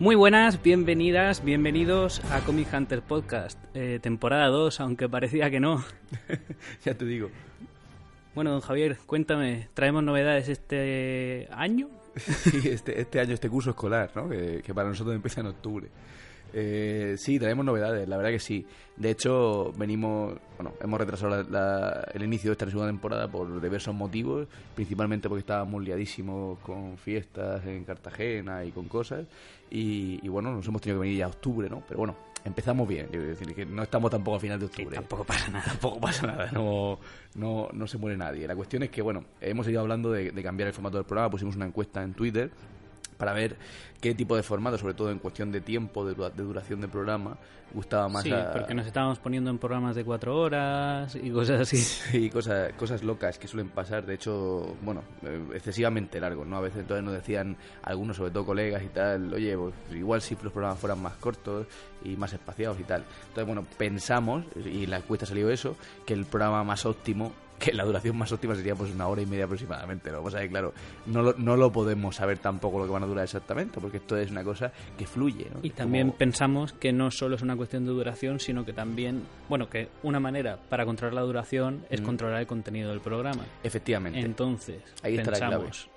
Muy 0.00 0.16
buenas, 0.16 0.62
bienvenidas, 0.62 1.44
bienvenidos 1.44 2.24
a 2.32 2.40
Comic 2.40 2.72
Hunter 2.72 3.02
Podcast, 3.02 3.58
eh, 3.74 3.98
temporada 4.02 4.46
2, 4.48 4.80
aunque 4.80 5.08
parecía 5.10 5.50
que 5.50 5.60
no. 5.60 5.84
ya 6.84 6.94
te 6.94 7.04
digo. 7.04 7.28
Bueno, 8.34 8.50
don 8.52 8.60
Javier, 8.62 8.96
cuéntame, 9.06 9.68
¿traemos 9.74 10.02
novedades 10.02 10.48
este 10.48 11.48
año? 11.52 11.88
Sí, 12.16 12.68
este, 12.68 13.00
este 13.00 13.20
año, 13.20 13.34
este 13.34 13.48
curso 13.48 13.70
escolar, 13.70 14.10
¿no? 14.16 14.28
que, 14.28 14.62
que 14.64 14.74
para 14.74 14.88
nosotros 14.88 15.14
empieza 15.14 15.42
en 15.42 15.46
octubre. 15.48 15.86
Eh, 16.52 17.14
sí, 17.16 17.38
traemos 17.38 17.64
novedades, 17.64 18.08
la 18.08 18.16
verdad 18.16 18.32
que 18.32 18.40
sí. 18.40 18.66
De 18.96 19.10
hecho, 19.10 19.72
venimos, 19.76 20.34
bueno, 20.56 20.74
hemos 20.82 20.98
retrasado 20.98 21.30
la- 21.30 21.42
la- 21.48 22.08
el 22.12 22.24
inicio 22.24 22.50
de 22.50 22.52
esta 22.54 22.66
segunda 22.66 22.88
temporada 22.88 23.28
por 23.28 23.60
diversos 23.60 23.94
motivos, 23.94 24.48
principalmente 24.74 25.28
porque 25.28 25.40
estábamos 25.40 25.84
liadísimos 25.84 26.58
con 26.58 26.98
fiestas 26.98 27.64
en 27.66 27.84
Cartagena 27.84 28.64
y 28.64 28.72
con 28.72 28.88
cosas, 28.88 29.26
y, 29.70 30.18
y 30.22 30.28
bueno, 30.28 30.52
nos 30.52 30.66
hemos 30.66 30.80
tenido 30.80 31.00
que 31.00 31.06
venir 31.06 31.18
ya 31.18 31.26
a 31.26 31.28
octubre, 31.28 31.68
¿no? 31.70 31.82
Pero 31.86 31.98
bueno, 31.98 32.16
empezamos 32.44 32.88
bien, 32.88 33.06
quiero 33.08 33.26
decir, 33.26 33.54
que 33.54 33.64
no 33.66 33.82
estamos 33.82 34.10
tampoco 34.10 34.36
a 34.36 34.40
final 34.40 34.58
de 34.58 34.66
octubre. 34.66 34.94
tampoco 34.94 35.24
pasa 35.24 35.50
nada. 35.50 35.64
Tampoco 35.64 36.00
pasa 36.00 36.26
nada, 36.26 36.50
no, 36.52 36.98
no, 37.34 37.68
no 37.72 37.86
se 37.86 37.98
muere 37.98 38.16
nadie. 38.16 38.46
La 38.46 38.56
cuestión 38.56 38.82
es 38.82 38.90
que, 38.90 39.02
bueno, 39.02 39.24
hemos 39.40 39.68
ido 39.68 39.80
hablando 39.80 40.10
de, 40.12 40.30
de 40.30 40.42
cambiar 40.42 40.68
el 40.68 40.74
formato 40.74 40.96
del 40.96 41.06
programa, 41.06 41.30
pusimos 41.30 41.56
una 41.56 41.66
encuesta 41.66 42.02
en 42.02 42.14
Twitter 42.14 42.50
para 43.20 43.32
ver 43.34 43.54
qué 44.00 44.14
tipo 44.14 44.34
de 44.34 44.42
formato, 44.42 44.78
sobre 44.78 44.94
todo 44.94 45.10
en 45.10 45.18
cuestión 45.18 45.52
de 45.52 45.60
tiempo, 45.60 46.04
de, 46.06 46.14
dura- 46.14 46.30
de 46.30 46.42
duración 46.42 46.80
del 46.80 46.88
programa, 46.90 47.36
gustaba 47.72 48.08
más 48.08 48.22
Sí, 48.24 48.32
a- 48.32 48.50
porque 48.50 48.72
nos 48.74 48.86
estábamos 48.86 49.18
poniendo 49.18 49.50
en 49.50 49.58
programas 49.58 49.94
de 49.94 50.04
cuatro 50.04 50.36
horas 50.38 51.14
y 51.14 51.30
cosas 51.30 51.60
así. 51.60 52.16
y 52.18 52.30
cosas, 52.30 52.72
cosas 52.72 53.02
locas 53.04 53.38
que 53.38 53.46
suelen 53.46 53.68
pasar, 53.68 54.06
de 54.06 54.14
hecho, 54.14 54.74
bueno, 54.82 55.02
eh, 55.22 55.40
excesivamente 55.54 56.18
largos, 56.18 56.46
¿no? 56.46 56.56
A 56.56 56.60
veces 56.62 56.80
entonces 56.80 57.04
nos 57.04 57.12
decían 57.12 57.56
algunos, 57.82 58.16
sobre 58.16 58.30
todo 58.30 58.46
colegas 58.46 58.82
y 58.82 58.88
tal, 58.88 59.32
oye, 59.34 59.54
pues 59.56 59.74
igual 59.92 60.22
si 60.22 60.34
los 60.42 60.50
programas 60.52 60.78
fueran 60.78 61.00
más 61.02 61.12
cortos 61.16 61.66
y 62.02 62.16
más 62.16 62.32
espaciados 62.32 62.80
y 62.80 62.84
tal. 62.84 63.04
Entonces, 63.28 63.46
bueno, 63.46 63.66
pensamos, 63.76 64.44
y 64.64 64.84
en 64.84 64.90
la 64.90 64.96
encuesta 64.96 65.26
salió 65.26 65.50
eso, 65.50 65.76
que 66.06 66.14
el 66.14 66.24
programa 66.24 66.64
más 66.64 66.86
óptimo, 66.86 67.32
que 67.60 67.72
la 67.72 67.84
duración 67.84 68.16
más 68.16 68.32
óptima 68.32 68.56
sería 68.56 68.74
pues 68.74 68.90
una 68.92 69.06
hora 69.06 69.22
y 69.22 69.26
media 69.26 69.44
aproximadamente. 69.44 70.10
Lo 70.10 70.18
que 70.18 70.24
pasa 70.24 70.38
es 70.38 70.44
que, 70.44 70.50
claro, 70.50 70.72
no 71.06 71.22
lo, 71.22 71.34
no 71.38 71.56
lo 71.56 71.70
podemos 71.70 72.16
saber 72.16 72.38
tampoco 72.38 72.78
lo 72.80 72.86
que 72.86 72.90
van 72.90 73.02
a 73.04 73.06
durar 73.06 73.22
exactamente, 73.24 73.80
porque 73.80 73.98
esto 73.98 74.16
es 74.16 74.30
una 74.30 74.42
cosa 74.42 74.72
que 74.98 75.06
fluye, 75.06 75.46
¿no? 75.54 75.60
Y 75.62 75.70
también 75.70 76.08
como- 76.08 76.18
pensamos 76.18 76.72
que 76.72 76.92
no 76.92 77.10
solo 77.12 77.36
es 77.36 77.42
una 77.42 77.54
cuestión 77.56 77.84
de 77.84 77.90
duración, 77.92 78.40
sino 78.40 78.64
que 78.64 78.72
también, 78.72 79.22
bueno, 79.48 79.68
que 79.70 79.88
una 80.02 80.18
manera 80.18 80.58
para 80.68 80.84
controlar 80.86 81.14
la 81.14 81.20
duración 81.20 81.84
es 81.90 82.00
Mm. 82.00 82.04
controlar 82.04 82.40
el 82.40 82.46
contenido 82.46 82.90
del 82.90 83.00
programa. 83.00 83.44
Efectivamente. 83.62 84.18
Entonces, 84.20 84.82
Ahí 85.02 85.16
está 85.18 85.30
la 85.30 85.36
clave. 85.36 85.56
pensamos 85.56 85.88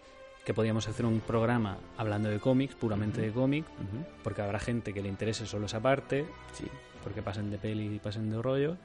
que 0.45 0.53
podíamos 0.53 0.89
hacer 0.89 1.05
un 1.05 1.21
programa 1.21 1.77
hablando 1.97 2.27
de 2.29 2.37
cómics, 2.39 2.75
puramente 2.75 3.21
de 3.21 3.31
cómic, 3.31 3.63
Ujú, 3.79 4.03
porque 4.21 4.41
habrá 4.41 4.59
gente 4.59 4.93
que 4.93 5.01
le 5.01 5.07
interese 5.07 5.45
solo 5.45 5.67
esa 5.67 5.79
parte, 5.79 6.25
Sí. 6.51 6.65
porque 7.01 7.21
pasen 7.21 7.49
de 7.49 7.57
peli 7.57 7.95
y 7.95 7.99
pasen 7.99 8.29
de 8.29 8.41
rollo. 8.41 8.75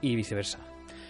Y 0.00 0.14
viceversa. 0.16 0.58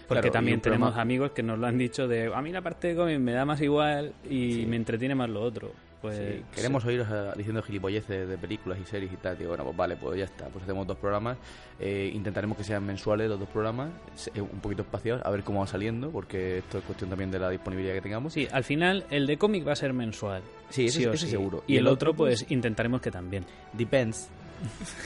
Porque 0.07 0.21
Claro, 0.21 0.31
también 0.33 0.59
tenemos 0.59 0.87
programa- 0.89 1.01
amigos 1.03 1.31
que 1.31 1.43
nos 1.43 1.59
lo 1.59 1.67
han 1.67 1.77
dicho 1.77 2.07
de 2.07 2.33
a 2.33 2.41
mí 2.41 2.51
la 2.51 2.61
parte 2.61 2.87
de 2.89 2.95
cómic 2.95 3.19
me 3.19 3.31
da 3.31 3.45
más 3.45 3.61
igual 3.61 4.13
y 4.27 4.53
Sí. 4.53 4.65
me 4.65 4.75
entretiene 4.75 5.13
más 5.15 5.29
lo 5.29 5.41
otro. 5.41 5.71
Pues 6.01 6.17
Sí, 6.17 6.43
queremos 6.55 6.83
oíros 6.85 7.07
eh, 7.11 7.31
diciendo 7.35 7.61
gilipolleces 7.61 8.27
de 8.27 8.37
películas 8.37 8.79
y 8.81 8.85
series 8.85 9.11
y 9.11 9.17
tal. 9.17 9.37
Digo, 9.37 9.49
bueno, 9.49 9.65
pues 9.65 9.75
vale, 9.75 9.97
pues 9.97 10.17
ya 10.17 10.23
está. 10.23 10.47
Pues 10.47 10.63
hacemos 10.63 10.87
dos 10.87 10.97
programas. 10.97 11.37
Eh, 11.77 12.09
intentaremos 12.13 12.57
que 12.57 12.63
sean 12.63 12.85
mensuales 12.85 13.27
los 13.29 13.37
dos 13.37 13.49
programas, 13.49 13.89
eh, 14.33 14.39
un 14.41 14.61
poquito 14.61 14.81
espaciados, 14.83 15.21
a 15.25 15.29
ver 15.29 15.43
cómo 15.43 15.59
va 15.59 15.67
saliendo, 15.67 16.09
porque 16.09 16.59
esto 16.59 16.77
es 16.77 16.85
cuestión 16.85 17.09
también 17.09 17.29
de 17.31 17.37
la 17.39 17.49
disponibilidad 17.49 17.93
que 17.93 18.01
tengamos. 18.01 18.31
Sí, 18.33 18.47
al 18.49 18.63
final 18.63 19.03
el 19.11 19.27
de 19.27 19.37
cómic 19.37 19.67
va 19.67 19.73
a 19.73 19.75
ser 19.75 19.91
mensual. 19.91 20.41
Sí, 20.69 20.85
ese- 20.85 21.09
ese 21.11 21.27
seguro. 21.27 21.63
Y, 21.67 21.75
el 21.75 21.85
otro, 21.87 22.13
pues, 22.13 22.45
intentaremos 22.49 23.01
que 23.01 23.11
también. 23.11 23.43
Depends. 23.73 24.29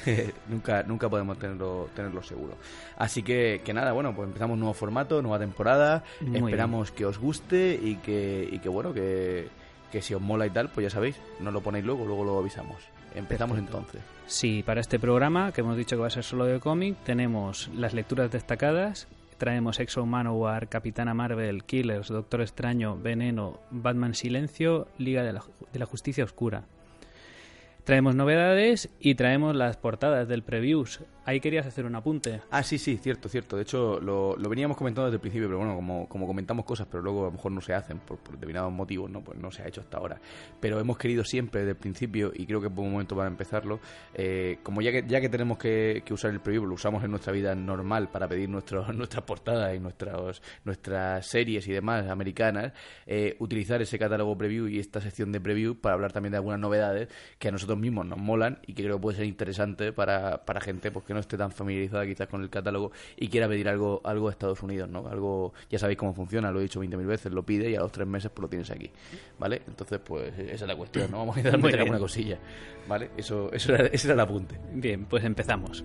nunca, 0.50 0.84
nunca 0.84 1.10
podemos 1.10 1.38
tenerlo, 1.38 1.90
tenerlo 1.96 2.24
seguro. 2.24 2.58
Así 2.98 3.24
que, 3.24 3.62
que 3.64 3.74
nada, 3.74 3.92
bueno, 3.92 4.16
pues 4.16 4.28
empezamos 4.28 4.58
nuevo 4.58 4.74
formato, 4.74 5.22
nueva 5.22 5.40
temporada. 5.40 6.04
Muy 6.22 6.52
Esperamos 6.52 6.92
que 6.92 7.06
os 7.06 7.18
guste 7.18 7.80
y 7.82 7.96
que, 7.98 8.48
y 8.52 8.60
que 8.60 8.70
bueno, 8.70 8.94
que, 8.94 9.48
que 9.92 10.02
si 10.02 10.14
os 10.14 10.22
mola 10.22 10.46
y 10.48 10.50
tal, 10.50 10.70
pues 10.70 10.86
ya 10.86 10.90
sabéis, 10.90 11.20
no 11.40 11.52
lo 11.52 11.62
ponéis 11.62 11.86
luego, 11.86 12.06
luego 12.06 12.24
lo 12.24 12.40
avisamos. 12.40 12.78
Empezamos 13.16 13.58
entonces. 13.58 14.02
Sí, 14.26 14.64
para 14.66 14.82
este 14.82 15.00
programa, 15.00 15.52
que 15.52 15.62
hemos 15.62 15.78
dicho 15.78 15.96
que 15.96 16.02
va 16.02 16.08
a 16.08 16.12
ser 16.12 16.24
solo 16.24 16.46
de 16.46 16.60
cómic, 16.60 16.98
tenemos 17.04 17.70
las 17.76 17.94
lecturas 17.94 18.32
destacadas. 18.32 19.08
Traemos 19.38 19.80
Exo 19.80 20.06
Manowar, 20.06 20.70
Capitana 20.70 21.14
Marvel, 21.14 21.64
Killers, 21.66 22.08
Doctor 22.08 22.42
Extraño, 22.42 22.98
Veneno, 22.98 23.60
Batman 23.72 24.14
Silencio, 24.14 24.88
Liga 24.98 25.24
de 25.24 25.34
la, 25.34 25.44
de 25.74 25.80
la 25.80 25.86
Justicia 25.86 26.24
Oscura. 26.24 26.64
Traemos 27.84 28.16
novedades 28.16 28.90
y 29.00 29.16
traemos 29.16 29.56
las 29.56 29.76
portadas 29.76 30.30
del 30.30 30.42
previews. 30.42 31.02
Ahí 31.26 31.40
querías 31.40 31.66
hacer 31.66 31.86
un 31.86 31.96
apunte. 31.96 32.42
Ah, 32.52 32.64
sí, 32.64 32.78
sí, 32.78 32.98
cierto, 32.98 33.30
cierto. 33.30 33.56
De 33.56 33.64
hecho, 33.64 34.00
lo, 34.02 34.36
lo 34.36 34.50
veníamos 34.50 34.76
comentando 34.76 35.06
desde 35.06 35.16
el 35.16 35.22
principio, 35.22 35.48
pero 35.48 35.60
bueno, 35.60 35.76
como, 35.76 36.10
como 36.10 36.28
comentamos 36.28 36.66
cosas, 36.66 36.88
pero 36.90 37.02
luego 37.02 37.22
a 37.22 37.26
lo 37.26 37.32
mejor 37.32 37.52
no 37.52 37.62
se 37.62 37.74
hacen 37.74 38.00
por, 38.00 38.18
por 38.18 38.34
determinados 38.34 38.74
motivos, 38.74 39.10
¿no? 39.10 39.22
Pues 39.22 39.40
no 39.40 39.52
se 39.52 39.64
ha 39.64 39.68
hecho 39.68 39.82
hasta 39.82 39.98
ahora. 39.98 40.20
Pero 40.60 40.80
hemos 40.80 40.98
querido 40.98 41.24
siempre 41.24 41.62
desde 41.62 41.72
el 41.72 41.78
principio, 41.78 42.32
y 42.36 42.46
creo 42.46 42.60
que 42.60 42.68
es 42.68 42.74
buen 42.74 42.92
momento 42.92 43.16
para 43.16 43.28
empezarlo, 43.28 43.80
eh, 44.14 44.60
como 44.64 44.82
ya 44.82 44.92
que, 44.92 45.06
ya 45.08 45.22
que 45.22 45.30
tenemos 45.30 45.58
que, 45.58 46.04
que 46.06 46.14
usar 46.14 46.32
el 46.32 46.42
preview, 46.42 46.66
lo 46.66 46.76
usamos 46.76 47.04
en 47.04 47.12
nuestra 47.12 47.32
vida 47.32 47.56
normal 47.56 48.10
para 48.10 48.28
pedir 48.28 48.50
nuestros 48.50 48.94
nuestras 48.96 49.24
portadas 49.24 49.76
y 49.76 49.80
nuestros, 49.80 50.42
nuestras 50.66 51.26
series 51.26 51.68
y 51.68 51.72
demás 51.72 52.10
americanas, 52.10 52.74
eh, 53.06 53.36
utilizar 53.40 53.82
ese 53.82 53.98
catálogo 53.98 54.38
preview 54.38 54.68
y 54.68 54.80
esta 54.80 55.02
sección 55.02 55.32
de 55.32 55.40
preview 55.40 55.76
para 55.76 55.96
hablar 55.96 56.12
también 56.12 56.32
de 56.32 56.38
algunas 56.38 56.60
novedades 56.60 57.10
que 57.40 57.48
a 57.48 57.52
nosotros 57.52 57.78
mismos 57.78 58.06
nos 58.06 58.18
molan 58.18 58.60
y 58.68 58.74
que 58.74 58.84
creo 58.84 58.98
que 58.98 59.02
puede 59.02 59.18
ser 59.18 59.26
interesante 59.26 59.94
para, 59.94 60.46
para 60.46 60.62
gente 60.62 60.92
pues, 60.92 61.06
que 61.06 61.13
no 61.14 61.20
esté 61.20 61.38
tan 61.38 61.52
familiarizada 61.52 62.06
quizás 62.06 62.28
con 62.28 62.42
el 62.42 62.50
catálogo 62.50 62.92
y 63.18 63.28
quiera 63.28 63.48
pedir 63.48 63.70
algo 63.70 64.02
algo 64.04 64.28
de 64.28 64.32
Estados 64.32 64.62
Unidos, 64.64 64.90
¿no? 64.90 65.08
Algo, 65.08 65.54
ya 65.70 65.80
sabéis 65.80 65.98
cómo 65.98 66.14
funciona, 66.14 66.52
lo 66.52 66.60
he 66.60 66.64
dicho 66.64 66.82
20.000 66.82 67.06
veces, 67.06 67.32
lo 67.32 67.44
pide 67.44 67.70
y 67.70 67.76
a 67.76 67.80
los 67.80 67.92
tres 67.92 68.08
meses 68.08 68.32
pues 68.34 68.44
lo 68.44 68.50
tienes 68.50 68.70
aquí, 68.72 68.90
¿vale? 69.40 69.62
Entonces, 69.68 70.00
pues 70.04 70.38
esa 70.38 70.66
es 70.66 70.68
la 70.68 70.76
cuestión, 70.76 71.12
¿no? 71.12 71.20
Vamos 71.20 71.36
a 71.36 71.40
intentar 71.40 71.62
meter 71.62 71.80
alguna 71.80 72.00
cosilla, 72.00 72.40
¿vale? 72.88 73.12
Eso, 73.18 73.52
eso 73.52 73.74
era, 73.74 73.88
ese 73.88 74.08
era 74.08 74.14
el 74.14 74.20
apunte. 74.20 74.60
Bien, 74.74 75.06
pues 75.06 75.24
empezamos. 75.24 75.84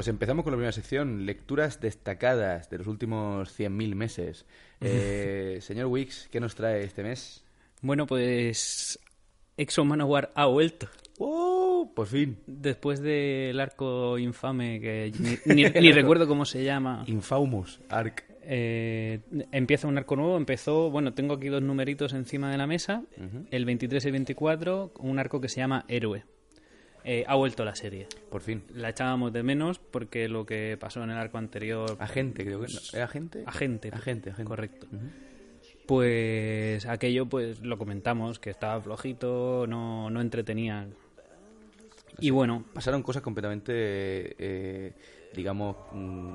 Pues 0.00 0.08
empezamos 0.08 0.44
con 0.44 0.52
la 0.52 0.56
primera 0.56 0.72
sección, 0.72 1.26
lecturas 1.26 1.78
destacadas 1.78 2.70
de 2.70 2.78
los 2.78 2.86
últimos 2.86 3.50
100.000 3.60 3.94
meses. 3.94 4.46
Eh, 4.80 5.58
señor 5.60 5.88
Wix, 5.88 6.26
¿qué 6.32 6.40
nos 6.40 6.54
trae 6.54 6.84
este 6.84 7.02
mes? 7.02 7.44
Bueno, 7.82 8.06
pues 8.06 8.98
Exo 9.58 9.84
Manowar 9.84 10.32
ha 10.34 10.46
vuelto. 10.46 10.88
¡Oh! 11.18 11.92
Por 11.94 12.06
fin. 12.06 12.38
Después 12.46 13.02
del 13.02 13.60
arco 13.60 14.16
infame 14.16 14.80
que 14.80 15.12
ni, 15.44 15.54
ni- 15.64 15.68
ni 15.68 15.92
recuerdo 15.92 16.26
cómo 16.26 16.46
se 16.46 16.64
llama. 16.64 17.04
Infamous 17.06 17.78
Arc. 17.90 18.24
Eh, 18.42 19.20
empieza 19.52 19.86
un 19.86 19.98
arco 19.98 20.16
nuevo, 20.16 20.38
empezó, 20.38 20.90
bueno, 20.90 21.12
tengo 21.12 21.34
aquí 21.34 21.48
dos 21.48 21.60
numeritos 21.60 22.14
encima 22.14 22.50
de 22.50 22.56
la 22.56 22.66
mesa, 22.66 23.04
el 23.50 23.66
23 23.66 24.02
y 24.02 24.08
el 24.08 24.12
24, 24.12 24.92
un 24.98 25.18
arco 25.18 25.42
que 25.42 25.50
se 25.50 25.60
llama 25.60 25.84
Héroe. 25.88 26.24
Eh, 27.04 27.24
ha 27.26 27.34
vuelto 27.34 27.64
la 27.64 27.74
serie. 27.74 28.06
Por 28.30 28.42
fin. 28.42 28.62
La 28.74 28.90
echábamos 28.90 29.32
de 29.32 29.42
menos 29.42 29.78
porque 29.78 30.28
lo 30.28 30.46
que 30.46 30.76
pasó 30.78 31.02
en 31.02 31.10
el 31.10 31.16
arco 31.16 31.38
anterior... 31.38 31.96
Agente, 31.98 32.44
creo 32.44 32.60
que 32.60 32.72
no. 32.72 32.80
¿Era 32.92 33.04
agente? 33.04 33.42
Agente. 33.46 33.90
Agente, 33.92 34.30
agente. 34.30 34.48
Correcto. 34.48 34.86
Pues 35.86 36.86
aquello 36.86 37.26
pues 37.26 37.60
lo 37.60 37.78
comentamos, 37.78 38.38
que 38.38 38.50
estaba 38.50 38.80
flojito, 38.80 39.66
no, 39.66 40.10
no 40.10 40.20
entretenía. 40.20 40.86
Y 42.20 42.30
bueno, 42.30 42.64
Pasaron 42.72 43.02
cosas 43.02 43.22
completamente, 43.22 43.72
eh, 43.74 44.92
digamos, 45.34 45.76
mm, 45.92 46.34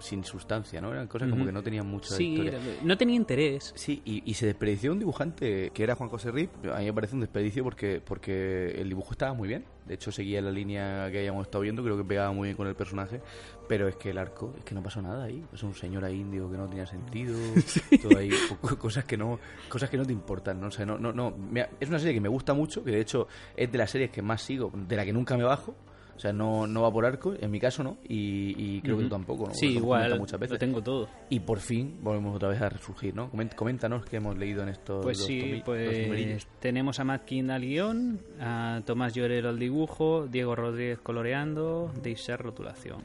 sin 0.00 0.24
sustancia, 0.24 0.80
¿no? 0.80 0.92
Eran 0.92 1.06
cosas 1.06 1.28
como 1.30 1.44
que 1.46 1.52
no 1.52 1.62
tenían 1.62 1.86
mucha 1.86 2.14
sí, 2.14 2.32
historia. 2.34 2.58
no 2.82 2.96
tenía 2.96 3.16
interés. 3.16 3.72
Sí, 3.76 4.02
y, 4.04 4.22
y 4.28 4.34
se 4.34 4.46
desperdició 4.46 4.92
un 4.92 4.98
dibujante 4.98 5.70
que 5.72 5.82
era 5.82 5.94
Juan 5.94 6.08
José 6.10 6.30
Rip. 6.30 6.50
A 6.72 6.78
mí 6.78 6.84
me 6.86 6.92
parece 6.92 7.14
un 7.14 7.20
desperdicio 7.20 7.64
porque, 7.64 8.00
porque 8.04 8.72
el 8.80 8.88
dibujo 8.88 9.12
estaba 9.12 9.32
muy 9.34 9.48
bien. 9.48 9.64
De 9.86 9.94
hecho, 9.94 10.10
seguía 10.10 10.40
la 10.40 10.50
línea 10.50 11.10
que 11.10 11.18
habíamos 11.18 11.46
estado 11.46 11.60
viendo. 11.62 11.82
Creo 11.84 11.96
que 11.96 12.04
pegaba 12.04 12.32
muy 12.32 12.46
bien 12.48 12.56
con 12.56 12.66
el 12.66 12.74
personaje. 12.74 13.20
Pero 13.68 13.86
es 13.88 13.96
que 13.96 14.10
el 14.10 14.18
arco, 14.18 14.54
es 14.58 14.64
que 14.64 14.74
no 14.74 14.82
pasó 14.82 15.02
nada 15.02 15.24
ahí. 15.24 15.44
Es 15.52 15.62
un 15.62 15.74
señor 15.74 16.04
ahí 16.04 16.20
indio 16.20 16.50
que 16.50 16.56
no 16.56 16.66
tenía 16.68 16.86
sentido. 16.86 17.36
Todo 18.02 18.16
ahí, 18.18 18.30
co- 18.60 18.78
cosas 18.78 19.04
que 19.04 19.16
no 19.16 19.38
cosas 19.68 19.90
que 19.90 19.96
no 19.98 20.06
te 20.06 20.12
importan. 20.12 20.60
No 20.60 20.70
sé, 20.70 20.86
no, 20.86 20.98
no, 20.98 21.12
no. 21.12 21.34
Es 21.80 21.88
una 21.88 21.98
serie 21.98 22.14
que 22.14 22.20
me 22.20 22.28
gusta 22.28 22.54
mucho. 22.54 22.82
Que 22.82 22.92
de 22.92 23.00
hecho 23.00 23.28
es 23.56 23.70
de 23.70 23.76
las 23.78 23.90
series 23.90 24.10
que 24.10 24.22
más 24.22 24.40
sigo, 24.42 24.70
de 24.74 24.96
la 24.96 25.04
que 25.04 25.12
nunca 25.12 25.36
me 25.36 25.44
bajo. 25.44 25.74
O 26.16 26.20
sea, 26.20 26.32
no, 26.32 26.66
no 26.66 26.82
va 26.82 26.92
por 26.92 27.04
arco, 27.04 27.34
en 27.38 27.50
mi 27.50 27.58
caso 27.58 27.82
no, 27.82 27.98
y, 28.08 28.54
y 28.76 28.80
creo 28.82 28.96
que 28.98 29.04
tú 29.04 29.08
tampoco, 29.10 29.48
¿no? 29.48 29.54
Sí, 29.54 29.74
Lo 29.74 29.80
igual, 29.80 30.18
muchas 30.18 30.34
lo 30.34 30.38
veces. 30.38 30.58
tengo 30.58 30.82
todo. 30.82 31.08
Y 31.28 31.40
por 31.40 31.58
fin 31.58 31.98
volvemos 32.02 32.36
otra 32.36 32.48
vez 32.48 32.60
a 32.62 32.68
resurgir, 32.68 33.14
¿no? 33.14 33.30
Coméntanos 33.56 34.04
qué 34.06 34.16
hemos 34.16 34.36
leído 34.38 34.62
en 34.62 34.68
estos 34.68 35.02
Pues 35.04 35.18
dos 35.18 35.26
sí, 35.26 35.62
pues 35.64 36.46
tenemos 36.60 37.00
a 37.00 37.04
Matt 37.04 37.24
King 37.24 37.50
al 37.50 37.62
guion, 37.62 38.20
a 38.40 38.80
Tomás 38.84 39.12
Llorero 39.14 39.48
al 39.48 39.58
dibujo, 39.58 40.26
Diego 40.26 40.54
Rodríguez 40.54 40.98
coloreando, 41.00 41.90
Dave 41.96 42.14
Sher 42.14 42.40
rotulación. 42.40 43.02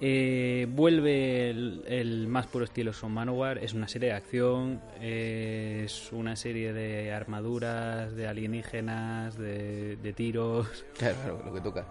Eh, 0.00 0.66
vuelve 0.70 1.50
el, 1.50 1.82
el 1.88 2.28
más 2.28 2.46
puro 2.46 2.64
estilo 2.64 2.92
Son 2.92 3.10
Manowar, 3.12 3.58
es 3.58 3.74
una 3.74 3.88
serie 3.88 4.10
de 4.10 4.14
acción, 4.14 4.80
es 5.00 6.12
una 6.12 6.36
serie 6.36 6.72
de 6.72 7.12
armaduras, 7.12 8.14
de 8.14 8.28
alienígenas, 8.28 9.36
de, 9.36 9.96
de 9.96 10.12
tiros. 10.12 10.68
Claro, 10.98 11.42
lo 11.44 11.52
que 11.52 11.60
toca. 11.60 11.84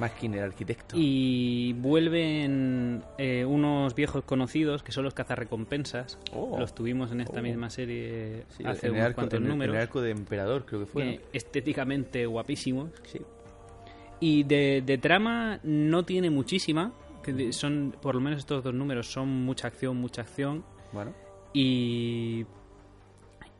Más 0.00 0.10
que 0.12 0.26
el 0.26 0.38
arquitecto. 0.38 0.96
Y 0.98 1.74
vuelven 1.74 3.02
eh, 3.18 3.44
unos 3.44 3.94
viejos 3.94 4.24
conocidos 4.24 4.82
que 4.82 4.90
son 4.90 5.04
los 5.04 5.12
cazarrecompensas. 5.14 6.18
Oh. 6.32 6.58
Los 6.58 6.74
tuvimos 6.74 7.12
en 7.12 7.20
esta 7.20 7.40
Oh. 7.40 7.42
misma 7.42 7.68
serie 7.68 8.44
Sí, 8.56 8.64
hace 8.64 8.90
unos 8.90 9.02
arco, 9.02 9.16
cuantos 9.16 9.38
en 9.40 9.48
números. 9.48 9.76
el 9.76 9.82
arco 9.82 10.00
de 10.00 10.10
Emperador, 10.12 10.64
creo 10.64 10.80
que 10.80 10.86
fue. 10.86 11.04
¿no? 11.04 11.20
estéticamente 11.34 12.24
guapísimos. 12.26 12.90
Sí. 13.04 13.20
Y 14.18 14.44
de, 14.44 14.82
de 14.84 14.98
trama 14.98 15.60
no 15.62 16.04
tiene 16.04 16.30
muchísima. 16.30 16.92
Que 17.22 17.52
son, 17.52 17.94
por 18.00 18.14
lo 18.14 18.20
menos 18.20 18.40
estos 18.40 18.62
dos 18.64 18.74
números 18.74 19.10
son 19.10 19.28
mucha 19.28 19.68
acción, 19.68 19.96
mucha 19.96 20.22
acción. 20.22 20.64
Bueno, 20.92 21.12
Y. 21.52 22.44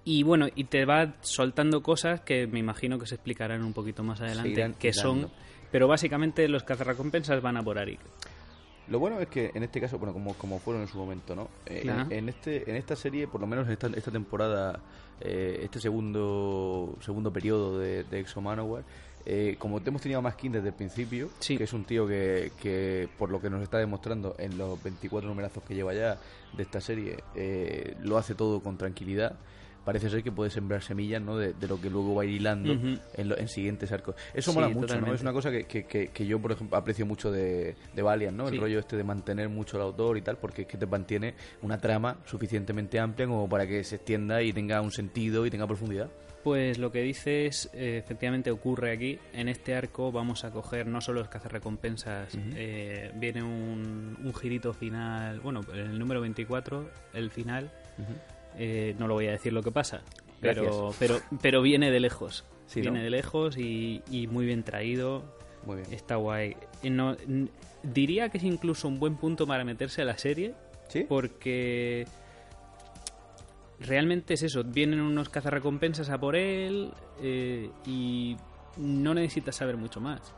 Y 0.04 0.24
bueno, 0.24 0.48
y 0.56 0.64
te 0.64 0.84
va 0.84 1.14
soltando 1.20 1.80
cosas 1.80 2.22
que 2.22 2.48
me 2.48 2.58
imagino 2.58 2.98
que 2.98 3.06
se 3.06 3.14
explicarán 3.14 3.62
un 3.62 3.72
poquito 3.72 4.02
más 4.02 4.20
adelante. 4.20 4.74
que 4.78 4.92
son. 4.92 5.30
Pero 5.70 5.86
básicamente 5.88 6.48
los 6.48 6.64
cazarrecompensas 6.64 7.40
van 7.40 7.56
a 7.56 7.62
por 7.62 7.78
Arik. 7.78 8.00
lo 8.88 8.98
bueno 8.98 9.20
es 9.20 9.28
que 9.28 9.52
en 9.54 9.62
este 9.62 9.80
caso, 9.80 9.96
bueno, 9.98 10.12
como, 10.12 10.34
como 10.34 10.58
fueron 10.58 10.82
en 10.82 10.88
su 10.88 10.98
momento, 10.98 11.34
¿no? 11.36 11.48
Eh, 11.66 11.80
Claro. 11.82 12.02
en, 12.10 12.12
en 12.12 12.28
este, 12.28 12.68
en 12.68 12.76
esta 12.76 12.96
serie, 12.96 13.28
por 13.28 13.40
lo 13.40 13.46
menos 13.46 13.66
en 13.66 13.72
esta, 13.74 13.86
esta 13.86 14.10
temporada, 14.10 14.80
eh, 15.20 15.60
este 15.62 15.78
segundo 15.80 16.96
segundo 17.00 17.32
periodo 17.32 17.78
de, 17.78 18.02
de 18.04 18.20
Exo 18.20 18.40
Manowar, 18.40 18.82
eh, 19.26 19.56
como 19.58 19.80
te 19.80 19.90
hemos 19.90 20.02
tenido 20.02 20.18
a 20.18 20.22
Maskin 20.22 20.52
desde 20.52 20.68
el 20.68 20.74
principio, 20.74 21.28
Sí. 21.38 21.56
que 21.56 21.64
es 21.64 21.72
un 21.72 21.84
tío 21.84 22.06
que, 22.06 22.52
que, 22.60 23.08
por 23.18 23.30
lo 23.30 23.40
que 23.40 23.50
nos 23.50 23.62
está 23.62 23.78
demostrando 23.78 24.34
en 24.38 24.58
los 24.58 24.82
24 24.82 25.28
numerazos 25.28 25.62
que 25.64 25.74
lleva 25.74 25.94
ya 25.94 26.18
de 26.56 26.62
esta 26.62 26.80
serie, 26.80 27.18
eh, 27.34 27.96
lo 28.02 28.18
hace 28.18 28.34
todo 28.34 28.60
con 28.60 28.76
tranquilidad. 28.76 29.38
Parece 29.84 30.08
ser 30.10 30.22
que 30.22 30.30
puede 30.30 30.48
sembrar 30.48 30.80
semillas 30.80 31.20
¿no? 31.20 31.36
de, 31.36 31.54
de 31.54 31.66
lo 31.66 31.80
que 31.80 31.90
luego 31.90 32.14
va 32.14 32.22
a 32.22 32.24
ir 32.24 32.30
hilando 32.34 32.72
en, 32.72 33.28
lo- 33.28 33.36
en 33.36 33.48
siguientes 33.48 33.90
arcos. 33.90 34.14
Eso 34.32 34.52
Sí, 34.52 34.56
mola 34.56 34.68
mucho, 34.68 35.00
¿no? 35.00 35.12
Es 35.12 35.22
una 35.22 35.32
cosa 35.32 35.50
que, 35.50 35.64
que, 35.64 35.84
que, 35.86 36.24
yo, 36.26 36.38
por 36.40 36.52
ejemplo, 36.52 36.76
aprecio 36.76 37.04
mucho 37.04 37.32
de, 37.32 37.74
de 37.92 38.02
Valiant, 38.02 38.36
¿no? 38.36 38.46
El 38.46 38.58
rollo 38.60 38.78
este 38.78 38.96
de 38.96 39.02
mantener 39.02 39.48
mucho 39.48 39.76
al 39.78 39.82
autor 39.82 40.16
y 40.18 40.22
tal, 40.22 40.36
porque 40.36 40.62
es 40.62 40.68
que 40.68 40.78
te 40.78 40.86
mantiene 40.86 41.34
una 41.62 41.78
trama 41.78 42.18
suficientemente 42.26 43.00
amplia 43.00 43.26
como 43.26 43.48
para 43.48 43.66
que 43.66 43.82
se 43.82 43.96
extienda 43.96 44.40
y 44.40 44.52
tenga 44.52 44.80
un 44.80 44.92
sentido 44.92 45.44
y 45.46 45.50
tenga 45.50 45.66
profundidad. 45.66 46.08
Pues 46.42 46.78
lo 46.78 46.90
que 46.90 47.02
dices 47.02 47.70
eh, 47.72 47.98
efectivamente 48.02 48.50
ocurre 48.50 48.90
aquí. 48.90 49.18
En 49.32 49.48
este 49.48 49.74
arco 49.76 50.10
vamos 50.10 50.44
a 50.44 50.50
coger 50.50 50.86
no 50.86 51.00
solo 51.00 51.20
los 51.20 51.28
cazarrecompensas, 51.28 52.36
eh, 52.56 53.12
viene 53.14 53.42
un, 53.42 54.18
un 54.22 54.34
girito 54.34 54.72
final, 54.72 55.38
bueno, 55.40 55.60
en 55.72 55.78
el 55.78 55.98
número 55.98 56.20
24, 56.20 56.90
el 57.14 57.30
final, 57.30 57.70
eh, 58.58 58.94
no 58.98 59.06
lo 59.06 59.14
voy 59.14 59.28
a 59.28 59.32
decir 59.32 59.52
lo 59.52 59.62
que 59.62 59.70
pasa, 59.70 60.02
pero, 60.40 60.92
pero, 60.98 61.20
pero 61.40 61.62
viene 61.62 61.90
de 61.92 62.00
lejos. 62.00 62.44
Sí, 62.66 62.80
viene 62.80 62.98
¿no? 62.98 63.04
de 63.04 63.10
lejos 63.10 63.56
y, 63.56 64.02
y 64.10 64.26
muy 64.26 64.44
bien 64.46 64.64
traído, 64.64 65.22
Muy 65.64 65.76
bien. 65.76 65.92
está 65.92 66.16
guay. 66.16 66.56
No, 66.82 67.16
diría 67.82 68.30
que 68.30 68.38
es 68.38 68.44
incluso 68.44 68.88
un 68.88 68.98
buen 68.98 69.16
punto 69.16 69.46
para 69.46 69.62
meterse 69.64 70.02
a 70.02 70.04
la 70.04 70.18
serie, 70.18 70.54
¿Sí? 70.88 71.04
porque 71.08 72.06
realmente 73.82 74.34
es 74.34 74.42
eso, 74.42 74.64
vienen 74.64 75.00
unos 75.00 75.28
cazarrecompensas 75.28 76.10
a 76.10 76.18
por 76.18 76.36
él 76.36 76.92
eh, 77.20 77.70
y 77.86 78.36
no 78.76 79.14
necesitas 79.14 79.56
saber 79.56 79.76
mucho 79.76 80.00
más. 80.00 80.34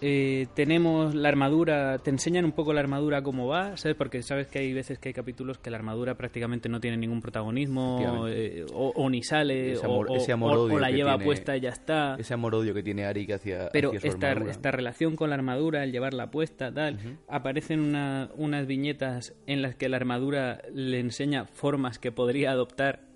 Eh, 0.00 0.46
tenemos 0.54 1.14
la 1.14 1.28
armadura, 1.28 1.98
te 1.98 2.10
enseñan 2.10 2.44
un 2.44 2.52
poco 2.52 2.72
la 2.72 2.78
armadura 2.80 3.22
cómo 3.22 3.48
va, 3.48 3.76
¿sabes? 3.76 3.96
Porque 3.96 4.22
sabes 4.22 4.46
que 4.46 4.60
hay 4.60 4.72
veces 4.72 4.98
que 5.00 5.08
hay 5.08 5.12
capítulos 5.12 5.58
que 5.58 5.70
la 5.70 5.76
armadura 5.76 6.14
prácticamente 6.16 6.68
no 6.68 6.78
tiene 6.80 6.96
ningún 6.96 7.20
protagonismo 7.20 8.26
eh, 8.28 8.64
o, 8.72 8.92
o 8.94 9.10
ni 9.10 9.24
sale 9.24 9.72
Ese 9.72 9.86
o- 9.86 9.90
amor- 9.90 10.10
o, 10.10 10.14
ese 10.16 10.30
o- 10.32 10.34
amor-odio 10.34 10.76
o 10.76 10.78
la 10.78 10.90
lleva 10.92 11.12
tiene- 11.14 11.24
puesta 11.24 11.56
y 11.56 11.60
ya 11.60 11.70
está. 11.70 12.14
Ese 12.16 12.32
amor-odio 12.34 12.74
que 12.74 12.82
tiene 12.84 13.06
Arik 13.06 13.32
hacia, 13.32 13.70
Pero 13.72 13.88
hacia 13.88 14.00
su 14.02 14.06
esta, 14.06 14.30
armadura. 14.30 14.52
esta 14.52 14.70
relación 14.70 15.16
con 15.16 15.30
la 15.30 15.34
armadura, 15.34 15.82
el 15.82 15.90
llevarla 15.90 16.30
puesta, 16.30 16.72
tal, 16.72 16.96
aparecen 17.26 17.80
una- 17.80 18.30
unas 18.36 18.66
viñetas 18.68 19.34
en 19.48 19.62
las 19.62 19.74
que 19.74 19.88
la 19.88 19.96
armadura 19.96 20.62
le 20.72 21.00
enseña 21.00 21.46
formas 21.46 21.98
que 21.98 22.12
podría 22.12 22.52
adoptar 22.52 23.07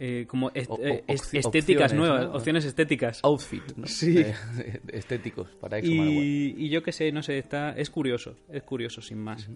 eh, 0.00 0.26
como 0.28 0.50
est- 0.54 0.70
O- 0.70 0.74
o- 0.74 0.84
eh, 0.84 1.04
est- 1.08 1.34
estéticas 1.34 1.92
opciones, 1.92 1.94
nuevas, 1.94 2.26
¿no? 2.28 2.34
opciones 2.34 2.64
estéticas. 2.64 3.20
Outfit, 3.24 3.76
¿no? 3.76 3.86
Sí. 3.86 4.16
Eh, 4.58 4.80
estéticos 4.92 5.50
para 5.60 5.78
Exo. 5.78 5.90
Y, 5.90 6.54
y 6.56 6.68
yo 6.68 6.82
qué 6.82 6.92
sé, 6.92 7.10
no 7.12 7.22
sé, 7.22 7.38
está, 7.38 7.72
es 7.72 7.90
curioso, 7.90 8.36
es 8.48 8.62
curioso 8.62 9.00
sin 9.02 9.18
más. 9.18 9.48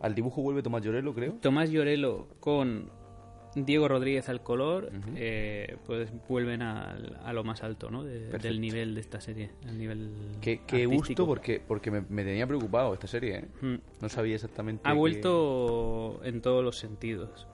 Al 0.00 0.14
dibujo 0.14 0.42
vuelve 0.42 0.62
Tomás 0.62 0.82
Llorelo, 0.82 1.14
creo. 1.14 1.32
Tomás 1.40 1.70
Llorelo 1.70 2.28
con 2.40 2.90
Diego 3.54 3.86
Rodríguez 3.86 4.28
al 4.30 4.42
color, 4.42 4.90
eh, 5.14 5.76
pues 5.86 6.10
vuelven 6.28 6.62
a, 6.62 6.96
lo 7.32 7.44
más 7.44 7.62
alto 7.62 7.90
¿no? 7.90 8.02
de- 8.02 8.30
del 8.38 8.60
nivel 8.60 8.94
de 8.94 9.00
esta 9.02 9.20
serie, 9.20 9.50
el 9.68 9.78
nivel 9.78 10.10
Qué, 10.40 10.86
gusto, 10.86 11.26
porque, 11.26 11.60
porque 11.60 11.90
me, 11.90 12.00
me 12.08 12.24
tenía 12.24 12.46
preocupado 12.46 12.94
esta 12.94 13.06
serie, 13.06 13.36
¿eh? 13.36 13.44
Mm. 13.60 13.74
No 14.00 14.08
sabía 14.08 14.34
exactamente. 14.36 14.82
Ha 14.88 14.94
vuelto 14.94 16.20
en 16.24 16.40
todos 16.40 16.64
los 16.64 16.78
sentidos. 16.78 17.46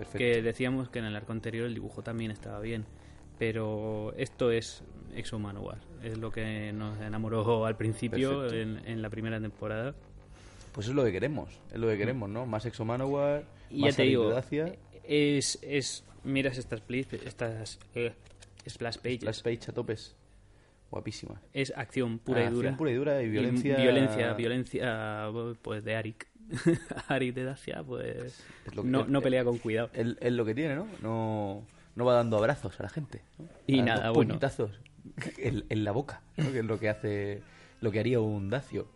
Perfecto. 0.00 0.18
Que 0.18 0.42
decíamos 0.42 0.88
que 0.88 0.98
en 0.98 1.04
el 1.06 1.16
arco 1.16 1.32
anterior 1.32 1.66
el 1.66 1.74
dibujo 1.74 2.02
también 2.02 2.30
estaba 2.30 2.60
bien. 2.60 2.84
Pero 3.38 4.12
esto 4.16 4.50
es 4.50 4.82
Exo 5.14 5.38
Manowar. 5.38 5.78
Es 6.02 6.18
lo 6.18 6.30
que 6.30 6.72
nos 6.72 7.00
enamoró 7.00 7.64
al 7.66 7.76
principio, 7.76 8.50
en, 8.52 8.80
en 8.86 9.00
la 9.02 9.08
primera 9.10 9.40
temporada. 9.40 9.94
Pues 10.72 10.88
es 10.88 10.94
lo 10.94 11.04
que 11.04 11.10
queremos, 11.12 11.48
es 11.72 11.78
lo 11.78 11.88
que 11.88 11.96
queremos, 11.98 12.28
¿no? 12.28 12.46
Más 12.46 12.64
Exo 12.66 12.84
Manowar, 12.84 13.44
Y 13.70 13.80
más 13.82 13.92
ya 13.92 13.96
te 13.96 14.02
digo, 14.08 14.32
es, 15.04 15.58
es 15.62 16.04
miras 16.22 16.58
estas, 16.58 16.82
estas 17.24 17.78
eh, 17.94 18.12
splash 18.68 18.98
pages. 18.98 19.22
las 19.24 19.42
page 19.42 19.60
a 19.68 19.72
topes. 19.72 20.16
Guapísimas. 20.90 21.40
Es 21.52 21.72
acción 21.76 22.18
pura 22.18 22.40
Ah, 22.40 22.42
y 22.42 22.46
acción 22.46 22.62
dura. 22.64 22.76
pura 22.76 22.90
y 22.90 22.94
dura 22.94 23.22
y 23.22 23.28
violencia- 23.28 23.76
violencia, 23.76 24.32
violencia, 24.34 25.30
pues 25.62 25.82
de 25.84 25.94
Arik. 25.96 26.26
Arik 27.08 27.34
de 27.34 27.44
Dacia, 27.44 27.82
pues 27.82 28.42
no, 28.82 29.04
no 29.04 29.22
pelea 29.22 29.44
con 29.44 29.58
cuidado. 29.58 29.90
Es, 29.92 30.16
es 30.20 30.32
lo 30.32 30.44
que 30.44 30.54
tiene, 30.54 30.74
¿no? 30.74 30.86
No, 31.02 31.62
no 31.96 32.04
va 32.04 32.14
dando 32.14 32.38
abrazos 32.38 32.78
a 32.80 32.84
la 32.84 32.88
gente. 32.88 33.22
¿no? 33.38 33.46
Y 33.66 33.82
nada, 33.82 34.10
bueno. 34.10 34.30
puñetazos 34.30 34.70
en, 35.38 35.64
en 35.68 35.84
la 35.84 35.92
boca, 35.92 36.22
¿no? 36.36 36.50
Que 36.52 36.60
es 36.60 36.64
lo 36.64 36.78
que 36.78 36.88
hace 36.88 37.42
lo 37.80 37.90
que 37.90 38.00
haría 38.00 38.20
un 38.20 38.50
Dacio. 38.50 38.86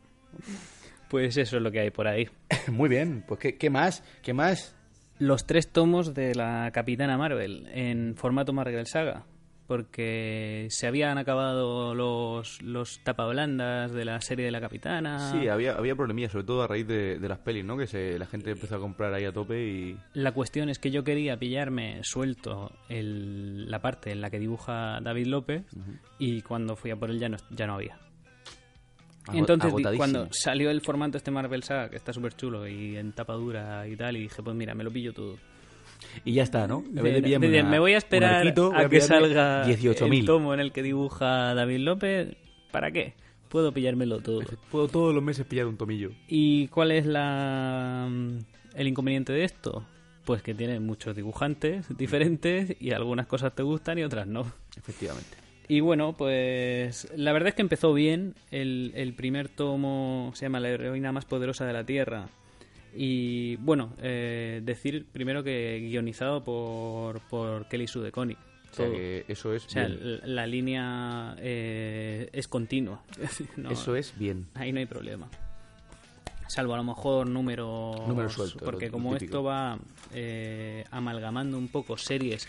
Pues 1.09 1.37
eso 1.37 1.57
es 1.57 1.63
lo 1.63 1.71
que 1.71 1.81
hay 1.81 1.91
por 1.91 2.07
ahí. 2.07 2.29
Muy 2.69 2.89
bien, 2.89 3.25
pues 3.27 3.41
¿qué, 3.41 3.57
qué 3.57 3.71
más? 3.71 4.03
¿Qué 4.23 4.33
más? 4.33 4.75
Los 5.19 5.47
tres 5.47 5.69
tomos 5.69 6.13
de 6.13 6.35
la 6.35 6.71
Capitana 6.73 7.17
Marvel 7.17 7.69
en 7.73 8.17
formato 8.17 8.53
Marvel 8.53 8.87
Saga. 8.87 9.25
Porque 9.67 10.67
se 10.71 10.87
habían 10.87 11.17
acabado 11.17 11.95
los, 11.95 12.61
los 12.61 13.01
tapablandas 13.03 13.93
de 13.93 14.05
la 14.05 14.21
serie 14.21 14.45
de 14.45 14.51
la 14.51 14.61
Capitana. 14.61 15.33
Sí, 15.33 15.49
había, 15.49 15.73
había 15.75 15.97
problemillas, 15.97 16.33
sobre 16.33 16.45
todo 16.45 16.63
a 16.63 16.67
raíz 16.67 16.87
de, 16.87 17.19
de 17.19 17.29
las 17.29 17.39
pelis, 17.39 17.65
¿no? 17.65 17.77
Que 17.79 17.87
se, 17.87 18.19
la 18.19 18.27
gente 18.27 18.51
empezó 18.51 18.77
a 18.77 18.79
comprar 18.79 19.15
ahí 19.15 19.25
a 19.25 19.33
tope 19.33 19.67
y... 19.67 19.97
La 20.13 20.33
cuestión 20.33 20.69
es 20.69 20.79
que 20.79 20.91
yo 20.91 21.03
quería 21.03 21.39
pillarme 21.39 22.01
suelto 22.03 22.73
el, 22.91 23.71
la 23.71 23.81
parte 23.81 24.13
en 24.13 24.21
la 24.21 24.29
que 24.31 24.39
dibuja 24.39 25.01
David 25.01 25.27
López 25.29 25.65
y 26.19 26.43
cuando 26.43 26.77
fui 26.77 26.91
a 26.91 26.97
por 26.97 27.11
él 27.11 27.19
ya 27.19 27.31
no, 27.31 27.39
ya 27.51 27.67
no 27.67 27.75
había. 27.75 27.99
Entonces, 29.33 29.73
cuando 29.97 30.29
salió 30.31 30.71
el 30.71 30.83
formato 30.83 31.17
este 31.17 31.31
Marvel 31.31 31.63
Saga, 31.63 31.89
que 31.89 31.97
está 31.97 32.13
súper 32.13 32.35
chulo 32.35 32.69
y 32.69 32.97
en 32.97 33.13
tapa 33.13 33.33
dura 33.33 33.89
y 33.89 33.97
tal, 33.97 34.17
y 34.17 34.21
dije, 34.21 34.43
pues 34.43 34.55
mira, 34.55 34.75
me 34.75 34.85
lo 34.85 34.91
pillo 34.91 35.15
todo. 35.15 35.37
Y 36.25 36.33
ya 36.33 36.43
está, 36.43 36.67
¿no? 36.67 36.85
En 36.87 36.95
vez 36.95 37.05
de 37.05 37.13
De- 37.13 37.23
pillarme 37.23 37.49
de- 37.49 37.61
una- 37.61 37.71
me 37.71 37.79
voy 37.79 37.93
a 37.95 37.99
esperar 37.99 38.35
arquito, 38.37 38.73
a 38.75 38.89
que 38.89 39.01
salga 39.01 39.65
18.000. 39.67 40.21
el 40.21 40.27
tomo 40.27 40.55
en 40.55 40.61
el 40.61 40.73
que 40.73 40.83
dibuja 40.83 41.55
David 41.55 41.79
López. 41.79 42.37
¿Para 42.71 42.91
qué? 42.91 43.15
Puedo 43.49 43.73
pillármelo 43.73 44.21
todo. 44.21 44.41
Puedo 44.71 44.89
todos 44.89 45.15
los 45.15 45.23
meses 45.23 45.47
pillar 45.47 45.67
un 45.67 45.77
tomillo. 45.77 46.11
¿Y 46.29 46.67
cuál 46.69 46.91
es 46.91 47.07
la 47.07 48.09
mm, 48.11 48.39
el 48.77 48.89
inconveniente 48.89 49.33
de 49.33 49.45
esto? 49.45 49.85
Pues 50.25 50.43
que 50.43 50.55
tiene 50.55 50.81
muchos 50.81 51.15
dibujantes 51.15 51.87
diferentes 51.97 52.75
y 52.81 52.91
algunas 52.93 53.27
cosas 53.27 53.55
te 53.55 53.63
gustan 53.63 53.99
y 53.99 54.03
otras 54.03 54.27
no. 54.27 54.51
Efectivamente. 54.77 55.37
Y 55.69 55.81
bueno, 55.81 56.15
pues 56.17 57.09
la 57.17 57.33
verdad 57.33 57.49
es 57.51 57.55
que 57.55 57.63
empezó 57.63 57.95
bien. 57.95 58.35
El, 58.51 58.93
el 58.97 59.15
primer 59.15 59.49
tomo 59.49 60.31
se 60.35 60.47
llama 60.47 60.61
La 60.61 60.69
heroína 60.71 61.13
más 61.13 61.25
poderosa 61.25 61.65
de 61.65 61.73
la 61.73 61.85
Tierra. 61.85 62.29
Y 62.97 63.57
bueno, 63.57 63.93
eh, 64.01 64.61
decir 64.65 65.07
primero 65.13 65.43
que 65.43 65.81
guionizado 65.81 66.45
por, 66.45 67.21
por 67.29 67.67
Kelly 67.69 67.87
Sue 67.89 68.03
DeConnick. 68.05 68.39
O 68.73 68.77
sea 68.77 68.91
que 68.91 69.25
eso 69.29 69.55
es 69.55 69.67
O 69.67 69.69
sea, 69.71 69.87
bien. 69.87 70.21
la, 70.23 70.27
la 70.27 70.47
línea 70.47 71.37
eh, 71.39 72.29
es 72.33 72.49
continua. 72.49 73.03
No, 73.57 73.71
Eso 73.71 73.95
es 73.97 74.19
bien. 74.19 74.47
Ahí 74.55 74.73
no 74.73 74.81
hay 74.81 74.87
problema. 74.87 75.29
Salvo 76.49 76.75
a 76.75 76.77
lo 76.77 76.85
mejor 76.85 77.29
números. 77.29 78.07
Números 78.07 78.33
sueltos, 78.35 78.63
Porque 78.63 78.91
como 78.91 79.13
típico. 79.15 79.25
esto 79.25 79.43
va 79.45 79.79
eh, 80.13 80.85
amalgamando 80.91 81.57
un 81.57 81.69
poco 81.69 81.97
series 81.97 82.49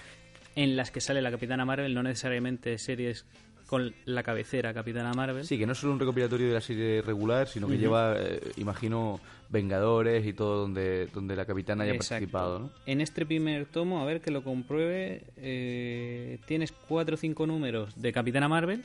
en 0.56 0.76
las 0.76 0.90
que 0.92 1.00
sale 1.02 1.22
la 1.22 1.32
Capitana 1.32 1.64
Marvel, 1.66 1.94
no 1.94 2.02
necesariamente 2.04 2.78
series 2.78 3.26
con 3.68 3.94
la 4.06 4.22
cabecera 4.24 4.74
Capitana 4.74 5.12
Marvel. 5.14 5.46
Sí, 5.46 5.58
que 5.58 5.66
no 5.66 5.72
es 5.74 5.78
solo 5.80 5.94
un 5.94 6.00
recopilatorio 6.00 6.48
de 6.48 6.54
la 6.54 6.62
serie 6.62 7.02
regular, 7.02 7.48
sino 7.48 7.68
que 7.68 7.78
lleva, 7.78 8.16
eh, 8.18 8.40
imagino, 8.58 9.20
Vengadores 9.50 10.26
y 10.26 10.34
todo 10.34 10.62
donde, 10.62 11.08
donde 11.14 11.36
la 11.36 11.46
capitana 11.46 11.84
haya 11.84 11.94
Exacto. 11.94 12.14
participado, 12.16 12.60
¿no? 12.60 12.70
En 12.88 13.00
este 13.00 13.26
primer 13.28 13.68
tomo, 13.68 14.02
a 14.02 14.06
ver 14.06 14.20
que 14.20 14.32
lo 14.32 14.44
compruebe, 14.44 15.22
eh, 15.38 16.40
tienes 16.48 16.72
cuatro 16.72 17.14
o 17.14 17.18
cinco 17.18 17.46
números 17.46 17.94
de 18.02 18.12
Capitana 18.12 18.48
Marvel 18.48 18.84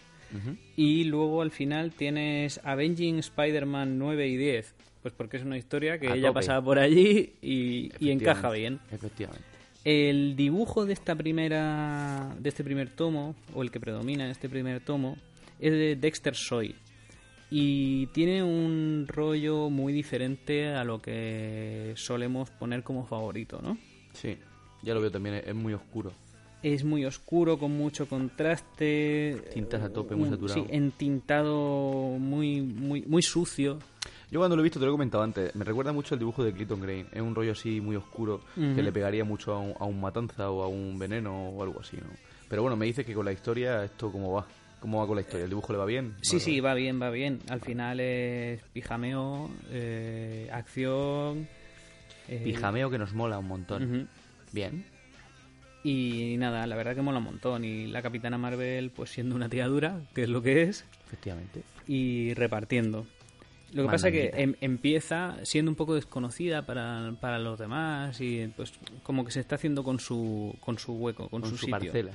y 0.77 1.05
luego 1.05 1.41
al 1.43 1.51
final 1.51 1.93
tienes 1.93 2.61
Avenging 2.63 3.19
Spider-Man 3.19 3.99
9 3.99 4.29
y 4.29 4.37
10. 4.37 4.75
Pues 5.03 5.15
porque 5.15 5.39
es 5.39 5.45
una 5.45 5.57
historia 5.57 5.99
que 5.99 6.09
A 6.09 6.15
ella 6.15 6.29
tope. 6.29 6.41
pasaba 6.41 6.63
por 6.63 6.79
allí 6.79 7.33
y, 7.41 7.91
y 7.99 8.11
encaja 8.11 8.51
bien. 8.51 8.79
Efectivamente. 8.93 9.43
El 9.85 10.37
dibujo 10.37 10.85
de 10.85 10.93
esta 10.93 11.15
primera 11.15 12.35
de 12.39 12.49
este 12.49 12.63
primer 12.65 12.91
tomo 12.91 13.35
o 13.55 13.63
el 13.63 13.71
que 13.71 13.81
predomina 13.81 14.25
en 14.25 14.31
este 14.31 14.49
primer 14.49 14.81
tomo 14.81 15.17
es 15.59 15.73
de 15.73 15.97
Dexter 15.97 16.35
Soy 16.35 16.75
y 17.51 18.07
tiene 18.09 18.43
un 18.43 19.07
rollo 19.09 19.71
muy 19.71 19.93
diferente 19.93 20.69
a 20.69 20.85
lo 20.85 21.01
que 21.01 21.95
solemos 21.97 22.51
poner 22.51 22.83
como 22.83 23.07
favorito, 23.07 23.61
¿no? 23.63 23.77
Sí, 24.13 24.37
ya 24.83 24.95
lo 24.95 25.01
veo 25.01 25.11
también, 25.11 25.37
es- 25.47 25.55
muy 25.55 25.73
oscuro. 25.75 26.13
Es 26.63 26.85
muy 26.85 27.07
oscuro, 27.07 27.59
con 27.59 27.73
mucho 27.73 28.07
contraste. 28.07 29.43
Tintas 29.55 29.83
a 29.83 29.91
tope, 29.91 30.15
muy 30.15 30.29
saturado. 30.29 30.63
Sí, 30.63 30.67
entintado 30.71 32.19
muy, 32.19 32.61
muy, 32.61 33.03
muy 33.07 33.23
sucio. 33.23 33.79
Yo 34.31 34.39
cuando 34.39 34.55
lo 34.57 34.63
he 34.63 34.65
visto, 34.65 34.79
te 34.79 34.85
lo 34.87 34.93
he 34.93 34.95
comentado 34.95 35.25
antes, 35.25 35.55
me 35.57 35.65
recuerda 35.65 35.93
mucho 35.93 36.15
el 36.15 36.21
dibujo 36.21 36.45
de 36.45 36.53
Clinton 36.53 36.81
Grain. 36.81 37.07
Es 37.13 37.21
un 37.21 37.35
rollo 37.35 37.53
así 37.53 37.81
muy 37.81 37.97
oscuro 37.97 38.41
que 38.55 38.81
le 38.83 38.93
pegaría 38.93 39.25
mucho 39.25 39.53
a 39.55 39.59
un, 39.59 39.75
a 39.79 39.85
un 39.85 40.01
matanza 40.01 40.51
o 40.51 40.63
a 40.63 40.69
un 40.69 40.99
veneno 40.99 41.49
o 41.51 41.63
algo 41.63 41.81
así, 41.81 41.97
¿no? 41.97 42.07
Pero 42.49 42.63
bueno, 42.63 42.77
me 42.77 42.87
dices 42.87 43.05
que 43.05 43.13
con 43.15 43.25
la 43.25 43.33
historia, 43.33 43.85
¿esto 43.85 44.11
cómo 44.13 44.33
va? 44.33 44.47
¿Cómo 44.81 44.99
va 45.01 45.07
con 45.07 45.17
la 45.17 45.23
historia? 45.23 45.45
¿El 45.45 45.51
dibujo 45.51 45.73
le 45.73 45.79
va 45.79 45.85
bien? 45.85 46.15
Sí, 46.23 46.37
Vale, 46.37 46.45
sí, 46.45 46.61
va 46.61 46.75
bien, 46.75 47.03
va 47.03 47.11
bien. 47.11 47.41
Al 47.49 47.61
final 47.61 48.01
es 48.01 48.63
pijameo, 48.73 49.51
eh, 49.71 50.49
acción. 50.53 51.49
eh, 52.29 52.41
Pijameo 52.45 52.89
que 52.89 52.99
nos 52.99 53.13
mola 53.13 53.39
un 53.39 53.49
montón. 53.49 54.09
Bien. 54.53 54.85
Y 55.83 56.37
nada, 56.39 56.67
la 56.67 56.77
verdad 56.77 56.95
que 56.95 57.03
mola 57.03 57.19
un 57.19 57.25
montón. 57.25 57.65
Y 57.65 57.87
la 57.89 58.01
Capitana 58.03 58.39
Marvel, 58.39 58.91
pues 58.91 59.11
siendo 59.11 59.35
una 59.35 59.49
tía 59.49 59.67
dura, 59.67 60.01
que 60.15 60.23
es 60.25 60.29
lo 60.29 60.41
que 60.43 60.63
es, 60.63 60.85
Efectivamente. 61.07 61.63
y 61.87 62.33
repartiendo. 62.35 63.07
Lo 63.73 63.85
que 63.85 63.89
pasa 63.91 64.09
es 64.09 64.13
que 64.13 64.31
em- 64.43 64.55
empieza 64.61 65.37
siendo 65.45 65.71
un 65.71 65.77
poco 65.77 65.95
desconocida 65.95 66.67
para, 66.67 67.13
para 67.21 67.39
los 67.39 67.59
demás 67.59 68.21
y 68.21 68.49
pues 68.57 68.73
como 69.03 69.25
que 69.25 69.31
se 69.31 69.41
está 69.41 69.55
haciendo 69.55 69.85
con 69.85 70.01
su, 70.01 70.57
con 70.61 70.79
su 70.79 70.93
hueco, 70.95 71.29
con, 71.29 71.41
Con 71.43 71.51
su, 71.51 71.57
su 71.57 71.67
sitio. 71.67 71.79
parcela. 71.79 72.13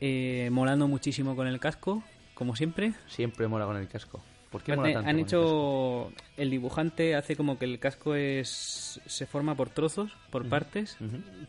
Eh, 0.00 0.48
molando 0.52 0.86
muchísimo 0.88 1.34
con 1.36 1.46
el 1.46 1.58
casco, 1.58 2.02
como 2.34 2.54
siempre. 2.54 2.92
Siempre 3.08 3.48
mola 3.48 3.64
con 3.64 3.76
el 3.76 3.88
casco. 3.88 4.22
¿Por 4.50 4.62
qué 4.62 4.76
mola 4.76 4.92
tanto 4.92 5.08
han 5.08 5.16
el 5.18 5.22
hecho 5.24 6.12
el 6.36 6.50
dibujante 6.50 7.14
hace 7.16 7.34
como 7.34 7.58
que 7.58 7.64
el 7.64 7.78
casco 7.78 8.14
es 8.14 9.00
se 9.04 9.26
forma 9.26 9.54
por 9.56 9.70
trozos, 9.70 10.12
por 10.30 10.48
partes, 10.48 10.96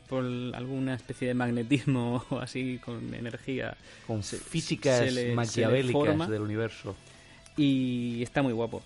por 0.10 0.26
alguna 0.26 0.96
especie 0.96 1.28
de 1.28 1.34
magnetismo 1.34 2.26
o 2.30 2.40
así 2.40 2.80
con 2.84 3.14
energía 3.14 3.78
Con 4.08 4.24
se- 4.24 4.38
físicas 4.38 4.98
se 5.00 5.12
le- 5.12 5.36
maquiavélicas 5.36 6.28
del 6.30 6.42
universo. 6.42 6.96
Y 7.58 8.24
está 8.24 8.42
muy 8.42 8.54
guapo. 8.54 8.82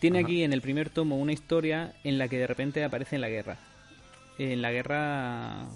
Tiene 0.00 0.18
Ajá. 0.18 0.26
aquí 0.26 0.42
en 0.42 0.52
el 0.52 0.60
primer 0.60 0.90
tomo 0.90 1.16
una 1.18 1.32
historia 1.32 1.94
en 2.02 2.18
la 2.18 2.28
que 2.28 2.38
de 2.38 2.46
repente 2.46 2.82
aparece 2.82 3.14
en 3.14 3.20
la 3.20 3.28
guerra. 3.28 3.56
En 4.38 4.60
la 4.62 4.72
guerra 4.72 5.68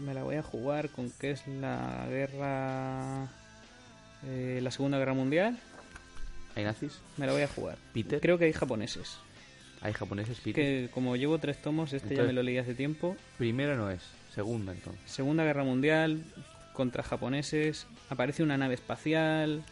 me 0.00 0.14
la 0.14 0.22
voy 0.24 0.36
a 0.36 0.42
jugar 0.42 0.90
con 0.90 1.10
qué 1.20 1.30
es 1.32 1.46
la 1.46 2.06
guerra 2.08 3.28
eh, 4.26 4.60
la 4.62 4.70
Segunda 4.70 4.98
Guerra 4.98 5.14
Mundial. 5.14 5.58
¿Hay 6.56 6.64
nazis? 6.64 7.00
Me 7.16 7.26
la 7.26 7.32
voy 7.32 7.42
a 7.42 7.48
jugar. 7.48 7.78
¿Peter? 7.92 8.20
Creo 8.20 8.38
que 8.38 8.46
hay 8.46 8.52
japoneses. 8.52 9.18
¿Hay 9.80 9.92
japoneses? 9.92 10.40
Peter? 10.40 10.54
Que 10.54 10.90
como 10.90 11.14
llevo 11.16 11.38
tres 11.38 11.62
tomos, 11.62 11.92
este 11.92 12.16
ya 12.16 12.24
me 12.24 12.32
lo 12.32 12.42
leí 12.42 12.58
hace 12.58 12.74
tiempo. 12.74 13.16
Primera 13.36 13.76
no 13.76 13.90
es, 13.90 14.02
segunda 14.34 14.72
entonces. 14.72 15.00
Segunda 15.06 15.44
Guerra 15.44 15.62
Mundial 15.62 16.24
contra 16.72 17.02
japoneses. 17.02 17.86
Aparece 18.10 18.42
una 18.42 18.56
nave 18.56 18.74
espacial. 18.74 19.62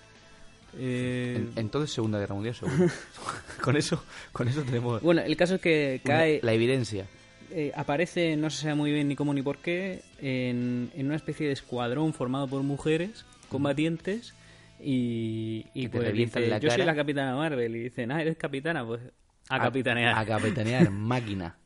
Eh, 0.79 1.35
En- 1.37 1.53
entonces 1.57 1.91
Segunda 1.93 2.19
Guerra 2.19 2.35
Mundial, 2.35 2.55
segunda. 2.55 2.93
con 3.63 3.77
eso, 3.77 4.03
con 4.33 4.49
eso 4.49 4.63
tenemos 4.63 5.03
Bueno, 5.03 5.23
el 5.23 5.37
caso 5.37 5.57
es 5.57 5.61
que 5.61 6.01
una- 6.05 6.15
cae, 6.15 6.41
la 6.43 6.53
evidencia. 6.53 7.07
eh, 7.51 7.73
aparece, 7.77 8.37
no 8.37 8.51
se 8.51 8.63
sabe 8.63 8.75
muy 8.75 8.93
bien 8.93 9.09
ni 9.09 9.17
cómo 9.17 9.33
ni 9.35 9.43
por 9.43 9.59
qué, 9.59 10.03
en, 10.21 10.91
en 10.95 11.07
una 11.07 11.17
especie 11.17 11.47
de 11.47 11.53
escuadrón 11.53 12.13
formado 12.15 12.47
por 12.49 12.63
mujeres 12.63 13.25
combatientes 13.49 14.35
y, 14.81 15.67
y 15.75 15.89
pues 15.89 16.05
revientan 16.05 16.43
dice, 16.43 16.51
la 16.51 16.59
yo 16.59 16.69
soy 16.69 16.79
cara". 16.79 16.93
la 16.93 16.97
capitana 16.97 17.35
Marvel 17.37 17.75
y 17.77 17.81
dicen, 17.85 18.11
ah, 18.13 18.21
eres 18.21 18.37
capitana, 18.37 18.85
pues 18.87 19.01
a, 19.49 19.61
capitanear. 19.61 20.19
A, 20.19 20.27
capitanear, 20.27 20.91
máquina. 20.91 21.57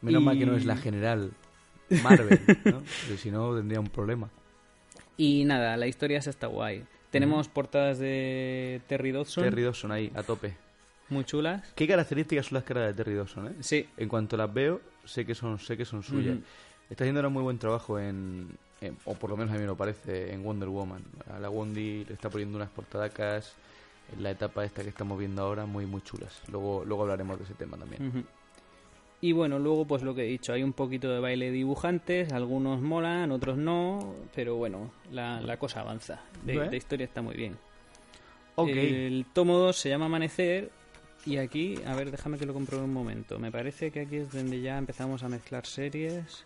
Menos 0.00 0.22
mal 0.22 0.36
que 0.38 0.46
no 0.46 0.56
es 0.56 0.64
la 0.64 0.76
general 0.76 1.30
Marvel, 2.02 2.40
¿no? 2.64 2.82
Porque 2.82 3.16
si 3.18 3.30
no 3.30 3.54
tendría 3.54 3.78
un 3.78 3.86
problema. 3.88 4.28
Y 5.16 5.44
nada, 5.44 5.76
la 5.76 5.86
historia 5.86 6.18
esa 6.18 6.30
está 6.30 6.46
guay. 6.48 6.82
Tenemos 7.12 7.48
portadas 7.48 7.98
de 7.98 8.80
Terry 8.88 9.12
Dodson, 9.12 9.44
Terry 9.44 9.62
Dawson 9.62 9.92
ahí, 9.92 10.10
a 10.14 10.22
tope. 10.22 10.54
muy 11.08 11.24
chulas. 11.24 11.62
¿Qué 11.74 11.86
características 11.86 12.46
son 12.46 12.56
las 12.56 12.64
caras 12.64 12.88
de 12.88 12.94
Terry 12.94 13.14
Dawson, 13.14 13.46
eh? 13.48 13.52
Sí, 13.60 13.86
En 13.96 14.08
cuanto 14.08 14.36
las 14.36 14.52
veo, 14.52 14.80
sé 15.04 15.24
que 15.24 15.34
son, 15.34 15.58
sé 15.58 15.76
que 15.76 15.84
son 15.84 16.02
suyas. 16.02 16.38
Está 16.90 17.04
haciendo 17.04 17.20
ahora 17.20 17.28
muy 17.28 17.42
buen 17.42 17.58
trabajo 17.58 17.98
en, 17.98 18.48
en- 18.80 18.96
o 19.04 19.14
por 19.14 19.30
lo 19.30 19.36
menos 19.36 19.50
a 19.52 19.54
mí 19.54 19.60
me 19.60 19.66
lo 19.66 19.76
parece, 19.76 20.32
en 20.32 20.42
Wonder 20.42 20.68
Woman. 20.68 21.02
A 21.34 21.38
la 21.38 21.48
Wondi 21.48 22.04
le 22.04 22.14
está 22.14 22.28
poniendo 22.30 22.56
unas 22.56 22.70
portadacas 22.70 23.54
en 24.14 24.22
la 24.22 24.30
etapa 24.30 24.64
esta 24.64 24.82
que 24.82 24.88
estamos 24.90 25.18
viendo 25.18 25.42
ahora 25.42 25.64
muy 25.64 25.86
muy 25.86 26.02
chulas. 26.02 26.40
Luego 26.50 26.84
luego 26.84 27.02
hablaremos 27.02 27.38
de 27.38 27.44
ese 27.44 27.54
tema 27.54 27.76
también. 27.78 28.24
Y 29.22 29.32
bueno, 29.32 29.58
luego 29.60 29.86
pues 29.86 30.02
lo 30.02 30.14
que 30.14 30.22
he 30.24 30.26
dicho, 30.26 30.52
hay 30.52 30.62
un 30.64 30.72
poquito 30.72 31.08
de 31.10 31.20
baile 31.20 31.46
de 31.46 31.52
dibujantes, 31.52 32.32
algunos 32.32 32.80
molan, 32.82 33.30
otros 33.30 33.56
no, 33.56 34.14
pero 34.34 34.56
bueno, 34.56 34.90
la, 35.12 35.40
la 35.40 35.56
cosa 35.58 35.80
avanza. 35.80 36.20
De, 36.44 36.76
historia 36.76 37.04
está 37.04 37.22
muy 37.22 37.36
bien. 37.36 37.56
Ok. 38.56 38.68
El 38.70 39.24
tomo 39.32 39.56
2 39.58 39.76
se 39.76 39.88
llama 39.88 40.06
Amanecer 40.06 40.70
y 41.24 41.36
aquí, 41.36 41.76
a 41.86 41.94
ver, 41.94 42.10
déjame 42.10 42.36
que 42.36 42.46
lo 42.46 42.52
compruebe 42.52 42.84
un 42.84 42.92
momento. 42.92 43.38
Me 43.38 43.52
parece 43.52 43.92
que 43.92 44.00
aquí 44.00 44.16
es 44.16 44.32
donde 44.32 44.60
ya 44.60 44.76
empezamos 44.76 45.22
a 45.22 45.28
mezclar 45.28 45.66
series. 45.66 46.44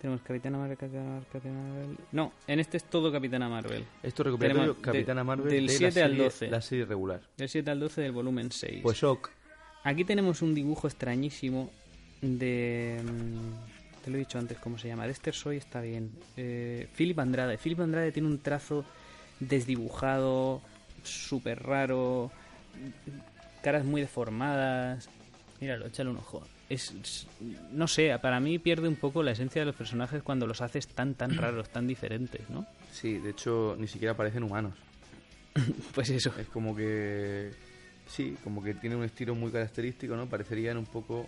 Tenemos 0.00 0.20
Capitana 0.22 0.58
Marvel, 0.58 0.76
Capitana 0.76 1.04
Marvel, 1.04 1.26
Capitana 1.32 1.62
Marvel. 1.62 1.96
No, 2.12 2.32
en 2.48 2.58
este 2.60 2.76
es 2.76 2.84
todo 2.84 3.10
Capitana 3.12 3.48
Marvel. 3.48 3.84
Esto 4.02 4.22
es 4.22 4.26
recopilatorio 4.26 4.62
Tenemos 4.74 4.76
de- 4.76 4.82
Capitana 4.82 5.24
Marvel 5.24 5.48
del 5.48 5.66
de 5.68 5.72
la 5.72 5.78
7 5.78 6.02
al 6.02 6.10
serie- 6.10 6.24
12. 6.24 6.48
La 6.50 6.60
serie 6.60 6.84
regular. 6.86 7.20
Del 7.36 7.48
7 7.48 7.70
al 7.70 7.78
12 7.80 8.00
del 8.02 8.12
volumen 8.12 8.50
6. 8.50 8.80
Pues 8.82 8.98
shock. 8.98 9.30
Aquí 9.84 10.04
tenemos 10.04 10.42
un 10.42 10.52
dibujo 10.54 10.88
extrañísimo 10.88 11.70
de... 12.22 13.00
mm, 13.02 14.02
Te 14.04 14.10
lo 14.10 14.16
he 14.16 14.20
dicho 14.20 14.38
antes, 14.38 14.58
¿cómo 14.58 14.78
se 14.78 14.88
llama? 14.88 15.06
Dexter 15.06 15.34
Soy 15.34 15.56
está 15.56 15.80
bien. 15.80 16.10
Eh, 16.36 16.88
Philip 16.96 17.18
Andrade. 17.18 17.58
Philip 17.58 17.80
Andrade 17.80 18.12
tiene 18.12 18.28
un 18.28 18.38
trazo 18.40 18.84
desdibujado, 19.40 20.60
súper 21.02 21.62
raro, 21.62 22.30
caras 23.62 23.84
muy 23.84 24.00
deformadas. 24.00 25.08
Míralo, 25.60 25.86
échale 25.86 26.10
un 26.10 26.18
ojo. 26.18 26.42
Es, 26.68 26.90
es- 27.02 27.26
no 27.72 27.86
sé, 27.88 28.16
para 28.20 28.40
mí 28.40 28.58
pierde 28.58 28.88
un 28.88 28.96
poco 28.96 29.22
la 29.22 29.30
esencia 29.32 29.62
de 29.62 29.66
los 29.66 29.74
personajes 29.76 30.22
cuando 30.22 30.46
los 30.46 30.60
haces 30.60 30.88
tan, 30.88 31.14
tan 31.14 31.30
raros, 31.36 31.68
tan 31.68 31.86
diferentes, 31.86 32.48
¿no? 32.50 32.66
Sí, 32.92 33.18
de 33.18 33.30
hecho 33.30 33.76
ni 33.78 33.86
siquiera 33.88 34.14
parecen 34.16 34.42
humanos. 34.42 34.74
Pues 35.94 36.10
eso. 36.10 36.32
Es 36.38 36.46
como 36.48 36.76
que... 36.76 37.50
Sí, 38.08 38.36
como 38.44 38.62
que 38.62 38.74
tiene 38.74 38.94
un 38.94 39.04
estilo 39.04 39.34
muy 39.34 39.50
característico, 39.50 40.14
¿no? 40.16 40.26
Parecerían 40.26 40.76
un 40.76 40.84
poco... 40.86 41.26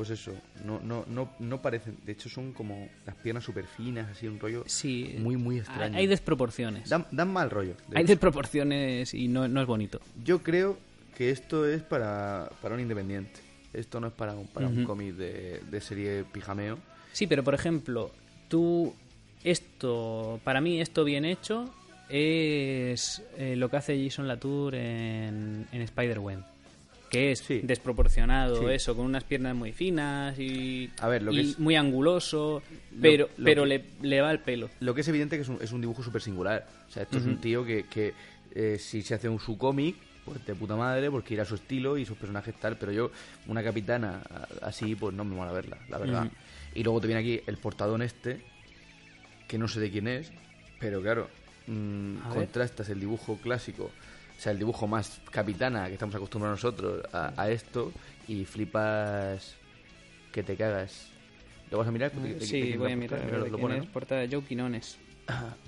Pues 0.00 0.08
eso, 0.08 0.32
no, 0.64 0.80
no, 0.80 1.04
no, 1.08 1.32
no 1.40 1.60
parecen... 1.60 1.98
De 2.06 2.12
hecho 2.12 2.30
son 2.30 2.54
como 2.54 2.88
las 3.04 3.14
piernas 3.16 3.44
súper 3.44 3.66
finas, 3.66 4.08
así 4.10 4.26
un 4.26 4.40
rollo 4.40 4.64
Sí. 4.66 5.16
muy, 5.18 5.36
muy 5.36 5.58
extraño. 5.58 5.94
Hay 5.98 6.06
desproporciones. 6.06 6.88
Dan, 6.88 7.06
dan 7.10 7.30
mal 7.30 7.50
rollo. 7.50 7.74
de 7.86 7.98
Hay 7.98 8.04
hecho. 8.04 8.12
desproporciones 8.12 9.12
y 9.12 9.28
no, 9.28 9.46
no 9.46 9.60
es 9.60 9.66
bonito. 9.66 10.00
Yo 10.24 10.42
creo 10.42 10.78
que 11.14 11.28
esto 11.28 11.68
es 11.68 11.82
para, 11.82 12.48
para 12.62 12.76
un 12.76 12.80
independiente. 12.80 13.40
Esto 13.74 14.00
no 14.00 14.06
es 14.06 14.14
para 14.14 14.32
un, 14.32 14.46
para 14.46 14.68
un 14.68 14.84
cómic 14.84 15.16
de, 15.16 15.60
de 15.70 15.80
serie 15.82 16.24
pijameo. 16.24 16.78
Sí, 17.12 17.26
pero 17.26 17.44
por 17.44 17.52
ejemplo, 17.52 18.10
tú, 18.48 18.94
esto, 19.44 20.40
para 20.44 20.62
mí 20.62 20.80
esto 20.80 21.04
bien 21.04 21.26
hecho 21.26 21.70
es 22.08 23.22
eh, 23.36 23.54
lo 23.54 23.68
que 23.68 23.76
hace 23.76 24.02
Jason 24.02 24.26
Latour 24.26 24.74
en, 24.76 25.66
en 25.70 25.82
Spider-Man. 25.82 26.46
Que 27.10 27.32
es 27.32 27.40
Sí. 27.40 27.60
desproporcionado, 27.64 28.60
Sí. 28.60 28.66
eso, 28.72 28.94
con 28.96 29.04
unas 29.04 29.24
piernas 29.24 29.54
muy 29.56 29.72
finas 29.72 30.38
y, 30.38 30.90
A 31.00 31.08
ver, 31.08 31.22
lo 31.22 31.32
que 31.32 31.38
y 31.38 31.50
es- 31.50 31.58
muy 31.58 31.74
anguloso, 31.76 32.62
pero, 33.02 33.28
lo 33.36 33.44
pero 33.44 33.62
que- 33.64 33.68
le, 33.68 33.84
le 34.02 34.20
va 34.20 34.30
el 34.30 34.38
pelo. 34.38 34.70
Lo 34.80 34.94
que 34.94 35.00
es 35.00 35.08
evidente 35.08 35.36
que 35.36 35.42
es 35.42 35.48
un, 35.48 35.58
es 35.60 35.72
un 35.72 35.80
dibujo 35.80 36.02
súper 36.04 36.22
singular. 36.22 36.66
O 36.88 36.90
sea, 36.92 37.02
esto 37.02 37.18
es 37.18 37.24
un 37.26 37.38
tío 37.40 37.64
que, 37.64 37.84
que 37.84 38.14
eh, 38.54 38.78
si 38.78 39.02
se 39.02 39.14
hace 39.14 39.28
un 39.28 39.40
su 39.40 39.58
cómic, 39.58 39.96
pues 40.24 40.44
de 40.46 40.54
puta 40.54 40.76
madre, 40.76 41.10
porque 41.10 41.34
irá 41.34 41.42
a 41.42 41.46
su 41.46 41.56
estilo 41.56 41.98
y 41.98 42.06
sus 42.06 42.16
personajes 42.16 42.54
tal. 42.60 42.76
Pero 42.78 42.92
yo, 42.92 43.10
una 43.48 43.62
capitana 43.64 44.22
así, 44.62 44.94
pues 44.94 45.12
no 45.14 45.24
me 45.24 45.34
mola 45.34 45.50
verla, 45.52 45.78
la 45.88 45.98
verdad. 45.98 46.30
Y 46.74 46.84
luego 46.84 47.00
te 47.00 47.08
viene 47.08 47.20
aquí 47.22 47.40
el 47.46 47.56
portadón 47.56 48.02
este, 48.02 48.40
que 49.48 49.58
no 49.58 49.66
sé 49.66 49.80
de 49.80 49.90
quién 49.90 50.06
es, 50.06 50.30
pero 50.78 51.02
claro, 51.02 51.28
mm, 51.66 52.14
ver. 52.28 52.34
contrastas 52.34 52.88
el 52.88 53.00
dibujo 53.00 53.36
clásico, 53.42 53.90
o 54.40 54.42
sea, 54.42 54.52
el 54.52 54.58
dibujo 54.58 54.86
más 54.86 55.20
capitana 55.30 55.86
que 55.88 55.92
estamos 55.92 56.14
acostumbrados 56.14 56.64
nosotros 56.64 57.02
a, 57.12 57.34
a 57.36 57.50
esto, 57.50 57.92
y 58.26 58.46
flipas 58.46 59.54
que 60.32 60.42
te 60.42 60.56
cagas. 60.56 61.08
¿Lo 61.70 61.76
vas 61.76 61.88
a 61.88 61.92
mirar? 61.92 62.10
¿De- 62.12 62.26
de- 62.26 62.34
de 62.36 62.46
Sí, 62.46 62.74
voy 62.78 62.92
a 62.92 62.96
mirar. 62.96 63.22
Mira, 63.22 63.36
lo- 63.38 63.46
lo 63.48 63.58
pone, 63.58 63.76
es, 63.76 63.84
¿no? 63.84 63.90
portada 63.92 64.22
de 64.22 64.28
Joe 64.34 64.42
Quinones. 64.42 64.96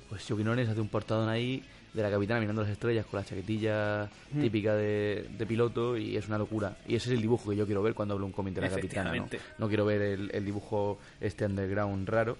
Pues 0.08 0.24
Joe 0.26 0.38
Quinones 0.38 0.70
hace 0.70 0.80
un 0.80 0.88
portadón 0.88 1.28
ahí 1.28 1.62
de 1.92 2.02
la 2.02 2.10
capitana 2.10 2.40
mirando 2.40 2.62
las 2.62 2.70
estrellas 2.70 3.04
con 3.04 3.20
la 3.20 3.26
chaquetilla 3.26 4.08
Mm. 4.32 4.40
típica 4.40 4.74
de, 4.74 5.28
de 5.36 5.46
piloto 5.46 5.96
y 5.98 6.16
es 6.16 6.26
una 6.28 6.38
locura. 6.38 6.74
Y 6.88 6.94
ese 6.96 7.10
es 7.10 7.16
el 7.16 7.20
dibujo 7.20 7.50
que 7.50 7.56
yo 7.56 7.66
quiero 7.66 7.82
ver 7.82 7.92
cuando 7.92 8.14
hablo 8.14 8.24
un 8.24 8.32
cómic 8.32 8.54
de 8.54 8.62
la 8.62 8.70
capitana. 8.70 9.14
¿no? 9.14 9.28
No 9.58 9.68
quiero 9.68 9.84
ver 9.84 10.00
el, 10.00 10.30
el 10.32 10.44
dibujo 10.46 10.98
este 11.20 11.44
underground 11.44 12.08
raro. 12.08 12.38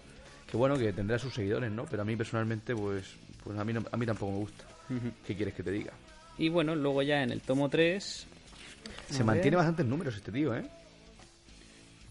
Que 0.50 0.56
bueno, 0.56 0.78
que 0.78 0.92
tendrá 0.94 1.18
sus 1.18 1.34
seguidores, 1.34 1.70
¿no? 1.70 1.84
Pero 1.84 2.02
a 2.02 2.04
mí 2.06 2.16
personalmente, 2.16 2.74
pues, 2.74 3.04
pues 3.44 3.58
a, 3.58 3.64
mí 3.64 3.72
no- 3.74 3.84
a 3.92 3.96
mí 3.98 4.06
tampoco 4.06 4.32
me 4.32 4.38
gusta. 4.38 4.64
¿Qué 5.26 5.34
quieres 5.36 5.54
que 5.54 5.62
te 5.62 5.70
diga? 5.70 5.92
Y 6.38 6.48
bueno, 6.48 6.74
luego 6.74 7.02
ya 7.02 7.22
en 7.22 7.30
el 7.30 7.40
tomo 7.40 7.68
3... 7.68 8.26
Se 9.10 9.24
mantiene 9.24 9.56
bastantes 9.56 9.86
números 9.86 10.16
este 10.16 10.32
tío, 10.32 10.56
¿eh? 10.56 10.64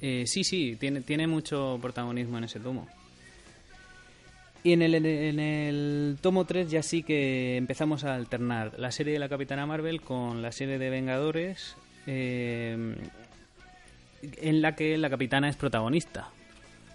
Eh, 0.01 0.23
sí, 0.25 0.43
sí, 0.43 0.77
tiene, 0.79 1.01
tiene 1.01 1.27
mucho 1.27 1.77
protagonismo 1.81 2.37
en 2.37 2.45
ese 2.45 2.59
tomo. 2.59 2.87
Y 4.63 4.73
en 4.73 4.81
el, 4.83 4.93
en 5.05 5.39
el 5.39 6.17
tomo 6.21 6.45
3 6.45 6.69
ya 6.69 6.83
sí 6.83 7.03
que 7.03 7.57
empezamos 7.57 8.03
a 8.03 8.15
alternar 8.15 8.79
la 8.79 8.91
serie 8.91 9.13
de 9.13 9.19
la 9.19 9.29
Capitana 9.29 9.65
Marvel 9.65 10.01
con 10.01 10.41
la 10.41 10.51
serie 10.51 10.77
de 10.77 10.89
Vengadores, 10.89 11.75
eh, 12.05 12.95
en 14.21 14.61
la 14.61 14.75
que 14.75 14.97
la 14.97 15.09
Capitana 15.09 15.49
es 15.49 15.55
protagonista. 15.55 16.29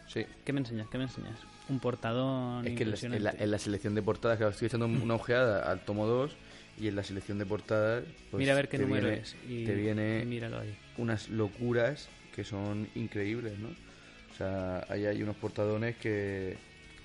Sí. 0.07 0.25
¿Qué 0.45 0.53
me 0.53 0.61
enseñas? 0.61 0.89
¿Qué 0.89 0.99
me 0.99 1.05
enseñas? 1.05 1.39
Un 1.69 1.81
portadón 1.81 2.65
Es 2.67 2.77
que 2.77 2.85
en 2.85 3.25
la, 3.25 3.35
en, 3.37 3.59
selección 3.59 3.97
de 3.97 4.03
portadas, 4.03 4.37
claro, 4.37 4.53
estoy 4.53 4.67
echando 4.67 4.87
una 4.87 5.15
ojeada 5.15 5.69
al 5.69 5.81
tomo 5.81 6.07
2 6.07 6.37
y 6.79 6.89
en 6.89 6.97
la 6.97 7.03
selección 7.03 7.39
de 7.39 7.47
portadas. 7.47 8.05
Pues 8.31 8.39
Mira 8.41 8.53
a 8.53 8.57
ver 8.57 8.69
qué 8.69 8.77
te 8.79 8.85
número 8.85 9.07
viene- 9.09 9.23
es. 9.23 9.37
Y, 9.49 9.65
te 9.65 9.75
viene 9.75 10.21
y 10.23 10.27
míralo 10.27 10.61
ahí. 10.61 10.75
unas 10.99 11.29
locuras 11.29 12.09
que 12.35 12.45
son 12.45 12.89
increíbles, 12.95 13.59
¿no? 13.59 13.69
O 13.69 14.37
sea, 14.37 14.85
ahí 14.91 15.07
hay 15.07 15.23
unos 15.23 15.37
portadones 15.37 15.97
que, 15.97 16.57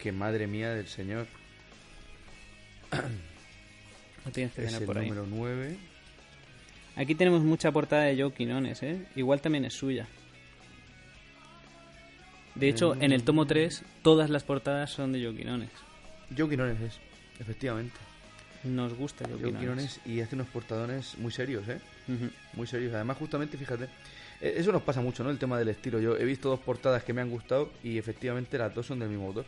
que 0.02 0.12
madre 0.12 0.48
mía 0.48 0.74
del 0.74 0.88
señor. 0.88 1.26
Lo 4.26 4.32
tienes 4.32 4.54
que 4.54 4.66
Es 4.66 4.74
el 4.74 4.86
por 4.86 4.98
ahí. 4.98 5.10
número 5.10 5.26
9. 5.30 5.78
Aquí 6.98 7.16
tenemos 7.16 7.42
mucha 7.42 7.72
portada 7.72 8.04
de 8.04 8.22
Joe 8.22 8.34
Quinones, 8.34 8.84
¿eh? 8.84 9.06
Igual 9.16 9.40
también 9.42 9.64
es 9.66 9.74
suya. 9.74 10.08
De 12.56 12.68
hecho, 12.68 12.96
en 12.96 13.14
el 13.14 13.24
tomo 13.24 13.48
3, 13.48 13.84
todas 14.04 14.30
las 14.30 14.44
portadas 14.44 14.92
son 14.92 15.14
de 15.14 15.24
Joe 15.24 15.34
Quinones. 15.36 15.70
Joe 16.38 16.50
Quinones 16.50 16.80
es, 16.82 17.00
efectivamente. 17.40 17.96
Nos 18.64 18.94
gusta 18.94 19.26
Joe, 19.26 19.34
Joe 19.34 19.54
Quinones. 19.54 19.60
Quinones 19.60 20.00
y 20.06 20.22
hace 20.22 20.36
unos 20.36 20.48
portadones 20.48 21.18
muy 21.18 21.32
serios, 21.32 21.68
¿eh? 21.68 21.80
Muy 22.54 22.68
serios. 22.68 22.94
Además, 22.94 23.18
justamente, 23.18 23.58
fíjate, 23.58 23.86
eh, 24.40 24.54
eso 24.58 24.72
nos 24.72 24.82
pasa 24.84 25.02
mucho, 25.02 25.24
¿no? 25.24 25.30
El 25.32 25.40
tema 25.40 25.58
del 25.58 25.70
estilo. 25.70 26.00
Yo 26.00 26.16
he 26.18 26.26
visto 26.26 26.50
dos 26.50 26.60
portadas 26.60 27.04
que 27.04 27.14
me 27.14 27.22
han 27.22 27.30
gustado 27.30 27.72
y 27.84 27.98
efectivamente 27.98 28.58
las 28.58 28.74
dos 28.76 28.86
son 28.86 29.00
del 29.00 29.10
mismo 29.10 29.28
autor. 29.28 29.46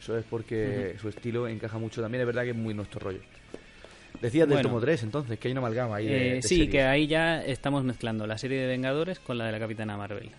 Eso 0.00 0.16
es 0.16 0.24
porque 0.24 0.96
su 1.00 1.08
estilo 1.08 1.48
encaja 1.48 1.76
mucho 1.78 2.00
también. 2.00 2.20
Es 2.22 2.26
verdad 2.26 2.44
que 2.44 2.50
es 2.50 2.56
muy 2.56 2.72
nuestro 2.72 3.00
rollo. 3.00 3.20
Decías 4.22 4.48
del 4.48 4.54
Bueno. 4.56 4.68
tomo 4.70 4.80
3, 4.80 5.02
entonces, 5.02 5.38
que 5.38 5.48
hay 5.48 5.52
una 5.52 5.60
amalgama 5.60 5.96
ahí. 5.96 6.06
de- 6.06 6.30
Eh, 6.30 6.34
de 6.36 6.42
sí, 6.42 6.48
series. 6.56 6.70
que 6.70 6.82
ahí 6.82 7.06
ya 7.06 7.44
estamos 7.44 7.84
mezclando 7.84 8.26
la 8.26 8.38
serie 8.38 8.58
de 8.60 8.66
Vengadores 8.66 9.18
con 9.20 9.38
la 9.38 9.44
de 9.46 9.52
la 9.52 9.58
Capitana 9.60 9.96
Marvel. 9.96 10.30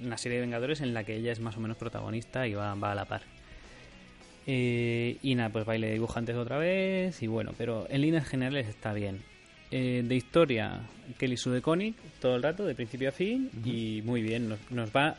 Una 0.00 0.18
serie 0.18 0.36
de 0.38 0.42
Vengadores 0.42 0.80
en 0.80 0.92
la 0.92 1.04
que 1.04 1.16
ella 1.16 1.32
es 1.32 1.40
más 1.40 1.56
o 1.56 1.60
menos 1.60 1.76
protagonista 1.76 2.46
y 2.46 2.54
va, 2.54 2.74
va 2.74 2.92
a 2.92 2.94
la 2.94 3.04
par. 3.06 3.22
Eh, 4.46 5.16
y 5.22 5.34
nada, 5.34 5.48
pues 5.48 5.64
baile 5.64 5.86
de 5.86 5.92
dibujantes 5.94 6.36
otra 6.36 6.58
vez 6.58 7.22
y 7.22 7.26
bueno, 7.26 7.52
pero 7.56 7.86
en 7.88 8.02
líneas 8.02 8.28
generales 8.28 8.68
está 8.68 8.92
bien. 8.92 9.22
Eh, 9.70 10.02
de 10.06 10.14
historia, 10.14 10.82
Kelly 11.18 11.36
Sue 11.36 11.62
Connick 11.62 11.96
todo 12.20 12.36
el 12.36 12.42
rato, 12.42 12.64
de 12.64 12.74
principio 12.74 13.08
a 13.08 13.12
fin, 13.12 13.50
y 13.64 14.02
muy 14.04 14.22
bien, 14.22 14.48
nos, 14.48 14.70
nos 14.70 14.90
va 14.90 15.16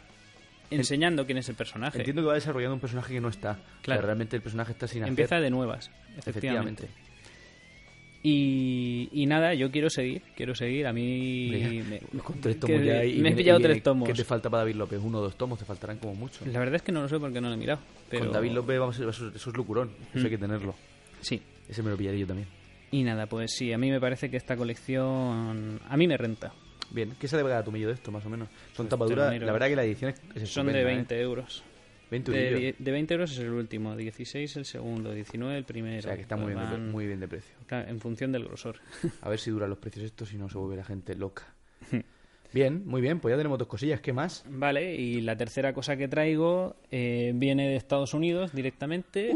enseñando 0.69 1.25
quién 1.25 1.39
es 1.39 1.49
el 1.49 1.55
personaje. 1.55 1.97
Entiendo 1.97 2.21
que 2.21 2.27
va 2.27 2.33
desarrollando 2.35 2.75
un 2.75 2.79
personaje 2.79 3.13
que 3.13 3.21
no 3.21 3.29
está. 3.29 3.57
Claro. 3.81 4.01
Realmente 4.01 4.35
el 4.35 4.41
personaje 4.41 4.71
está 4.71 4.88
sin 4.88 5.01
hacer. 5.03 5.09
Empieza 5.09 5.39
de 5.39 5.49
nuevas, 5.49 5.91
efectivamente. 6.17 6.85
Efectivamente. 6.85 7.04
Y, 8.27 9.07
y 9.11 9.27
nada, 9.27 9.53
yo 9.53 9.69
quiero 9.69 9.88
seguir, 9.88 10.23
quiero 10.35 10.55
seguir. 10.55 10.88
A 10.88 10.93
mí 10.93 11.83
me, 11.88 11.99
Con 12.23 12.41
tres 12.41 12.55
que 12.55 12.61
tomos 12.61 12.83
ya. 12.83 13.05
y 13.05 13.19
me 13.19 13.29
he 13.29 13.35
pillado 13.35 13.59
y 13.59 13.61
tres 13.63 13.83
tomos. 13.83 14.07
¿Qué 14.09 14.15
te 14.15 14.23
falta 14.23 14.49
para 14.49 14.63
David 14.63 14.77
López? 14.77 14.99
Uno 15.03 15.19
o 15.19 15.21
dos 15.21 15.38
tomos, 15.38 15.59
te 15.59 15.65
faltarán 15.65 15.99
como 15.99 16.15
mucho. 16.15 16.43
La 16.47 16.57
verdad 16.57 16.75
es 16.77 16.81
que 16.81 16.91
no 16.91 17.03
lo 17.03 17.07
sé 17.07 17.19
porque 17.19 17.39
no 17.39 17.49
lo 17.49 17.53
he 17.53 17.57
mirado. 17.57 17.81
Pero... 18.09 18.23
Con 18.25 18.33
David 18.33 18.51
López, 18.53 18.79
vamos 18.79 18.95
eso, 18.97 19.09
eso 19.09 19.29
es 19.49 19.55
locurón. 19.57 19.91
Eso 20.09 20.21
Mm. 20.21 20.23
hay 20.23 20.29
que 20.31 20.38
tenerlo. 20.39 20.73
Sí. 21.21 21.39
Ese 21.69 21.83
me 21.83 21.91
lo 21.91 21.97
pillaré 21.97 22.17
yo 22.17 22.25
también. 22.25 22.47
Y 22.89 23.03
nada, 23.03 23.27
pues 23.27 23.51
sí, 23.55 23.71
a 23.71 23.77
mí 23.77 23.91
me 23.91 23.99
parece 23.99 24.31
que 24.31 24.38
esta 24.38 24.57
colección 24.57 25.79
a 25.88 25.95
mí 25.95 26.07
me 26.07 26.17
renta. 26.17 26.51
Bien, 26.89 27.13
¿qué 27.19 27.27
sale 27.27 27.43
cada 27.43 27.63
tomillo 27.63 27.89
de 27.89 27.93
esto, 27.93 28.11
más 28.11 28.25
o 28.25 28.29
menos? 28.29 28.47
Son 28.73 28.88
Pues 28.88 28.89
tapaduras, 28.89 29.39
la 29.39 29.51
verdad 29.51 29.67
que 29.67 29.75
la 29.75 29.83
edición 29.83 30.11
es, 30.11 30.17
Son 30.49 30.65
de 30.65 30.71
estupenda, 30.71 30.83
20 30.83 31.15
¿eh? 31.15 31.21
euros. 31.21 31.63
20 32.11 32.31
De, 32.31 32.75
de 32.77 32.91
20 32.91 33.13
euros 33.13 33.31
es 33.31 33.39
el 33.39 33.51
último, 33.51 33.95
16 33.95 34.55
el 34.57 34.65
segundo, 34.65 35.11
19 35.11 35.57
el 35.57 35.63
primero. 35.63 35.99
O 35.99 36.01
sea, 36.01 36.15
que 36.15 36.21
está 36.21 36.35
muy 36.35 36.53
bien, 36.53 36.69
de, 36.69 36.77
muy 36.77 37.07
bien 37.07 37.19
de 37.19 37.27
precio. 37.27 37.55
En 37.69 37.99
función 37.99 38.31
del 38.31 38.45
grosor. 38.45 38.77
A 39.21 39.29
ver 39.29 39.39
si 39.39 39.51
duran 39.51 39.69
los 39.69 39.79
precios 39.79 40.05
estos 40.05 40.33
y 40.33 40.37
no 40.37 40.49
se 40.49 40.57
vuelve 40.57 40.75
la 40.77 40.83
gente 40.83 41.15
loca. 41.15 41.53
Bien, 42.53 42.83
muy 42.85 43.01
bien, 43.01 43.19
pues 43.19 43.33
ya 43.33 43.37
tenemos 43.37 43.59
dos 43.59 43.67
cosillas. 43.67 43.99
¿Qué 43.99 44.13
más? 44.13 44.45
Vale, 44.47 44.95
y 44.95 45.19
la 45.19 45.35
tercera 45.35 45.73
cosa 45.73 45.97
que 45.97 46.07
traigo 46.07 46.77
eh, 46.89 47.33
viene 47.35 47.67
de 47.67 47.75
Estados 47.75 48.13
Unidos 48.13 48.53
directamente, 48.53 49.35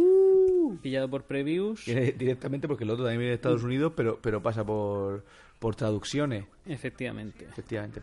pillado 0.82 1.10
por 1.10 1.24
previews. 1.24 1.86
Viene 1.86 2.14
directamente 2.14 2.70
porque 2.70 2.86
el 2.86 2.92
otro 2.92 3.04
también 3.04 3.20
viene 3.20 3.32
de 3.32 3.36
Estados 3.36 3.64
Unidos, 3.64 3.92
pero, 3.94 4.20
pero 4.22 4.42
pasa 4.42 4.66
por, 4.66 5.26
por 5.60 5.76
traducciones. 5.76 6.46
Efectivamente. 6.66 7.46
Efectivamente. 7.46 8.00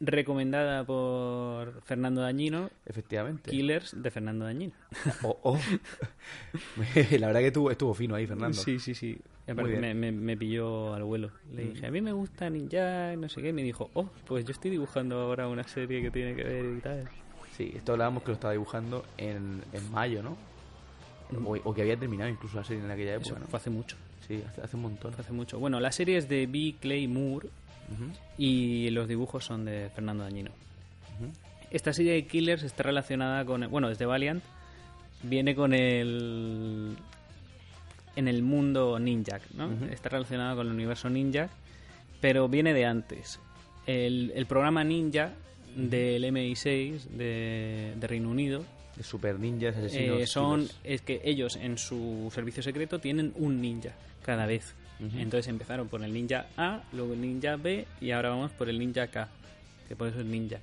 Recomendada 0.00 0.84
por 0.84 1.82
Fernando 1.82 2.20
Dañino, 2.22 2.70
Efectivamente. 2.84 3.50
Killers 3.50 4.00
de 4.00 4.10
Fernando 4.10 4.44
Dañino. 4.44 4.72
Oh, 5.22 5.38
oh. 5.42 5.58
la 7.18 7.26
verdad 7.26 7.40
que 7.40 7.46
estuvo, 7.48 7.70
estuvo 7.70 7.94
fino 7.94 8.14
ahí, 8.14 8.26
Fernando. 8.26 8.56
Sí, 8.56 8.78
sí, 8.78 8.94
sí. 8.94 9.18
Me, 9.46 9.94
me, 9.94 10.10
me 10.12 10.36
pilló 10.36 10.92
al 10.94 11.04
vuelo. 11.04 11.30
Le 11.52 11.64
Mm. 11.66 11.72
dije, 11.74 11.86
a 11.86 11.90
mí 11.90 12.00
me 12.00 12.12
gusta 12.12 12.50
Ninja, 12.50 13.14
no 13.16 13.28
sé 13.28 13.40
qué. 13.42 13.50
Y 13.50 13.52
me 13.52 13.62
dijo, 13.62 13.90
oh, 13.94 14.10
pues 14.26 14.44
yo 14.44 14.52
estoy 14.52 14.70
dibujando 14.72 15.20
ahora 15.20 15.48
una 15.48 15.64
serie 15.64 16.02
que 16.02 16.10
tiene 16.10 16.34
que 16.34 16.42
ver 16.44 16.64
y 16.78 16.80
tal. 16.80 17.08
Sí, 17.56 17.72
esto 17.74 17.92
hablábamos 17.92 18.22
que 18.22 18.28
lo 18.28 18.34
estaba 18.34 18.52
dibujando 18.52 19.04
en, 19.16 19.62
en 19.72 19.90
mayo, 19.92 20.22
¿no? 20.22 20.36
O, 21.44 21.56
o 21.64 21.74
que 21.74 21.82
había 21.82 21.96
terminado 21.96 22.30
incluso 22.30 22.56
la 22.56 22.64
serie 22.64 22.84
en 22.84 22.90
aquella 22.90 23.14
época, 23.14 23.30
Eso 23.30 23.38
¿no? 23.38 23.46
fue 23.46 23.56
hace 23.58 23.70
mucho. 23.70 23.96
Sí, 24.26 24.42
hace, 24.48 24.60
hace 24.62 24.76
un 24.76 24.82
montón. 24.82 25.14
Hace 25.18 25.32
mucho. 25.32 25.58
Bueno, 25.58 25.80
la 25.80 25.92
serie 25.92 26.16
es 26.16 26.28
de 26.28 26.46
B. 26.46 26.74
Clay 26.80 27.06
Moore 27.08 27.48
y 28.38 28.90
los 28.90 29.06
dibujos 29.08 29.44
son 29.44 29.64
de 29.64 29.90
Fernando 29.94 30.24
Dañino. 30.24 30.50
Esta 31.70 31.92
serie 31.92 32.12
de 32.12 32.26
Killers 32.26 32.62
está 32.62 32.82
relacionada 32.84 33.44
con... 33.44 33.68
Bueno, 33.70 33.88
desde 33.88 34.06
Valiant. 34.06 34.42
Viene 35.22 35.54
con 35.54 35.72
el... 35.72 36.96
En 38.16 38.28
el 38.28 38.42
mundo 38.42 38.98
Ninja, 38.98 39.40
¿no? 39.54 39.70
Está 39.90 40.08
relacionada 40.08 40.54
con 40.56 40.66
el 40.68 40.72
universo 40.72 41.10
Ninja, 41.10 41.50
pero 42.20 42.48
viene 42.48 42.72
de 42.72 42.86
antes. 42.86 43.38
El, 43.86 44.32
el 44.34 44.46
programa 44.46 44.82
Ninja 44.84 45.32
del 45.76 46.24
MI6 46.24 47.02
de, 47.10 47.92
de 47.94 48.06
Reino 48.06 48.30
Unido 48.30 48.64
De 48.96 49.02
super 49.02 49.38
ninjas, 49.38 49.76
asesinos. 49.76 50.20
eh, 50.22 50.26
son 50.26 50.60
killers. 50.62 50.80
es 50.84 51.02
que 51.02 51.20
ellos 51.22 51.56
en 51.56 51.76
su 51.76 52.30
servicio 52.34 52.62
secreto 52.62 52.98
tienen 52.98 53.34
un 53.36 53.60
ninja 53.60 53.90
cada 54.26 54.44
vez. 54.46 54.74
Entonces 54.98 55.48
empezaron 55.48 55.88
por 55.88 56.02
el 56.02 56.12
ninja 56.12 56.46
A, 56.56 56.82
luego 56.92 57.12
el 57.14 57.20
ninja 57.20 57.56
B 57.56 57.86
y 58.00 58.10
ahora 58.12 58.30
vamos 58.30 58.50
por 58.52 58.68
el 58.68 58.78
ninja 58.78 59.06
K, 59.08 59.28
que 59.88 59.94
por 59.96 60.08
eso 60.08 60.20
es 60.20 60.26
ninja. 60.26 60.58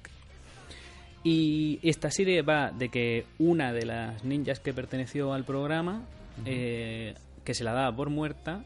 Y 1.24 1.80
esta 1.84 2.12
serie 2.12 2.42
va 2.42 2.72
de 2.72 2.90
que 2.90 3.26
una 3.40 3.72
de 3.72 3.86
las 3.86 4.24
ninjas 4.26 4.60
que 4.60 4.74
perteneció 4.74 5.34
al 5.34 5.46
programa, 5.46 6.04
eh, 6.46 7.14
que 7.46 7.54
se 7.54 7.64
la 7.64 7.74
daba 7.74 7.96
por 7.96 8.10
muerta, 8.10 8.66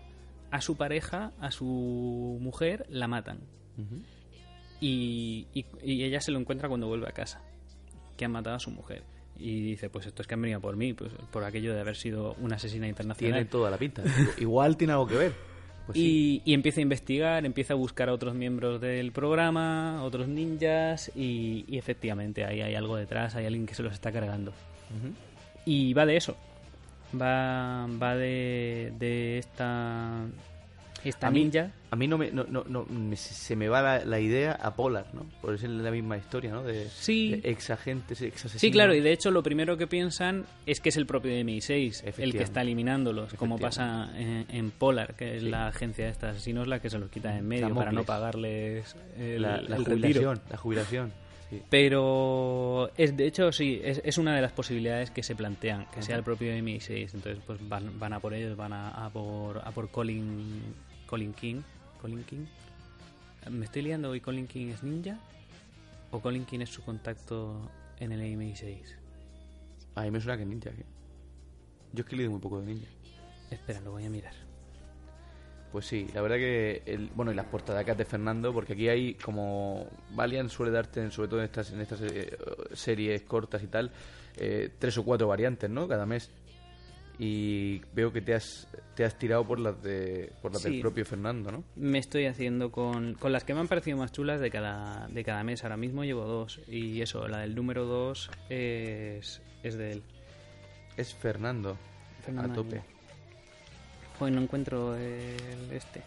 a 0.52 0.62
su 0.62 0.78
pareja, 0.78 1.34
a 1.40 1.52
su 1.52 2.38
mujer, 2.42 2.86
la 2.90 3.08
matan. 3.08 3.40
Y, 4.80 5.48
y- 5.54 5.66
y 5.84 6.04
ella 6.04 6.22
se 6.22 6.32
lo 6.32 6.40
encuentra 6.40 6.68
cuando 6.70 6.88
vuelve 6.88 7.08
a 7.08 7.12
casa, 7.12 7.42
que 8.16 8.26
han 8.26 8.32
matado 8.32 8.56
a 8.56 8.60
su 8.60 8.72
mujer. 8.72 9.04
Y 9.40 9.62
dice, 9.62 9.90
pues 9.90 10.06
esto 10.08 10.22
es 10.22 10.28
que 10.28 10.34
han 10.34 10.42
venido 10.42 10.60
por 10.60 10.76
mí, 10.76 10.94
pues 10.94 11.12
por 11.32 11.44
aquello 11.44 11.74
de 11.74 11.82
haber 11.82 11.96
sido 11.96 12.36
una 12.40 12.56
asesina 12.56 12.88
internacional. 12.88 13.34
Tiene 13.34 13.46
toda 13.50 13.70
la 13.70 13.78
pinta. 13.78 14.04
Igual 14.40 14.78
tiene 14.78 14.94
algo 14.94 15.08
que 15.08 15.16
ver. 15.16 15.34
Pues 15.86 15.98
sí. 15.98 16.42
y, 16.46 16.52
y 16.52 16.54
empieza 16.54 16.82
a 16.82 16.84
investigar, 16.84 17.46
empieza 17.46 17.74
a 17.74 17.78
buscar 17.78 18.10
a 18.10 18.14
otros 18.14 18.36
miembros 18.36 18.82
del 18.82 19.14
programa, 19.14 20.04
otros 20.04 20.28
ninjas, 20.28 21.12
y, 21.16 21.64
y 21.68 21.78
efectivamente 21.78 22.44
ahí 22.44 22.62
hay 22.62 22.76
algo 22.76 22.98
detrás, 22.98 23.36
hay 23.36 23.46
alguien 23.46 23.66
que 23.66 23.74
se 23.74 23.84
los 23.84 23.94
está 23.94 24.12
cargando. 24.12 24.52
Y 25.66 25.94
va 25.94 26.06
de 26.06 26.18
eso. 26.18 26.36
Va, 27.20 27.88
va 28.02 28.16
de, 28.16 28.94
de 29.00 29.38
esta, 29.38 30.26
A 31.22 31.32
mí- 31.32 31.40
ninja. 31.44 31.72
A 31.90 31.96
mí 31.96 32.08
no 32.08 32.18
me, 32.18 32.32
no, 32.32 32.44
no, 32.50 32.66
no, 32.68 32.86
me- 32.86 33.16
se 33.16 33.56
me 33.56 33.70
va 33.70 33.82
la, 33.82 34.06
la 34.06 34.20
idea 34.20 34.52
a 34.54 34.76
Polar, 34.76 35.08
¿no? 35.14 35.26
Por 35.42 35.54
eso 35.54 35.66
es 35.68 35.72
la 35.72 35.90
misma 35.92 36.18
historia, 36.18 36.52
¿no? 36.52 36.64
De, 36.64 36.88
Sí. 36.90 37.36
de 37.42 37.50
ex 37.52 37.70
agentes, 37.70 38.22
ex 38.22 38.36
asesinos. 38.46 38.60
Sí, 38.62 38.72
claro, 38.72 38.94
y 38.94 39.00
de 39.00 39.12
hecho 39.14 39.32
lo 39.32 39.42
primero 39.44 39.78
que 39.78 39.88
piensan 39.88 40.46
es 40.66 40.82
que 40.82 40.90
es 40.90 40.98
el 40.98 41.06
propio 41.06 41.32
MI6 41.32 42.04
el 42.18 42.34
que 42.34 42.44
está 42.44 42.62
eliminándolos, 42.62 43.34
como 43.36 43.58
pasa 43.58 44.10
en, 44.18 44.46
en 44.50 44.72
Polar, 44.72 45.16
que 45.16 45.38
es 45.38 45.44
Sí. 45.44 45.50
la 45.50 45.68
agencia 45.68 46.06
de 46.06 46.12
estos 46.12 46.30
asesinos 46.32 46.68
la 46.68 46.80
que 46.80 46.90
se 46.90 47.00
los 47.00 47.10
quita 47.10 47.38
en 47.38 47.48
medio 47.48 47.74
para 47.74 47.92
no 47.92 48.04
pagarles 48.04 48.96
el, 49.18 49.42
la, 49.42 49.62
la 49.62 49.78
el 49.78 49.86
retiro. 49.86 49.96
jubilación, 50.22 50.42
la 50.50 50.58
jubilación. 50.58 51.14
Sí. 51.50 51.62
Pero 51.70 52.92
es 52.98 53.16
de 53.16 53.26
hecho 53.26 53.54
sí, 53.54 53.80
es, 53.82 54.02
es 54.04 54.18
una 54.18 54.36
de 54.36 54.42
las 54.42 54.52
posibilidades 54.52 55.12
que 55.12 55.24
se 55.24 55.34
plantean, 55.34 55.86
que 55.94 56.02
sea 56.02 56.18
el 56.18 56.24
propio 56.24 56.52
MI6. 56.52 57.14
Entonces 57.14 57.38
pues 57.48 57.60
van, 57.70 57.98
van 57.98 58.12
a 58.12 58.20
por 58.20 58.34
ellos, 58.34 58.58
van 58.58 58.74
a, 58.74 58.90
a 59.06 59.10
por 59.10 59.60
a 59.60 59.72
por 59.72 59.90
Colin 59.90 60.62
Colin 61.08 61.34
King, 61.34 61.62
Colin 62.02 62.24
King. 62.24 62.46
¿Me 63.50 63.66
estoy 63.66 63.82
liando 63.82 64.10
hoy? 64.10 64.20
¿Colin 64.20 64.46
King 64.46 64.68
es 64.68 64.84
ninja? 64.84 65.18
¿O 66.12 66.20
Colin 66.20 66.46
King 66.46 66.60
es 66.60 66.70
su 66.70 66.84
contacto 66.84 67.72
en 68.00 68.12
el 68.12 68.22
MI6? 68.38 68.78
A 69.96 70.04
mí 70.04 70.12
me 70.12 70.20
suena 70.20 70.38
que 70.38 70.44
es 70.44 70.50
ninja. 70.50 70.70
¿qué? 70.72 70.86
Yo 71.94 72.02
es 72.02 72.06
que 72.06 72.16
he 72.16 72.18
leído 72.18 72.32
muy 72.32 72.42
poco 72.42 72.60
de 72.60 72.68
ninja. 72.68 72.88
Espera, 73.50 73.80
lo 73.82 73.92
voy 73.92 74.06
a 74.06 74.10
mirar. 74.10 74.34
Pues 75.72 75.86
sí, 75.86 76.08
la 76.14 76.22
verdad 76.22 76.38
que, 76.38 76.84
el, 76.86 77.10
bueno, 77.16 77.32
y 77.32 77.36
las 77.36 77.46
portadacas 77.46 77.98
de 77.98 78.06
Fernando, 78.06 78.54
porque 78.54 78.74
aquí 78.74 78.88
hay 78.88 79.14
como 79.16 79.88
Valiant 80.12 80.50
suele 80.50 80.72
darte, 80.72 81.10
sobre 81.12 81.28
todo 81.30 81.40
en 81.40 81.46
estas, 81.46 81.72
en 81.72 81.82
estas 81.82 82.02
eh, 82.02 82.38
series 82.74 83.22
cortas 83.24 83.64
y 83.64 83.68
tal, 83.68 83.92
eh, 84.38 84.70
tres 84.80 84.98
o 84.98 85.04
cuatro 85.04 85.28
variantes, 85.28 85.70
¿no? 85.70 85.88
Cada 85.88 86.06
mes. 86.06 86.32
Y 87.20 87.82
veo 87.96 88.14
que 88.14 88.22
te 88.22 88.36
has, 88.36 88.68
te 88.96 89.04
has 89.04 89.18
tirado 89.18 89.44
por 89.44 89.60
las, 89.60 89.82
de, 89.82 90.32
por 90.42 90.54
las 90.54 90.62
Sí. 90.62 90.70
del 90.72 90.82
propio 90.82 91.04
Fernando, 91.04 91.52
¿no? 91.52 91.64
Me 91.76 91.98
estoy 91.98 92.26
haciendo 92.28 92.72
con, 92.72 93.16
con 93.16 93.32
las 93.32 93.44
que 93.44 93.54
me 93.56 93.60
han 93.62 93.68
parecido 93.68 93.98
más 93.98 94.12
chulas 94.12 94.40
de 94.40 94.52
cada, 94.52 95.08
de 95.08 95.24
cada 95.24 95.44
mes. 95.44 95.64
Ahora 95.64 95.78
mismo 95.78 96.04
llevo 96.04 96.26
dos. 96.26 96.60
Y 96.68 97.02
eso, 97.02 97.28
la 97.28 97.40
del 97.40 97.56
número 97.56 97.86
dos 97.86 98.30
es, 98.50 99.42
es 99.64 99.78
de 99.78 99.94
él. 99.94 100.04
Es 100.96 101.14
Fernando, 101.16 101.76
Fernando 102.24 102.52
a 102.54 102.56
tope. 102.56 102.82
Joder, 104.20 104.34
no 104.36 104.42
encuentro 104.42 104.96
el 104.96 105.72
este. 105.72 106.02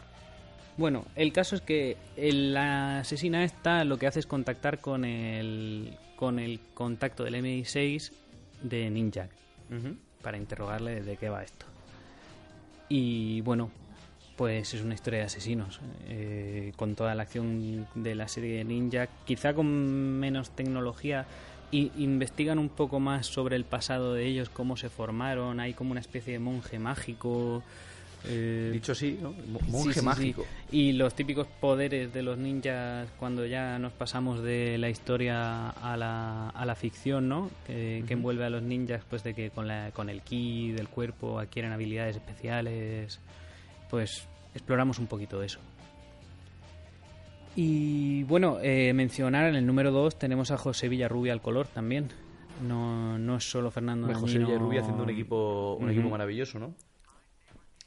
Bueno, 0.77 1.05
el 1.17 1.33
caso 1.33 1.57
es 1.57 1.61
que 1.63 1.97
el- 2.17 2.55
la 2.55 3.01
asesina 3.01 3.45
esta 3.45 3.85
lo 3.85 3.99
que 3.99 4.07
hace 4.07 4.21
es 4.21 4.27
contactar 4.27 4.81
con 4.81 5.05
el 5.05 5.97
con 6.17 6.39
el 6.39 6.61
contacto 6.75 7.25
del 7.25 7.35
MI6 7.37 8.13
de 8.63 8.91
Ninja 8.91 9.29
para 10.23 10.37
interrogarle 10.37 11.03
de 11.03 11.17
qué 11.17 11.29
va 11.29 11.43
esto. 11.43 11.67
Y 12.89 13.41
bueno, 13.43 13.71
pues 14.37 14.75
es 14.75 14.83
una 14.83 14.95
historia 14.95 15.21
de 15.21 15.27
asesinos, 15.27 15.81
eh, 16.09 16.73
con 16.77 16.95
toda 16.95 17.15
la 17.15 17.23
acción 17.23 17.87
de 17.95 18.15
la 18.15 18.27
serie 18.27 18.57
de 18.59 18.65
Ninja, 18.65 19.09
quizá 19.27 19.55
con 19.55 19.67
menos 20.19 20.51
tecnología, 20.51 21.27
y 21.71 21.93
investigan 21.99 22.59
un 22.59 22.69
poco 22.69 22.99
más 23.01 23.27
sobre 23.27 23.57
el 23.57 23.65
pasado 23.65 24.15
de 24.15 24.27
ellos, 24.27 24.49
cómo 24.49 24.77
se 24.77 24.89
formaron, 24.89 25.61
hay 25.61 25.75
como 25.75 25.93
una 25.93 26.01
especie 26.01 26.33
de 26.33 26.39
monje 26.39 26.79
mágico. 26.79 27.63
Eh, 28.25 28.71
Dicho 28.73 28.93
así, 28.93 29.19
¿no? 29.21 29.35
Monje 29.69 29.95
sí, 29.95 30.01
sí. 30.01 30.05
mágico. 30.05 30.45
Y 30.71 30.93
los 30.93 31.15
típicos 31.15 31.47
poderes 31.61 32.13
de 32.13 32.23
los 32.23 32.39
ninjas 32.39 33.09
cuando 33.19 33.47
ya 33.47 33.79
nos 33.79 33.93
pasamos 33.93 34.43
de 34.43 34.79
la 34.79 34.91
historia 34.91 35.71
a 35.71 35.97
la, 35.97 36.51
a 36.51 36.67
la 36.67 36.75
ficción, 36.75 37.29
¿no? 37.29 37.51
Que, 37.67 38.05
que 38.07 38.13
envuelve 38.15 38.45
a 38.45 38.51
los 38.51 38.63
ninjas, 38.63 39.03
pues 39.09 39.23
de 39.25 39.35
que 39.35 39.51
con, 39.51 39.67
la, 39.67 39.91
con 39.93 40.09
el 40.09 40.23
ki 40.23 40.73
del 40.73 40.89
cuerpo 40.89 41.39
adquieren 41.39 41.73
habilidades 41.73 42.17
especiales. 42.17 43.21
Pues 43.89 44.29
exploramos 44.55 44.99
un 44.99 45.07
poquito 45.07 45.43
eso. 45.43 45.61
Y 47.57 48.23
bueno, 48.25 48.59
eh, 48.63 48.93
mencionar 48.93 49.49
en 49.49 49.57
el 49.57 49.67
número 49.67 49.91
2 49.91 50.19
tenemos 50.19 50.51
a 50.51 50.57
José 50.57 50.89
Villarrubia 50.89 51.33
al 51.33 51.41
color 51.41 51.67
también. 51.67 52.09
No, 52.67 53.19
no 53.19 53.37
es 53.37 53.51
solo 53.51 53.71
Fernando 53.71 54.07
Hombre, 54.07 54.21
José. 54.21 54.39
Villarrubia 54.39 54.83
haciendo 54.83 55.03
un 55.03 55.11
equipo, 55.11 55.77
un 55.81 55.91
equipo 55.91 56.11
maravilloso, 56.11 56.59
¿no? 56.59 56.75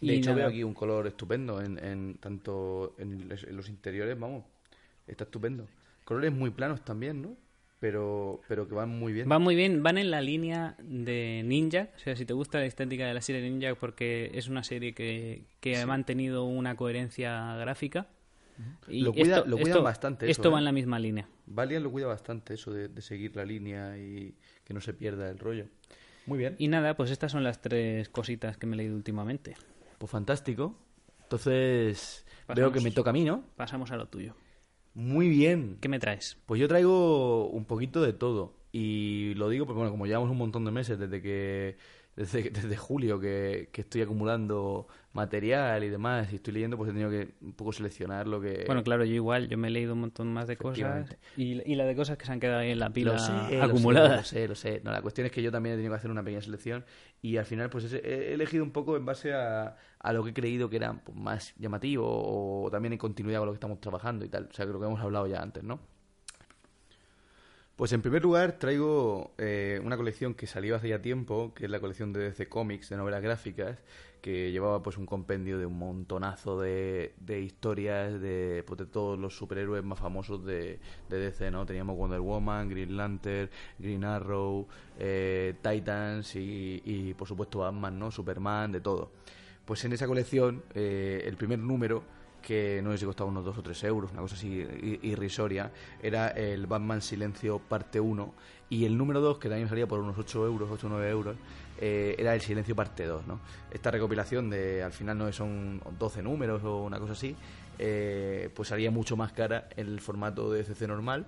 Y 0.04 0.08
De 0.08 0.16
hecho, 0.16 0.30
nada. 0.32 0.42
veo 0.44 0.48
aquí 0.50 0.64
un 0.64 0.74
color 0.74 1.08
estupendo, 1.08 1.62
en, 1.62 1.78
en 1.84 2.16
tanto 2.20 2.96
en, 2.98 3.30
los 3.52 3.70
interiores, 3.70 4.20
vamos, 4.20 4.44
está 5.08 5.24
estupendo. 5.24 5.68
Colores 6.04 6.32
muy 6.32 6.50
planos 6.52 6.84
también, 6.84 7.22
¿no? 7.22 7.36
Pero, 7.80 8.40
pero 8.48 8.68
que 8.68 8.76
van 8.76 8.90
muy 8.90 9.12
bien. 9.12 9.28
Van 9.28 9.42
muy 9.42 9.56
bien, 9.56 9.84
van 9.84 9.98
en 9.98 10.10
la 10.10 10.22
línea 10.22 10.76
de 10.80 11.42
Ninja. 11.46 11.90
O 11.96 12.00
sea, 12.00 12.16
si 12.16 12.26
te 12.26 12.32
gusta 12.34 12.60
la 12.60 12.66
estética 12.66 13.06
de 13.06 13.14
la 13.14 13.22
serie 13.22 13.42
Ninja, 13.50 13.76
porque 13.76 14.32
es 14.34 14.48
una 14.48 14.64
serie 14.64 14.94
que, 14.94 15.44
que 15.60 15.78
ha 15.78 15.86
mantenido 15.86 16.46
una 16.46 16.76
coherencia 16.78 17.56
gráfica. 17.58 18.08
Y 18.88 19.02
Lo 19.02 19.12
cuida- 19.12 19.38
esto, 19.40 19.50
lo 19.50 19.58
cuidan 19.58 19.72
esto- 19.72 19.84
bastante 19.84 20.30
Esto 20.32 20.50
va 20.52 20.58
¿eh? 20.58 20.62
en 20.62 20.66
la 20.66 20.72
misma 20.72 20.98
línea. 21.00 21.28
Valiant 21.48 21.84
lo 21.84 21.92
cuida 21.92 22.08
bastante, 22.08 22.54
eso 22.54 22.72
de, 22.72 22.88
de 22.88 23.02
seguir 23.02 23.36
la 23.36 23.44
línea 23.44 23.98
y 23.98 24.34
que 24.64 24.74
no 24.74 24.80
se 24.80 24.94
pierda 24.94 25.30
el 25.30 25.40
rollo. 25.40 25.66
Muy 26.26 26.38
bien. 26.38 26.56
Y 26.60 26.70
nada, 26.70 26.96
pues 26.96 27.12
estas 27.12 27.34
son 27.34 27.44
las 27.44 27.62
tres 27.62 28.08
cositas 28.08 28.56
que 28.58 28.66
me 28.66 28.76
he 28.76 28.78
leído 28.78 28.96
últimamente. 28.96 29.56
Pues 30.04 30.12
fantástico. 30.12 30.76
Entonces, 31.22 32.26
Pasamos. 32.46 32.56
veo 32.58 32.72
que 32.74 32.82
me 32.82 32.92
toca 32.92 33.12
a 33.12 33.14
mí, 33.14 33.24
¿no? 33.24 33.46
Pasamos 33.56 33.90
a 33.92 33.96
lo 33.96 34.10
tuyo. 34.10 34.36
Muy 34.94 35.30
bien. 35.30 35.78
¿Qué 35.80 35.88
me 35.88 35.98
traes? 35.98 36.38
Pues 36.46 36.60
yo 36.60 36.68
traigo 36.68 37.48
un 37.48 37.64
poquito 37.64 38.02
de 38.02 38.12
todo. 38.12 38.54
Y 38.74 39.34
lo 39.36 39.48
digo 39.48 39.66
porque, 39.66 39.78
bueno, 39.78 39.92
como 39.92 40.06
llevamos 40.06 40.30
un 40.30 40.38
montón 40.38 40.66
de 40.66 40.72
meses 40.72 41.00
desde 41.00 41.22
que. 41.22 41.78
Desde, 42.16 42.44
desde 42.52 42.78
julio 42.78 43.20
que, 43.20 43.70
que 43.72 43.82
estoy 43.82 44.02
acumulando 44.04 44.88
material 45.14 45.84
y 45.84 45.90
demás 45.90 46.32
y 46.32 46.36
estoy 46.36 46.54
leyendo, 46.54 46.78
pues 46.78 46.90
he 46.90 46.94
tenido 46.94 47.10
que 47.10 47.34
un 47.42 47.54
poco 47.54 47.72
seleccionar 47.72 48.28
lo 48.28 48.40
que. 48.40 48.64
Bueno, 48.68 48.84
claro, 48.84 49.04
yo 49.04 49.16
igual, 49.16 49.48
yo 49.50 49.58
me 49.58 49.68
he 49.68 49.72
leído 49.72 49.94
un 49.94 50.02
montón 50.02 50.32
más 50.32 50.48
de 50.48 50.56
cosas. 50.56 51.10
Y, 51.36 51.62
y 51.72 51.76
la 51.76 51.86
de 51.86 51.96
cosas 51.96 52.18
que 52.18 52.26
se 52.26 52.32
han 52.32 52.40
quedado 52.40 52.60
ahí 52.60 52.70
en 52.72 52.78
la 52.80 52.92
pila 52.92 53.14
Lo 53.14 53.20
sé, 53.20 53.32
lo 53.32 53.48
sé, 53.50 53.58
Lo 53.58 53.64
acumuladas. 53.64 54.28
sé, 54.28 54.48
lo 54.48 54.54
sé. 54.56 54.82
No, 54.84 54.92
la 54.92 55.02
cuestión 55.02 55.26
es 55.26 55.32
que 55.32 55.42
yo 55.42 55.52
también 55.52 55.74
he 55.74 55.78
tenido 55.78 55.92
que 55.92 55.98
hacer 55.98 56.12
una 56.12 56.24
pequeña 56.24 56.42
selección 56.42 56.86
y 57.22 57.38
al 57.38 57.46
final 57.46 57.70
pues 57.72 57.92
he 57.92 58.34
elegido 58.34 58.64
un 58.64 58.72
poco 58.72 58.96
en 58.96 59.06
base 59.06 59.34
a, 59.34 59.76
a 60.00 60.14
lo 60.14 60.24
que 60.24 60.30
he 60.32 60.34
creído 60.34 60.70
que 60.70 60.76
era 60.78 60.94
pues, 60.94 61.18
más 61.18 61.56
llamativo 61.58 62.06
o 62.08 62.70
también 62.70 62.94
en 62.94 63.00
continuidad 63.00 63.40
con 63.40 63.48
lo 63.48 63.54
que 63.54 63.58
estamos 63.58 63.80
trabajando 63.82 64.24
y 64.24 64.30
tal. 64.30 64.50
O 64.52 64.54
sea, 64.54 64.66
lo 64.66 64.80
que 64.80 64.86
hemos 64.86 65.00
hablado 65.02 65.26
ya 65.26 65.42
antes, 65.42 65.64
¿no? 65.64 65.80
Pues 67.84 67.92
en 67.92 68.02
primer 68.02 68.24
lugar 68.24 68.54
traigo 68.60 69.34
eh, 69.38 69.82
una 69.84 69.98
colección 69.98 70.36
que 70.36 70.48
salió 70.48 70.78
hace 70.78 70.88
ya 70.88 71.02
tiempo, 71.02 71.54
que 71.54 71.66
es 71.66 71.70
la 71.70 71.82
colección 71.82 72.14
de 72.14 72.22
DC 72.22 72.48
Comics, 72.48 72.88
de 72.88 72.96
novelas 72.96 73.22
gráficas, 73.22 73.78
que 74.22 74.54
llevaba 74.54 74.82
pues 74.82 74.98
un 74.98 75.06
compendio 75.06 75.58
de 75.58 75.66
un 75.66 75.78
montonazo 75.78 76.62
de, 76.62 77.14
de 77.18 77.42
historias 77.42 78.22
de, 78.22 78.64
pues, 78.66 78.78
de 78.78 78.86
todos 78.86 79.20
los 79.20 79.36
superhéroes 79.36 79.84
más 79.84 80.00
famosos 80.00 80.46
de, 80.46 80.80
de 81.10 81.18
DC, 81.18 81.52
¿no? 81.52 81.66
Teníamos 81.66 81.98
Wonder 81.98 82.22
Woman, 82.22 82.70
Green 82.70 82.96
Lantern, 82.96 83.50
Green 83.78 84.06
Arrow, 84.06 84.66
eh, 84.98 85.54
Titans 85.62 86.38
y, 86.38 86.82
y, 86.86 87.14
por 87.16 87.28
supuesto 87.28 87.60
Batman, 87.60 88.00
¿no? 88.00 88.12
Superman, 88.12 88.72
de 88.72 88.80
todo. 88.80 89.12
Pues 89.66 89.84
en 89.84 89.92
esa 89.92 90.08
colección, 90.08 90.64
eh, 90.74 91.26
el 91.26 91.36
primer 91.36 91.60
número 91.60 92.06
que 92.46 92.82
no 92.84 92.92
sé 92.92 93.00
si 93.00 93.06
costaba 93.06 93.30
unos 93.30 93.44
2 93.44 93.58
o 93.58 93.64
3 93.64 93.84
euros, 93.86 94.12
una 94.12 94.22
cosa 94.22 94.36
así 94.36 94.66
irrisoria, 95.02 95.72
era 96.02 96.28
el 96.28 96.68
Batman 96.68 97.02
Silencio 97.02 97.58
parte 97.58 98.00
1 98.00 98.34
y 98.70 98.86
el 98.86 98.98
número 98.98 99.22
2, 99.22 99.40
que 99.40 99.50
también 99.50 99.70
salía 99.70 99.88
por 99.88 100.00
unos 100.00 100.18
8 100.18 100.46
euros, 100.46 100.70
8 100.72 100.88
o 100.88 100.90
9 100.90 101.10
euros, 101.10 101.36
eh, 101.80 102.16
era 102.18 102.36
el 102.36 102.42
Silencio 102.42 102.76
parte 102.76 103.06
2. 103.06 103.26
¿no? 103.26 103.40
Esta 103.72 103.92
recopilación 103.92 104.50
de, 104.50 104.84
al 104.84 104.92
final 104.92 105.18
no 105.18 105.32
son 105.32 105.82
12 105.98 106.22
números 106.22 106.64
o 106.64 106.84
una 106.84 107.00
cosa 107.00 107.14
así, 107.14 107.36
eh, 107.80 108.50
pues 108.54 108.70
salía 108.70 108.92
mucho 108.92 109.16
más 109.16 109.32
cara 109.32 109.70
en 109.76 109.88
el 109.88 110.00
formato 110.00 110.52
de 110.52 110.64
CC 110.64 110.88
normal 110.88 111.26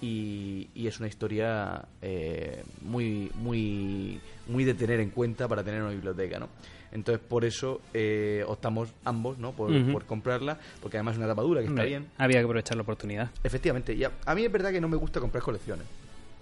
y, 0.00 0.68
y 0.74 0.86
es 0.86 0.98
una 0.98 1.08
historia 1.08 1.86
eh, 2.02 2.62
muy, 2.82 3.30
muy, 3.34 4.20
muy 4.48 4.64
de 4.64 4.74
tener 4.74 5.00
en 5.00 5.10
cuenta 5.10 5.48
para 5.48 5.64
tener 5.64 5.82
una 5.82 5.92
biblioteca, 5.92 6.38
¿no? 6.38 6.48
Entonces, 6.94 7.24
por 7.26 7.44
eso 7.44 7.80
eh, 7.92 8.44
optamos 8.46 8.94
ambos, 9.04 9.36
¿no? 9.38 9.52
Por, 9.52 10.04
comprarla, 10.04 10.58
porque 10.80 10.96
además 10.96 11.14
es 11.14 11.18
una 11.18 11.26
tapadura 11.26 11.60
que 11.60 11.66
está 11.66 11.82
Hombre, 11.82 11.88
bien. 11.88 12.06
Había 12.16 12.38
que 12.38 12.44
aprovechar 12.44 12.76
la 12.76 12.82
oportunidad. 12.82 13.30
Efectivamente, 13.42 13.94
y 13.94 14.04
a, 14.04 14.12
a 14.24 14.34
mí 14.34 14.44
es 14.44 14.52
verdad 14.52 14.70
que 14.70 14.80
no 14.80 14.88
me 14.88 14.96
gusta 14.96 15.20
comprar 15.20 15.42
colecciones. 15.42 15.86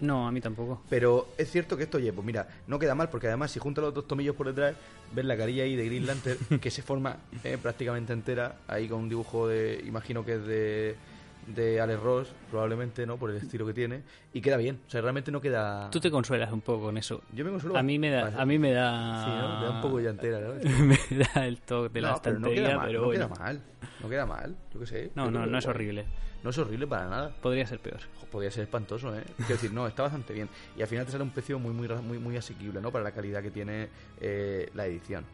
No, 0.03 0.27
a 0.27 0.33
mí 0.33 0.41
tampoco. 0.41 0.83
Pero 0.91 1.29
es 1.39 1.51
cierto 1.51 1.77
que 1.77 1.85
esto, 1.85 1.99
oye, 1.99 2.13
pues 2.13 2.27
mira, 2.27 2.49
no 2.67 2.79
queda 2.79 2.95
mal, 2.95 3.09
porque 3.09 3.29
además 3.29 3.53
si 3.53 3.61
juntas 3.61 3.85
los 3.85 3.95
dos 3.95 4.07
tomillos 4.07 4.35
por 4.35 4.49
detrás, 4.49 4.75
ves 5.15 5.25
la 5.25 5.37
carilla 5.37 5.63
ahí 5.63 5.77
de 5.77 5.87
Green 5.87 6.07
Lantern, 6.07 6.39
que 6.61 6.71
se 6.71 6.83
forma 6.83 7.19
eh, 7.45 7.57
prácticamente 7.61 8.13
entera, 8.13 8.57
ahí 8.67 8.89
con 8.89 9.01
un 9.01 9.09
dibujo 9.09 9.47
de, 9.47 9.83
imagino 9.87 10.25
que 10.25 10.35
es 10.35 10.45
de, 10.45 10.97
de 11.47 11.81
Alex 11.81 12.01
Ross, 12.01 12.33
probablemente, 12.51 13.07
¿no? 13.07 13.17
Por 13.17 13.31
el 13.31 13.37
estilo 13.37 13.67
que 13.67 13.75
tiene, 13.75 14.03
y 14.33 14.41
queda 14.41 14.57
bien, 14.57 14.81
o 14.87 14.91
sea, 14.91 15.01
realmente 15.01 15.31
no 15.33 15.41
queda... 15.41 15.91
Tú 15.91 16.01
te 16.01 16.11
consuelas 16.11 16.53
un 16.53 16.61
poco 16.61 16.85
con 16.85 16.97
eso. 16.99 17.23
Yo 17.33 17.45
me 17.45 17.51
consuelo 17.51 17.77
A 17.77 17.83
mí 17.83 17.99
me 17.99 18.11
da, 18.11 18.33
a 18.41 18.47
mí 18.47 18.59
me 18.59 18.73
da, 18.73 19.25
Sí, 19.25 19.31
¿no? 19.31 19.61
Me 19.61 19.67
da 19.67 19.71
un 19.73 19.81
poco 19.83 20.01
llantera, 20.01 20.41
¿no? 20.41 20.55
me 20.87 20.99
da 21.35 21.47
el 21.47 21.61
toque 21.61 21.91
de 21.95 22.01
la 22.03 22.13
No, 22.13 22.23
pero 22.23 22.39
no 22.39 22.47
estantería, 22.49 22.69
queda 22.69 22.77
mal, 22.79 22.87
pero 22.89 23.03
no 23.03 23.11
queda 23.11 23.29
mal, 23.29 23.63
no 24.03 24.09
queda 24.09 24.27
mal, 24.27 24.57
yo 24.73 24.81
qué 24.81 24.87
sé. 24.87 25.11
No, 25.15 25.31
no, 25.31 25.47
no 25.47 25.59
es 25.59 25.67
horrible. 25.67 26.05
No 26.43 26.51
es 26.51 26.59
horrible 26.59 26.89
para 26.89 27.09
nada. 27.09 27.31
Podría 27.41 27.65
ser 27.67 27.79
peor. 27.79 28.01
Podría 28.33 28.51
ser 28.51 28.65
espantoso, 28.65 29.17
¿eh? 29.17 29.23
Quiero 29.37 29.53
decir, 29.55 29.73
no, 29.73 29.87
está 29.87 30.03
bastante 30.03 30.33
bien. 30.33 30.49
Y 30.77 30.83
al 30.83 30.89
final 30.89 31.07
te 31.07 31.13
sale 31.13 31.23
un 31.23 31.31
precio 31.31 31.59
muy, 31.61 31.73
muy, 31.73 31.87
muy, 32.03 32.19
muy 32.19 32.37
asequible, 32.37 32.81
¿no? 32.81 32.91
Para 32.91 33.05
la 33.05 33.13
calidad 33.13 33.43
que 33.43 33.53
tiene 33.53 33.89
eh, 34.21 34.69
la 34.75 34.87
edición. 34.87 35.25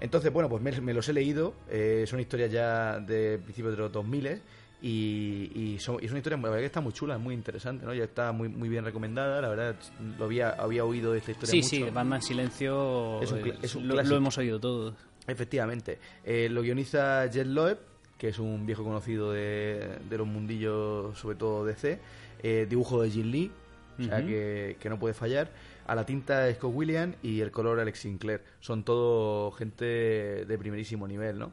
Entonces, 0.00 0.32
bueno, 0.32 0.48
pues 0.48 0.60
me, 0.62 0.80
me 0.80 0.94
los 0.94 1.08
he 1.08 1.12
leído. 1.12 1.54
eh, 1.68 2.04
son 2.08 2.18
historias 2.18 2.50
ya 2.50 2.98
de 2.98 3.38
principios 3.38 3.72
de 3.76 3.78
los 3.82 3.92
2000 3.92 4.40
y, 4.80 5.50
y, 5.54 5.78
son, 5.80 5.98
y 6.00 6.04
es 6.06 6.10
una 6.12 6.18
historia, 6.18 6.36
la 6.36 6.42
verdad 6.44 6.58
que 6.60 6.66
está 6.66 6.80
muy 6.80 6.92
chula, 6.92 7.14
es 7.16 7.20
muy 7.20 7.34
interesante, 7.34 7.84
¿no? 7.84 7.92
Ya 7.94 8.04
está 8.04 8.30
muy, 8.32 8.48
muy 8.48 8.68
bien 8.68 8.84
recomendada, 8.84 9.40
la 9.40 9.48
verdad, 9.48 9.76
lo 10.18 10.24
había, 10.24 10.50
había 10.50 10.84
oído 10.84 11.12
de 11.12 11.18
esta 11.18 11.32
historia 11.32 11.50
Sí, 11.50 11.58
mucho. 11.58 11.68
sí, 11.68 11.82
Batman 11.92 12.22
Silencio 12.22 13.20
Es 13.22 13.32
un 13.32 13.38
eh, 13.46 13.54
es 13.60 13.74
un 13.74 13.88
lo, 13.88 14.00
hemos 14.00 14.38
oído 14.38 14.60
todos. 14.60 14.94
Efectivamente. 15.26 15.98
Eh, 16.24 16.48
lo 16.48 16.62
guioniza 16.62 17.26
Jet 17.26 17.46
Loeb, 17.46 17.78
que 18.16 18.28
es 18.28 18.38
un 18.38 18.66
viejo 18.66 18.84
conocido 18.84 19.32
de, 19.32 19.98
de 20.08 20.18
los 20.18 20.26
mundillos, 20.26 21.18
sobre 21.18 21.36
todo 21.36 21.64
DC. 21.64 21.98
Eh, 22.42 22.66
dibujo 22.70 23.02
de 23.02 23.10
Jim 23.10 23.26
Lee, 23.30 23.50
o 23.98 24.02
sea 24.04 24.24
que, 24.24 24.76
que 24.78 24.88
no 24.88 24.98
puede 24.98 25.12
fallar. 25.14 25.50
A 25.88 25.94
la 25.94 26.06
tinta 26.06 26.52
Scott 26.54 26.70
Williams 26.72 27.16
y 27.22 27.40
el 27.40 27.50
color 27.50 27.80
Alex 27.80 28.00
Sinclair. 28.00 28.42
Son 28.60 28.84
todo 28.84 29.50
gente 29.52 29.84
de 29.84 30.58
primerísimo 30.58 31.08
nivel, 31.08 31.38
¿no? 31.38 31.50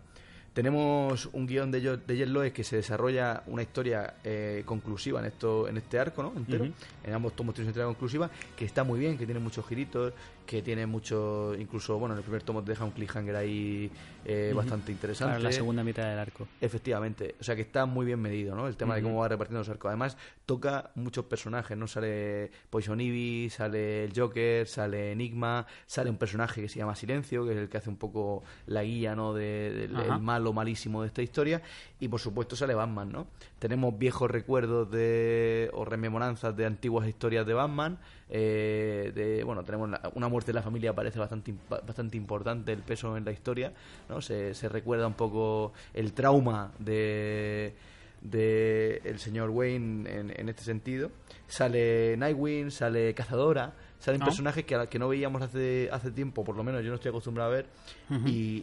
Tenemos 0.55 1.27
un 1.33 1.45
guion 1.45 1.69
de, 1.69 1.81
Jo- 1.85 1.97
de 1.97 2.15
Jet 2.15 2.53
que 2.53 2.63
se 2.63 2.77
desarrolla 2.77 3.43
una 3.47 3.61
historia 3.61 4.15
eh, 4.23 4.63
conclusiva 4.65 5.19
en 5.19 5.25
esto 5.25 5.67
en 5.67 5.75
este 5.75 5.99
arco, 5.99 6.23
¿no? 6.23 6.31
Entero. 6.35 6.63
En 7.03 7.13
ambos 7.13 7.33
tomos 7.35 7.53
tiene 7.53 7.65
una 7.65 7.71
historia 7.71 7.87
conclusiva 7.87 8.29
que 8.55 8.63
está 8.63 8.85
muy 8.85 8.97
bien, 8.97 9.17
que 9.17 9.25
tiene 9.25 9.41
muchos 9.41 9.67
giritos, 9.67 10.13
que 10.45 10.61
tiene 10.61 10.85
mucho, 10.85 11.53
incluso, 11.57 11.97
bueno, 11.97 12.13
en 12.13 12.19
el 12.19 12.23
primer 12.23 12.43
tomo 12.43 12.63
te 12.63 12.71
deja 12.71 12.85
un 12.85 12.91
cliffhanger 12.91 13.35
ahí 13.35 13.89
eh, 14.23 14.53
bastante 14.55 14.91
interesante. 14.91 15.33
Para 15.33 15.43
la 15.43 15.51
segunda 15.51 15.83
mitad 15.83 16.03
del 16.03 16.19
arco. 16.19 16.47
Efectivamente, 16.61 17.35
o 17.39 17.43
sea 17.43 17.55
que 17.55 17.61
está 17.61 17.85
muy 17.85 18.05
bien 18.05 18.19
medido, 18.19 18.55
¿no? 18.55 18.67
El 18.67 18.77
tema 18.77 18.95
de 18.95 19.01
cómo 19.01 19.19
va 19.19 19.27
repartiendo 19.27 19.59
los 19.59 19.69
arcos. 19.69 19.89
Además, 19.89 20.17
toca 20.45 20.91
muchos 20.95 21.25
personajes, 21.25 21.77
¿no? 21.77 21.87
Sale 21.87 22.51
Poison 22.69 22.99
Ivy, 22.99 23.49
sale 23.49 24.05
el 24.05 24.13
Joker, 24.15 24.67
sale 24.67 25.11
Enigma, 25.11 25.65
sale 25.85 26.09
un 26.09 26.17
personaje 26.17 26.61
que 26.61 26.69
se 26.69 26.79
llama 26.79 26.95
Silencio, 26.95 27.45
que 27.45 27.51
es 27.51 27.57
el 27.57 27.69
que 27.69 27.77
hace 27.77 27.89
un 27.89 27.97
poco 27.97 28.43
la 28.67 28.83
guía, 28.83 29.15
¿no? 29.15 29.33
De, 29.33 29.71
del 29.71 29.95
Ajá. 29.95 30.15
el 30.15 30.21
malo 30.21 30.53
malísimo 30.53 31.01
de 31.01 31.07
esta 31.07 31.21
historia. 31.21 31.61
Y 32.05 32.07
por 32.07 32.19
supuesto 32.19 32.55
sale 32.55 32.75
Batman, 32.75 33.11
¿no? 33.11 33.25
Tenemos 33.57 33.97
viejos 33.97 34.29
recuerdos 34.29 34.91
de 34.91 35.71
o 35.73 35.85
rememoranzas 35.85 36.55
de 36.55 36.67
antiguas 36.67 37.07
historias 37.07 37.47
de 37.47 37.53
Batman. 37.55 37.97
eh, 38.29 39.11
de, 39.15 39.43
bueno, 39.43 39.63
tenemos 39.63 39.89
la- 39.89 40.11
una 40.13 40.27
muerte 40.27 40.51
de 40.51 40.53
la 40.55 40.61
familia 40.61 40.93
parece 40.93 41.17
bastante 41.19 41.53
bastante 41.69 42.15
importante 42.17 42.71
el 42.73 42.81
peso 42.83 43.17
en 43.17 43.25
la 43.25 43.31
historia, 43.31 43.73
¿no? 44.07 44.21
Se, 44.21 44.53
se 44.53 44.69
recuerda 44.69 45.07
un 45.07 45.13
poco 45.15 45.73
el 45.95 46.13
trauma 46.13 46.71
de 46.77 47.73
de 48.21 49.01
el 49.03 49.19
señor 49.19 49.49
Wayne 49.51 50.09
en, 50.11 50.33
en 50.35 50.49
este 50.49 50.63
sentido. 50.63 51.11
Sale 51.47 52.17
Nightwing, 52.17 52.71
sale 52.71 53.13
Cazadora, 53.13 53.73
salen 53.99 54.19
personajes 54.25 54.65
que, 54.65 54.75
a- 54.75 54.87
que 54.87 54.97
no 54.99 55.07
veíamos 55.07 55.41
hace, 55.43 55.89
hace 55.91 56.09
tiempo, 56.11 56.43
por 56.43 56.55
lo 56.55 56.63
menos 56.63 56.83
yo 56.83 56.89
no 56.89 56.95
estoy 56.95 57.09
acostumbrado 57.09 57.51
a 57.51 57.53
ver, 57.55 57.65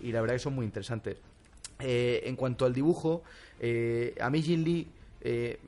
y 0.02 0.11
la 0.12 0.20
verdad 0.20 0.35
que 0.37 0.40
son 0.40 0.55
muy 0.55 0.64
interesantes. 0.64 1.18
Eh, 1.83 2.23
en 2.27 2.37
cuanto 2.37 2.64
al 2.64 2.73
dibujo, 2.73 3.23
eh, 3.61 4.14
a 4.21 4.31
mí 4.31 4.42
Jin 4.42 4.64
Lee 4.64 4.88
eh, 5.21 5.59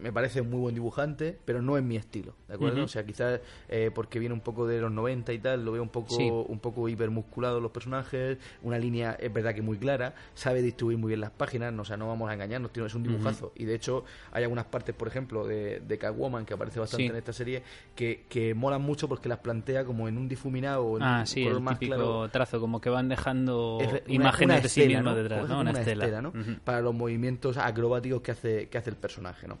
me 0.00 0.12
parece 0.12 0.40
un 0.40 0.50
muy 0.50 0.60
buen 0.60 0.74
dibujante, 0.74 1.36
pero 1.44 1.62
no 1.62 1.76
es 1.76 1.84
mi 1.84 1.96
estilo, 1.96 2.34
¿de 2.54 2.66
acuerdo? 2.66 2.84
O 2.84 2.88
sea, 2.88 3.04
quizás 3.04 3.40
eh, 3.68 3.90
porque 3.94 4.18
viene 4.18 4.32
un 4.34 4.40
poco 4.40 4.66
de 4.66 4.80
los 4.80 4.90
90 4.92 5.32
y 5.32 5.38
tal, 5.38 5.64
lo 5.64 5.72
veo 5.72 5.82
un 5.82 5.88
poco, 5.88 6.14
Sí. 6.16 6.28
un 6.30 6.58
poco 6.60 6.88
hipermusculado 6.88 7.60
los 7.60 7.70
personajes, 7.72 8.38
una 8.62 8.78
línea 8.78 9.16
es 9.20 9.32
verdad 9.32 9.54
que 9.54 9.62
muy 9.62 9.76
clara, 9.78 10.14
sabe 10.34 10.62
distribuir 10.62 10.98
muy 10.98 11.08
bien 11.08 11.20
las 11.20 11.30
páginas, 11.30 11.72
no, 11.72 11.82
o 11.82 11.84
sea, 11.84 11.96
no 11.96 12.06
vamos 12.08 12.30
a 12.30 12.34
engañarnos, 12.34 12.72
tío, 12.72 12.86
es 12.86 12.94
un 12.94 13.02
dibujazo. 13.02 13.52
Y 13.56 13.64
de 13.64 13.74
hecho, 13.74 14.04
hay 14.32 14.42
algunas 14.44 14.66
partes, 14.66 14.94
por 14.94 15.08
ejemplo, 15.08 15.46
de, 15.46 15.80
de 15.80 15.98
Catwoman, 15.98 16.44
que 16.46 16.54
aparece 16.54 16.80
bastante 16.80 17.04
Sí. 17.04 17.08
en 17.10 17.16
esta 17.16 17.32
serie, 17.32 17.62
que, 17.94 18.24
que 18.28 18.54
molan 18.54 18.82
mucho 18.82 19.08
porque 19.08 19.28
las 19.28 19.38
plantea 19.38 19.84
como 19.84 20.08
en 20.08 20.16
un 20.18 20.28
difuminado 20.28 20.84
o 20.84 20.96
en 20.96 21.02
Ah, 21.02 21.18
un 21.20 21.26
sí, 21.26 21.42
color 21.42 21.56
el 21.58 21.62
más 21.62 21.78
claro. 21.78 22.28
trazo, 22.30 22.60
como 22.60 22.80
que 22.80 22.90
van 22.90 23.08
dejando 23.08 23.78
una- 23.78 24.00
imágenes 24.06 24.54
una 24.56 24.60
de 24.62 24.68
sí 24.68 24.86
mismo 24.86 25.02
¿no? 25.02 25.14
detrás, 25.14 25.48
¿no? 25.48 25.60
Una, 25.60 25.70
estela. 25.72 26.04
estela, 26.04 26.22
¿no? 26.22 26.32
Para 26.64 26.80
los 26.80 26.94
movimientos 26.94 27.56
acrobáticos 27.56 28.20
que 28.22 28.30
hace, 28.32 28.68
que 28.68 28.78
hace 28.78 28.90
el 28.90 28.96
personaje, 28.96 29.48
¿no? 29.48 29.58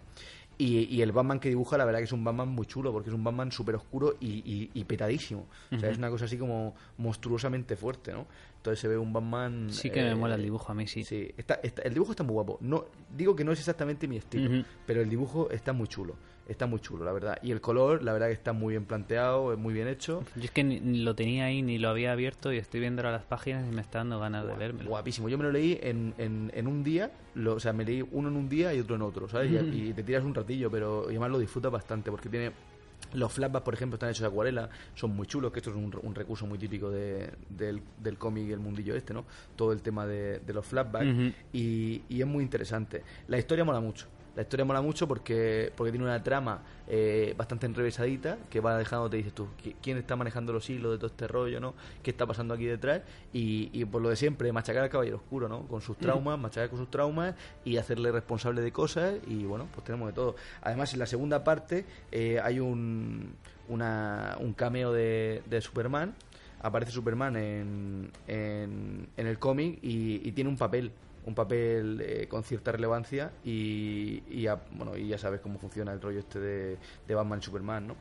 Y, 0.56 0.84
y 0.84 1.02
el 1.02 1.10
Batman 1.12 1.40
que 1.40 1.48
dibuja, 1.48 1.76
la 1.76 1.84
verdad 1.84 1.98
que 2.00 2.04
es 2.04 2.12
un 2.12 2.22
Batman 2.24 2.48
muy 2.48 2.66
chulo, 2.66 2.92
porque 2.92 3.08
es 3.10 3.14
un 3.14 3.24
Batman 3.24 3.50
súper 3.50 3.74
oscuro 3.74 4.16
y, 4.20 4.28
y- 4.50 4.70
y 4.74 4.84
petadísimo. 4.84 5.46
O 5.72 5.78
sea, 5.78 5.90
es 5.90 5.98
una 5.98 6.10
cosa 6.10 6.26
así 6.26 6.38
como 6.38 6.74
monstruosamente 6.98 7.76
fuerte, 7.76 8.12
¿no? 8.12 8.26
Entonces 8.56 8.80
se 8.80 8.88
ve 8.88 8.96
un 8.96 9.12
Batman... 9.12 9.68
Sí 9.70 9.90
que 9.90 10.02
me 10.02 10.12
eh, 10.12 10.14
mola 10.14 10.36
el 10.36 10.42
dibujo 10.42 10.72
a 10.72 10.74
mí, 10.74 10.86
sí. 10.86 11.04
Sí, 11.04 11.30
está, 11.36 11.54
está- 11.62 11.82
el 11.82 11.92
dibujo 11.92 12.12
está 12.12 12.22
muy 12.24 12.32
guapo. 12.34 12.58
No, 12.60 12.86
digo 13.14 13.36
que 13.36 13.44
no 13.44 13.52
es 13.52 13.58
exactamente 13.58 14.08
mi 14.08 14.16
estilo, 14.16 14.64
pero 14.86 15.02
el 15.02 15.08
dibujo 15.10 15.50
está 15.50 15.72
muy 15.72 15.86
chulo. 15.88 16.16
Está 16.46 16.66
muy 16.66 16.78
chulo, 16.80 17.04
la 17.06 17.12
verdad. 17.12 17.38
Y 17.42 17.52
el 17.52 17.60
color, 17.62 18.02
la 18.02 18.12
verdad 18.12 18.26
que 18.26 18.34
está 18.34 18.52
muy 18.52 18.74
bien 18.74 18.84
planteado, 18.84 19.52
es 19.54 19.58
muy 19.58 19.72
bien 19.72 19.88
hecho. 19.88 20.22
Yo 20.36 20.42
es 20.44 20.50
que 20.50 20.62
ni, 20.62 20.78
ni 20.78 20.98
lo 20.98 21.14
tenía 21.14 21.46
ahí, 21.46 21.62
ni 21.62 21.78
lo 21.78 21.88
había 21.88 22.12
abierto 22.12 22.52
y 22.52 22.58
estoy 22.58 22.80
viendo 22.80 23.00
ahora 23.00 23.12
las 23.12 23.24
páginas 23.24 23.66
y 23.66 23.74
me 23.74 23.80
está 23.80 23.98
dando 23.98 24.20
ganas 24.20 24.46
de 24.46 24.56
leérmelo. 24.58 24.90
Guapísimo. 24.90 25.28
Yo 25.30 25.38
me 25.38 25.44
lo 25.44 25.52
leí 25.52 25.78
en, 25.82 26.12
en, 26.18 26.50
en 26.54 26.66
un 26.66 26.84
día, 26.84 27.10
lo, 27.34 27.54
o 27.54 27.60
sea, 27.60 27.72
me 27.72 27.84
leí 27.86 28.06
uno 28.12 28.28
en 28.28 28.36
un 28.36 28.48
día 28.50 28.74
y 28.74 28.80
otro 28.80 28.94
en 28.96 29.02
otro, 29.02 29.26
¿sabes? 29.26 29.50
Y- 29.52 29.88
y, 29.88 29.92
te 29.94 30.02
tiras 30.02 30.22
un 30.22 30.34
ratillo, 30.34 30.70
pero 30.70 31.04
y 31.06 31.12
además 31.12 31.30
lo 31.30 31.38
disfrutas 31.38 31.72
bastante 31.72 32.10
porque 32.10 32.28
tiene. 32.28 32.52
Los 33.12 33.32
flashbacks, 33.32 33.64
por 33.64 33.74
ejemplo, 33.74 33.94
están 33.94 34.10
hechos 34.10 34.22
de 34.22 34.26
acuarela, 34.28 34.68
son 34.94 35.14
muy 35.14 35.26
chulos, 35.26 35.52
que 35.52 35.60
esto 35.60 35.70
es 35.70 35.76
un, 35.76 35.94
un 36.02 36.14
recurso 36.14 36.46
muy 36.46 36.58
típico 36.58 36.90
de- 36.90 37.30
del, 37.48 37.80
del 38.02 38.18
cómic 38.18 38.48
y 38.48 38.52
el 38.52 38.58
mundillo 38.60 38.94
este, 38.96 39.14
¿no? 39.14 39.24
Todo 39.56 39.72
el 39.72 39.82
tema 39.82 40.06
de, 40.06 40.40
de 40.40 40.52
los 40.52 40.66
flashbacks. 40.66 41.06
Y, 41.52 42.02
y 42.08 42.20
es 42.20 42.26
muy 42.26 42.42
interesante. 42.42 43.02
La 43.28 43.38
historia 43.38 43.64
mola 43.64 43.80
mucho. 43.80 44.06
La 44.36 44.42
historia 44.42 44.64
mola 44.64 44.82
mucho 44.82 45.06
porque, 45.06 45.72
porque 45.76 45.92
tiene 45.92 46.04
una 46.04 46.20
trama 46.22 46.62
eh, 46.88 47.34
bastante 47.38 47.66
enrevesadita 47.66 48.36
que 48.50 48.58
va 48.58 48.76
dejando, 48.76 49.08
te 49.08 49.16
dices 49.16 49.32
tú, 49.32 49.46
¿qui- 49.62 49.76
¿quién 49.80 49.96
está 49.96 50.16
manejando 50.16 50.52
los 50.52 50.68
hilos 50.68 50.90
de 50.92 50.98
todo 50.98 51.06
este 51.06 51.28
rollo, 51.28 51.60
no? 51.60 51.74
¿Qué 52.02 52.10
está 52.10 52.26
pasando 52.26 52.52
aquí 52.54 52.64
detrás? 52.64 53.02
Y, 53.32 53.70
y 53.72 53.84
por 53.84 54.02
lo 54.02 54.08
de 54.08 54.16
siempre, 54.16 54.50
machacar 54.52 54.82
al 54.82 54.90
caballero 54.90 55.18
oscuro, 55.18 55.48
¿no? 55.48 55.68
Con 55.68 55.80
sus 55.82 55.96
traumas, 55.98 56.36
machacar 56.38 56.68
con 56.68 56.80
sus 56.80 56.90
traumas 56.90 57.36
y 57.64 57.76
hacerle 57.76 58.10
responsable 58.10 58.60
de 58.60 58.72
cosas 58.72 59.14
y 59.28 59.44
bueno, 59.44 59.68
pues 59.72 59.84
tenemos 59.84 60.08
de 60.08 60.14
todo. 60.14 60.34
Además, 60.62 60.92
en 60.94 60.98
la 60.98 61.06
segunda 61.06 61.44
parte 61.44 61.84
eh, 62.10 62.40
hay 62.42 62.58
un, 62.58 63.34
una, 63.68 64.36
un 64.40 64.52
cameo 64.52 64.92
de, 64.92 65.42
de 65.46 65.60
Superman 65.60 66.12
aparece 66.60 66.90
Superman 66.92 67.36
en, 67.36 68.10
en, 68.26 69.06
en 69.16 69.26
el 69.26 69.38
cómic 69.38 69.78
y, 69.82 70.26
y 70.26 70.32
tiene 70.32 70.48
un 70.48 70.56
papel 70.56 70.90
un 71.26 71.34
papel 71.34 72.00
eh, 72.04 72.26
con 72.28 72.42
cierta 72.44 72.72
relevancia 72.72 73.32
y, 73.44 74.22
y 74.28 74.42
ya, 74.42 74.62
bueno, 74.72 74.96
y 74.96 75.08
ya 75.08 75.18
sabes 75.18 75.40
cómo 75.40 75.58
funciona 75.58 75.92
el 75.92 76.00
rollo 76.00 76.18
este 76.18 76.38
de, 76.38 76.76
de 77.06 77.14
Batman 77.14 77.38
y 77.38 77.42
Superman, 77.42 77.86
¿no? 77.88 77.96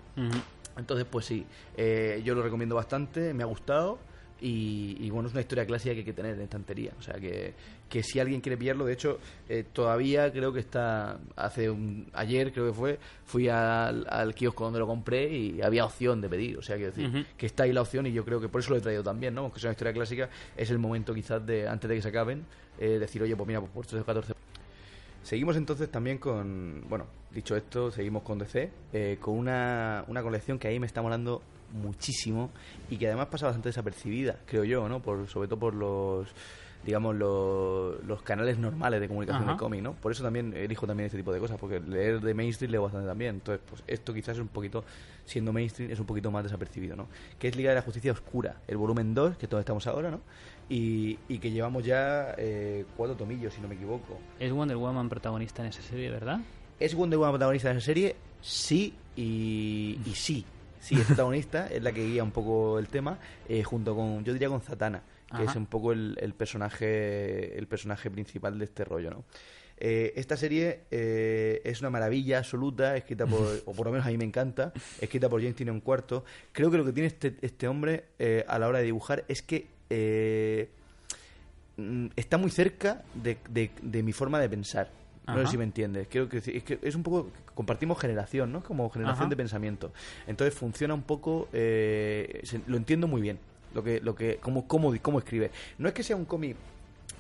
Entonces, 0.78 1.06
pues 1.10 1.26
sí, 1.26 1.46
eh, 1.78 2.22
yo 2.26 2.36
lo 2.36 2.42
recomiendo 2.42 2.76
bastante, 2.76 3.34
me 3.34 3.44
ha 3.44 3.46
gustado 3.46 4.00
y, 4.46 5.10
bueno, 5.10 5.30
es 5.30 5.34
una 5.34 5.42
historia 5.42 5.66
clásica 5.66 5.94
que 5.94 6.00
hay 6.00 6.06
que 6.06 6.14
tener 6.14 6.36
en 6.36 6.42
estantería. 6.42 6.92
O 7.00 7.02
sea, 7.02 7.14
que, 7.16 7.54
que 7.88 8.04
si 8.04 8.20
alguien 8.20 8.42
quiere 8.42 8.58
pillarlo, 8.58 8.86
de 8.86 8.94
hecho, 8.94 9.20
eh, 9.48 9.64
todavía 9.72 10.32
creo 10.34 10.52
que 10.52 10.60
está, 10.60 11.18
hace 11.38 11.70
un, 11.70 12.08
ayer 12.12 12.52
creo 12.52 12.68
que 12.68 12.74
fue, 12.74 13.00
fui 13.24 13.48
al, 13.48 14.06
al 14.10 14.36
kiosco 14.36 14.66
donde 14.66 14.80
lo 14.80 14.88
compré 14.88 15.34
y 15.34 15.62
había 15.62 15.86
opción 15.86 16.20
de 16.20 16.28
pedir. 16.28 16.58
O 16.58 16.62
sea, 16.62 16.76
quiero 16.76 16.92
decir, 16.92 17.26
que 17.38 17.46
está 17.46 17.64
ahí 17.64 17.72
la 17.72 17.82
opción 17.82 18.06
y 18.06 18.12
yo 18.12 18.26
creo 18.26 18.42
que 18.42 18.50
por 18.50 18.60
eso 18.60 18.72
lo 18.72 18.78
he 18.78 18.82
traído 18.82 19.02
también, 19.02 19.34
¿no? 19.34 19.44
Porque 19.44 19.60
es 19.60 19.64
una 19.64 19.72
historia 19.72 19.94
clásica, 19.94 20.30
es 20.58 20.70
el 20.70 20.78
momento 20.78 21.14
quizás 21.14 21.46
de, 21.46 21.68
antes 21.68 21.90
de 21.90 21.96
que 21.96 22.02
se 22.02 22.10
acaben, 22.10 22.44
eh, 22.80 23.00
decir, 23.00 23.24
oye, 23.24 23.38
pues 23.38 23.48
mira, 23.48 23.62
pues 23.62 23.72
por 23.72 23.86
estos 23.86 24.04
14 24.04 24.34
Seguimos 25.24 25.56
entonces 25.56 25.90
también 25.90 26.18
con, 26.18 26.84
bueno, 26.90 27.06
dicho 27.32 27.56
esto, 27.56 27.92
seguimos 27.92 28.24
con 28.24 28.40
DC, 28.40 28.70
eh, 28.92 29.18
con 29.22 29.38
una, 29.38 30.04
una 30.10 30.22
colección 30.22 30.60
que 30.60 30.68
ahí 30.68 30.82
me 30.82 30.86
está 30.86 31.02
molando 31.02 31.42
muchísimo 31.74 32.52
y 32.90 32.98
que 32.98 33.08
además 33.08 33.28
pasa 33.28 33.48
bastante 33.48 33.70
desapercibida, 33.70 34.38
creo 34.46 34.64
yo, 34.64 34.88
¿no? 34.88 35.02
Por, 35.02 35.28
sobre 35.28 35.48
todo 35.48 35.60
por 35.60 35.74
los 35.74 36.34
digamos 36.86 37.16
los, 37.16 38.04
los 38.04 38.22
canales 38.24 38.58
normales 38.58 39.00
de 39.00 39.08
comunicación 39.08 39.44
Ajá. 39.44 39.54
de 39.54 39.58
cómic, 39.58 39.82
¿no? 39.82 39.94
Por 39.94 40.12
eso 40.12 40.24
también 40.24 40.54
elijo 40.54 40.86
también 40.86 41.06
este 41.06 41.18
tipo 41.18 41.32
de 41.32 41.40
cosas, 41.40 41.58
porque 41.58 41.80
leer 41.80 42.20
de 42.20 42.34
mainstream 42.34 42.72
leo 42.72 42.84
bastante 42.84 43.08
también. 43.08 43.36
Entonces, 43.36 43.64
pues 43.68 43.84
esto 43.88 44.14
quizás 44.14 44.36
es 44.36 44.42
un 44.42 44.50
poquito, 44.50 44.84
siendo 45.26 45.54
mainstream, 45.54 45.92
es 45.92 46.00
un 46.00 46.06
poquito 46.06 46.30
más 46.32 46.44
desapercibido, 46.44 46.96
¿no? 46.96 47.08
Que 47.40 47.48
es 47.48 47.56
Liga 47.56 47.70
de 47.70 47.76
la 47.76 47.82
Justicia 47.82 48.12
Oscura, 48.12 48.58
el 48.68 48.78
volumen 48.78 49.14
2, 49.14 49.38
que 49.38 49.48
todos 49.48 49.62
estamos 49.62 49.88
ahora, 49.88 50.12
¿no? 50.12 50.22
Y, 50.70 51.18
y 51.28 51.40
que 51.40 51.52
llevamos 51.52 51.86
ya 51.86 52.36
eh, 52.38 52.86
cuatro 52.98 53.16
tomillos, 53.16 53.54
si 53.54 53.62
no 53.62 53.68
me 53.68 53.76
equivoco. 53.76 54.20
Es 54.40 54.52
Wonder 54.52 54.78
Woman 54.78 55.10
protagonista 55.10 55.62
en 55.62 55.70
esa 55.70 55.82
serie, 55.82 56.10
¿verdad? 56.10 56.40
¿Es 56.80 56.96
Wonder 56.96 57.18
Woman 57.18 57.34
protagonista 57.34 57.70
de 57.70 57.78
esa 57.78 57.86
serie? 57.86 58.16
Sí 58.42 58.94
y, 59.16 60.00
y 60.06 60.12
sí. 60.16 60.46
Sí, 60.84 60.96
es 61.00 61.06
protagonista, 61.06 61.68
es 61.68 61.82
la 61.82 61.92
que 61.94 62.06
guía 62.06 62.24
un 62.24 62.32
poco 62.32 62.78
el 62.78 62.88
tema, 62.90 63.18
eh, 63.48 63.64
junto 63.64 63.96
con, 63.96 64.24
yo 64.26 64.34
diría 64.34 64.50
con 64.50 64.60
Zatanna, 64.62 65.02
que 65.28 65.36
Ajá. 65.38 65.44
es 65.52 65.56
un 65.56 65.66
poco 65.66 65.94
el, 65.94 66.18
el 66.20 66.34
personaje 66.34 67.58
el 67.58 67.68
personaje 67.68 68.12
principal 68.12 68.60
de 68.60 68.66
este 68.66 68.84
rollo, 68.84 69.10
¿no? 69.12 69.24
Eh, 69.78 70.14
esta 70.18 70.38
serie 70.38 70.82
eh, 70.92 71.62
es 71.64 71.80
una 71.82 71.90
maravilla 71.90 72.38
absoluta, 72.40 72.96
escrita 72.98 73.26
por, 73.26 73.48
o 73.66 73.72
por 73.74 73.86
lo 73.88 73.92
menos 73.92 74.06
a 74.06 74.10
mí 74.10 74.18
me 74.18 74.26
encanta, 74.26 74.72
escrita 75.02 75.30
por 75.30 75.40
James 75.42 75.56
Tynion 75.56 75.80
Cuarto. 75.82 76.26
Creo 76.52 76.70
que 76.70 76.78
lo 76.78 76.86
que 76.86 76.92
tiene 76.94 77.08
este, 77.08 77.36
este 77.42 77.68
hombre 77.68 78.06
eh, 78.20 78.46
a 78.48 78.60
la 78.60 78.68
hora 78.68 78.80
de 78.80 78.86
dibujar 78.86 79.24
es 79.28 79.42
que 79.42 79.68
mm, 81.78 82.08
está 82.16 82.38
muy 82.38 82.52
cerca 82.52 83.04
de, 83.16 83.38
de- 83.50 83.72
de 83.82 84.04
mi 84.04 84.14
forma 84.14 84.40
de 84.40 84.50
pensar. 84.50 84.90
No 85.28 85.38
sé 85.46 85.48
si 85.52 85.58
me 85.58 85.64
entiendes. 85.64 86.08
Creo 86.10 86.28
que 86.28 86.38
es 86.38 86.64
que 86.64 86.80
es 86.82 86.96
un 86.96 87.04
poco 87.04 87.30
compartimos 87.56 87.98
generación, 88.00 88.52
¿no? 88.52 88.62
Como 88.64 88.90
generación 88.90 89.24
Ajá. 89.24 89.30
de 89.30 89.36
pensamiento. 89.38 89.92
Entonces 90.28 90.54
funciona 90.54 90.94
un 90.94 91.04
poco. 91.04 91.48
eh, 91.54 92.42
se- 92.44 92.62
lo 92.68 92.78
entiendo 92.78 93.08
muy 93.08 93.22
bien. 93.22 93.40
Lo 93.74 93.84
que, 93.84 94.00
lo 94.02 94.14
que, 94.16 94.38
cómo, 94.42 94.68
cómo, 94.68 94.94
cómo 95.02 95.20
escribe. 95.20 95.50
No 95.78 95.88
es 95.88 95.94
que 95.94 96.04
sea 96.04 96.16
un 96.16 96.26
cómic 96.26 96.56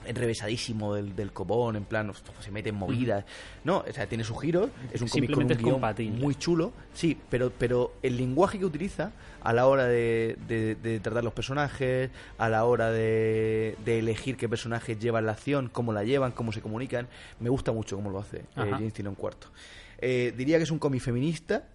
enrevesadísimo 0.06 0.94
del, 0.96 1.16
del 1.16 1.32
copón, 1.32 1.76
en 1.76 1.86
plan, 1.86 2.10
uf, 2.10 2.20
se 2.40 2.52
mete 2.52 2.70
en 2.70 2.76
movidas. 2.76 3.26
No, 3.64 3.84
o 3.88 3.94
sea, 3.94 4.08
tiene 4.08 4.24
sus 4.24 4.40
giros, 4.42 4.70
es 4.92 5.02
un 5.02 5.08
cómic 5.08 5.30
con 5.36 5.44
un 5.44 5.48
guion 5.72 5.82
muy 6.20 6.36
chulo, 6.36 6.74
sí, 6.94 7.18
pero, 7.30 7.52
pero 7.58 7.94
el 8.04 8.18
lenguaje 8.18 8.60
que 8.60 8.66
utiliza 8.66 9.12
a 9.42 9.54
la 9.54 9.68
hora 9.68 9.86
de, 9.86 10.38
de- 10.48 10.76
de 10.76 11.00
tratar 11.00 11.24
los 11.24 11.34
personajes, 11.34 12.10
a 12.38 12.50
la 12.50 12.66
hora 12.66 12.92
de, 12.92 13.76
de 13.86 14.00
elegir 14.00 14.38
qué 14.38 14.48
personajes 14.48 14.98
llevan 15.00 15.26
la 15.26 15.34
acción, 15.34 15.70
cómo 15.70 15.92
la 15.94 16.04
llevan, 16.04 16.32
cómo 16.32 16.52
se 16.52 16.62
comunican, 16.62 17.08
me 17.40 17.50
gusta 17.50 17.72
mucho 17.72 17.96
cómo 17.96 18.10
lo 18.10 18.20
hace 18.20 18.38
eh. 18.38 18.46
James 18.56 18.94
Tynion 18.94 19.16
Cuarto. 19.16 19.48
Eh, 20.00 20.34
diría 20.36 20.58
que 20.58 20.64
es 20.64 20.72
un 20.72 20.80
cómic 20.80 21.02
feminista, 21.02 21.68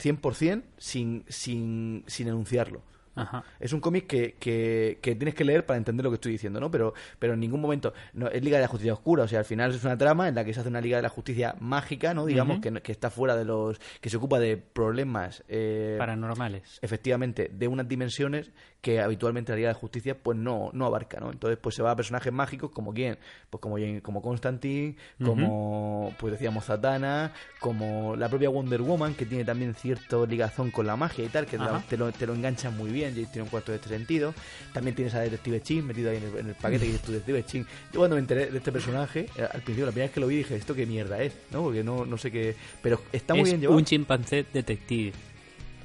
100%, 0.00 0.62
sin, 0.78 1.24
sin, 1.28 2.04
sin 2.06 2.28
enunciarlo. 2.28 2.82
Ajá. 3.22 3.44
Es 3.60 3.72
un 3.72 3.80
cómic 3.80 4.06
que, 4.06 4.36
que, 4.38 4.98
que 5.02 5.14
tienes 5.14 5.34
que 5.34 5.44
leer 5.44 5.66
para 5.66 5.76
entender 5.76 6.04
lo 6.04 6.10
que 6.10 6.14
estoy 6.14 6.32
diciendo, 6.32 6.60
¿no? 6.60 6.70
Pero, 6.70 6.94
pero 7.18 7.34
en 7.34 7.40
ningún 7.40 7.60
momento. 7.60 7.92
No, 8.12 8.28
es 8.28 8.42
Liga 8.42 8.56
de 8.58 8.62
la 8.62 8.68
Justicia 8.68 8.92
Oscura, 8.92 9.24
o 9.24 9.28
sea, 9.28 9.40
al 9.40 9.44
final 9.44 9.74
es 9.74 9.84
una 9.84 9.96
trama 9.98 10.28
en 10.28 10.34
la 10.34 10.44
que 10.44 10.54
se 10.54 10.60
hace 10.60 10.68
una 10.68 10.80
Liga 10.80 10.96
de 10.96 11.02
la 11.02 11.08
Justicia 11.08 11.54
mágica, 11.60 12.14
¿no? 12.14 12.26
Digamos, 12.26 12.60
que, 12.60 12.72
que 12.80 12.92
está 12.92 13.10
fuera 13.10 13.36
de 13.36 13.44
los. 13.44 13.78
que 14.00 14.10
se 14.10 14.16
ocupa 14.16 14.38
de 14.38 14.56
problemas. 14.56 15.44
eh, 15.48 15.96
Paranormales. 15.98 16.78
efectivamente 16.82 17.50
de 17.52 17.68
unas 17.68 17.88
dimensiones 17.88 18.50
que 18.80 19.00
habitualmente 19.00 19.50
la 19.52 19.56
Liga 19.56 19.68
de 19.70 19.74
Justicia 19.74 20.16
pues 20.16 20.38
no, 20.38 20.70
no 20.72 20.86
abarca, 20.86 21.18
¿no? 21.18 21.32
Entonces 21.32 21.58
pues 21.60 21.74
se 21.74 21.82
va 21.82 21.90
a 21.90 21.96
personajes 21.96 22.32
mágicos 22.32 22.70
como 22.70 22.94
quién, 22.94 23.18
pues 23.50 23.60
como 23.60 23.76
como 24.02 24.22
Constantine, 24.22 24.94
como 25.24 26.14
pues 26.18 26.32
decíamos 26.32 26.64
Zatanna, 26.64 27.32
como 27.60 28.16
la 28.16 28.28
propia 28.28 28.48
Wonder 28.50 28.80
Woman 28.82 29.14
que 29.14 29.26
tiene 29.26 29.44
también 29.44 29.74
cierta 29.74 30.16
ligazón 30.26 30.70
con 30.70 30.86
la 30.86 30.96
magia 30.96 31.24
y 31.24 31.28
tal, 31.28 31.46
que 31.46 31.58
la- 31.58 31.80
te 31.88 31.96
lo, 31.96 32.12
te 32.12 32.26
lo 32.26 32.34
engancha 32.34 32.70
muy 32.70 32.90
bien, 32.90 33.10
y 33.18 33.26
tiene 33.26 33.42
un 33.42 33.48
cuarto 33.48 33.72
de 33.72 33.76
este 33.76 33.88
sentido. 33.88 34.32
También 34.72 34.94
tienes 34.94 35.14
a 35.14 35.20
Detective 35.20 35.60
Chin 35.62 35.86
metido 35.86 36.10
ahí 36.10 36.16
en 36.18 36.24
el, 36.24 36.36
en 36.38 36.48
el 36.48 36.54
paquete 36.54 36.80
que 36.86 36.92
dices 36.92 37.02
tú, 37.02 37.12
Detective 37.12 37.44
Chin. 37.44 37.66
Yo 37.92 37.98
cuando 38.00 38.16
me 38.16 38.20
enteré 38.20 38.46
de 38.46 38.58
este 38.58 38.72
personaje, 38.72 39.26
eh, 39.36 39.42
al 39.42 39.60
principio 39.62 39.86
la 39.86 39.92
primera 39.92 40.06
vez 40.06 40.14
que 40.14 40.20
lo 40.20 40.26
vi 40.28 40.36
dije, 40.36 40.56
¿esto 40.56 40.74
qué 40.74 40.86
mierda 40.86 41.20
es? 41.20 41.34
¿No? 41.50 41.62
Porque 41.62 41.82
no, 41.82 42.04
no 42.06 42.16
sé 42.16 42.30
qué... 42.30 42.54
Pero 42.82 43.00
está 43.12 43.34
muy 43.34 43.42
es 43.42 43.48
bien 43.48 43.60
llevado. 43.60 43.78
un 43.78 43.84
chimpancé 43.84 44.46
detective. 44.52 45.12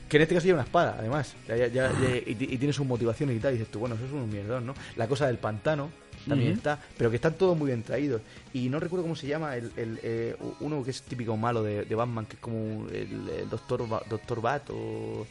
Que 0.09 0.17
en 0.17 0.23
este 0.23 0.35
caso 0.35 0.45
lleva 0.45 0.59
una 0.59 0.65
espada, 0.65 0.95
además. 0.99 1.33
Ya- 1.47 1.67
ya- 1.67 1.91
y, 2.25 2.35
ti- 2.35 2.47
y 2.51 2.57
tiene 2.57 2.71
sus 2.73 2.85
motivaciones 2.85 3.35
y 3.35 3.39
tal. 3.39 3.53
Y 3.53 3.57
dices 3.57 3.71
tú, 3.71 3.79
bueno, 3.79 3.95
eso 3.95 4.05
es 4.05 4.11
un 4.11 4.29
mierdón, 4.29 4.65
¿no? 4.65 4.75
La 4.95 5.07
cosa 5.07 5.25
del 5.27 5.37
pantano 5.37 5.89
también 6.27 6.53
está. 6.53 6.79
Pero 6.97 7.09
que 7.09 7.15
están 7.15 7.33
todos 7.33 7.57
muy 7.57 7.67
bien 7.67 7.81
traídos. 7.83 8.21
Y 8.53 8.69
no 8.69 8.79
recuerdo 8.79 9.03
cómo 9.03 9.15
se 9.15 9.27
llama 9.27 9.55
el, 9.57 9.71
el, 9.75 9.99
eh, 10.03 10.35
uno 10.59 10.83
que 10.83 10.91
es 10.91 11.01
típico 11.01 11.35
malo 11.35 11.63
de, 11.63 11.85
de 11.85 11.95
Batman, 11.95 12.25
que 12.27 12.35
es 12.35 12.39
como 12.39 12.87
el, 12.89 13.27
el 13.29 13.49
doctor, 13.49 13.87
Ba- 13.89 14.03
doctor 14.09 14.41
Bat 14.41 14.69
o... 14.71 15.25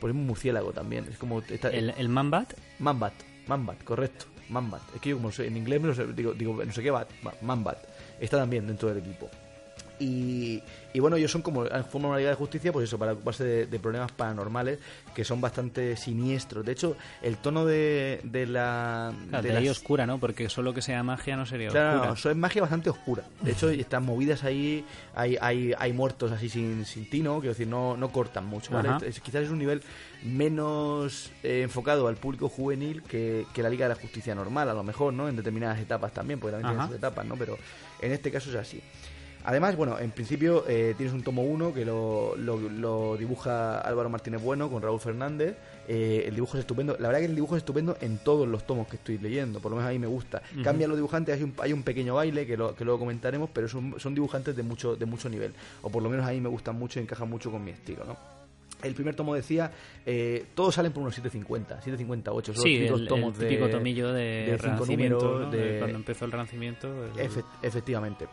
Pues 0.00 0.12
es 0.12 0.16
un 0.16 0.26
murciélago 0.26 0.72
también. 0.72 1.06
Es 1.10 1.18
como... 1.18 1.40
Está, 1.40 1.70
El, 1.70 1.90
el 1.98 2.08
Manbat. 2.08 2.52
Manbat, 2.78 3.14
Manbat, 3.48 3.82
correcto. 3.82 4.26
Manbat. 4.48 4.82
Es 4.94 5.00
que 5.00 5.10
yo 5.10 5.16
como 5.16 5.30
en 5.36 5.56
inglés 5.56 5.80
me 5.80 5.88
lo 5.88 5.94
sé, 5.94 6.06
digo, 6.12 6.32
digo, 6.34 6.64
no 6.64 6.72
sé 6.72 6.82
qué 6.82 6.90
bat, 6.92 7.08
Manbat. 7.42 7.78
Está 8.20 8.36
también 8.38 8.66
dentro 8.68 8.88
del 8.88 8.98
equipo. 8.98 9.28
Y, 10.00 10.62
y 10.94 11.00
bueno, 11.00 11.16
ellos 11.16 11.30
son 11.32 11.42
como 11.42 11.64
forman 11.90 12.10
una 12.10 12.18
liga 12.18 12.30
de 12.30 12.36
justicia, 12.36 12.72
pues 12.72 12.84
eso, 12.84 12.98
para 12.98 13.12
ocuparse 13.12 13.42
de, 13.44 13.66
de 13.66 13.78
problemas 13.80 14.12
paranormales 14.12 14.78
que 15.14 15.24
son 15.24 15.40
bastante 15.40 15.96
siniestros. 15.96 16.64
De 16.64 16.72
hecho, 16.72 16.96
el 17.22 17.36
tono 17.38 17.64
de, 17.64 18.20
de 18.22 18.46
la. 18.46 19.12
Claro, 19.28 19.42
de 19.42 19.50
de 19.52 19.58
ahí 19.58 19.64
las- 19.66 19.76
oscura, 19.78 20.06
¿no? 20.06 20.18
Porque 20.18 20.48
solo 20.48 20.72
que 20.72 20.82
sea 20.82 21.02
magia 21.02 21.36
no 21.36 21.46
sería 21.46 21.70
Claro, 21.70 21.94
oscura. 21.96 22.08
no, 22.08 22.14
eso 22.14 22.30
es 22.30 22.36
magia 22.36 22.60
bastante 22.62 22.90
oscura. 22.90 23.24
De 23.42 23.50
hecho, 23.50 23.70
están 23.70 24.04
movidas 24.04 24.44
ahí, 24.44 24.84
hay, 25.14 25.36
hay, 25.40 25.74
hay 25.76 25.92
muertos 25.92 26.30
así 26.30 26.48
sin, 26.48 26.84
sin 26.84 27.10
tino, 27.10 27.40
quiero 27.40 27.54
decir, 27.54 27.66
no, 27.66 27.96
no 27.96 28.10
cortan 28.12 28.46
mucho, 28.46 28.72
¿vale? 28.72 28.90
Es- 29.06 29.20
quizás 29.20 29.42
es 29.42 29.50
un 29.50 29.58
nivel 29.58 29.82
menos 30.22 31.30
eh, 31.42 31.62
enfocado 31.62 32.06
al 32.08 32.16
público 32.16 32.48
juvenil 32.48 33.02
que, 33.02 33.46
que 33.52 33.62
la 33.62 33.68
Liga 33.70 33.88
de 33.88 33.94
la 33.94 34.00
Justicia 34.00 34.34
normal, 34.34 34.68
a 34.68 34.74
lo 34.74 34.82
mejor, 34.84 35.12
¿no? 35.12 35.28
En 35.28 35.36
determinadas 35.36 35.78
etapas 35.80 36.12
también, 36.12 36.38
porque 36.38 36.52
también 36.52 36.68
tiene 36.68 36.78
Ajá. 36.82 36.88
sus 36.88 36.96
etapas, 36.98 37.26
¿no? 37.26 37.36
Pero 37.36 37.58
en 38.00 38.12
este 38.12 38.30
caso 38.30 38.50
es 38.50 38.56
así. 38.56 38.80
Además, 39.48 39.76
bueno, 39.76 39.98
en 39.98 40.10
principio 40.10 40.64
eh, 40.68 40.92
tienes 40.98 41.14
un 41.14 41.22
tomo 41.22 41.40
1 41.42 41.72
que 41.72 41.82
lo, 41.86 42.36
lo, 42.36 42.58
lo 42.58 43.16
dibuja 43.16 43.80
Álvaro 43.80 44.10
Martínez 44.10 44.42
Bueno 44.42 44.68
con 44.70 44.82
Raúl 44.82 45.00
Fernández. 45.00 45.56
Eh, 45.88 46.24
el 46.26 46.34
dibujo 46.34 46.58
es 46.58 46.60
estupendo. 46.60 46.96
La 46.98 47.08
verdad 47.08 47.20
que 47.20 47.26
el 47.26 47.34
dibujo 47.34 47.56
es 47.56 47.60
estupendo 47.62 47.96
en 48.02 48.18
todos 48.18 48.46
los 48.46 48.66
tomos 48.66 48.86
que 48.88 48.96
estoy 48.96 49.16
leyendo. 49.16 49.58
Por 49.58 49.70
lo 49.70 49.76
menos 49.78 49.88
a 49.88 49.92
mí 49.94 49.98
me 49.98 50.06
gusta. 50.06 50.42
Cambian 50.62 50.90
los 50.90 50.98
dibujantes, 50.98 51.34
hay 51.34 51.42
un, 51.44 51.54
hay 51.60 51.72
un 51.72 51.82
pequeño 51.82 52.14
baile 52.16 52.46
que, 52.46 52.58
lo, 52.58 52.74
que 52.74 52.84
luego 52.84 52.98
comentaremos, 53.00 53.48
pero 53.50 53.68
son, 53.68 53.94
son 53.98 54.14
dibujantes 54.14 54.54
de 54.54 54.62
mucho, 54.62 54.96
de 54.96 55.06
mucho 55.06 55.30
nivel. 55.30 55.54
O 55.80 55.88
por 55.88 56.02
lo 56.02 56.10
menos 56.10 56.26
a 56.26 56.32
mí 56.32 56.40
me 56.42 56.50
gustan 56.50 56.76
mucho 56.78 57.00
y 57.00 57.04
encajan 57.04 57.30
mucho 57.30 57.50
con 57.50 57.64
mi 57.64 57.70
estilo, 57.70 58.04
¿no? 58.04 58.18
El 58.82 58.94
primer 58.94 59.16
tomo 59.16 59.34
decía, 59.34 59.72
eh, 60.06 60.44
todos 60.54 60.74
salen 60.76 60.92
por 60.92 61.00
unos 61.02 61.12
750, 61.14 61.80
758, 61.80 62.54
son 62.54 62.62
Sí, 62.62 62.68
los 62.68 62.78
típicos 62.78 63.00
el, 63.00 63.08
tomos 63.08 63.38
el 63.40 63.48
típico 63.48 63.66
de, 63.66 63.72
tomillo 63.72 64.12
de, 64.12 64.22
de 64.22 64.58
cinco 64.58 64.62
renacimiento, 64.62 65.24
números, 65.24 65.46
¿no? 65.46 65.50
de- 65.50 65.78
cuando 65.80 65.96
empezó 65.98 66.24
el 66.26 66.32
renacimiento. 66.32 66.86
el- 67.06 67.12
Efe- 67.28 67.44
efectivamente. 67.62 68.26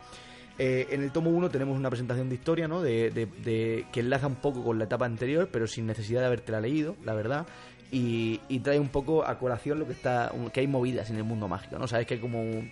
Eh, 0.58 0.86
en 0.90 1.02
el 1.02 1.10
tomo 1.12 1.30
1 1.30 1.50
tenemos 1.50 1.76
una 1.76 1.90
presentación 1.90 2.28
de 2.28 2.34
historia, 2.36 2.66
¿no? 2.66 2.80
De, 2.82 3.10
de- 3.10 3.26
de- 3.26 3.86
que 3.92 4.00
enlaza 4.00 4.26
un 4.26 4.36
poco 4.36 4.64
con 4.64 4.78
la 4.78 4.84
etapa 4.84 5.04
anterior, 5.04 5.48
pero 5.52 5.66
sin 5.66 5.86
necesidad 5.86 6.20
de 6.20 6.26
habértela 6.26 6.60
leído, 6.60 6.96
la 7.04 7.12
verdad. 7.14 7.46
Y, 7.92 8.40
y 8.48 8.60
trae 8.60 8.80
un 8.80 8.88
poco 8.88 9.24
a 9.24 9.38
colación 9.38 9.78
lo 9.78 9.86
que 9.86 9.92
está 9.92 10.32
que 10.52 10.60
hay 10.60 10.66
movidas 10.66 11.10
en 11.10 11.16
el 11.16 11.24
mundo 11.24 11.46
mágico, 11.46 11.78
¿no? 11.78 11.86
Sabes 11.86 12.06
que 12.06 12.14
hay 12.14 12.20
como 12.20 12.40
un- 12.42 12.70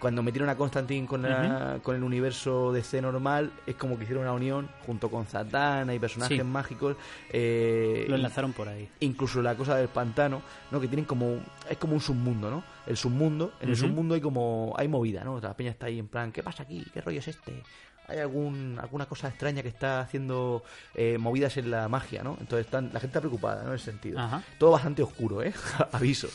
cuando 0.00 0.22
metieron 0.22 0.48
a 0.48 0.56
Constantine 0.56 1.06
con, 1.06 1.20
la- 1.20 1.78
con 1.82 1.94
el 1.94 2.02
universo 2.02 2.72
DC 2.72 3.02
normal, 3.02 3.52
es 3.66 3.74
como 3.74 3.98
que 3.98 4.04
hicieron 4.04 4.22
una 4.24 4.32
unión 4.32 4.70
junto 4.86 5.10
con 5.10 5.26
Zatanna 5.26 5.94
y 5.94 5.98
personajes 5.98 6.38
Sí. 6.38 6.42
mágicos. 6.42 6.96
eh, 7.30 8.06
Lo 8.08 8.16
enlazaron 8.16 8.54
por 8.54 8.66
ahí. 8.68 8.88
incluso 9.00 9.42
la 9.42 9.54
cosa 9.56 9.76
del 9.76 9.88
pantano, 9.88 10.40
¿no? 10.70 10.80
Que 10.80 10.88
tienen 10.88 11.04
como 11.04 11.40
es 11.68 11.76
como 11.76 11.92
un 11.92 12.00
submundo, 12.00 12.50
¿no? 12.50 12.64
El 12.90 12.96
submundo, 12.96 13.52
en 13.60 13.68
el 13.68 13.76
submundo 13.76 14.16
hay 14.16 14.20
como 14.20 14.74
hay 14.76 14.88
movida, 14.88 15.22
¿no? 15.22 15.38
La 15.40 15.56
peña 15.56 15.70
está 15.70 15.86
ahí 15.86 16.00
en 16.00 16.08
plan, 16.08 16.32
¿qué 16.32 16.42
pasa 16.42 16.64
aquí? 16.64 16.84
¿Qué 16.92 17.00
rollo 17.00 17.20
es 17.20 17.28
este? 17.28 17.62
Hay 18.08 18.18
algún 18.18 18.80
alguna 18.82 19.06
cosa 19.06 19.28
extraña 19.28 19.62
que 19.62 19.68
está 19.68 20.00
haciendo 20.00 20.64
eh, 20.96 21.16
movidas 21.16 21.56
en 21.56 21.70
la 21.70 21.88
magia, 21.88 22.24
¿no? 22.24 22.36
Entonces 22.40 22.66
están, 22.66 22.86
la 22.86 22.98
gente 22.98 23.06
está 23.06 23.20
preocupada, 23.20 23.62
¿no? 23.62 23.68
En 23.68 23.76
ese 23.76 23.92
sentido. 23.92 24.18
Ajá. 24.18 24.42
Todo 24.58 24.72
bastante 24.72 25.02
oscuro, 25.04 25.40
¿eh? 25.40 25.52
Aviso. 25.92 26.26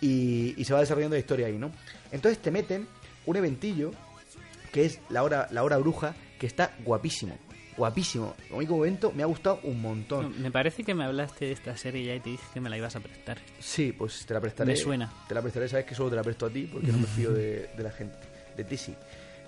Y, 0.00 0.54
y 0.56 0.64
se 0.64 0.72
va 0.72 0.80
desarrollando 0.80 1.16
la 1.16 1.20
historia 1.20 1.48
ahí, 1.48 1.58
¿no? 1.58 1.70
Entonces 2.12 2.40
te 2.40 2.50
meten 2.50 2.88
un 3.26 3.36
eventillo 3.36 3.90
que 4.72 4.86
es 4.86 5.00
la 5.10 5.22
hora, 5.22 5.48
la 5.50 5.62
hora 5.62 5.76
bruja, 5.76 6.14
que 6.38 6.46
está 6.46 6.72
guapísimo. 6.82 7.36
Guapísimo. 7.76 8.34
Único 8.50 8.84
evento 8.84 9.12
me 9.14 9.22
ha 9.22 9.26
gustado 9.26 9.60
un 9.64 9.80
montón. 9.80 10.40
Me 10.42 10.50
parece 10.50 10.84
que 10.84 10.94
me 10.94 11.04
hablaste 11.04 11.46
de 11.46 11.52
esta 11.52 11.76
serie 11.76 12.04
ya 12.04 12.14
y 12.14 12.20
te 12.20 12.30
dije 12.30 12.44
que 12.52 12.60
me 12.60 12.68
la 12.68 12.76
ibas 12.76 12.96
a 12.96 13.00
prestar. 13.00 13.38
Sí, 13.58 13.92
pues 13.92 14.26
te 14.26 14.34
la 14.34 14.40
prestaré. 14.40 14.72
Me 14.72 14.76
suena. 14.76 15.12
Te 15.28 15.34
la 15.34 15.42
prestaré, 15.42 15.68
sabes 15.68 15.86
que 15.86 15.94
solo 15.94 16.10
te 16.10 16.16
la 16.16 16.22
presto 16.22 16.46
a 16.46 16.50
ti 16.50 16.68
porque 16.70 16.92
no 16.92 16.98
me 16.98 17.06
fío 17.06 17.32
de, 17.32 17.70
de 17.76 17.82
la 17.82 17.90
gente. 17.90 18.18
De 18.56 18.64
ti 18.64 18.76
sí. 18.76 18.94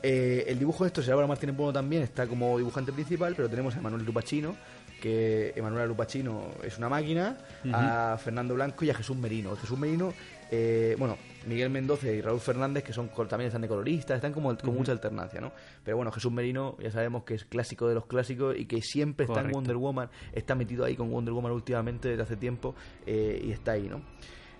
Eh, 0.02 0.44
el 0.48 0.58
dibujo 0.58 0.82
de 0.82 0.88
esto 0.88 1.00
se 1.00 1.10
llama 1.10 1.26
Martínez 1.26 1.56
Bueno 1.56 1.72
también, 1.72 2.02
está 2.02 2.26
como 2.26 2.58
dibujante 2.58 2.92
principal, 2.92 3.34
pero 3.36 3.48
tenemos 3.48 3.76
a 3.76 3.80
Manuel 3.80 4.04
Lupachino, 4.04 4.56
que 5.00 5.52
Emanuel 5.54 5.88
Lupachino 5.88 6.54
es 6.62 6.76
una 6.76 6.88
máquina, 6.88 7.38
a 7.72 8.18
Fernando 8.22 8.54
Blanco 8.54 8.84
y 8.84 8.90
a 8.90 8.94
Jesús 8.94 9.16
Merino. 9.16 9.54
Jesús 9.56 9.78
Merino, 9.78 10.12
eh, 10.50 10.96
bueno, 10.98 11.16
Miguel 11.46 11.70
Mendoza 11.70 12.08
y 12.08 12.20
Raúl 12.20 12.40
Fernández, 12.40 12.84
que 12.84 12.92
son 12.92 13.08
también 13.28 13.48
están 13.48 13.62
de 13.62 13.68
coloristas, 13.68 14.16
están 14.16 14.32
como 14.32 14.56
con 14.56 14.74
mucha 14.74 14.92
alternancia, 14.92 15.40
¿no? 15.40 15.52
Pero 15.84 15.96
bueno, 15.96 16.12
Jesús 16.12 16.32
Merino 16.32 16.76
ya 16.80 16.90
sabemos 16.90 17.24
que 17.24 17.34
es 17.34 17.44
clásico 17.44 17.88
de 17.88 17.94
los 17.94 18.06
clásicos 18.06 18.56
y 18.58 18.66
que 18.66 18.80
siempre 18.82 19.26
está 19.26 19.40
en. 19.40 19.52
Wonder 19.52 19.76
Woman, 19.76 20.08
está 20.32 20.54
metido 20.54 20.84
ahí 20.84 20.96
con 20.96 21.10
Wonder 21.10 21.32
Woman 21.34 21.52
últimamente 21.52 22.08
desde 22.08 22.22
hace 22.22 22.36
tiempo 22.36 22.74
eh, 23.06 23.42
y 23.44 23.52
está 23.52 23.72
ahí, 23.72 23.88
¿no? 23.88 24.02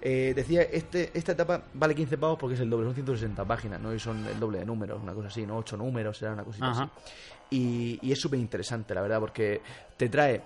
Eh, 0.05 0.33
decía, 0.35 0.63
este, 0.63 1.11
esta 1.15 1.33
etapa 1.33 1.63
vale 1.75 1.95
15 1.95 2.19
pavos 2.19 2.37
porque 2.39 2.55
es 2.55 2.61
el 2.61 2.69
doble, 2.69 2.87
son 2.87 2.95
160 2.95 3.45
páginas, 3.45 3.81
¿no? 3.81 3.95
Y 3.95 4.01
son 4.01 4.27
el 4.27 4.41
doble 4.41 4.59
de 4.59 4.67
números, 4.67 5.01
una 5.01 5.15
cosa 5.15 5.29
así, 5.29 5.47
¿no? 5.47 5.57
8 5.59 5.77
números, 5.77 6.19
será 6.19 6.33
una 6.33 6.43
cosita 6.43 6.71
Ajá. 6.71 6.91
así. 6.97 7.13
Y, 7.51 7.99
y 8.03 8.11
es 8.11 8.21
súper 8.21 8.41
interesante, 8.41 8.95
la 8.95 9.03
verdad, 9.03 9.21
porque 9.21 9.61
te 9.97 10.09
trae 10.09 10.43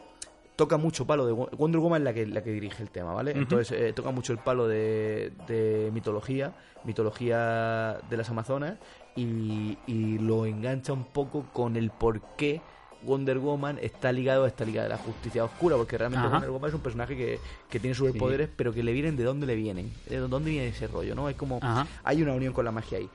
toca 0.56 0.76
mucho 0.78 1.06
palo 1.06 1.26
de 1.26 1.32
Wo- 1.32 1.50
Wonder 1.56 1.80
Woman 1.80 2.00
es 2.02 2.04
la 2.04 2.14
que 2.14 2.26
la 2.26 2.42
que 2.42 2.50
dirige 2.50 2.82
el 2.82 2.90
tema, 2.90 3.12
¿vale? 3.12 3.32
Entonces 3.32 3.78
eh, 3.78 3.92
toca 3.92 4.10
mucho 4.10 4.32
el 4.32 4.38
palo 4.38 4.66
de, 4.66 5.32
de 5.46 5.90
mitología, 5.92 6.52
mitología 6.84 7.98
de 8.08 8.16
las 8.16 8.28
Amazonas 8.30 8.74
y, 9.14 9.78
y 9.86 10.18
lo 10.18 10.46
engancha 10.46 10.92
un 10.92 11.04
poco 11.04 11.44
con 11.52 11.76
el 11.76 11.90
por 11.90 12.20
qué 12.36 12.60
Wonder 13.02 13.38
Woman 13.38 13.78
está 13.80 14.10
ligado 14.10 14.44
a 14.44 14.48
esta 14.48 14.64
liga 14.64 14.82
de 14.82 14.88
la 14.88 14.96
justicia 14.96 15.44
oscura, 15.44 15.76
porque 15.76 15.96
realmente 15.98 16.26
Ajá. 16.26 16.34
Wonder 16.36 16.50
Woman 16.50 16.68
es 16.70 16.74
un 16.74 16.80
personaje 16.80 17.16
que, 17.16 17.38
que 17.70 17.78
tiene 17.78 17.94
superpoderes, 17.94 18.48
pero 18.56 18.72
que 18.72 18.82
le 18.82 18.92
vienen 18.92 19.16
de 19.16 19.24
dónde 19.24 19.46
le 19.46 19.54
vienen, 19.54 19.92
de 20.08 20.16
dónde 20.18 20.50
viene 20.50 20.68
ese 20.68 20.86
rollo, 20.88 21.14
¿no? 21.14 21.28
Es 21.28 21.36
como 21.36 21.58
Ajá. 21.62 21.86
hay 22.02 22.22
una 22.22 22.32
unión 22.32 22.52
con 22.52 22.64
la 22.64 22.72
magia 22.72 22.98
ahí. 22.98 23.08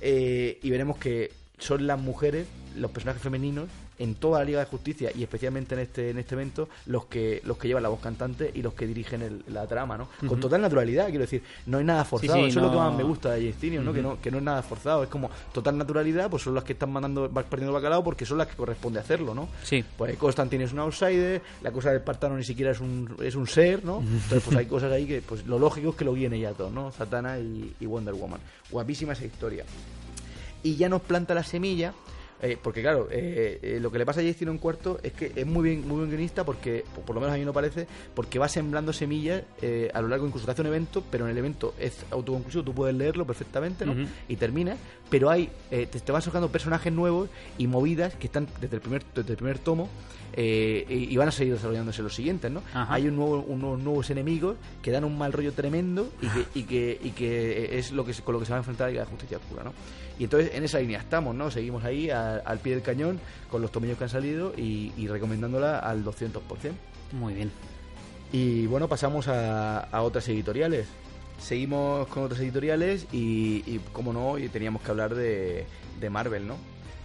Eh, 0.00 0.58
y 0.62 0.70
veremos 0.70 0.98
que 0.98 1.30
son 1.58 1.86
las 1.86 1.98
mujeres, 2.00 2.46
los 2.76 2.90
personajes 2.90 3.22
femeninos, 3.22 3.68
en 3.98 4.14
toda 4.14 4.38
la 4.40 4.44
Liga 4.44 4.60
de 4.60 4.66
Justicia 4.66 5.10
y 5.14 5.22
especialmente 5.22 5.74
en 5.74 5.80
este 5.80 6.10
en 6.10 6.18
este 6.18 6.34
evento, 6.34 6.68
los 6.86 7.06
que 7.06 7.40
los 7.44 7.58
que 7.58 7.68
llevan 7.68 7.82
la 7.82 7.88
voz 7.88 8.00
cantante 8.00 8.50
y 8.54 8.62
los 8.62 8.74
que 8.74 8.86
dirigen 8.86 9.22
el- 9.22 9.42
la 9.48 9.66
trama, 9.66 9.98
¿no? 9.98 10.08
Con 10.26 10.38
total 10.40 10.60
naturalidad, 10.62 11.06
quiero 11.08 11.20
decir, 11.22 11.42
no 11.66 11.78
hay 11.78 11.84
nada 11.84 12.04
forzado. 12.04 12.34
sí, 12.34 12.48
Eso 12.48 12.60
es 12.60 12.64
lo 12.64 12.70
que 12.70 12.76
más 12.76 12.94
me 12.94 13.02
gusta 13.02 13.32
de 13.32 13.50
Justinian, 13.50 13.84
¿no? 13.84 13.92
Que 13.92 14.02
no 14.02 14.20
que 14.20 14.30
no 14.30 14.38
es 14.38 14.44
nada 14.44 14.62
forzado, 14.62 15.02
es 15.02 15.08
como 15.08 15.30
total 15.52 15.76
naturalidad, 15.78 16.30
pues 16.30 16.42
son 16.44 16.54
las 16.54 16.64
que 16.64 16.74
están 16.74 16.90
mandando 16.92 17.24
el 17.26 17.70
bacalao 17.72 18.04
porque 18.04 18.24
son 18.24 18.38
las 18.38 18.46
que 18.46 18.54
corresponde 18.56 19.00
hacerlo, 19.00 19.34
¿no? 19.34 19.48
Sí. 19.64 19.84
Pues 19.96 20.16
Constantine 20.16 20.64
es 20.64 20.72
un 20.72 20.78
outsider, 20.78 21.42
la 21.62 21.72
cosa 21.72 21.88
del 21.90 21.98
Espartano 21.98 22.36
ni 22.36 22.44
siquiera 22.44 22.72
es 22.72 22.80
un, 22.80 23.16
es 23.22 23.34
un 23.34 23.46
ser, 23.46 23.84
¿no? 23.84 23.98
Entonces, 24.00 24.42
pues 24.44 24.56
hay 24.56 24.66
cosas 24.74 24.92
ahí 24.92 25.06
que, 25.06 25.22
pues 25.22 25.44
lo 25.46 25.58
lógico 25.58 25.90
es 25.90 25.96
que 25.96 26.04
lo 26.04 26.14
guíen 26.14 26.32
ella 26.34 26.52
todo, 26.52 26.70
¿no? 26.70 26.92
Satana 26.92 27.38
y, 27.38 27.74
y 27.80 27.86
Wonder 27.86 28.14
Woman. 28.14 28.40
Guapísima 28.70 29.14
esa 29.14 29.24
historia. 29.24 29.64
Y 30.62 30.76
ya 30.76 30.88
nos 30.88 31.02
planta 31.02 31.34
la 31.34 31.42
semilla, 31.44 31.94
eh, 32.40 32.56
porque 32.62 32.82
claro, 32.82 33.08
eh, 33.10 33.58
eh, 33.62 33.78
lo 33.80 33.90
que 33.90 33.98
le 33.98 34.06
pasa 34.06 34.20
a 34.20 34.24
Jason 34.24 34.48
en 34.48 34.58
cuarto 34.58 35.00
es 35.02 35.12
que 35.12 35.32
es 35.34 35.46
muy 35.46 35.68
bien, 35.68 35.88
muy 35.88 35.98
buen 35.98 36.08
guionista, 36.08 36.44
porque, 36.44 36.84
por, 37.04 37.14
lo 37.14 37.20
menos 37.20 37.34
a 37.34 37.38
mí 37.38 37.44
lo 37.44 37.52
parece, 37.52 37.86
porque 38.14 38.38
va 38.38 38.48
sembrando 38.48 38.92
semillas 38.92 39.42
eh, 39.60 39.90
a 39.92 40.00
lo 40.00 40.08
largo, 40.08 40.26
incluso 40.26 40.46
te 40.46 40.52
hace 40.52 40.62
un 40.62 40.68
evento, 40.68 41.02
pero 41.10 41.24
en 41.24 41.32
el 41.32 41.38
evento 41.38 41.74
es 41.78 42.04
autoconclusivo, 42.10 42.62
tú 42.62 42.74
puedes 42.74 42.94
leerlo 42.94 43.26
perfectamente, 43.26 43.84
¿no? 43.84 43.96
Y 44.28 44.36
termina, 44.36 44.76
pero 45.10 45.30
hay, 45.30 45.48
eh, 45.70 45.86
te, 45.86 46.00
te 46.00 46.12
van 46.12 46.22
sacando 46.22 46.48
personajes 46.50 46.92
nuevos 46.92 47.28
y 47.56 47.66
movidas 47.66 48.14
que 48.14 48.26
están 48.26 48.46
desde 48.60 48.76
el 48.76 48.82
primer, 48.82 49.02
desde 49.14 49.30
el 49.32 49.36
primer 49.36 49.58
tomo 49.58 49.88
eh, 50.34 50.84
y, 50.88 51.12
y 51.12 51.16
van 51.16 51.28
a 51.28 51.32
seguir 51.32 51.54
desarrollándose 51.54 52.02
los 52.02 52.14
siguientes, 52.14 52.50
¿no? 52.50 52.62
Ajá. 52.74 52.92
Hay 52.94 53.08
un 53.08 53.16
nuevo, 53.16 53.40
unos 53.48 53.78
nuevos 53.80 54.10
enemigos 54.10 54.56
que 54.82 54.90
dan 54.90 55.04
un 55.04 55.16
mal 55.16 55.32
rollo 55.32 55.52
tremendo 55.52 56.08
y 56.20 56.28
que, 56.28 56.46
y 56.54 56.62
que, 56.64 57.00
y 57.02 57.10
que 57.10 57.78
es 57.78 57.90
lo 57.92 58.04
que 58.04 58.12
con 58.14 58.34
lo 58.34 58.38
que 58.40 58.46
se 58.46 58.52
va 58.52 58.56
a 58.58 58.60
enfrentar 58.60 58.92
la 58.92 59.06
Justicia 59.06 59.38
Oscura, 59.38 59.64
¿no? 59.64 59.72
Y 60.18 60.24
entonces 60.24 60.50
en 60.54 60.64
esa 60.64 60.78
línea 60.80 60.98
estamos, 60.98 61.34
¿no? 61.34 61.50
Seguimos 61.50 61.84
ahí 61.84 62.10
a- 62.10 62.38
al 62.44 62.58
pie 62.58 62.74
del 62.74 62.82
cañón 62.82 63.20
con 63.50 63.62
los 63.62 63.70
tomillos 63.72 63.96
que 63.98 64.04
han 64.04 64.10
salido 64.10 64.52
y, 64.56 64.92
y 64.96 65.06
recomendándola 65.06 65.78
al 65.78 66.04
200%. 66.04 66.32
Muy 67.12 67.34
bien. 67.34 67.50
Y 68.32 68.66
bueno, 68.66 68.88
pasamos 68.88 69.28
a, 69.28 69.78
a 69.80 70.02
otras 70.02 70.28
editoriales. 70.28 70.86
Seguimos 71.38 72.06
con 72.08 72.24
otras 72.24 72.40
editoriales 72.40 73.06
y, 73.12 73.62
y 73.66 73.80
como 73.92 74.12
no, 74.12 74.30
hoy 74.30 74.48
teníamos 74.48 74.82
que 74.82 74.90
hablar 74.90 75.14
de, 75.14 75.64
de 76.00 76.10
Marvel, 76.10 76.46
¿no? 76.46 76.56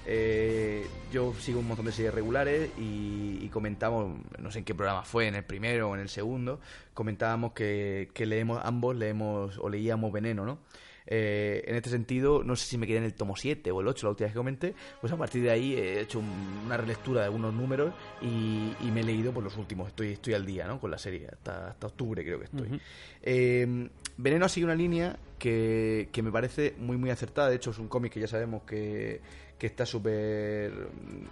Eh, 0.06 0.86
yo 1.14 1.34
sigo 1.40 1.60
un 1.60 1.68
montón 1.68 1.86
de 1.86 1.94
series 1.94 2.14
regulares 2.14 2.70
y, 2.78 3.38
y 3.42 3.48
comentamos, 3.50 4.18
no 4.40 4.52
sé 4.52 4.60
en 4.60 4.66
qué 4.66 4.76
programa 4.76 5.04
fue, 5.04 5.28
en 5.28 5.36
el 5.36 5.46
primero 5.46 5.90
o 5.92 5.96
en 5.96 6.02
el 6.02 6.10
segundo, 6.10 6.60
comentábamos 6.94 7.54
que, 7.54 8.10
que 8.14 8.26
leemos, 8.26 8.60
ambos 8.66 8.96
leemos 8.98 9.58
o 9.60 9.70
leíamos 9.70 10.12
Veneno, 10.12 10.46
¿no? 10.46 10.60
Eh, 11.06 11.64
en 11.68 11.76
este 11.76 11.90
sentido, 11.90 12.44
no 12.46 12.56
sé 12.56 12.66
si 12.66 12.78
me 12.78 12.88
quedé 12.88 12.98
en 12.98 13.04
el 13.04 13.14
tomo 13.14 13.36
7 13.36 13.72
o 13.72 13.82
el 13.82 13.88
8, 13.90 14.06
la 14.08 14.10
última 14.12 14.26
vez 14.26 14.34
que 14.34 14.38
comenté, 14.38 14.74
pues 15.02 15.12
a 15.14 15.18
partir 15.18 15.44
de 15.44 15.52
ahí 15.52 15.74
he 15.76 16.00
hecho 16.02 16.20
un- 16.20 16.62
una 16.66 16.76
relectura 16.78 17.20
de 17.22 17.26
algunos 17.26 17.54
números 17.54 17.94
y, 18.22 18.72
y 18.82 18.92
me 18.94 19.02
he 19.02 19.04
leído 19.04 19.32
por 19.34 19.44
los 19.44 19.56
últimos, 19.58 19.90
estoy, 19.90 20.14
estoy 20.14 20.34
al 20.34 20.46
día 20.46 20.66
¿no? 20.66 20.80
con 20.80 20.92
la 20.92 20.98
serie, 20.98 21.28
hasta, 21.32 21.70
hasta 21.72 21.88
octubre 21.88 22.24
creo 22.24 22.40
que 22.40 22.46
estoy. 22.46 22.80
Eh, 23.22 23.90
Veneno 24.18 24.48
sigue 24.50 24.66
una 24.66 24.76
línea 24.76 25.18
que, 25.40 26.10
que 26.12 26.22
me 26.22 26.32
parece 26.32 26.76
muy 26.78 26.98
muy 26.98 27.10
acertada, 27.10 27.50
de 27.50 27.56
hecho 27.56 27.72
es 27.72 27.80
un 27.80 27.88
cómic 27.88 28.14
que 28.14 28.20
ya 28.20 28.28
sabemos 28.28 28.64
que, 28.64 29.22
que 29.58 29.68
está 29.68 29.86
súper 29.86 30.90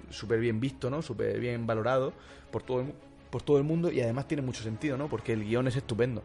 súper 0.10 0.40
bien 0.40 0.60
visto, 0.60 0.90
¿no? 0.90 1.02
súper 1.02 1.40
bien 1.40 1.68
valorado 1.68 2.14
por 2.52 2.64
todo 2.64 2.82
el 2.82 2.94
por 3.32 3.42
todo 3.42 3.58
el 3.58 3.64
mundo 3.64 3.92
y 3.92 4.02
además 4.02 4.28
tiene 4.28 4.44
mucho 4.44 4.62
sentido, 4.62 4.98
¿no? 4.98 5.08
Porque 5.08 5.34
el 5.34 5.46
guion 5.46 5.68
es 5.68 5.78
estupendo 5.78 6.22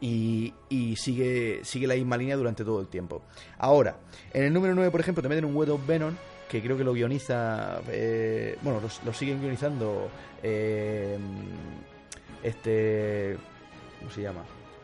y, 0.00 0.52
y 0.68 0.96
sigue, 0.96 1.60
sigue 1.62 1.86
la 1.86 1.94
misma 1.94 2.16
línea 2.16 2.36
durante 2.36 2.64
todo 2.64 2.80
el 2.80 2.88
tiempo. 2.88 3.22
Ahora, 3.58 3.96
en 4.34 4.44
el 4.44 4.52
número 4.52 4.74
9, 4.74 4.90
por 4.90 5.00
ejemplo, 5.00 5.22
te 5.22 5.28
meten 5.28 5.44
un 5.44 5.54
Web 5.54 5.70
of 5.70 5.86
Venom 5.86 6.14
que 6.50 6.60
creo 6.60 6.76
que 6.76 6.84
lo 6.84 6.94
guioniza, 6.94 7.80
eh, 7.88 8.58
bueno, 8.62 8.80
lo, 8.80 8.88
lo 9.04 9.12
siguen 9.12 9.40
guionizando 9.40 10.08
eh, 10.42 11.16
este, 12.42 13.36
¿cómo 14.00 14.10
se 14.10 14.22
llama? 14.22 14.42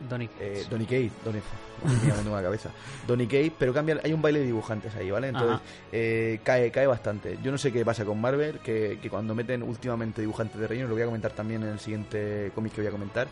Donny 0.09 0.29
Eh, 0.39 0.65
Donny 0.69 0.85
Cates, 0.85 1.11
Donny, 1.23 1.39
me 1.83 2.13
tenía 2.13 2.35
la 2.35 2.41
cabeza. 2.41 2.69
Donny 3.07 3.27
Cates, 3.27 3.53
pero 3.57 3.73
cambia, 3.73 3.99
hay 4.03 4.13
un 4.13 4.21
baile 4.21 4.39
de 4.39 4.45
dibujantes 4.45 4.95
ahí, 4.95 5.11
¿vale? 5.11 5.29
Entonces 5.29 5.59
eh, 5.91 6.39
cae, 6.43 6.71
cae 6.71 6.87
bastante. 6.87 7.37
Yo 7.43 7.51
no 7.51 7.57
sé 7.57 7.71
qué 7.71 7.83
pasa 7.85 8.05
con 8.05 8.19
Marvel, 8.19 8.59
que, 8.59 8.99
que 9.01 9.09
cuando 9.09 9.35
meten 9.35 9.63
últimamente 9.63 10.21
dibujantes 10.21 10.59
de 10.59 10.67
relleno, 10.67 10.87
lo 10.87 10.95
voy 10.95 11.03
a 11.03 11.05
comentar 11.05 11.31
también 11.31 11.63
en 11.63 11.69
el 11.69 11.79
siguiente 11.79 12.51
cómic 12.53 12.73
que 12.73 12.81
voy 12.81 12.87
a 12.87 12.91
comentar, 12.91 13.27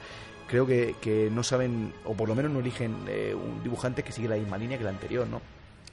creo 0.48 0.66
que, 0.66 0.96
que 1.02 1.30
no 1.32 1.44
saben, 1.44 1.94
o 2.06 2.14
por 2.14 2.28
lo 2.30 2.36
menos 2.36 2.52
no 2.52 2.60
eligen 2.60 2.96
eh, 3.08 3.36
un 3.36 3.64
dibujante 3.64 4.04
que 4.04 4.12
sigue 4.12 4.28
la 4.28 4.36
misma 4.36 4.58
línea 4.58 4.78
que 4.78 4.84
el 4.84 4.90
anterior, 4.90 5.28
¿no? 5.28 5.42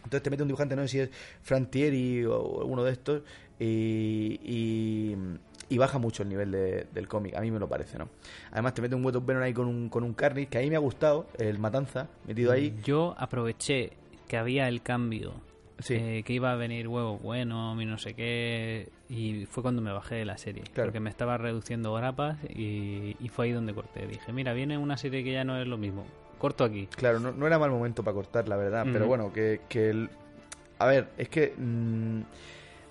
Entonces 0.05 0.23
te 0.23 0.31
mete 0.31 0.43
un 0.43 0.49
dibujante, 0.49 0.77
no 0.77 0.83
sé 0.83 0.89
si 0.89 1.01
es 1.01 1.11
Frantieri 1.43 2.25
o 2.25 2.61
alguno 2.61 2.85
de 2.85 2.93
estos, 2.93 3.23
y, 3.59 4.41
y, 4.43 5.17
y 5.71 5.79
baja 5.79 5.99
mucho 5.99 6.23
el 6.25 6.29
nivel 6.29 6.51
de- 6.51 6.87
del 6.93 7.09
cómic, 7.09 7.35
a 7.37 7.41
mí 7.41 7.51
me 7.51 7.59
lo 7.59 7.69
parece, 7.69 7.97
¿no? 7.97 8.09
Además 8.53 8.75
te 8.75 8.83
mete 8.83 8.95
un 8.95 9.05
Wet 9.05 9.17
of 9.17 9.25
Venom 9.25 9.43
ahí 9.43 9.55
con 9.55 9.67
un, 9.69 9.89
con 9.89 10.05
un 10.05 10.13
Carnage, 10.13 10.49
que 10.49 10.59
a 10.59 10.61
mí 10.61 10.69
me 10.69 10.77
ha 10.77 10.81
gustado, 10.81 11.27
el 11.39 11.59
Matanza, 11.59 12.09
metido 12.27 12.53
ahí. 12.53 12.75
Yo 12.85 13.15
aproveché 13.17 13.93
que 14.29 14.37
había 14.37 14.69
el 14.69 14.83
cambio, 14.83 15.33
Sí. 15.79 15.95
eh, 15.95 16.23
que 16.27 16.35
iba 16.35 16.53
a 16.53 16.57
venir 16.57 16.89
huevo 16.89 17.17
bueno 17.19 17.81
y 17.81 17.87
no 17.87 17.97
sé 17.97 18.13
qué, 18.15 18.91
y 19.09 19.47
fue 19.47 19.63
cuando 19.63 19.81
me 19.81 19.91
bajé 19.93 20.17
de 20.17 20.25
la 20.27 20.37
serie, 20.37 20.63
Claro. 20.75 20.89
porque 20.89 21.01
me 21.01 21.09
estaba 21.09 21.39
reduciendo 21.39 21.95
grapas 21.95 22.37
y, 22.51 23.17
y 23.19 23.29
fue 23.31 23.47
ahí 23.47 23.53
donde 23.53 23.73
corté. 23.73 24.07
Dije, 24.07 24.31
mira, 24.33 24.53
viene 24.53 24.77
una 24.77 24.97
serie 24.99 25.25
que 25.25 25.33
ya 25.33 25.43
no 25.45 25.59
es 25.59 25.67
lo 25.67 25.79
mismo, 25.79 26.05
corto 26.39 26.65
aquí. 26.65 26.87
Claro, 26.97 27.19
no, 27.21 27.33
no 27.33 27.47
era 27.47 27.59
mal 27.59 27.71
momento 27.71 28.03
para 28.05 28.15
cortar, 28.15 28.47
la 28.49 28.57
verdad. 28.57 28.87
Pero 28.93 29.07
bueno, 29.07 29.33
que, 29.33 29.61
que 29.69 29.89
el- 29.91 30.11
A 30.79 30.87
ver, 30.87 31.09
es 31.17 31.29
que... 31.29 31.55
mm, 31.57 32.21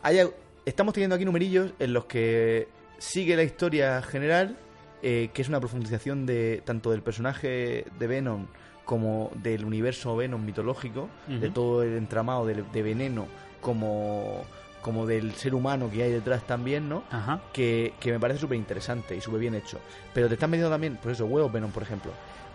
haya- 0.03 0.29
Estamos 0.69 0.93
teniendo 0.93 1.15
aquí 1.15 1.25
numerillos 1.25 1.71
en 1.79 1.93
los 1.93 2.05
que 2.05 2.67
sigue 2.99 3.35
la 3.35 3.41
historia 3.41 4.03
general, 4.03 4.55
eh, 5.01 5.31
que 5.33 5.41
es 5.41 5.49
una 5.49 5.59
profundización 5.59 6.27
de 6.27 6.61
tanto 6.63 6.91
del 6.91 7.01
personaje 7.01 7.85
de 7.97 8.07
Venom 8.07 8.45
como 8.85 9.31
del 9.33 9.65
universo 9.65 10.15
Venom 10.15 10.45
mitológico, 10.45 11.09
de 11.27 11.49
todo 11.49 11.81
el 11.81 11.97
entramado 11.97 12.45
de, 12.45 12.63
de 12.71 12.83
veneno 12.83 13.25
como, 13.61 14.43
como 14.83 15.07
del 15.07 15.33
ser 15.33 15.55
humano 15.55 15.89
que 15.89 16.03
hay 16.03 16.11
detrás 16.11 16.45
también, 16.45 16.87
¿no? 16.87 17.03
Ajá. 17.09 17.41
que, 17.51 17.95
que 17.99 18.11
me 18.11 18.19
parece 18.19 18.39
súper 18.39 18.57
interesante 18.57 19.15
y 19.15 19.21
súper 19.21 19.39
bien 19.39 19.55
hecho. 19.55 19.79
Pero 20.13 20.27
te 20.27 20.35
están 20.35 20.51
metiendo 20.51 20.69
también, 20.69 20.99
pues 21.01 21.17
eso, 21.17 21.25
huevos 21.25 21.51
Venom, 21.51 21.71
por 21.71 21.81
ejemplo. 21.81 22.11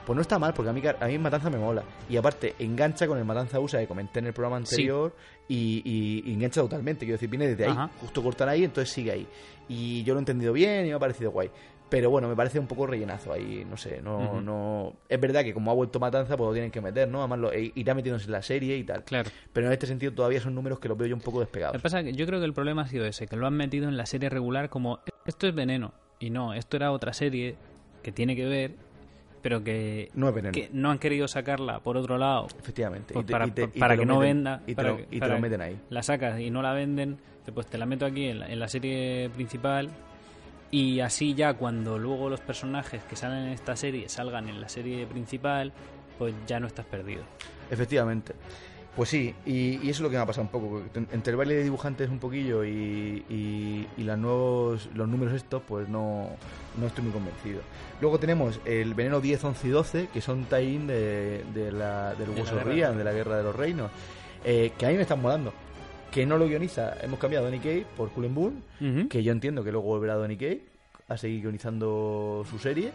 Pues 0.07 0.15
no 0.15 0.23
está 0.23 0.39
mal, 0.39 0.53
porque 0.53 0.69
a 0.69 0.73
mí, 0.73 0.83
a 1.01 1.07
mí 1.07 1.19
Matanza 1.19 1.49
me 1.51 1.57
mola. 1.57 1.83
Y 2.11 2.17
aparte, 2.17 2.55
engancha 2.59 3.07
con 3.07 3.19
el 3.19 3.25
Matanza 3.25 3.59
USA 3.59 3.81
que 3.81 3.89
comenté 3.89 4.19
en 4.19 4.27
el 4.27 4.33
programa 4.35 4.59
anterior 4.59 5.17
y, 5.49 5.83
y- 5.85 6.31
y 6.31 6.35
engancha 6.35 6.61
totalmente. 6.61 7.01
Quiero 7.05 7.15
decir, 7.17 7.29
viene 7.29 7.49
desde 7.49 7.65
ahí, 7.65 7.71
Ajá. 7.73 7.91
justo 8.01 8.23
cortar 8.23 8.49
ahí, 8.49 8.65
entonces 8.65 8.93
sigue 8.93 9.11
ahí. 9.13 9.27
Y 9.69 10.03
yo 10.05 10.15
lo 10.15 10.21
he 10.21 10.23
entendido 10.23 10.53
bien 10.53 10.85
y 10.87 10.89
me 10.89 10.95
ha 10.95 10.99
parecido 10.99 11.31
guay. 11.31 11.51
Pero 11.91 12.11
bueno, 12.11 12.29
me 12.29 12.35
parece 12.35 12.59
un 12.59 12.67
poco 12.67 12.87
rellenazo 12.87 13.33
ahí, 13.33 13.65
no 13.69 13.77
sé, 13.77 14.01
no, 14.03 14.41
no... 14.41 14.95
Es 15.09 15.21
verdad 15.21 15.45
que 15.45 15.53
como 15.55 15.71
ha 15.71 15.75
vuelto 15.75 16.01
Matanza, 16.01 16.37
pues 16.37 16.49
lo 16.49 16.53
tienen 16.53 16.71
que 16.71 16.81
meter, 16.81 17.07
¿no? 17.07 17.21
Además, 17.21 17.39
lo, 17.39 17.53
e- 17.53 17.73
irá 17.77 17.95
metiéndose 17.95 18.25
en 18.25 18.33
la 18.33 18.43
serie 18.43 18.77
y 18.79 18.85
tal. 18.85 19.05
Claro. 19.05 19.31
Pero 19.53 19.67
en 19.69 19.73
este 19.75 19.87
sentido 19.87 20.13
todavía 20.13 20.41
son 20.41 20.55
números 20.55 20.81
que 20.81 20.89
los 20.89 20.97
veo 20.99 21.07
yo 21.07 21.15
un 21.15 21.21
poco 21.21 21.39
Lo 21.39 21.45
despegados. 21.45 21.77
que 21.77 21.83
pasa 21.83 22.01
es 22.01 22.07
que 22.07 22.13
yo 22.15 22.27
creo 22.27 22.41
que 22.41 22.47
el 22.47 22.55
problema 22.55 22.83
ha 22.83 22.89
sido 22.89 23.05
ese, 23.05 23.27
que 23.29 23.37
lo 23.37 23.47
han 23.47 23.55
metido 23.55 23.87
en 23.89 23.97
la 23.97 24.07
serie 24.07 24.29
regular 24.31 24.71
como 24.71 25.01
esto 25.27 25.47
es 25.47 25.55
veneno. 25.55 25.93
Y 26.19 26.31
no, 26.31 26.55
esto 26.55 26.77
era 26.79 26.91
otra 26.91 27.13
serie 27.13 27.55
que 28.03 28.11
tiene 28.13 28.35
que 28.35 28.47
ver, 28.47 28.73
pero 29.45 29.63
que 29.63 30.09
No 30.15 30.31
es 30.31 30.35
que 30.53 30.71
no 30.73 30.91
han 30.91 30.99
querido 30.99 31.29
sacarla 31.29 31.79
por 31.81 31.99
otro 31.99 32.17
lado 32.17 32.47
Efectivamente. 32.59 33.13
pues 33.13 33.25
Y 33.25 33.27
te- 33.27 33.33
para, 33.33 33.47
y 33.47 33.51
te- 33.51 33.69
que 33.71 34.07
no 34.07 34.15
meten- 34.19 34.21
venda 34.21 34.63
Y 34.65 34.67
te, 34.69 34.75
para 34.75 34.89
lo, 34.93 34.97
te 34.97 35.29
lo 35.29 35.39
meten 35.39 35.61
ahí. 35.61 35.77
la 35.91 36.03
sacas 36.03 36.41
y 36.41 36.51
no 36.51 36.63
la 36.63 36.73
venden 36.73 37.19
pues 37.55 37.67
te 37.67 37.77
la 37.77 37.85
meto 37.85 38.07
aquí 38.07 38.29
en 38.29 38.41
la, 38.41 38.49
en 38.51 38.59
la 38.59 38.69
serie 38.69 39.29
principal 39.35 39.91
y 40.71 41.01
así 41.01 41.35
ya 41.35 41.53
cuando 41.53 41.99
luego 41.99 42.31
los 42.31 42.41
personajes 42.41 43.03
que 43.05 43.17
salen 43.17 43.45
en 43.45 43.53
esta 43.53 43.77
serie 43.77 44.09
salgan 44.09 44.49
en 44.49 44.63
la 44.63 44.69
serie 44.71 45.07
principal 45.07 45.71
pues 46.19 46.33
ya 46.47 46.59
no 46.59 46.67
estás 46.67 46.87
perdido 46.87 47.23
Efectivamente. 47.71 48.33
Pues 48.97 49.09
sí, 49.09 49.35
y, 49.45 49.81
y 49.85 49.91
eso 49.91 49.91
es 49.91 50.01
lo 50.03 50.11
que 50.11 50.17
me 50.17 50.23
ha 50.23 50.27
pasado 50.27 50.43
un 50.47 50.51
poco. 50.53 50.83
Entre 51.13 51.33
el 51.33 51.37
baile 51.37 51.55
de 51.57 51.65
dibujantes 51.65 52.09
un 52.11 52.21
poquillo 52.21 52.65
y, 52.65 53.25
y, 53.29 53.89
y 53.97 54.03
las 54.05 54.17
nuevos, 54.17 54.89
los 54.95 55.09
números 55.09 55.35
estos, 55.35 55.63
pues 55.67 55.89
no, 55.89 56.29
no 56.81 56.87
estoy 56.87 57.03
muy 57.03 57.13
convencido. 57.13 57.61
Luego 58.01 58.21
tenemos 58.21 58.61
el 58.65 58.95
Veneno 58.95 59.21
10, 59.21 59.43
11 59.43 59.67
y 59.67 59.71
12, 59.71 60.09
que 60.13 60.21
son 60.21 60.45
tie-in 60.45 60.87
de, 60.87 61.43
de 61.53 61.73
la, 61.73 62.11
del 62.15 62.29
De 62.29 62.35
la 62.35 62.41
Hueso 62.43 62.55
Guerra 62.55 62.71
Rian, 62.73 62.93
de- 62.93 62.99
de 62.99 63.05
la 63.05 63.13
Guerra 63.13 63.37
de 63.39 63.43
los 63.43 63.57
Reinos, 63.57 63.91
eh, 64.45 64.73
que 64.79 64.87
a 64.87 64.91
mí 64.91 64.95
me 64.95 65.03
están 65.03 65.21
molando. 65.21 65.53
Que 66.13 66.25
no 66.25 66.39
lo 66.39 66.47
guioniza, 66.47 66.95
hemos 67.03 67.19
cambiado 67.19 67.47
a 67.47 67.51
Donny 67.51 67.61
Kay 67.61 67.85
por 67.97 68.11
Cullen 68.11 68.33
Boone, 68.33 69.09
que 69.09 69.25
yo 69.25 69.33
entiendo 69.33 69.65
que 69.65 69.73
luego 69.73 69.89
volverá 69.89 70.15
Donny 70.15 70.37
Kay 70.37 70.63
a 71.09 71.17
seguir 71.19 71.43
guionizando 71.43 72.45
su 72.51 72.59
serie. 72.59 72.93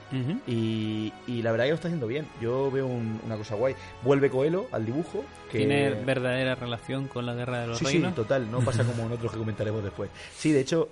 Y, 0.47 1.13
y 1.27 1.41
la 1.43 1.51
verdad 1.51 1.65
que 1.65 1.69
lo 1.69 1.75
está 1.75 1.87
haciendo 1.89 2.07
bien. 2.07 2.25
Yo 2.41 2.71
veo 2.71 2.87
un- 2.87 3.19
una 3.25 3.35
cosa 3.37 3.55
guay. 3.55 3.75
Vuelve 4.03 4.29
Coelho 4.29 4.67
al 4.71 4.85
dibujo. 4.85 5.23
Que... 5.51 5.59
tiene 5.59 5.91
verdadera 5.91 6.55
relación 6.55 7.07
con 7.07 7.25
la 7.25 7.35
guerra 7.35 7.61
de 7.61 7.67
los 7.67 7.77
Sí, 7.77 7.85
sí, 7.85 7.91
reinos 7.93 8.15
total. 8.15 8.49
No 8.49 8.61
pasa 8.61 8.83
como 8.83 9.03
en 9.05 9.11
otros 9.13 9.31
que 9.31 9.37
comentaremos 9.37 9.83
después. 9.83 10.09
Sí, 10.35 10.51
de 10.51 10.61
hecho, 10.61 10.89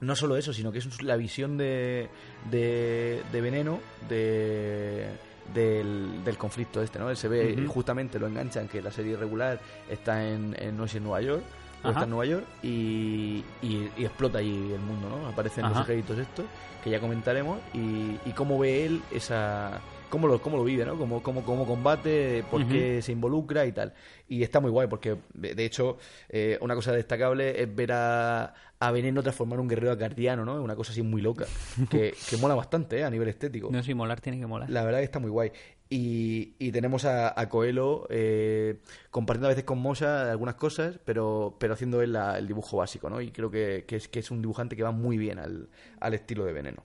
no 0.00 0.16
solo 0.16 0.36
eso, 0.36 0.52
sino 0.52 0.72
que 0.72 0.78
es 0.78 1.02
la 1.02 1.16
visión 1.16 1.56
de, 1.56 2.08
de, 2.50 3.22
de 3.32 3.40
Veneno 3.40 3.80
de, 4.08 5.06
del, 5.54 6.24
del 6.24 6.36
conflicto 6.36 6.82
este, 6.82 6.98
¿no? 6.98 7.08
Él 7.10 7.16
se 7.16 7.28
ve, 7.28 7.64
justamente 7.68 8.18
lo 8.18 8.26
enganchan 8.26 8.68
que 8.68 8.82
la 8.82 8.90
serie 8.90 9.16
regular 9.16 9.60
está 9.88 10.28
en, 10.28 10.54
en 10.58 10.76
no 10.76 10.86
sé, 10.88 10.98
en 10.98 11.04
Nueva 11.04 11.20
York. 11.22 11.44
O 11.84 11.88
está 11.90 12.04
en 12.04 12.10
Nueva 12.10 12.26
York 12.26 12.44
y, 12.62 13.44
y- 13.62 13.90
y 13.96 14.04
explota 14.04 14.38
allí 14.38 14.72
el 14.72 14.80
mundo, 14.80 15.08
¿no? 15.08 15.26
Aparecen 15.28 15.64
los 15.64 15.72
ejércitos 15.82 16.18
estos, 16.18 16.46
que 16.82 16.90
ya 16.90 17.00
comentaremos, 17.00 17.58
y, 17.74 18.18
y 18.28 18.32
cómo 18.34 18.58
ve 18.58 18.86
él 18.86 19.02
esa... 19.12 19.80
Cómo 20.08 20.28
lo, 20.28 20.40
cómo 20.40 20.56
lo 20.56 20.62
vive, 20.62 20.84
¿no? 20.84 20.96
Cómo, 20.96 21.20
cómo, 21.20 21.42
cómo 21.42 21.66
combate, 21.66 22.44
por 22.48 22.64
qué 22.68 23.02
se 23.02 23.10
involucra 23.10 23.66
y 23.66 23.72
tal. 23.72 23.92
Y 24.28 24.44
está 24.44 24.60
muy 24.60 24.70
guay, 24.70 24.86
porque 24.86 25.16
de 25.34 25.56
de 25.56 25.64
hecho, 25.64 25.98
eh, 26.28 26.58
una 26.60 26.76
cosa 26.76 26.92
destacable 26.92 27.60
es 27.60 27.74
ver 27.74 27.90
a, 27.90 28.54
a 28.78 28.90
Veneno 28.92 29.20
transformar 29.24 29.58
un 29.58 29.66
guerrero 29.66 29.90
acardiano, 29.90 30.44
¿no? 30.44 30.62
Una 30.62 30.76
cosa 30.76 30.92
así 30.92 31.02
muy 31.02 31.20
loca, 31.22 31.46
que, 31.90 32.14
que 32.30 32.36
mola 32.36 32.54
bastante, 32.54 33.00
¿eh? 33.00 33.04
A 33.04 33.10
nivel 33.10 33.26
estético. 33.28 33.68
no 33.72 33.82
si 33.82 33.94
molar 33.94 34.20
tiene 34.20 34.38
que 34.38 34.46
molar 34.46 34.70
La 34.70 34.84
verdad 34.84 35.00
que 35.00 35.04
está 35.06 35.18
muy 35.18 35.30
guay. 35.30 35.50
Y, 35.88 36.54
y 36.58 36.72
tenemos 36.72 37.04
a, 37.04 37.38
a 37.40 37.48
Coelho 37.48 38.08
eh, 38.10 38.78
compartiendo 39.12 39.46
a 39.46 39.50
veces 39.50 39.62
con 39.62 39.78
Mosa 39.78 40.28
algunas 40.30 40.56
cosas, 40.56 40.98
pero, 41.04 41.54
pero 41.60 41.74
haciendo 41.74 42.02
él 42.02 42.12
la- 42.14 42.38
el 42.38 42.48
dibujo 42.48 42.76
básico, 42.78 43.08
¿no? 43.08 43.20
Y 43.20 43.30
creo 43.30 43.52
que, 43.52 43.84
que 43.86 43.94
es, 43.96 44.08
que 44.08 44.18
es 44.18 44.32
un 44.32 44.42
dibujante 44.42 44.74
que 44.74 44.82
va 44.82 44.90
muy 44.90 45.16
bien 45.16 45.38
al, 45.38 45.68
al 46.00 46.14
estilo 46.14 46.44
de 46.44 46.52
Veneno. 46.52 46.82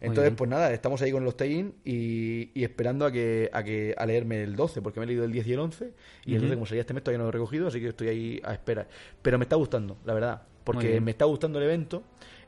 Entonces, 0.00 0.32
pues 0.36 0.50
nada, 0.50 0.72
estamos 0.72 1.00
ahí 1.00 1.12
con 1.12 1.24
los 1.24 1.36
tie 1.36 1.72
y, 1.84 2.50
y 2.52 2.64
esperando 2.64 3.06
a 3.06 3.12
que, 3.12 3.50
a 3.52 3.62
que 3.62 3.94
a 3.96 4.04
leerme 4.04 4.42
el 4.42 4.56
12, 4.56 4.82
porque 4.82 4.98
me 4.98 5.04
he 5.04 5.06
leído 5.06 5.24
el 5.24 5.30
10 5.30 5.46
y 5.46 5.52
el 5.52 5.60
11, 5.60 5.92
y 6.26 6.32
el 6.34 6.38
Ujú. 6.38 6.46
12 6.46 6.54
como 6.56 6.66
salía 6.66 6.80
este 6.80 6.92
mes 6.94 7.04
todavía 7.04 7.18
no 7.18 7.24
lo 7.24 7.28
he 7.28 7.32
recogido, 7.32 7.68
así 7.68 7.80
que 7.80 7.88
estoy 7.88 8.08
ahí 8.08 8.40
a 8.42 8.52
espera. 8.52 8.88
Pero 9.22 9.38
me 9.38 9.44
está 9.44 9.54
gustando, 9.54 9.96
la 10.04 10.12
verdad, 10.12 10.42
porque 10.64 11.00
me 11.00 11.12
está 11.12 11.24
gustando 11.26 11.58
el 11.60 11.66
evento, 11.66 12.02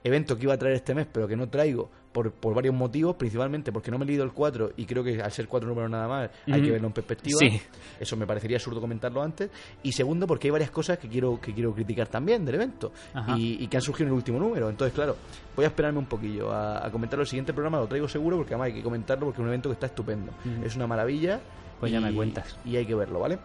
evento 0.04 0.36
que 0.36 0.44
iba 0.44 0.54
a 0.54 0.58
traer 0.58 0.76
este 0.76 0.94
mes, 0.94 1.06
pero 1.10 1.28
que 1.28 1.36
no 1.36 1.48
traigo 1.48 1.90
por, 2.12 2.32
por 2.32 2.54
varios 2.54 2.74
motivos, 2.74 3.16
principalmente 3.16 3.72
porque 3.72 3.90
no 3.90 3.98
me 3.98 4.04
he 4.04 4.08
leído 4.08 4.24
el 4.24 4.32
4 4.32 4.72
y 4.76 4.84
creo 4.84 5.02
que 5.02 5.20
al 5.22 5.32
ser 5.32 5.48
cuatro 5.48 5.68
números 5.68 5.90
nada 5.90 6.06
más 6.06 6.30
hay 6.46 6.62
que 6.62 6.70
verlo 6.70 6.88
en 6.88 6.92
perspectiva. 6.92 7.38
Sí. 7.38 7.60
Eso 7.98 8.16
me 8.16 8.26
parecería 8.26 8.56
absurdo 8.58 8.80
comentarlo 8.80 9.22
antes. 9.22 9.50
Y 9.82 9.92
segundo, 9.92 10.26
porque 10.26 10.48
hay 10.48 10.52
varias 10.52 10.70
cosas 10.70 10.98
que 10.98 11.08
quiero, 11.08 11.40
que 11.40 11.54
quiero 11.54 11.74
criticar 11.74 12.08
también 12.08 12.44
del 12.44 12.56
evento 12.56 12.92
y, 13.36 13.62
y 13.62 13.66
que 13.68 13.76
han 13.76 13.82
surgido 13.82 14.08
en 14.08 14.12
el 14.12 14.16
último 14.16 14.38
número. 14.38 14.68
Entonces, 14.68 14.94
claro, 14.94 15.16
voy 15.56 15.64
a 15.64 15.68
esperarme 15.68 15.98
un 15.98 16.06
poquillo 16.06 16.52
a, 16.52 16.86
a 16.86 16.90
comentarlo 16.90 17.22
el 17.22 17.28
siguiente 17.28 17.52
programa, 17.52 17.78
lo 17.78 17.86
traigo 17.86 18.08
seguro 18.08 18.36
porque 18.36 18.54
además 18.54 18.66
hay 18.66 18.74
que 18.74 18.82
comentarlo 18.82 19.26
porque 19.26 19.40
es 19.40 19.42
un 19.42 19.48
evento 19.48 19.68
que 19.68 19.74
está 19.74 19.86
estupendo. 19.86 20.32
Es 20.64 20.76
una 20.76 20.86
maravilla. 20.86 21.40
Pues 21.80 21.90
ya 21.90 22.00
me 22.00 22.14
cuentas. 22.14 22.56
Y 22.64 22.76
hay 22.76 22.86
que 22.86 22.94
verlo, 22.94 23.18
¿vale? 23.18 23.38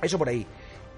Eso 0.00 0.16
por 0.16 0.28
ahí. 0.28 0.46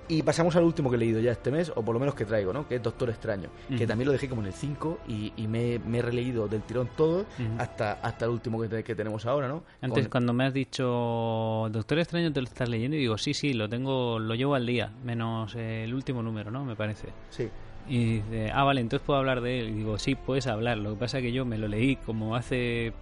Y 0.08 0.22
pasamos 0.22 0.54
al 0.56 0.62
último 0.64 0.88
que 0.88 0.96
he 0.96 0.98
leído 1.00 1.18
ya 1.20 1.32
este 1.32 1.50
mes, 1.50 1.72
o 1.74 1.82
por 1.82 1.92
lo 1.92 1.98
menos 1.98 2.14
que 2.14 2.24
traigo, 2.24 2.52
¿no? 2.52 2.68
Que 2.68 2.76
es 2.76 2.82
Doctor 2.82 3.10
Extraño. 3.10 3.48
Que 3.76 3.86
también 3.86 4.06
lo 4.06 4.12
dejé 4.12 4.28
como 4.28 4.40
en 4.42 4.46
el 4.48 4.52
5 4.52 4.98
y, 5.08 5.32
y 5.36 5.48
me, 5.48 5.80
me 5.80 5.98
he 5.98 6.02
releído 6.02 6.46
del 6.48 6.62
tirón 6.62 6.88
todo 6.96 7.26
hasta, 7.58 7.94
hasta 7.94 8.24
el 8.26 8.30
último 8.30 8.60
que, 8.60 8.68
te- 8.68 8.84
que 8.84 8.94
tenemos 8.94 9.26
ahora, 9.26 9.48
¿no? 9.48 9.64
Antes, 9.82 10.04
Con- 10.04 10.10
cuando 10.10 10.32
me 10.32 10.44
has 10.46 10.54
dicho 10.54 11.68
Doctor 11.70 11.98
Extraño, 11.98 12.32
te 12.32 12.40
lo 12.40 12.46
estás 12.46 12.68
leyendo 12.68 12.96
y 12.96 13.00
digo, 13.00 13.18
sí, 13.18 13.34
sí, 13.34 13.52
lo 13.52 13.68
tengo, 13.68 14.18
lo 14.18 14.34
llevo 14.34 14.54
al 14.54 14.64
día, 14.66 14.90
menos 15.04 15.54
el 15.56 15.92
último 15.94 16.22
número, 16.22 16.50
¿no? 16.50 16.64
Me 16.64 16.76
parece. 16.76 17.08
Sí. 17.30 17.48
Y 17.88 18.16
dice, 18.16 18.50
ah, 18.52 18.64
vale, 18.64 18.80
entonces 18.80 19.04
puedo 19.06 19.18
hablar 19.18 19.40
de 19.40 19.60
él. 19.60 19.68
Y 19.70 19.72
digo, 19.74 19.96
sí, 19.98 20.14
puedes 20.16 20.46
hablar. 20.48 20.78
Lo 20.78 20.90
que 20.94 20.96
pasa 21.00 21.18
es 21.18 21.22
que 21.24 21.32
yo 21.32 21.44
me 21.44 21.56
lo 21.56 21.68
leí 21.68 21.96
como 21.96 22.34
hace. 22.34 22.92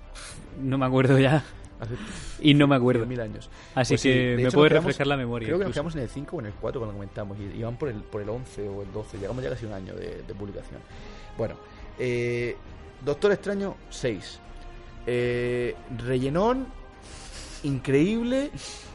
No 0.62 0.76
me 0.78 0.84
acuerdo 0.86 1.18
ya. 1.18 1.42
Hace 1.80 1.94
Y 2.40 2.54
no 2.54 2.66
me 2.66 2.76
acuerdo. 2.76 3.04
mil 3.06 3.20
años. 3.20 3.50
Así 3.74 3.94
Pues 3.94 4.00
sí, 4.02 4.08
que 4.08 4.14
de 4.14 4.24
me 4.24 4.26
puede 4.36 4.44
nos 4.44 4.54
quedamos- 4.54 4.70
refrescar 4.74 5.06
la 5.06 5.16
memoria. 5.16 5.46
Creo 5.48 5.58
que 5.58 5.64
nos 5.64 5.72
quedamos 5.74 5.94
en 5.96 6.02
el 6.02 6.08
5 6.08 6.36
o 6.36 6.40
en 6.40 6.46
el 6.46 6.52
4 6.54 6.80
cuando 6.80 6.94
comentamos. 6.94 7.36
Y, 7.38 7.58
y 7.58 7.62
van 7.62 7.76
por 7.76 7.88
el, 7.88 7.96
por 7.96 8.20
el 8.22 8.28
11 8.28 8.68
o 8.68 8.82
el 8.82 8.92
12. 8.92 9.18
Llegamos 9.18 9.42
ya 9.42 9.50
casi 9.50 9.66
un 9.66 9.72
año 9.72 9.94
de, 9.94 10.22
de 10.26 10.34
publicación. 10.34 10.80
Bueno, 11.36 11.56
eh, 11.98 12.56
Doctor 13.04 13.32
Extraño 13.32 13.74
6. 13.90 14.40
Eh, 15.06 15.74
rellenón, 15.98 16.66
increíble. 17.62 18.50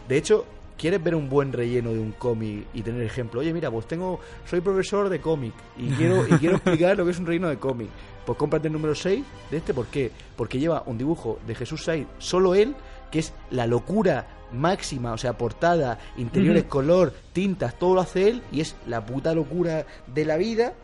De 0.08 0.18
hecho, 0.18 0.46
¿quieres 0.78 1.04
ver 1.04 1.16
un 1.16 1.30
buen 1.30 1.52
relleno 1.54 1.92
de 1.94 2.00
un 2.00 2.12
cómic 2.14 2.66
y 2.74 2.82
tener 2.82 3.02
ejemplo? 3.04 3.42
Oye, 3.42 3.54
mira, 3.54 3.70
pues 3.70 3.88
tengo, 3.88 4.20
soy 4.46 4.62
profesor 4.62 5.10
de 5.10 5.20
cómic 5.20 5.54
y 5.78 5.90
quiero, 5.90 6.26
y 6.28 6.32
quiero 6.40 6.56
explicar 6.58 6.98
lo 6.98 7.06
que 7.06 7.12
es 7.12 7.20
un 7.20 7.26
relleno 7.28 7.50
de 7.50 7.58
cómic. 7.58 7.90
Pues 8.30 8.38
cómprate 8.38 8.68
el 8.68 8.74
número 8.74 8.94
6 8.94 9.26
de 9.50 9.58
este, 9.58 9.74
¿por 9.74 9.88
qué? 9.88 10.12
Porque 10.36 10.60
lleva 10.60 10.84
un 10.86 11.00
dibujo 11.00 11.40
de 11.48 11.56
Jesús 11.56 11.84
Said, 11.84 12.06
solo 12.20 12.54
él, 12.54 12.76
que 13.10 13.18
es 13.18 13.34
la 13.50 13.66
locura 13.66 14.28
máxima, 14.52 15.14
o 15.14 15.18
sea, 15.18 15.36
portada, 15.36 15.98
interiores, 16.16 16.66
color, 16.66 17.12
tintas, 17.34 17.80
todo 17.80 17.96
lo 17.96 18.02
hace 18.02 18.30
él 18.30 18.44
y 18.52 18.62
es 18.62 18.76
la 18.86 19.04
puta 19.04 19.34
locura 19.34 19.88
de 20.06 20.26
la 20.26 20.38
vida. 20.38 20.76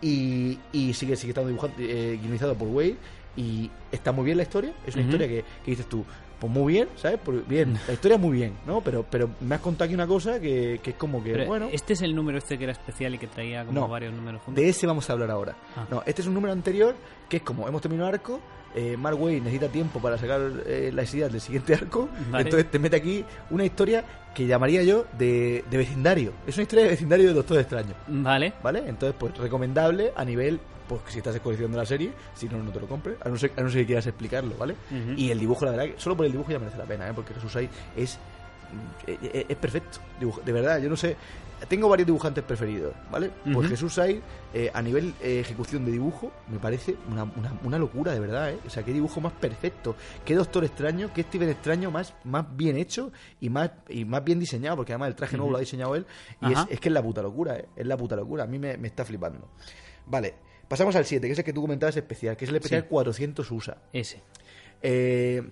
Y, 0.00 0.58
y 0.72 0.94
sigue, 0.94 1.16
sigue 1.16 1.32
estando 1.32 1.48
dibujado, 1.48 1.74
eh, 1.78 2.18
guionizado 2.22 2.54
por 2.54 2.68
Wade. 2.68 2.96
Y 3.36 3.70
está 3.92 4.10
muy 4.10 4.24
bien 4.24 4.38
la 4.38 4.44
historia, 4.44 4.72
es 4.86 4.94
una 4.94 5.04
historia 5.04 5.28
que, 5.28 5.44
que 5.62 5.70
dices 5.72 5.86
tú, 5.86 6.06
pues 6.46 6.52
muy 6.52 6.72
bien, 6.74 6.88
¿sabes? 6.96 7.18
Bien, 7.48 7.78
la 7.86 7.92
historia 7.94 8.18
muy 8.18 8.36
bien, 8.36 8.52
¿no? 8.66 8.80
Pero, 8.82 9.04
pero 9.08 9.30
me 9.40 9.54
has 9.54 9.60
contado 9.60 9.86
aquí 9.86 9.94
una 9.94 10.06
cosa 10.06 10.38
que, 10.40 10.80
que 10.82 10.90
es 10.90 10.96
como 10.96 11.22
que, 11.24 11.32
Pero, 11.32 11.46
bueno, 11.46 11.68
Este 11.72 11.94
es 11.94 12.02
el 12.02 12.14
número 12.14 12.38
este 12.38 12.58
que 12.58 12.64
era 12.64 12.72
especial 12.72 13.14
y 13.14 13.18
que 13.18 13.26
traía 13.26 13.64
como 13.64 13.80
No. 13.80 13.88
varios 13.88 14.12
números 14.12 14.42
juntos. 14.42 14.62
de 14.62 14.68
ese 14.68 14.86
vamos 14.86 15.08
a 15.08 15.12
hablar 15.14 15.30
ahora. 15.30 15.56
Ah. 15.76 15.86
No, 15.90 16.02
este 16.06 16.22
es 16.22 16.28
un 16.28 16.34
número 16.34 16.52
anterior 16.52 16.94
que 17.28 17.38
es 17.38 17.42
como 17.42 17.66
hemos 17.66 17.80
terminado 17.80 18.08
arco, 18.08 18.40
eh, 18.74 18.96
Mark 18.96 19.20
Wade 19.20 19.40
necesita 19.40 19.68
tiempo 19.68 20.00
para 20.00 20.18
sacar 20.18 20.40
eh, 20.66 20.90
las 20.92 21.14
ideas 21.14 21.30
del 21.32 21.40
siguiente 21.40 21.74
arco, 21.74 22.08
Vale. 22.30 22.44
entonces 22.44 22.70
te 22.70 22.78
mete 22.78 22.96
aquí 22.96 23.24
una 23.50 23.64
historia 23.64 24.04
que 24.34 24.46
llamaría 24.46 24.82
yo 24.82 25.06
de, 25.16 25.64
de 25.70 25.76
vecindario. 25.76 26.32
Es 26.46 26.56
una 26.56 26.62
historia 26.64 26.84
de 26.84 26.90
vecindario 26.90 27.28
de 27.28 27.34
Doctor 27.34 27.60
Extraño. 27.60 27.94
Vale. 28.08 28.52
¿Vale? 28.64 28.82
Entonces, 28.88 29.14
pues 29.16 29.38
recomendable 29.38 30.12
a 30.16 30.24
nivel, 30.24 30.58
pues 30.88 31.00
si 31.08 31.18
estás 31.18 31.38
coleccionando 31.40 31.78
la 31.78 31.86
serie, 31.86 32.12
si 32.34 32.48
no, 32.48 32.62
no 32.62 32.70
te 32.70 32.80
lo 32.80 32.86
compres, 32.86 33.16
a 33.24 33.28
no 33.28 33.36
ser, 33.38 33.52
a 33.56 33.60
no 33.62 33.68
ser 33.70 33.80
que 33.82 33.86
quieras 33.86 34.06
explicarlo, 34.06 34.56
¿vale? 34.56 34.74
Y 35.16 35.30
el 35.30 35.38
dibujo, 35.38 35.64
la 35.64 35.72
verdad, 35.72 35.94
que 35.94 36.00
solo 36.00 36.16
por 36.16 36.26
el 36.26 36.32
dibujo 36.32 36.50
ya 36.50 36.58
merece 36.58 36.78
la 36.78 36.84
pena, 36.84 37.08
¿eh? 37.08 37.12
Porque 37.14 37.34
Jesús 37.34 37.54
ahí 37.56 37.68
es, 37.96 38.18
es, 39.06 39.18
es 39.48 39.56
perfecto, 39.56 39.98
dibujo- 40.20 40.42
de 40.42 40.52
verdad, 40.52 40.80
yo 40.80 40.88
no 40.90 40.96
sé, 40.96 41.16
tengo 41.68 41.88
varios 41.88 42.06
dibujantes 42.06 42.44
preferidos, 42.44 42.92
¿vale? 43.10 43.30
Pues. 43.54 43.68
Jesús 43.70 43.94
Said, 43.94 44.18
eh, 44.52 44.70
a 44.74 44.82
nivel 44.82 45.14
eh, 45.22 45.40
ejecución 45.40 45.84
de 45.86 45.92
dibujo, 45.92 46.30
me 46.48 46.58
parece 46.58 46.94
una, 47.10 47.22
una, 47.24 47.54
una 47.62 47.78
locura, 47.78 48.12
de 48.12 48.20
verdad, 48.20 48.50
¿eh? 48.52 48.58
O 48.66 48.70
sea, 48.70 48.82
qué 48.82 48.92
dibujo 48.92 49.20
más 49.20 49.32
perfecto, 49.32 49.96
qué 50.26 50.34
Doctor 50.34 50.64
Extraño, 50.64 51.10
qué 51.14 51.22
Steven 51.22 51.48
Extraño 51.48 51.90
más, 51.90 52.12
más 52.24 52.44
bien 52.54 52.76
hecho 52.76 53.12
y 53.40 53.48
más, 53.48 53.70
y 53.88 54.04
más 54.04 54.22
bien 54.24 54.38
diseñado, 54.40 54.76
porque 54.76 54.92
además 54.92 55.08
el 55.08 55.14
traje 55.14 55.36
nuevo 55.36 55.52
lo 55.52 55.56
ha 55.56 55.60
diseñado 55.60 55.94
él, 55.94 56.04
y 56.42 56.52
es 56.68 56.80
que 56.80 56.88
es 56.88 56.92
la 56.92 57.02
puta 57.02 57.22
locura, 57.22 57.56
¿eh? 57.56 57.66
Es 57.76 57.86
la 57.86 57.96
puta 57.96 58.16
locura, 58.16 58.44
a 58.44 58.46
mí 58.46 58.58
me, 58.58 58.76
me 58.76 58.88
está 58.88 59.04
flipando. 59.04 59.48
Vale, 60.06 60.34
pasamos 60.68 60.96
al 60.96 61.04
7, 61.04 61.26
que 61.26 61.32
es 61.32 61.38
el 61.38 61.44
que 61.44 61.52
tú 61.52 61.60
comentabas 61.60 61.96
especial, 61.96 62.36
que 62.36 62.44
es 62.44 62.50
el 62.50 62.56
especial 62.56 62.82
Sí. 62.82 62.88
400 62.88 63.50
USA. 63.50 63.76
Ese. 63.92 64.22
Eh, 64.82 65.42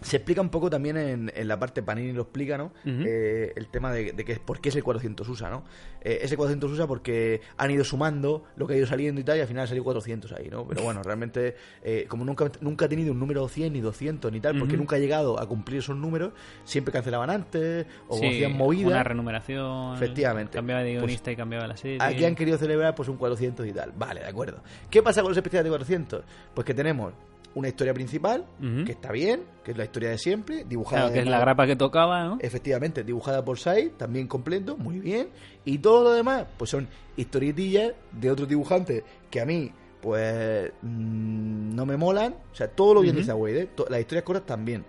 Se 0.00 0.16
explica 0.16 0.40
un 0.40 0.48
poco 0.48 0.70
también 0.70 0.96
en, 0.96 1.32
en 1.34 1.48
la 1.48 1.58
parte, 1.58 1.82
Panini 1.82 2.12
lo 2.12 2.22
explica, 2.22 2.56
¿no? 2.56 2.72
Eh, 2.84 3.52
el 3.56 3.68
tema 3.68 3.92
de, 3.92 4.12
de 4.12 4.24
que 4.24 4.36
por 4.36 4.60
qué 4.60 4.68
ese 4.68 4.82
400 4.82 5.28
USA, 5.28 5.50
¿no? 5.50 5.64
Eh, 6.00 6.20
ese 6.22 6.36
400 6.36 6.70
USA 6.70 6.86
porque 6.86 7.40
han 7.56 7.70
ido 7.70 7.82
sumando 7.84 8.44
lo 8.56 8.66
que 8.66 8.74
ha 8.74 8.76
ido 8.76 8.86
saliendo 8.86 9.20
y 9.20 9.24
tal, 9.24 9.38
y 9.38 9.40
al 9.40 9.48
final 9.48 9.64
ha 9.64 9.66
salido 9.66 9.84
400 9.84 10.32
ahí, 10.32 10.48
¿no? 10.50 10.66
Pero 10.68 10.82
bueno, 10.82 11.02
realmente, 11.02 11.56
eh, 11.82 12.06
como 12.08 12.24
nunca, 12.24 12.50
nunca 12.60 12.84
ha 12.84 12.88
tenido 12.88 13.12
un 13.12 13.18
número 13.18 13.48
100 13.48 13.72
ni 13.72 13.80
200 13.80 14.30
ni 14.30 14.40
tal, 14.40 14.58
porque 14.58 14.76
nunca 14.76 14.96
ha 14.96 14.98
llegado 14.98 15.40
a 15.40 15.46
cumplir 15.48 15.78
esos 15.80 15.96
números, 15.96 16.32
siempre 16.64 16.92
cancelaban 16.92 17.30
antes 17.30 17.86
o 18.06 18.16
Sí, 18.18 18.26
hacían 18.26 18.56
movidas. 18.56 18.92
Una 18.92 19.02
renumeración. 19.04 19.94
Efectivamente. 19.96 20.52
Cambiaba 20.54 20.82
de 20.82 20.92
Pues, 20.92 21.02
guionista 21.02 21.32
y 21.32 21.36
cambiaba 21.36 21.66
la 21.66 21.76
serie. 21.76 21.98
Aquí 22.00 22.24
han 22.24 22.34
querido 22.34 22.56
celebrar 22.58 22.94
pues 22.94 23.08
un 23.08 23.16
400 23.16 23.66
y 23.66 23.72
tal. 23.72 23.92
Vale, 23.96 24.20
de 24.20 24.26
acuerdo. 24.26 24.62
¿Qué 24.90 25.02
pasa 25.02 25.22
con 25.22 25.30
los 25.30 25.36
especiales 25.36 25.64
de 25.64 25.70
400? 25.70 26.24
Pues 26.54 26.64
que 26.64 26.74
tenemos 26.74 27.12
una 27.54 27.68
historia 27.68 27.92
principal, 27.94 28.46
que 28.84 28.92
está 28.92 29.10
bien, 29.10 29.42
que 29.64 29.72
es 29.72 29.76
la 29.76 29.84
historia 29.84 30.10
de 30.10 30.18
siempre, 30.18 30.64
dibujada 30.64 31.02
Claro, 31.02 31.14
que 31.14 31.20
es 31.20 31.26
la 31.28 31.40
grapa 31.40 31.66
que 31.66 31.76
tocaba, 31.76 32.24
¿no? 32.24 32.38
Efectivamente, 32.40 33.02
dibujada 33.02 33.44
por 33.44 33.58
Sai, 33.58 33.90
también 33.96 34.28
completo, 34.28 34.76
muy 34.76 35.00
bien. 35.00 35.28
Y 35.64 35.78
todo 35.78 36.04
lo 36.04 36.12
demás, 36.12 36.46
pues 36.56 36.70
son 36.70 36.88
historietillas 37.16 37.94
de 38.12 38.30
otros 38.30 38.48
dibujantes 38.48 39.02
que 39.30 39.40
a 39.40 39.46
mí, 39.46 39.72
pues, 40.00 40.70
mm, 40.82 41.74
no 41.74 41.84
me 41.86 41.96
molan. 41.96 42.34
O 42.52 42.54
sea, 42.54 42.68
todo 42.68 42.94
lo 42.94 43.00
bien 43.00 43.14
Ujú. 43.16 43.20
dice 43.22 43.32
Wade, 43.32 43.62
¿eh? 43.62 43.68
Las 43.90 44.00
historias 44.00 44.24
cortas 44.24 44.46
también. 44.46 44.84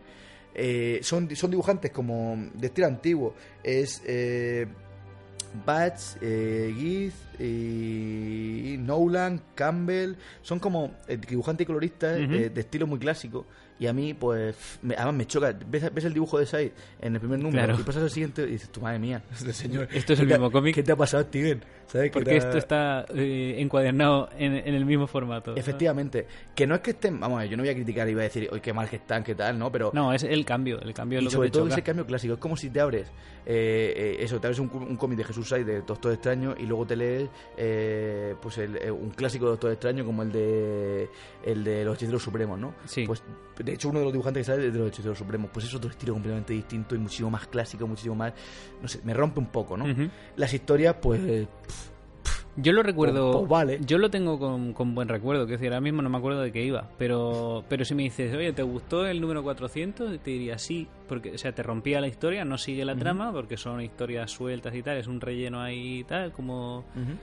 Eh, 0.54 1.00
son, 1.02 1.34
son 1.36 1.52
dibujantes 1.52 1.92
como 1.92 2.36
de 2.54 2.68
estilo 2.68 2.88
antiguo. 2.88 3.34
Es 3.64 4.04
eh, 4.06 4.68
Batch, 5.66 6.18
eh, 6.22 6.74
Giz 6.78 7.14
y 7.40 8.78
Nolan, 8.80 9.42
Campbell. 9.56 10.16
Son 10.42 10.60
como 10.60 10.92
eh, 11.08 11.18
dibujantes 11.18 11.64
y 11.64 11.68
coloristas 11.68 12.20
eh, 12.20 12.50
de 12.50 12.62
estilo 12.62 12.88
muy 12.88 13.00
clásico. 13.00 13.46
Y 13.80 13.88
a 13.88 13.94
mí, 13.94 14.14
pues, 14.14 14.56
me- 14.82 14.94
además 14.96 15.14
me 15.16 15.26
choca. 15.26 15.58
¿Ves, 15.68 15.94
ves 15.94 16.04
el 16.06 16.14
dibujo 16.14 16.38
de 16.38 16.46
Sai 16.46 16.72
en 17.00 17.14
el 17.14 17.20
primer 17.22 17.40
número 17.40 17.64
Claro. 17.66 17.80
y 17.80 17.84
pasas 17.84 18.04
al 18.04 18.10
siguiente 18.10 18.44
y 18.44 18.48
dices, 18.52 18.70
tu 18.70 18.82
madre 18.82 19.00
mía, 19.00 19.24
este 19.32 19.54
señor. 19.54 19.88
Esto 19.94 20.14
es 20.14 20.20
el 20.20 20.26
¿qué 20.26 20.30
te 20.30 20.36
ha- 20.36 20.38
mismo 20.38 20.52
cómic. 20.52 20.76
¿Qué 20.76 20.84
te 20.84 20.92
ha 20.92 20.96
pasado, 20.98 21.24
Steven? 21.24 21.64
¿Sabes? 21.88 22.12
¿Qué 22.12 22.14
Porque 22.20 22.38
esto 22.38 22.58
está 22.58 23.06
eh, 23.16 23.56
encuadernado 23.58 24.30
en, 24.38 24.54
en 24.54 24.76
el 24.76 24.86
mismo 24.86 25.08
formato. 25.08 25.56
Efectivamente. 25.56 26.28
Que 26.54 26.68
no 26.68 26.76
es 26.76 26.82
que 26.82 26.92
estén. 26.92 27.20
Vamos 27.20 27.38
a 27.38 27.42
ver, 27.42 27.50
yo 27.50 27.58
no 27.58 27.64
voy 27.64 27.70
a 27.72 27.74
criticar 27.74 28.08
y 28.10 28.14
voy 28.14 28.22
a 28.22 28.24
decir, 28.26 28.48
oye, 28.52 28.62
qué 28.62 28.74
mal 28.74 28.88
que 28.90 28.98
están, 28.98 29.24
qué 29.24 29.34
tal, 29.34 29.58
¿no? 29.58 29.72
Pero. 29.72 29.90
No, 29.94 30.14
es 30.14 30.22
el 30.24 30.46
cambio. 30.46 30.80
El 30.82 30.94
cambio 30.94 31.18
es 31.20 31.24
lo 31.24 31.32
sobre 31.32 31.48
que 31.48 31.52
te 31.52 31.54
todo 31.54 31.64
choca. 31.66 31.76
ese 31.76 31.84
cambio 31.84 32.06
clásico. 32.06 32.34
Es 32.36 32.40
como 32.40 32.56
si 32.58 32.70
te 32.70 32.80
abres, 32.80 33.08
eh, 33.46 33.94
eh, 33.96 34.18
eso, 34.20 34.40
te 34.40 34.46
abres 34.48 34.60
un, 34.60 34.70
un 34.72 34.98
cómic 34.98 35.18
de 35.18 35.24
Jesús 35.24 35.50
Sai 35.50 35.64
de 35.64 35.82
Doctor 35.82 36.14
Extraño 36.14 36.54
y 36.60 36.68
luego 36.68 36.86
te 36.86 36.96
lees 36.96 37.28
eh, 37.58 38.36
pues 38.40 38.58
el, 38.60 38.76
eh, 38.78 38.92
un 38.92 39.10
clásico 39.10 39.46
de 39.46 39.52
Doctor 39.52 39.72
Extraño 39.72 40.06
como 40.06 40.22
el 40.22 40.32
de 40.32 41.10
el 41.44 41.64
de 41.64 41.84
los 41.86 41.96
Hechiceros 41.96 42.22
Supremos, 42.22 42.60
¿no? 42.60 42.76
Sí. 42.86 43.06
Pues 43.08 43.24
de 43.70 43.76
hecho 43.76 43.90
uno 43.90 44.00
de 44.00 44.06
los 44.06 44.14
dibujantes 44.14 44.46
que 44.46 44.52
sale 44.54 44.68
es 44.68 44.74
de 44.74 44.80
los 44.80 44.90
Hechiceros 44.90 45.18
Supremos. 45.18 45.50
Pues 45.54 45.66
es 45.66 45.74
otro 45.76 45.90
estilo 45.90 46.14
completamente 46.14 46.54
distinto 46.54 46.96
y 46.96 47.00
muchísimo 47.00 47.30
más 47.30 47.48
clásico, 47.48 47.88
muchísimo 47.88 48.16
más... 48.16 48.34
No 48.82 48.88
sé, 48.88 49.00
me 49.04 49.14
rompe 49.14 49.40
un 49.40 49.48
poco, 49.48 49.78
¿no? 49.78 49.86
Las 50.36 50.54
historias, 50.54 50.96
pues... 51.02 51.22
eh, 51.24 51.48
Yo 52.58 52.74
lo 52.74 52.84
recuerdo. 52.84 53.32
Pues- 53.32 53.40
pues 53.42 53.50
vale. 53.50 53.80
Yo 53.86 53.98
lo 53.98 54.10
tengo 54.10 54.38
con, 54.38 54.74
con 54.74 54.94
buen 54.94 55.08
recuerdo. 55.08 55.46
Que 55.46 55.54
decir, 55.54 55.68
ahora 55.70 55.80
mismo 55.82 56.02
no 56.02 56.10
me 56.10 56.18
acuerdo 56.18 56.42
de 56.42 56.52
qué 56.52 56.64
iba. 56.66 56.90
Pero, 56.98 57.64
pero 57.70 57.86
si 57.86 57.96
me 57.96 58.04
dices, 58.04 58.36
oye, 58.36 58.52
¿te 58.52 58.64
gustó 58.64 59.06
el 59.06 59.22
número 59.22 59.44
400? 59.44 60.20
Te 60.20 60.32
diría 60.32 60.58
sí. 60.58 60.88
Porque, 61.08 61.32
o 61.34 61.38
sea, 61.38 61.54
te 61.54 61.64
rompía 61.64 62.02
la 62.02 62.08
historia, 62.08 62.44
no 62.44 62.58
sigue 62.58 62.84
la 62.84 62.96
trama, 62.96 63.32
porque 63.32 63.56
son 63.56 63.82
historias 63.82 64.32
sueltas 64.32 64.76
y 64.76 64.84
tal. 64.84 64.98
Es 64.98 65.08
un 65.08 65.22
relleno 65.22 65.62
ahí 65.62 66.00
y 66.00 66.04
tal, 66.04 66.32
como. 66.34 66.80
ujú. 66.80 67.14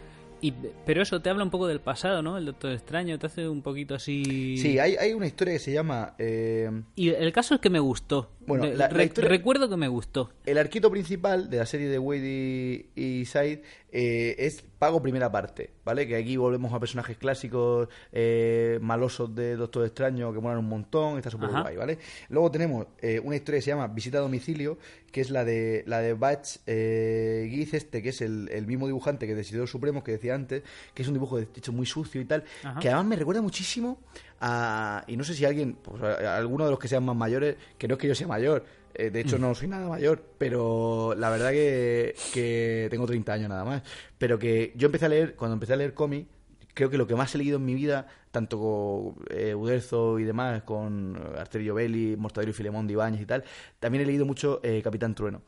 Y, 0.43 0.53
pero 0.85 1.03
eso 1.03 1.21
te 1.21 1.31
habla 1.31 1.45
un 1.45 1.51
poco 1.51 1.67
del 1.67 1.81
pasado, 1.81 2.23
¿no? 2.23 2.37
El 2.37 2.45
Doctor 2.47 2.73
Extraño 2.73 3.19
te 3.19 3.27
hace 3.27 3.49
un 3.49 3.63
poquito 3.63 3.95
así. 3.95 4.59
Sí, 4.59 4.79
hay, 4.79 4.95
hay 4.97 5.13
una 5.15 5.27
historia 5.27 5.55
que 5.55 5.59
se 5.61 5.73
llama... 5.73 6.15
eh, 6.19 6.71
Y 6.95 7.09
el 7.09 7.33
caso 7.33 7.55
es 7.55 7.61
que 7.61 7.71
me 7.71 7.79
gustó. 7.81 8.31
Bueno, 8.47 8.65
De- 8.65 8.71
la- 8.77 8.89
la 8.89 8.89
re- 8.89 9.05
historia- 9.05 9.31
Recuerdo 9.31 9.69
que 9.69 9.77
me 9.77 9.89
gustó. 9.89 10.31
El 10.45 10.59
arquito 10.59 10.91
principal 10.91 11.51
de 11.51 11.57
la 11.59 11.67
serie 11.67 11.89
de 11.89 11.99
Wade 11.99 12.89
y, 12.95 13.01
y 13.21 13.25
Side 13.27 13.63
eh, 13.93 14.35
es 14.39 14.63
Pago 14.79 15.01
primera 15.01 15.33
parte, 15.33 15.71
¿vale? 15.87 16.07
Que 16.07 16.17
aquí 16.17 16.37
volvemos 16.37 16.73
a 16.75 16.79
personajes 16.79 17.17
clásicos 17.17 17.89
eh, 18.13 18.79
malosos 18.83 19.35
de 19.35 19.57
Doctor 19.57 19.87
Extraño 19.87 20.33
que 20.35 20.41
molan 20.41 20.59
un 20.59 20.69
montón, 20.69 21.17
está 21.17 21.31
súper 21.31 21.49
guay, 21.51 21.77
¿vale? 21.77 21.99
Luego 22.29 22.51
tenemos 22.51 22.87
eh, 23.01 23.19
una 23.25 23.37
historia 23.37 23.59
que 23.59 23.63
se 23.63 23.71
llama 23.71 23.89
Visita 23.89 24.19
a 24.19 24.21
domicilio, 24.21 24.77
que 25.11 25.23
es 25.23 25.31
la 25.31 25.47
de 25.47 25.83
la 25.87 26.01
de 26.01 26.13
Batch 26.13 26.59
eh, 26.67 27.49
Giz 27.51 27.73
este, 27.73 28.03
que 28.03 28.11
es 28.11 28.21
el, 28.21 28.51
el 28.53 28.67
mismo 28.67 28.87
dibujante 28.87 29.27
que 29.27 29.33
de 29.33 29.39
Decidor 29.39 29.67
Supremos 29.67 30.05
que 30.05 30.13
decía 30.13 30.35
antes, 30.35 30.63
que 30.93 31.01
es 31.03 31.09
un 31.09 31.15
dibujo 31.15 31.39
de 31.39 31.45
hecho 31.57 31.73
muy 31.73 31.87
sucio 31.87 32.21
y 32.21 32.27
tal, 32.27 32.45
Ajá. 32.63 32.79
que 32.79 32.89
además 32.89 33.07
me 33.07 33.17
recuerda 33.17 33.41
muchísimo 33.41 33.99
a... 34.41 35.05
Y 35.07 35.17
no 35.17 35.25
sé 35.25 35.35
si 35.35 35.45
alguien, 35.45 35.75
pues, 35.83 36.03
a- 36.03 36.35
a 36.35 36.37
alguno 36.37 36.65
de 36.65 36.71
los 36.71 36.79
que 36.79 36.89
sean 36.89 37.05
más 37.05 37.17
mayores, 37.17 37.57
que 37.79 37.89
no 37.89 37.95
es 37.95 38.01
que 38.01 38.09
yo 38.09 38.15
sea 38.15 38.27
mayor, 38.29 38.65
eh, 38.95 39.11
de 39.11 39.23
Mm. 39.23 39.27
hecho 39.27 39.39
no 39.39 39.55
soy 39.55 39.69
nada 39.69 39.89
mayor, 39.89 40.23
pero 40.39 41.15
la 41.17 41.29
verdad 41.31 41.51
que, 41.51 42.15
que 42.33 42.89
tengo 42.91 43.07
30 43.07 43.33
años 43.35 43.49
nada 43.49 43.65
más. 43.65 43.83
Pero 44.19 44.39
que 44.39 44.73
yo 44.77 44.87
empecé 44.87 45.07
a 45.07 45.09
leer, 45.11 45.35
cuando 45.37 45.55
empecé 45.55 45.73
a 45.75 45.77
leer 45.77 45.93
cómic, 45.95 46.27
creo 46.75 46.91
que 46.91 46.99
lo 46.99 47.07
que 47.07 47.15
más 47.15 47.35
he 47.35 47.39
leído 47.39 47.57
en 47.57 47.65
mi 47.65 47.75
vida, 47.75 48.07
tanto 48.31 48.59
con 48.59 49.25
eh, 49.31 49.55
Uderzo 49.55 50.19
y 50.19 50.25
demás, 50.25 50.63
con 50.63 51.17
eh, 51.17 51.39
Arterio 51.39 51.75
Belli, 51.75 52.17
Mortadelo 52.17 52.51
y 52.51 52.55
Filemón 52.55 52.87
de 52.87 52.93
Ibáñez 52.93 53.23
y 53.23 53.27
tal, 53.27 53.45
también 53.81 54.05
he 54.05 54.07
leído 54.07 54.27
mucho 54.27 54.61
eh, 54.63 54.83
Capitán 54.83 55.15
Trueno. 55.15 55.41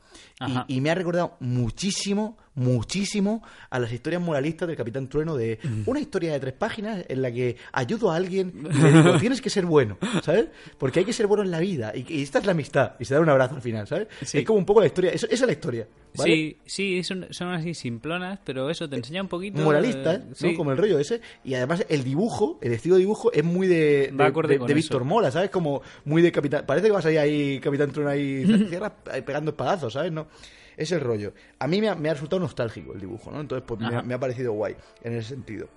Y 0.67 0.81
me 0.81 0.89
ha 0.89 0.95
recordado 0.95 1.37
muchísimo, 1.39 2.37
muchísimo 2.59 3.41
a 3.69 3.79
las 3.79 3.91
historias 3.91 4.21
moralistas 4.21 4.67
del 4.67 4.77
Capitán 4.77 5.07
Trueno 5.07 5.35
de 5.35 5.59
una 5.85 5.99
historia 5.99 6.33
de 6.33 6.39
tres 6.39 6.53
páginas 6.53 7.03
en 7.07 7.21
la 7.21 7.31
que 7.31 7.57
ayudo 7.71 8.11
a 8.11 8.15
alguien 8.15 8.53
y 8.71 8.77
le 8.81 8.91
digo, 9.03 9.17
tienes 9.19 9.41
que 9.41 9.49
ser 9.49 9.65
bueno, 9.65 9.97
¿sabes? 10.23 10.47
Porque 10.77 10.99
hay 10.99 11.05
que 11.05 11.13
ser 11.13 11.27
bueno 11.27 11.43
en 11.43 11.51
la 11.51 11.59
vida 11.59 11.91
y, 11.95 12.05
y 12.07 12.21
esta 12.21 12.39
es 12.39 12.45
la 12.45 12.51
amistad 12.51 12.93
y 12.99 13.05
se 13.05 13.13
da 13.13 13.19
un 13.21 13.29
abrazo 13.29 13.55
al 13.55 13.61
final, 13.61 13.87
¿sabes? 13.87 14.07
Sí. 14.23 14.39
Es 14.39 14.45
como 14.45 14.59
un 14.59 14.65
poco 14.65 14.79
la 14.81 14.87
historia, 14.87 15.11
eso- 15.11 15.27
esa 15.27 15.35
es 15.43 15.47
la 15.47 15.51
historia, 15.53 15.87
¿vale? 16.15 16.31
Sí, 16.33 16.57
sí, 16.65 17.03
son, 17.03 17.27
son 17.31 17.49
así 17.49 17.73
simplonas, 17.73 18.39
pero 18.43 18.69
eso 18.69 18.89
te 18.89 18.95
enseña 18.95 19.21
un 19.21 19.27
poquito. 19.27 19.61
moralista, 19.61 20.15
eh, 20.15 20.21
¿no? 20.41 20.53
Como 20.55 20.71
el 20.71 20.77
rollo 20.77 20.99
ese. 20.99 21.21
Y 21.43 21.53
además 21.53 21.85
el 21.89 22.03
dibujo, 22.03 22.59
el 22.61 22.73
estilo 22.73 22.95
de 22.95 22.99
dibujo 23.01 23.31
es 23.31 23.43
muy 23.43 23.67
de. 23.67 24.11
Víctor 24.75 25.03
Mola, 25.03 25.31
¿sabes? 25.31 25.49
Como 25.49 25.81
muy 26.05 26.21
de 26.21 26.31
Capitán... 26.31 26.65
Parece 26.65 26.87
que 26.87 26.91
vas 26.93 27.05
ahí, 27.05 27.17
ahí 27.17 27.59
Capitán 27.59 27.91
Trueno 27.91 28.09
ahí 29.11 29.21
pegando 29.25 29.51
espadazos, 29.51 29.93
¿sabes? 29.93 30.11
No, 30.11 30.27
es 30.79 30.91
el 30.91 31.01
rollo. 31.01 31.33
A 31.59 31.67
mí 31.67 31.79
me 31.81 31.89
ha, 31.89 31.95
me 31.95 32.09
ha 32.09 32.13
resultado 32.13 32.39
nostálgico 32.39 32.93
el 32.93 32.99
dibujo, 32.99 33.31
¿no? 33.31 33.41
Entonces 33.41 33.63
pues 33.67 33.79
me, 33.79 33.87
ha- 33.87 34.01
me 34.01 34.13
ha 34.13 34.19
parecido 34.19 34.53
guay 34.53 34.75
en 35.03 35.13
ese 35.13 35.29
sentido. 35.29 35.67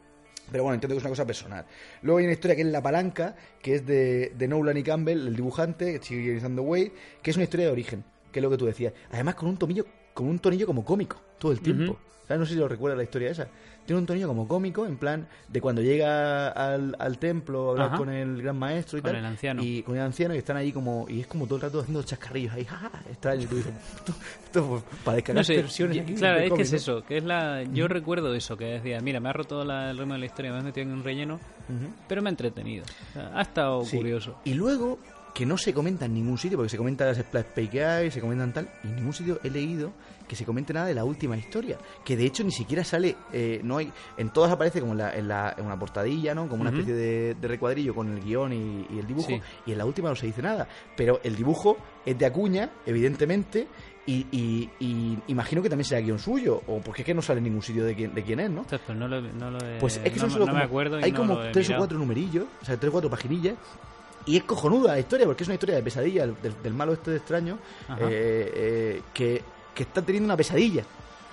Pero 0.50 0.64
bueno, 0.64 0.74
entiendo 0.74 0.94
que 0.94 0.98
es 0.98 1.04
una 1.04 1.10
cosa 1.10 1.26
personal. 1.26 1.66
Luego 2.02 2.18
hay 2.18 2.24
una 2.24 2.32
historia 2.34 2.56
que 2.56 2.62
es 2.62 2.68
La 2.68 2.82
Palanca, 2.82 3.36
que 3.62 3.76
es 3.76 3.86
de, 3.86 4.32
de 4.36 4.48
Nolan 4.48 4.76
y 4.76 4.82
Campbell, 4.82 5.26
el 5.28 5.36
dibujante, 5.36 5.98
que 5.98 6.04
sigue 6.04 6.38
Wade, 6.46 6.92
que 7.22 7.30
es 7.30 7.36
una 7.36 7.44
historia 7.44 7.66
de 7.66 7.72
origen, 7.72 8.04
que 8.32 8.40
es 8.40 8.42
lo 8.42 8.50
que 8.50 8.56
tú 8.58 8.66
decías. 8.66 8.92
Además 9.12 9.34
con 9.36 9.48
un 9.48 9.56
tomillo, 9.56 9.86
con 10.14 10.26
un 10.26 10.38
tonillo 10.38 10.66
como 10.66 10.84
cómico, 10.84 11.20
todo 11.38 11.52
el 11.52 11.60
tiempo. 11.60 11.98
No 12.28 12.46
sé 12.46 12.54
si 12.54 12.58
lo 12.58 12.66
recuerdas 12.68 12.96
la 12.96 13.04
historia 13.04 13.30
esa. 13.30 13.48
Tiene 13.86 13.98
un 13.98 14.06
tonillo 14.06 14.28
como 14.28 14.46
cómico, 14.46 14.86
en 14.86 14.96
plan, 14.96 15.26
de 15.48 15.60
cuando 15.60 15.82
llega 15.82 16.48
al, 16.48 16.94
al 17.00 17.18
templo 17.18 17.68
a 17.68 17.70
hablar 17.72 17.86
Ajá. 17.88 17.96
con 17.96 18.10
el 18.10 18.40
gran 18.40 18.56
maestro 18.56 18.98
y 18.98 19.02
Con 19.02 19.10
tal. 19.10 19.18
el 19.20 19.24
anciano. 19.26 19.62
Y 19.62 19.82
con 19.82 19.96
el 19.96 20.02
anciano 20.02 20.34
y 20.34 20.38
están 20.38 20.56
ahí 20.56 20.70
como, 20.72 21.06
y 21.08 21.20
es 21.20 21.26
como 21.26 21.46
todo 21.46 21.56
el 21.56 21.62
rato 21.62 21.80
haciendo 21.80 22.02
chascarrillos 22.04 22.54
ahí, 22.54 22.64
¡ja! 22.64 22.90
extraño. 23.10 23.42
Y 23.42 23.46
tú 23.46 23.56
dices, 23.56 23.72
esto, 23.96 24.14
esto 24.44 24.82
para 25.04 25.16
descargar 25.16 25.40
No 25.40 25.44
sé, 25.44 25.56
versiones 25.56 25.96
yo- 25.96 26.02
aquí 26.04 26.14
claro, 26.14 26.38
es 26.40 26.52
que 26.52 26.62
es 26.62 26.72
eso, 26.72 27.02
que 27.04 27.16
es 27.18 27.24
la... 27.24 27.64
Yo 27.64 27.88
recuerdo 27.88 28.32
eso, 28.34 28.56
que 28.56 28.66
decía, 28.66 29.00
mira, 29.00 29.18
me 29.18 29.28
ha 29.28 29.32
roto 29.32 29.64
la- 29.64 29.90
el 29.90 29.98
ritmo 29.98 30.12
de 30.14 30.20
la 30.20 30.26
historia, 30.26 30.52
me 30.52 30.60
he 30.60 30.62
metido 30.62 30.86
en 30.86 30.92
un 30.92 31.02
relleno, 31.04 31.40
pero 32.06 32.22
me 32.22 32.28
ha 32.28 32.30
entretenido. 32.30 32.84
O 32.84 33.12
sea, 33.14 33.32
ha 33.34 33.42
estado 33.42 33.84
Sí. 33.84 33.96
curioso. 33.96 34.36
Y 34.44 34.54
luego, 34.54 34.98
que 35.34 35.46
no 35.46 35.56
se 35.56 35.72
comenta 35.72 36.04
en 36.04 36.14
ningún 36.14 36.36
sitio, 36.38 36.58
porque 36.58 36.68
se 36.70 36.76
comentan 36.76 37.08
las 37.08 37.16
splash 37.18 37.44
page 37.54 37.68
que 37.70 37.84
hay, 37.84 38.10
se 38.10 38.20
comentan 38.20 38.52
tal, 38.52 38.68
y 38.84 38.88
en 38.88 38.96
ningún 38.96 39.12
sitio 39.14 39.40
he 39.42 39.48
leído 39.50 39.92
que 40.28 40.36
se 40.36 40.44
comente 40.44 40.72
nada 40.72 40.86
de 40.86 40.94
la 40.94 41.04
última 41.04 41.36
historia. 41.36 41.78
Que 42.04 42.16
de 42.16 42.24
hecho 42.26 42.44
ni 42.44 42.52
siquiera 42.52 42.84
sale, 42.84 43.16
eh, 43.32 43.60
no 43.64 43.78
hay, 43.78 43.90
en 44.16 44.30
todas 44.30 44.50
aparece 44.52 44.80
como 44.80 44.92
en, 44.92 44.98
la, 44.98 45.14
en, 45.16 45.28
la- 45.28 45.54
en 45.58 45.64
una 45.66 45.78
portadilla, 45.78 46.34
¿no? 46.34 46.48
Como 46.48 46.62
una 46.62 46.70
especie 46.70 46.94
de, 46.94 47.34
de 47.34 47.48
recuadrillo 47.48 47.94
con 47.94 48.10
el 48.12 48.22
guion 48.22 48.52
y, 48.52 48.86
y 48.94 48.98
el 48.98 49.06
dibujo, 49.06 49.28
Sí. 49.28 49.40
y 49.66 49.72
en 49.72 49.78
la 49.78 49.84
última 49.86 50.08
no 50.10 50.16
se 50.16 50.26
dice 50.26 50.42
nada. 50.42 50.66
Pero 50.96 51.20
el 51.24 51.34
dibujo 51.36 51.76
es 52.06 52.18
de 52.18 52.26
Acuña, 52.26 52.70
evidentemente. 52.86 53.66
Y, 54.04 54.26
y- 54.32 54.68
y 54.80 55.16
imagino 55.28 55.62
que 55.62 55.68
también 55.68 55.84
será 55.86 56.00
guion 56.00 56.18
suyo, 56.18 56.60
o 56.66 56.80
porque 56.80 57.02
es 57.02 57.06
que 57.06 57.14
no 57.14 57.22
sale 57.22 57.38
en 57.38 57.44
ningún 57.44 57.62
sitio 57.62 57.84
de 57.84 57.94
quién, 57.94 58.12
de 58.14 58.22
quién 58.24 58.40
es, 58.40 58.50
¿no? 58.50 58.64
Pues 58.64 58.80
no 58.96 59.06
lo, 59.06 59.20
no 59.20 59.50
lo 59.50 59.58
he- 59.64 59.78
Pues 59.78 59.96
es 59.98 60.02
que 60.04 60.16
no, 60.16 60.20
son 60.22 60.30
solo 60.30 60.46
no 60.46 60.52
me 60.52 60.58
como- 60.58 60.64
acuerdo 60.64 61.00
y 61.00 61.04
hay 61.04 61.12
como 61.12 61.38
tres 61.52 61.70
o 61.70 61.76
cuatro 61.76 61.98
numerillos, 61.98 62.46
o 62.60 62.64
sea, 62.64 62.76
tres 62.76 62.88
o 62.88 62.92
cuatro 62.92 63.08
paginillas. 63.10 63.54
Y 64.26 64.36
es 64.36 64.44
cojonuda 64.44 64.92
la 64.92 65.00
historia, 65.00 65.26
porque 65.26 65.42
es 65.42 65.48
una 65.48 65.54
historia 65.54 65.76
de 65.76 65.82
pesadilla 65.82 66.26
del, 66.26 66.62
del 66.62 66.74
malo 66.74 66.92
este 66.92 67.10
de 67.10 67.16
extraño 67.16 67.58
eh, 67.98 68.52
eh, 68.54 69.02
que, 69.12 69.42
que 69.74 69.82
está 69.82 70.02
teniendo 70.02 70.26
una 70.26 70.36
pesadilla. 70.36 70.84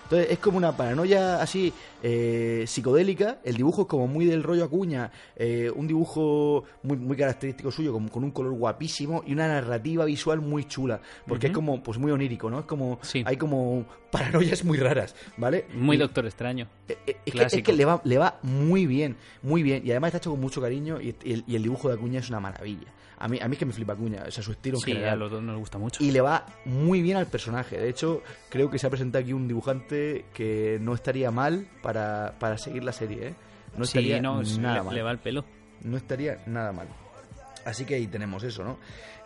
Entonces 0.04 0.32
es 0.32 0.40
como 0.40 0.58
una 0.58 0.76
paranoia 0.76 1.40
así 1.40 1.72
eh, 2.04 2.64
psicodélica. 2.68 3.40
El 3.44 3.56
dibujo 3.56 3.82
es 3.84 3.88
como 3.88 4.08
muy 4.08 4.26
del 4.26 4.44
rollo 4.44 4.64
Acuña, 4.64 5.12
eh, 5.36 5.72
un 5.76 5.88
dibujo 5.88 6.64
muy, 6.84 6.98
muy 6.98 7.18
característico 7.18 7.72
suyo, 7.72 7.94
con, 7.94 8.08
con 8.10 8.24
un 8.24 8.32
color 8.32 8.54
guapísimo 8.54 9.24
y 9.26 9.34
una 9.34 9.48
narrativa 9.48 10.06
visual 10.06 10.42
muy 10.42 10.66
chula, 10.66 11.02
porque 11.28 11.48
es 11.48 11.54
como 11.54 11.82
pues 11.84 11.98
muy 11.98 12.12
onírico, 12.12 12.50
¿no? 12.50 12.60
Es 12.60 12.66
como 12.66 13.00
Sí. 13.02 13.24
hay 13.26 13.38
como 13.38 13.86
paranoias 14.12 14.64
muy 14.64 14.78
raras, 14.78 15.16
¿vale? 15.38 15.66
Muy 15.76 15.96
Y- 15.96 16.00
Doctor 16.00 16.26
Extraño. 16.26 16.68
eh, 16.88 16.98
Es 17.06 17.06
que, 17.06 17.20
es 17.26 17.34
Clásico. 17.34 17.66
que 17.72 17.74
le, 17.74 17.86
va, 17.86 18.02
le 18.04 18.18
va 18.18 18.40
muy 18.44 18.86
bien, 18.86 19.18
muy 19.44 19.62
bien. 19.64 19.86
Y 19.86 19.92
además 19.92 20.10
está 20.10 20.18
hecho 20.20 20.32
con 20.32 20.40
mucho 20.42 20.62
cariño 20.62 21.00
y, 21.02 21.16
y 21.24 21.34
el, 21.34 21.44
y 21.48 21.56
el 21.56 21.64
dibujo 21.64 21.90
de 21.90 21.96
Acuña 21.96 22.20
es 22.20 22.30
una 22.30 22.40
maravilla. 22.40 22.88
A 23.22 23.28
mí, 23.28 23.38
a 23.42 23.50
mí 23.50 23.54
es 23.56 23.60
que 23.60 23.66
me 23.66 23.74
flipa 23.74 23.92
Acuña, 23.94 24.24
o 24.26 24.32
sea, 24.32 24.42
su 24.42 24.54
estilo 24.54 24.78
en 24.78 24.82
Sí, 24.82 25.04
a 25.04 25.14
los 25.18 25.30
dos 25.30 25.44
nos 25.44 25.60
gusta 25.60 25.78
mucho. 25.78 26.02
Y 26.02 26.12
le 26.12 26.22
va 26.22 26.46
muy 26.64 27.02
bien 27.02 27.18
al 27.18 27.28
personaje. 27.28 27.78
De 27.78 27.90
hecho, 27.90 28.24
creo 28.50 28.70
que 28.72 28.80
se 28.80 28.88
ha 28.88 28.90
presentado 28.90 29.22
aquí 29.22 29.34
un 29.34 29.46
dibujante 29.46 30.24
que 30.34 30.80
no 30.82 30.94
estaría 30.94 31.30
mal 31.30 31.68
para, 31.84 31.89
para 31.94 32.58
seguir 32.58 32.84
la 32.84 32.92
serie, 32.92 33.28
¿eh? 33.30 33.34
No 33.78 33.86
sí, 33.86 33.98
estaría 34.00 34.22
no, 34.22 34.42
nada 34.60 34.78
le, 34.80 34.84
mal. 34.84 34.96
le 34.96 35.02
va 35.04 35.12
el 35.12 35.20
pelo. 35.20 35.46
No 35.84 35.98
estaría 35.98 36.42
nada 36.48 36.72
mal. 36.72 36.88
Así 37.66 37.86
que 37.86 37.96
ahí 37.96 38.08
tenemos 38.08 38.44
eso, 38.44 38.64
¿no? 38.64 38.78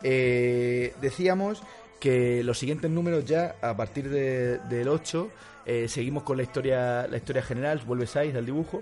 Eh, 0.04 0.94
decíamos 1.02 1.64
que 2.00 2.44
los 2.44 2.58
siguientes 2.60 2.92
números 2.92 3.26
ya, 3.26 3.56
a 3.62 3.76
partir 3.78 4.10
de- 4.10 4.58
del 4.60 4.88
8, 4.90 5.30
eh, 5.66 5.88
seguimos 5.88 6.24
con 6.24 6.36
la 6.38 6.44
historia, 6.44 7.08
la 7.08 7.18
historia 7.18 7.42
general, 7.42 7.82
vuelve 7.86 8.06
Saiz 8.06 8.36
al 8.36 8.46
dibujo, 8.46 8.82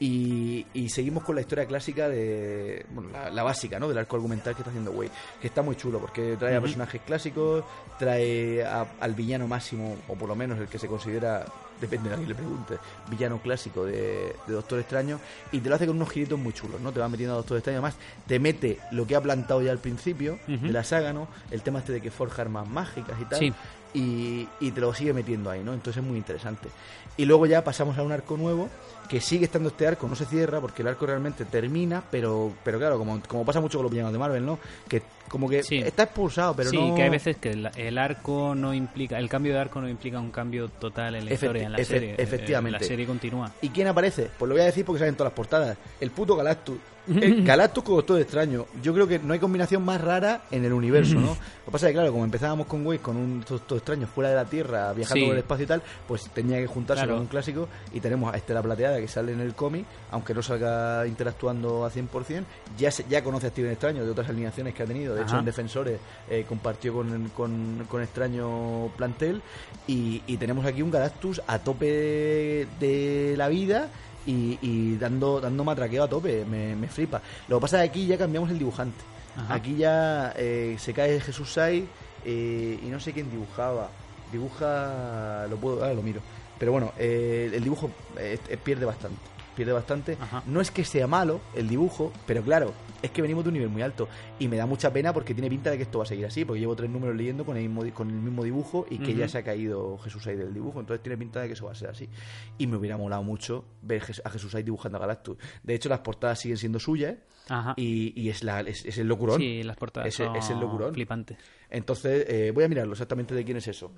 y, 0.00 0.64
y 0.74 0.88
seguimos 0.90 1.24
con 1.24 1.34
la 1.34 1.40
historia 1.40 1.66
clásica 1.66 2.08
de. 2.08 2.86
Bueno, 2.90 3.10
la, 3.12 3.30
la 3.30 3.42
básica, 3.42 3.78
¿no? 3.80 3.88
Del 3.88 3.98
arco 3.98 4.16
argumental 4.16 4.54
que 4.54 4.60
está 4.62 4.70
haciendo 4.70 4.92
Wade. 4.92 5.10
Que 5.40 5.48
está 5.48 5.62
muy 5.62 5.74
chulo, 5.76 5.98
porque 5.98 6.36
trae 6.38 6.54
a 6.54 6.60
personajes 6.60 7.00
clásicos, 7.04 7.64
trae 7.98 8.64
a- 8.64 8.86
al 9.00 9.14
villano 9.14 9.48
máximo, 9.48 9.96
o 10.06 10.14
por 10.14 10.28
lo 10.28 10.36
menos 10.36 10.58
el 10.58 10.68
que 10.68 10.78
se 10.78 10.86
considera, 10.86 11.44
depende 11.80 12.08
de 12.10 12.14
a 12.14 12.18
quién 12.18 12.28
le 12.28 12.34
pregunte, 12.36 12.76
villano 13.10 13.38
clásico 13.40 13.84
de, 13.84 14.34
de 14.46 14.52
Doctor 14.52 14.78
Extraño, 14.78 15.18
y 15.50 15.58
te 15.60 15.68
lo 15.68 15.74
hace 15.74 15.86
con 15.86 15.96
unos 15.96 16.10
giritos 16.10 16.38
muy 16.38 16.52
chulos, 16.52 16.80
¿no? 16.80 16.92
Te 16.92 17.00
va 17.00 17.08
metiendo 17.08 17.34
a 17.34 17.38
Doctor 17.38 17.56
Extraño, 17.58 17.78
además 17.78 17.96
te 18.26 18.38
mete 18.38 18.78
lo 18.92 19.04
que 19.06 19.16
ha 19.16 19.20
plantado 19.20 19.62
ya 19.62 19.72
al 19.72 19.78
principio 19.78 20.38
Ujú. 20.48 20.66
de 20.66 20.72
la 20.72 20.84
saga, 20.84 21.12
¿no? 21.12 21.26
El 21.50 21.62
tema 21.62 21.80
este 21.80 21.92
de 21.92 22.00
que 22.00 22.10
forja 22.12 22.42
armas 22.42 22.68
mágicas 22.68 23.16
y 23.20 23.24
tal. 23.24 23.38
Sí. 23.40 23.52
Y, 23.94 24.46
y 24.60 24.70
te 24.72 24.80
lo 24.82 24.92
sigue 24.92 25.14
metiendo 25.14 25.50
ahí, 25.50 25.64
¿no? 25.64 25.72
Entonces 25.72 26.02
es 26.02 26.08
muy 26.08 26.18
interesante. 26.18 26.68
Y 27.16 27.24
luego 27.24 27.46
ya 27.46 27.64
pasamos 27.64 27.96
a 27.96 28.02
un 28.02 28.12
arco 28.12 28.36
nuevo 28.36 28.68
que 29.08 29.20
sigue 29.20 29.46
estando 29.46 29.70
este 29.70 29.86
arco, 29.86 30.06
no 30.06 30.14
se 30.14 30.26
cierra 30.26 30.60
porque 30.60 30.82
el 30.82 30.88
arco 30.88 31.06
realmente 31.06 31.44
termina, 31.44 32.02
pero 32.10 32.52
pero 32.62 32.78
claro, 32.78 32.98
como, 32.98 33.20
como 33.26 33.44
pasa 33.44 33.60
mucho 33.60 33.78
con 33.78 33.84
los 33.84 33.90
villanos 33.92 34.12
de 34.12 34.18
Marvel, 34.18 34.44
¿no? 34.44 34.58
Que 34.88 35.02
como 35.28 35.48
que 35.48 35.62
Sí. 35.62 35.78
está 35.78 36.04
expulsado, 36.04 36.54
pero 36.54 36.70
sí, 36.70 36.76
no... 36.76 36.94
que 36.94 37.02
hay 37.02 37.10
veces 37.10 37.36
que 37.36 37.50
el, 37.50 37.70
el 37.76 37.98
arco 37.98 38.54
no 38.54 38.72
implica, 38.74 39.18
el 39.18 39.28
cambio 39.28 39.52
de 39.54 39.58
arco 39.60 39.80
no 39.80 39.88
implica 39.88 40.18
un 40.20 40.30
cambio 40.30 40.68
total 40.68 41.14
en 41.16 41.24
la 41.26 41.30
Efecti- 41.30 41.34
historia, 41.34 41.62
en 41.64 41.72
la 41.72 41.84
serie. 41.84 42.10
Eh, 42.12 42.16
efectivamente. 42.18 42.78
La 42.80 42.86
serie 42.86 43.06
continúa. 43.06 43.50
¿Y 43.62 43.68
quién 43.70 43.88
aparece? 43.88 44.28
Pues 44.38 44.48
lo 44.48 44.54
voy 44.54 44.62
a 44.62 44.66
decir 44.66 44.84
porque 44.84 45.00
salen 45.00 45.14
todas 45.16 45.30
las 45.32 45.36
portadas. 45.36 45.76
El 46.00 46.10
puto 46.10 46.36
Galactus. 46.36 46.76
El 47.08 47.42
Galactus 47.42 47.84
con 47.84 47.96
Doctor 47.96 48.20
Extraño. 48.20 48.66
Yo 48.82 48.92
creo 48.92 49.06
que 49.08 49.18
no 49.18 49.32
hay 49.32 49.38
combinación 49.38 49.82
más 49.82 49.98
rara 50.00 50.42
en 50.50 50.64
el 50.66 50.72
universo, 50.74 51.14
¿no? 51.14 51.28
Lo 51.28 51.64
que 51.66 51.70
pasa 51.72 51.86
es 51.86 51.90
que, 51.92 51.94
claro, 51.94 52.12
como 52.12 52.24
empezábamos 52.24 52.66
con 52.66 52.86
Wade, 52.86 52.98
con 53.00 53.16
un 53.16 53.40
Doctor 53.48 53.78
Extraño 53.78 54.06
fuera 54.06 54.28
de 54.30 54.36
la 54.36 54.44
Tierra, 54.44 54.92
viajando 54.92 55.20
Sí. 55.20 55.26
por 55.26 55.34
el 55.34 55.38
espacio 55.40 55.64
y 55.64 55.66
tal, 55.68 55.82
pues 56.06 56.28
tenía 56.34 56.58
que 56.58 56.66
juntarse 56.66 57.02
Claro. 57.02 57.14
con 57.14 57.22
un 57.22 57.28
clásico. 57.28 57.68
Y 57.94 58.00
tenemos 58.00 58.32
a 58.32 58.36
Estela 58.36 58.62
Plateada, 58.62 58.97
que 59.00 59.08
sale 59.08 59.32
en 59.32 59.40
el 59.40 59.54
cómic, 59.54 59.84
aunque 60.10 60.34
no 60.34 60.42
salga 60.42 61.06
interactuando 61.06 61.84
a 61.84 61.90
100%. 61.90 62.44
Ya, 62.78 62.90
se- 62.90 63.04
ya 63.08 63.22
conoce 63.22 63.46
a 63.46 63.50
Steven 63.50 63.70
Extraño 63.72 64.04
de 64.04 64.10
otras 64.10 64.28
alineaciones 64.28 64.74
que 64.74 64.82
ha 64.82 64.86
tenido. 64.86 65.14
De 65.14 65.22
hecho, 65.22 65.38
en 65.38 65.44
Defensores 65.44 65.98
eh, 66.28 66.44
compartió 66.48 66.92
con, 66.94 67.28
con, 67.30 67.86
con 67.88 68.02
Extraño 68.02 68.88
plantel. 68.96 69.42
Y, 69.86 70.22
y 70.26 70.36
tenemos 70.36 70.64
aquí 70.66 70.82
un 70.82 70.90
Galactus 70.90 71.40
a 71.46 71.58
tope 71.58 72.66
de 72.80 73.34
la 73.36 73.48
vida 73.48 73.88
y, 74.26 74.58
y 74.60 74.96
dando, 74.96 75.40
dando 75.40 75.64
matraqueo 75.64 76.04
a 76.04 76.08
tope, 76.08 76.44
me, 76.44 76.76
me 76.76 76.88
flipa. 76.88 77.20
Lo 77.48 77.56
que 77.58 77.62
pasa 77.62 77.82
es 77.84 77.90
que 77.90 77.98
aquí 77.98 78.06
ya 78.06 78.18
cambiamos 78.18 78.50
el 78.50 78.58
dibujante. 78.58 78.98
Ajá. 79.36 79.54
Aquí 79.54 79.76
ya 79.76 80.32
eh, 80.36 80.76
se 80.78 80.92
cae 80.92 81.20
Jesús 81.20 81.52
Sai 81.52 81.86
eh, 82.24 82.78
y 82.82 82.86
no 82.86 82.98
sé 83.00 83.12
quién 83.12 83.30
dibujaba. 83.30 83.88
Dibuja, 84.32 85.46
lo 85.48 85.56
puedo, 85.56 85.82
ahora 85.82 85.94
lo 85.94 86.02
miro. 86.02 86.20
Pero 86.58 86.72
bueno, 86.72 86.92
eh, 86.98 87.50
el 87.52 87.62
dibujo 87.62 87.90
eh, 88.18 88.38
eh, 88.48 88.56
pierde 88.56 88.84
bastante. 88.84 89.20
Pierde 89.54 89.72
bastante. 89.72 90.16
Ajá. 90.20 90.42
No 90.46 90.60
es 90.60 90.70
que 90.70 90.84
sea 90.84 91.08
malo 91.08 91.40
el 91.56 91.68
dibujo, 91.68 92.12
pero 92.26 92.42
claro, 92.42 92.72
es 93.02 93.10
que 93.10 93.22
venimos 93.22 93.42
de 93.42 93.48
un 93.48 93.54
nivel 93.54 93.68
muy 93.68 93.82
alto. 93.82 94.08
Y 94.38 94.46
me 94.46 94.56
da 94.56 94.66
mucha 94.66 94.92
pena 94.92 95.12
porque 95.12 95.34
tiene 95.34 95.50
pinta 95.50 95.70
de 95.70 95.76
que 95.76 95.82
esto 95.82 95.98
va 95.98 96.04
a 96.04 96.06
seguir 96.06 96.26
así, 96.26 96.44
porque 96.44 96.60
llevo 96.60 96.76
tres 96.76 96.88
números 96.88 97.16
leyendo 97.16 97.44
con 97.44 97.56
el 97.56 97.68
mismo, 97.68 97.92
con 97.92 98.08
el 98.08 98.16
mismo 98.16 98.44
dibujo 98.44 98.86
y 98.88 98.98
que 98.98 99.14
ya 99.16 99.28
se 99.28 99.38
ha 99.38 99.42
caído 99.42 99.98
Jesús 99.98 100.24
ahí 100.28 100.36
del 100.36 100.54
dibujo. 100.54 100.78
Entonces 100.78 101.02
tiene 101.02 101.18
pinta 101.18 101.40
de 101.40 101.48
que 101.48 101.54
eso 101.54 101.66
va 101.66 101.72
a 101.72 101.74
ser 101.74 101.90
así. 101.90 102.08
Y 102.56 102.68
me 102.68 102.76
hubiera 102.76 102.96
molado 102.96 103.24
mucho 103.24 103.64
ver 103.82 104.00
a 104.24 104.30
Jesús 104.30 104.54
ahí 104.54 104.62
dibujando 104.62 104.98
a 104.98 105.00
Galactus. 105.00 105.36
De 105.64 105.74
hecho, 105.74 105.88
las 105.88 106.00
portadas 106.00 106.38
siguen 106.38 106.56
siendo 106.56 106.78
suyas 106.78 107.16
Ajá. 107.48 107.74
y, 107.76 108.12
y 108.20 108.28
es, 108.28 108.44
la, 108.44 108.60
es, 108.60 108.84
es 108.84 108.96
el 108.98 109.08
locurón. 109.08 109.40
Sí, 109.40 109.64
las 109.64 109.76
portadas 109.76 110.14
son 110.14 110.36
es 110.36 110.48
el 110.50 110.60
locurón. 110.60 110.94
flipantes. 110.94 111.36
Entonces, 111.68 112.26
eh, 112.28 112.52
voy 112.54 112.62
a 112.62 112.68
mirarlo 112.68 112.92
exactamente 112.92 113.34
de 113.34 113.44
quién 113.44 113.56
es 113.56 113.66
eso. 113.66 113.90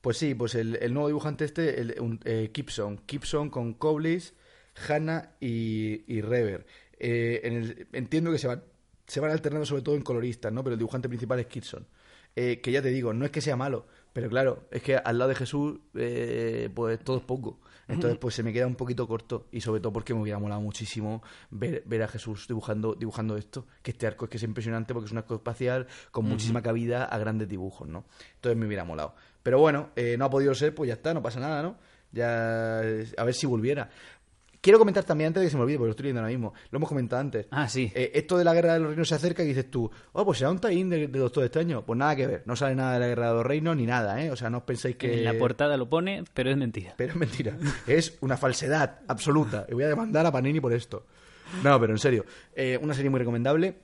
Pues 0.00 0.16
sí, 0.16 0.34
pues 0.34 0.54
el, 0.54 0.76
el 0.76 0.92
nuevo 0.94 1.08
dibujante 1.08 1.44
este, 1.44 1.80
el, 1.80 1.94
un, 2.00 2.20
eh, 2.24 2.50
Gibson. 2.54 3.00
Gibson 3.06 3.50
con 3.50 3.74
Coblis, 3.74 4.34
Hanna 4.88 5.32
y, 5.40 6.02
y 6.12 6.20
Rever. 6.22 6.66
Eh, 6.98 7.40
en 7.44 7.52
el- 7.54 7.86
entiendo 7.92 8.30
que 8.32 8.38
se 8.38 8.46
van, 8.46 8.62
se 9.06 9.20
van 9.20 9.30
alternando 9.30 9.66
sobre 9.66 9.82
todo 9.82 9.94
en 9.96 10.02
coloristas, 10.02 10.52
¿no? 10.52 10.62
Pero 10.64 10.74
el 10.74 10.78
dibujante 10.78 11.08
principal 11.08 11.40
es 11.40 11.48
Gibson. 11.48 11.86
Eh, 12.36 12.60
que 12.60 12.70
ya 12.72 12.80
te 12.80 12.88
digo, 12.90 13.12
no 13.12 13.24
es 13.24 13.32
que 13.32 13.40
sea 13.40 13.56
malo, 13.56 13.86
pero 14.12 14.28
claro, 14.28 14.68
es 14.70 14.82
que 14.82 14.96
al 14.96 15.18
lado 15.18 15.30
de 15.30 15.34
Jesús, 15.34 15.80
eh, 15.94 16.70
pues 16.74 16.98
todo 17.00 17.16
es 17.18 17.24
poco. 17.24 17.58
Entonces, 17.88 18.18
pues 18.20 18.36
se 18.36 18.44
me 18.44 18.52
queda 18.52 18.68
un 18.68 18.76
poquito 18.76 19.08
corto. 19.08 19.48
Y 19.50 19.62
sobre 19.62 19.80
todo 19.80 19.92
porque 19.92 20.14
me 20.14 20.20
hubiera 20.20 20.38
molado 20.38 20.60
muchísimo 20.60 21.24
ver, 21.50 21.82
ver 21.86 22.04
a 22.04 22.08
Jesús 22.08 22.46
dibujando, 22.46 22.94
dibujando 22.94 23.36
esto. 23.36 23.66
Que 23.82 23.90
este 23.90 24.06
arco 24.06 24.26
es 24.26 24.30
que 24.30 24.36
es 24.36 24.44
impresionante 24.44 24.94
porque 24.94 25.06
es 25.06 25.12
un 25.12 25.18
arco 25.18 25.34
espacial 25.34 25.88
con 26.12 26.24
muchísima 26.24 26.62
cabida 26.62 27.04
a 27.04 27.18
grandes 27.18 27.48
dibujos, 27.48 27.88
¿no? 27.88 28.04
Entonces 28.36 28.56
me 28.56 28.66
hubiera 28.66 28.84
molado. 28.84 29.16
Pero 29.42 29.58
bueno, 29.58 29.90
eh, 29.96 30.16
no 30.18 30.24
ha 30.26 30.30
podido 30.30 30.54
ser, 30.54 30.74
pues 30.74 30.88
ya 30.88 30.94
está, 30.94 31.14
no 31.14 31.22
pasa 31.22 31.40
nada, 31.40 31.62
¿no? 31.62 31.76
Ya, 32.12 32.78
a 32.80 33.24
ver 33.24 33.34
si 33.34 33.46
volviera. 33.46 33.88
Quiero 34.60 34.78
comentar 34.78 35.04
también 35.04 35.28
antes 35.28 35.40
de 35.40 35.46
que 35.46 35.50
se 35.50 35.56
me 35.56 35.62
olvide, 35.62 35.78
porque 35.78 35.86
lo 35.86 35.90
estoy 35.92 36.04
leyendo 36.04 36.20
ahora 36.20 36.30
mismo. 36.32 36.52
Lo 36.70 36.76
hemos 36.76 36.88
comentado 36.90 37.20
antes. 37.22 37.46
Ah, 37.50 37.66
sí. 37.66 37.90
Eh, 37.94 38.10
esto 38.14 38.36
de 38.36 38.44
la 38.44 38.52
guerra 38.52 38.74
de 38.74 38.80
los 38.80 38.88
reinos 38.90 39.08
se 39.08 39.14
acerca 39.14 39.42
y 39.42 39.46
dices 39.46 39.70
tú, 39.70 39.90
oh, 40.12 40.24
pues 40.26 40.36
será 40.36 40.50
un 40.50 40.58
tie 40.58 40.84
de, 40.84 41.08
de 41.08 41.18
Doctor 41.18 41.44
Extraño. 41.44 41.82
Pues 41.86 41.98
nada 41.98 42.14
que 42.14 42.26
ver, 42.26 42.42
no 42.44 42.54
sale 42.56 42.74
nada 42.74 42.92
de 42.94 43.00
la 43.00 43.06
guerra 43.06 43.28
de 43.28 43.34
los 43.36 43.46
reinos 43.46 43.74
ni 43.74 43.86
nada, 43.86 44.22
¿eh? 44.22 44.30
O 44.30 44.36
sea, 44.36 44.50
no 44.50 44.58
os 44.58 44.64
penséis 44.64 44.96
que. 44.96 45.14
En 45.14 45.24
la 45.24 45.32
portada 45.32 45.78
lo 45.78 45.88
pone, 45.88 46.24
pero 46.34 46.50
es 46.50 46.58
mentira. 46.58 46.92
Pero 46.98 47.12
es 47.12 47.16
mentira. 47.16 47.56
es 47.86 48.18
una 48.20 48.36
falsedad 48.36 48.98
absoluta. 49.08 49.64
Y 49.66 49.72
voy 49.72 49.84
a 49.84 49.88
demandar 49.88 50.26
a 50.26 50.32
Panini 50.32 50.60
por 50.60 50.74
esto. 50.74 51.06
No, 51.64 51.80
pero 51.80 51.94
en 51.94 51.98
serio. 51.98 52.26
eh, 52.54 52.78
una 52.82 52.92
serie 52.92 53.08
muy 53.08 53.18
recomendable. 53.20 53.76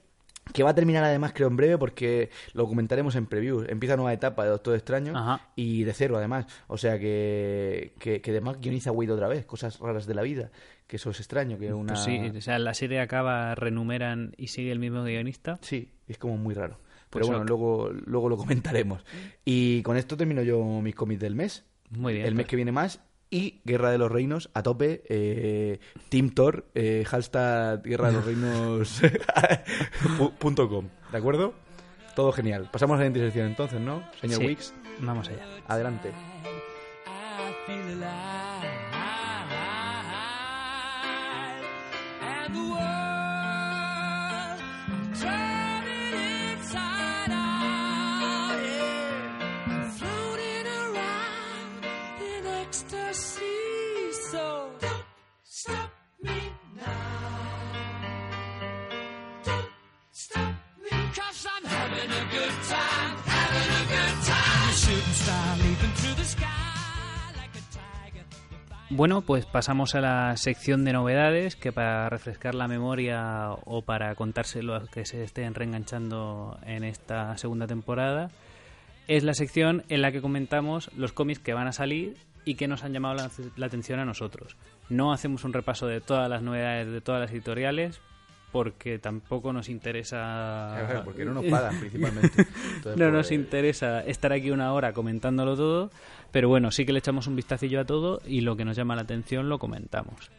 Que 0.53 0.63
va 0.63 0.71
a 0.71 0.75
terminar 0.75 1.03
además, 1.05 1.33
creo, 1.35 1.49
en 1.49 1.57
breve, 1.57 1.77
porque 1.77 2.31
lo 2.53 2.67
comentaremos 2.67 3.17
en 3.17 3.27
previews. 3.27 3.69
Empieza 3.69 3.97
nueva 3.97 4.13
etapa 4.13 4.45
de 4.45 4.51
Doctor 4.51 4.75
Extraño 4.75 5.17
Ajá. 5.17 5.49
y 5.57 5.85
de 5.85 5.93
cero, 5.93 6.17
además. 6.17 6.47
O 6.69 6.79
sea 6.79 6.99
que, 6.99 7.95
que, 7.99 8.21
que 8.21 8.31
además 8.31 8.59
guioniza 8.61 8.93
Wade 8.93 9.13
otra 9.13 9.29
vez, 9.29 9.45
cosas 9.45 9.79
raras 9.81 10.07
de 10.07 10.15
la 10.15 10.23
vida. 10.23 10.51
Que 10.87 10.97
eso 10.97 11.11
es 11.11 11.19
extraño, 11.19 11.59
que 11.59 11.73
una. 11.73 11.95
Pues 11.95 12.05
sí, 12.05 12.19
o 12.19 12.41
sea, 12.41 12.59
la 12.61 12.75
serie 12.75 13.01
acaba, 13.01 13.55
renumeran 13.57 14.35
y 14.37 14.49
sigue 14.49 14.71
el 14.71 14.79
mismo 14.79 15.03
guionista. 15.03 15.59
Sí, 15.63 15.91
es 16.07 16.17
como 16.17 16.37
muy 16.37 16.55
raro. 16.55 16.79
Pues 17.11 17.27
Pero 17.27 17.27
bueno, 17.27 17.43
ok. 17.43 17.49
luego, 17.49 17.91
luego 18.07 18.29
lo 18.29 18.37
comentaremos. 18.37 19.05
Y 19.45 19.83
con 19.83 19.97
esto 19.97 20.17
termino 20.17 20.43
yo 20.43 20.63
mis 20.81 20.95
cómics 20.95 21.21
del 21.21 21.35
mes. 21.35 21.65
Muy 21.91 22.15
bien. 22.15 22.27
el 22.27 22.35
mes 22.35 22.45
pues. 22.45 22.51
que 22.51 22.57
viene 22.57 22.73
más. 22.73 23.01
Y 23.31 23.61
Guerra 23.65 23.91
de 23.91 23.99
los 23.99 24.11
Reinos 24.11 24.51
a 24.55 24.63
tope. 24.63 25.03
Eh, 25.09 25.81
Team 26.09 26.31
Thor, 26.31 26.67
eh, 26.75 27.05
hashtag 27.07 27.83
Guerra 27.83 28.09
de 28.09 28.13
los 28.15 28.25
Reinos 28.27 29.03
pu- 30.19 30.33
punto 30.35 30.69
com. 30.69 30.89
¿De 31.13 31.19
acuerdo? 31.19 31.53
Todo 32.15 32.33
genial. 32.33 32.69
Pasamos 32.73 32.95
a 32.95 32.99
la 32.99 33.07
siguiente 33.07 33.27
sección 33.27 33.47
entonces, 33.49 33.81
¿no? 33.81 34.03
Señor 34.21 34.39
Sí. 34.41 34.47
Wicks, 34.47 34.75
Vamos 35.01 35.29
allá. 35.29 35.45
adelante. 35.69 36.09
I 36.09 37.53
feel 37.67 38.01
Bueno, 68.89 69.23
pues 69.23 69.47
pasamos 69.47 69.97
a 69.97 70.01
la 70.01 70.37
sección 70.37 70.85
de 70.85 70.93
novedades, 70.93 71.57
que 71.57 71.73
para 71.73 72.09
refrescar 72.09 72.55
la 72.55 72.69
memoria 72.69 73.51
o 73.65 73.83
para 73.83 74.15
contárselo 74.15 74.77
a 74.77 74.79
los 74.79 74.91
que 74.91 75.05
se 75.05 75.25
estén 75.25 75.55
reenganchando 75.55 76.57
en 76.65 76.85
esta 76.85 77.37
segunda 77.37 77.67
temporada, 77.67 78.31
es 79.09 79.25
la 79.25 79.35
sección 79.35 79.83
en 79.89 80.03
la 80.03 80.13
que 80.13 80.23
comentamos 80.23 80.89
los 80.95 81.13
cómics 81.13 81.41
que 81.41 81.53
van 81.53 81.67
a 81.67 81.73
salir 81.73 82.17
y 82.45 82.55
que 82.55 82.69
nos 82.69 82.85
han 82.85 82.93
llamado 82.93 83.17
la, 83.17 83.29
la 83.57 83.67
atención 83.67 83.99
a 83.99 84.05
nosotros. 84.05 84.57
No 84.89 85.13
hacemos 85.13 85.43
un 85.43 85.53
repaso 85.53 85.89
de 85.89 86.01
todas 86.01 86.31
las 86.31 86.43
novedades 86.43 86.89
de 86.89 87.01
todas 87.01 87.21
las 87.21 87.33
editoriales 87.33 88.01
porque 88.57 88.99
tampoco 88.99 89.53
nos 89.53 89.69
interesa... 89.69 90.77
Claro, 90.79 91.05
porque 91.05 91.27
no 91.27 91.35
nos 91.35 91.45
pagan 91.51 91.79
principalmente. 91.79 92.47
Entonces, 92.77 92.85
no 92.85 92.95
pues, 92.97 93.13
nos 93.13 93.31
interesa 93.31 94.01
estar 94.01 94.33
aquí 94.33 94.51
una 94.51 94.73
hora 94.73 94.95
comentándolo 94.95 95.57
todo, 95.57 95.91
pero 96.33 96.49
bueno, 96.49 96.71
sí 96.71 96.87
que 96.87 96.95
le 96.95 97.01
echamos 97.01 97.27
un 97.27 97.37
vistacillo 97.37 97.81
a 97.81 97.85
todo 97.85 98.23
y 98.25 98.41
lo 98.41 98.57
que 98.57 98.65
nos 98.65 98.75
llama 98.75 98.97
la 98.97 99.03
atención 99.03 99.51
lo 99.51 99.59
comentamos. 99.59 100.31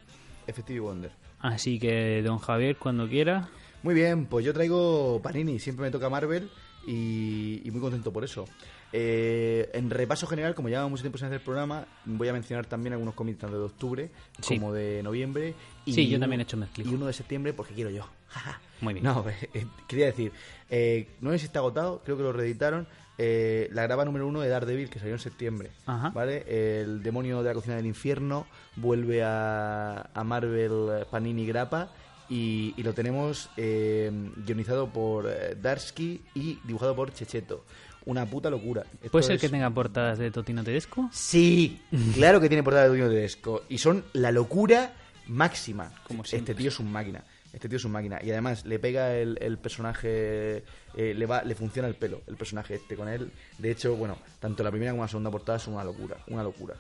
Effective 0.48 0.80
Wonder. 0.80 1.12
Así 1.42 1.78
que, 1.78 2.24
don 2.24 2.40
Javier, 2.40 2.78
cuando 2.78 3.08
quiera, 3.08 3.50
Muy 3.84 3.94
bien, 3.94 4.26
pues 4.26 4.44
yo 4.44 4.52
traigo 4.52 5.22
Panini, 5.22 5.60
siempre 5.60 5.86
me 5.86 5.92
toca 5.92 6.10
Marvel 6.10 6.50
y, 6.88 7.62
y 7.64 7.70
muy 7.70 7.82
contento 7.82 8.12
por 8.12 8.24
eso. 8.24 8.46
Eh, 8.94 9.70
en 9.74 9.90
repaso 9.90 10.28
general, 10.28 10.56
como 10.56 10.70
llevamos 10.70 10.92
mucho 10.92 11.04
tiempo 11.04 11.18
sin 11.18 11.28
hacer 11.28 11.40
el 11.40 11.44
programa, 11.44 11.86
voy 12.06 12.28
a 12.30 12.34
mencionar 12.34 12.66
también 12.66 12.94
algunos 12.94 13.16
cómics 13.16 13.40
tanto 13.40 13.58
de 13.60 13.66
octubre 13.66 14.10
Sí. 14.42 14.58
como 14.58 14.74
de 14.74 15.02
noviembre. 15.04 15.54
Y 15.86 15.94
Sí, 15.94 16.08
yo 16.08 16.20
también 16.20 16.40
he 16.40 16.44
hecho 16.44 16.58
mezclijo. 16.58 16.90
Y 16.90 16.94
uno 16.96 17.06
de 17.08 17.14
septiembre 17.14 17.54
porque 17.54 17.74
quiero 17.74 17.90
yo. 17.90 18.08
muy 18.82 18.94
bien. 18.94 19.04
No, 19.04 19.26
eh, 19.54 19.66
quería 19.88 20.08
decir, 20.08 20.32
eh, 20.70 21.08
no 21.22 21.32
sé 21.32 21.40
si 21.40 21.46
está 21.46 21.60
agotado, 21.60 22.02
creo 22.04 22.18
que 22.18 22.24
lo 22.24 22.32
reeditaron. 22.34 22.88
eh, 23.20 23.68
la 23.74 23.82
grava 23.84 24.06
número 24.06 24.28
uno 24.28 24.42
de 24.42 24.48
Daredevil 24.50 24.90
que 24.92 25.00
salió 25.00 25.14
en 25.16 25.20
septiembre. 25.20 25.72
Ajá. 25.88 26.10
¿Vale? 26.12 26.46
El 26.82 27.02
demonio 27.02 27.42
de 27.42 27.50
la 27.50 27.54
cocina 27.56 27.76
del 27.76 27.88
infierno 27.88 28.46
vuelve 28.76 29.24
a, 29.24 30.12
a 30.14 30.24
Marvel 30.24 31.04
Panini 31.10 31.46
Grappa 31.48 31.90
y, 32.30 32.76
y 32.78 32.84
lo 32.84 32.94
tenemos 32.94 33.50
eh, 33.58 34.12
guionizado 34.46 34.90
por 34.94 35.26
eh, 35.28 35.56
Darsky 35.60 36.22
y 36.36 36.60
dibujado 36.64 36.96
por 36.96 37.12
Checheto. 37.12 37.64
Una 38.08 38.26
puta 38.26 38.50
locura. 38.50 38.84
Esto 38.96 39.12
¿Puede 39.12 39.24
ser 39.26 39.36
es- 39.36 39.42
que 39.42 39.50
tenga 39.50 39.70
portadas 39.70 40.18
de 40.18 40.32
Totino 40.32 40.64
Tedesco? 40.64 41.10
Sí, 41.12 41.82
claro 42.16 42.42
que 42.42 42.48
tiene 42.50 42.64
portada 42.64 42.84
de 42.84 42.90
Dueño 42.90 43.10
de 43.10 43.22
Desco. 43.22 43.64
Y 43.70 43.78
son 43.78 44.04
la 44.14 44.32
locura 44.32 44.94
máxima. 45.28 45.92
Como 46.08 46.24
este 46.24 46.56
tío 46.56 46.70
es 46.70 46.80
un 46.80 46.92
máquina. 46.92 47.24
Este 47.54 47.68
tío 47.70 47.78
es 47.78 47.86
un 47.86 47.92
máquina. 47.92 48.20
Y 48.24 48.30
además 48.32 48.66
le 48.66 48.78
pega 48.80 49.16
el, 49.16 49.38
el 49.42 49.58
personaje. 49.58 50.64
eh, 50.96 51.14
le 51.16 51.26
va 51.26 51.44
le 51.44 51.56
funciona 51.56 51.88
el 51.88 51.96
pelo, 51.96 52.22
el 52.28 52.36
personaje 52.38 52.76
este 52.76 52.96
con 52.96 53.08
él. 53.10 53.32
De 53.58 53.72
hecho, 53.72 53.96
bueno, 53.96 54.18
tanto 54.40 54.64
la 54.64 54.72
primera 54.72 54.92
como 54.92 55.04
la 55.04 55.08
segunda 55.10 55.32
portada 55.32 55.60
son 55.60 55.74
una 55.76 55.84
locura. 55.84 56.18
Una 56.28 56.44
locura. 56.44 56.76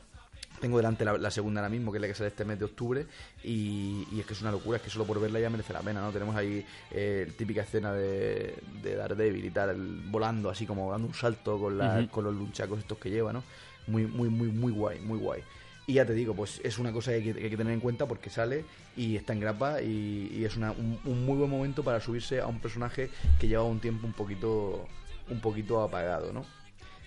Tengo 0.59 0.77
delante 0.77 1.05
la, 1.05 1.17
la 1.17 1.29
segunda 1.31 1.61
ahora 1.61 1.69
mismo, 1.69 1.91
que 1.91 1.97
es 1.97 2.01
la 2.01 2.07
que 2.07 2.15
sale 2.15 2.29
este 2.29 2.43
mes 2.45 2.57
de 2.57 2.65
octubre, 2.65 3.05
y, 3.43 4.07
y 4.11 4.19
es 4.19 4.25
que 4.25 4.33
es 4.33 4.41
una 4.41 4.51
locura, 4.51 4.77
es 4.77 4.83
que 4.83 4.89
solo 4.89 5.05
por 5.05 5.19
verla 5.21 5.39
ya 5.39 5.49
merece 5.49 5.71
la 5.73 5.81
pena, 5.81 6.01
¿no? 6.01 6.11
Tenemos 6.11 6.35
ahí 6.35 6.65
eh, 6.91 7.31
típica 7.37 7.61
escena 7.61 7.93
de, 7.93 8.55
de 8.81 8.95
Daredevil 8.95 9.45
y 9.45 9.51
tal, 9.51 9.69
el- 9.69 10.01
volando 10.09 10.49
así 10.49 10.65
como 10.65 10.91
dando 10.91 11.07
un 11.07 11.13
salto 11.13 11.59
con, 11.59 11.77
la, 11.77 11.99
con 12.09 12.23
los 12.23 12.33
lunchacos 12.33 12.79
estos 12.79 12.97
que 12.97 13.09
lleva, 13.11 13.31
¿no? 13.33 13.43
Muy, 13.87 14.05
muy, 14.07 14.29
muy, 14.29 14.47
muy 14.47 14.71
guay, 14.71 14.99
muy 14.99 15.19
guay. 15.19 15.41
Y 15.85 15.93
ya 15.93 16.05
te 16.05 16.13
digo, 16.13 16.33
pues 16.33 16.59
es 16.65 16.79
una 16.79 16.91
cosa 16.91 17.11
que 17.11 17.17
hay 17.17 17.23
que, 17.23 17.33
que 17.35 17.43
hay 17.45 17.49
que 17.49 17.55
tener 17.57 17.71
en 17.71 17.79
cuenta 17.79 18.05
porque 18.07 18.29
sale 18.29 18.65
y 18.97 19.15
está 19.15 19.31
en 19.33 19.39
grapa 19.39 19.81
y, 19.81 20.29
y 20.33 20.43
es 20.43 20.57
una- 20.57 20.71
un, 20.71 20.99
un 21.05 21.25
muy 21.25 21.37
buen 21.37 21.49
momento 21.49 21.83
para 21.83 22.01
subirse 22.01 22.41
a 22.41 22.47
un 22.47 22.59
personaje 22.59 23.09
que 23.39 23.47
lleva 23.47 23.63
un 23.63 23.79
tiempo 23.79 24.05
un 24.05 24.13
poquito, 24.13 24.85
un 25.29 25.39
poquito 25.39 25.81
apagado, 25.81 26.33
¿no? 26.33 26.43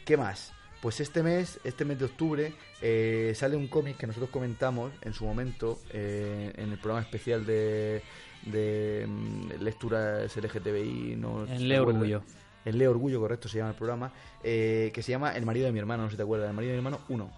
¿Qué 0.07 0.16
más? 0.16 0.53
Pues 0.80 1.00
este 1.00 1.22
mes, 1.22 1.60
este 1.62 1.84
mes 1.84 1.98
de 1.98 2.06
octubre, 2.06 2.54
eh, 2.80 3.32
sale 3.36 3.54
un 3.56 3.68
cómic 3.68 3.98
que 3.98 4.06
nosotros 4.06 4.30
comentamos 4.30 4.92
en 5.02 5.12
su 5.12 5.26
momento 5.26 5.78
eh, 5.90 6.52
en 6.56 6.72
el 6.72 6.78
programa 6.78 7.02
especial 7.02 7.44
de, 7.44 8.02
de 8.46 9.04
mm, 9.06 9.62
lecturas 9.62 10.34
LGTBI. 10.34 11.16
No 11.16 11.42
En 11.42 11.48
¿te 11.58 11.64
Leo? 11.64 11.86
Orgullo. 11.86 12.22
En 12.64 12.78
Leo 12.78 12.90
Orgullo, 12.92 13.20
correcto, 13.20 13.48
se 13.48 13.58
llama 13.58 13.70
el 13.70 13.76
programa, 13.76 14.12
eh, 14.42 14.90
que 14.94 15.02
se 15.02 15.10
llama 15.12 15.36
El 15.36 15.44
marido 15.44 15.66
de 15.66 15.72
mi 15.72 15.78
hermano, 15.78 16.04
no 16.04 16.08
sé 16.08 16.12
si 16.12 16.16
te 16.16 16.22
acuerdas, 16.22 16.48
El 16.48 16.54
marido 16.56 16.72
de 16.72 16.80
mi 16.80 16.86
hermano 16.86 17.04
1. 17.10 17.30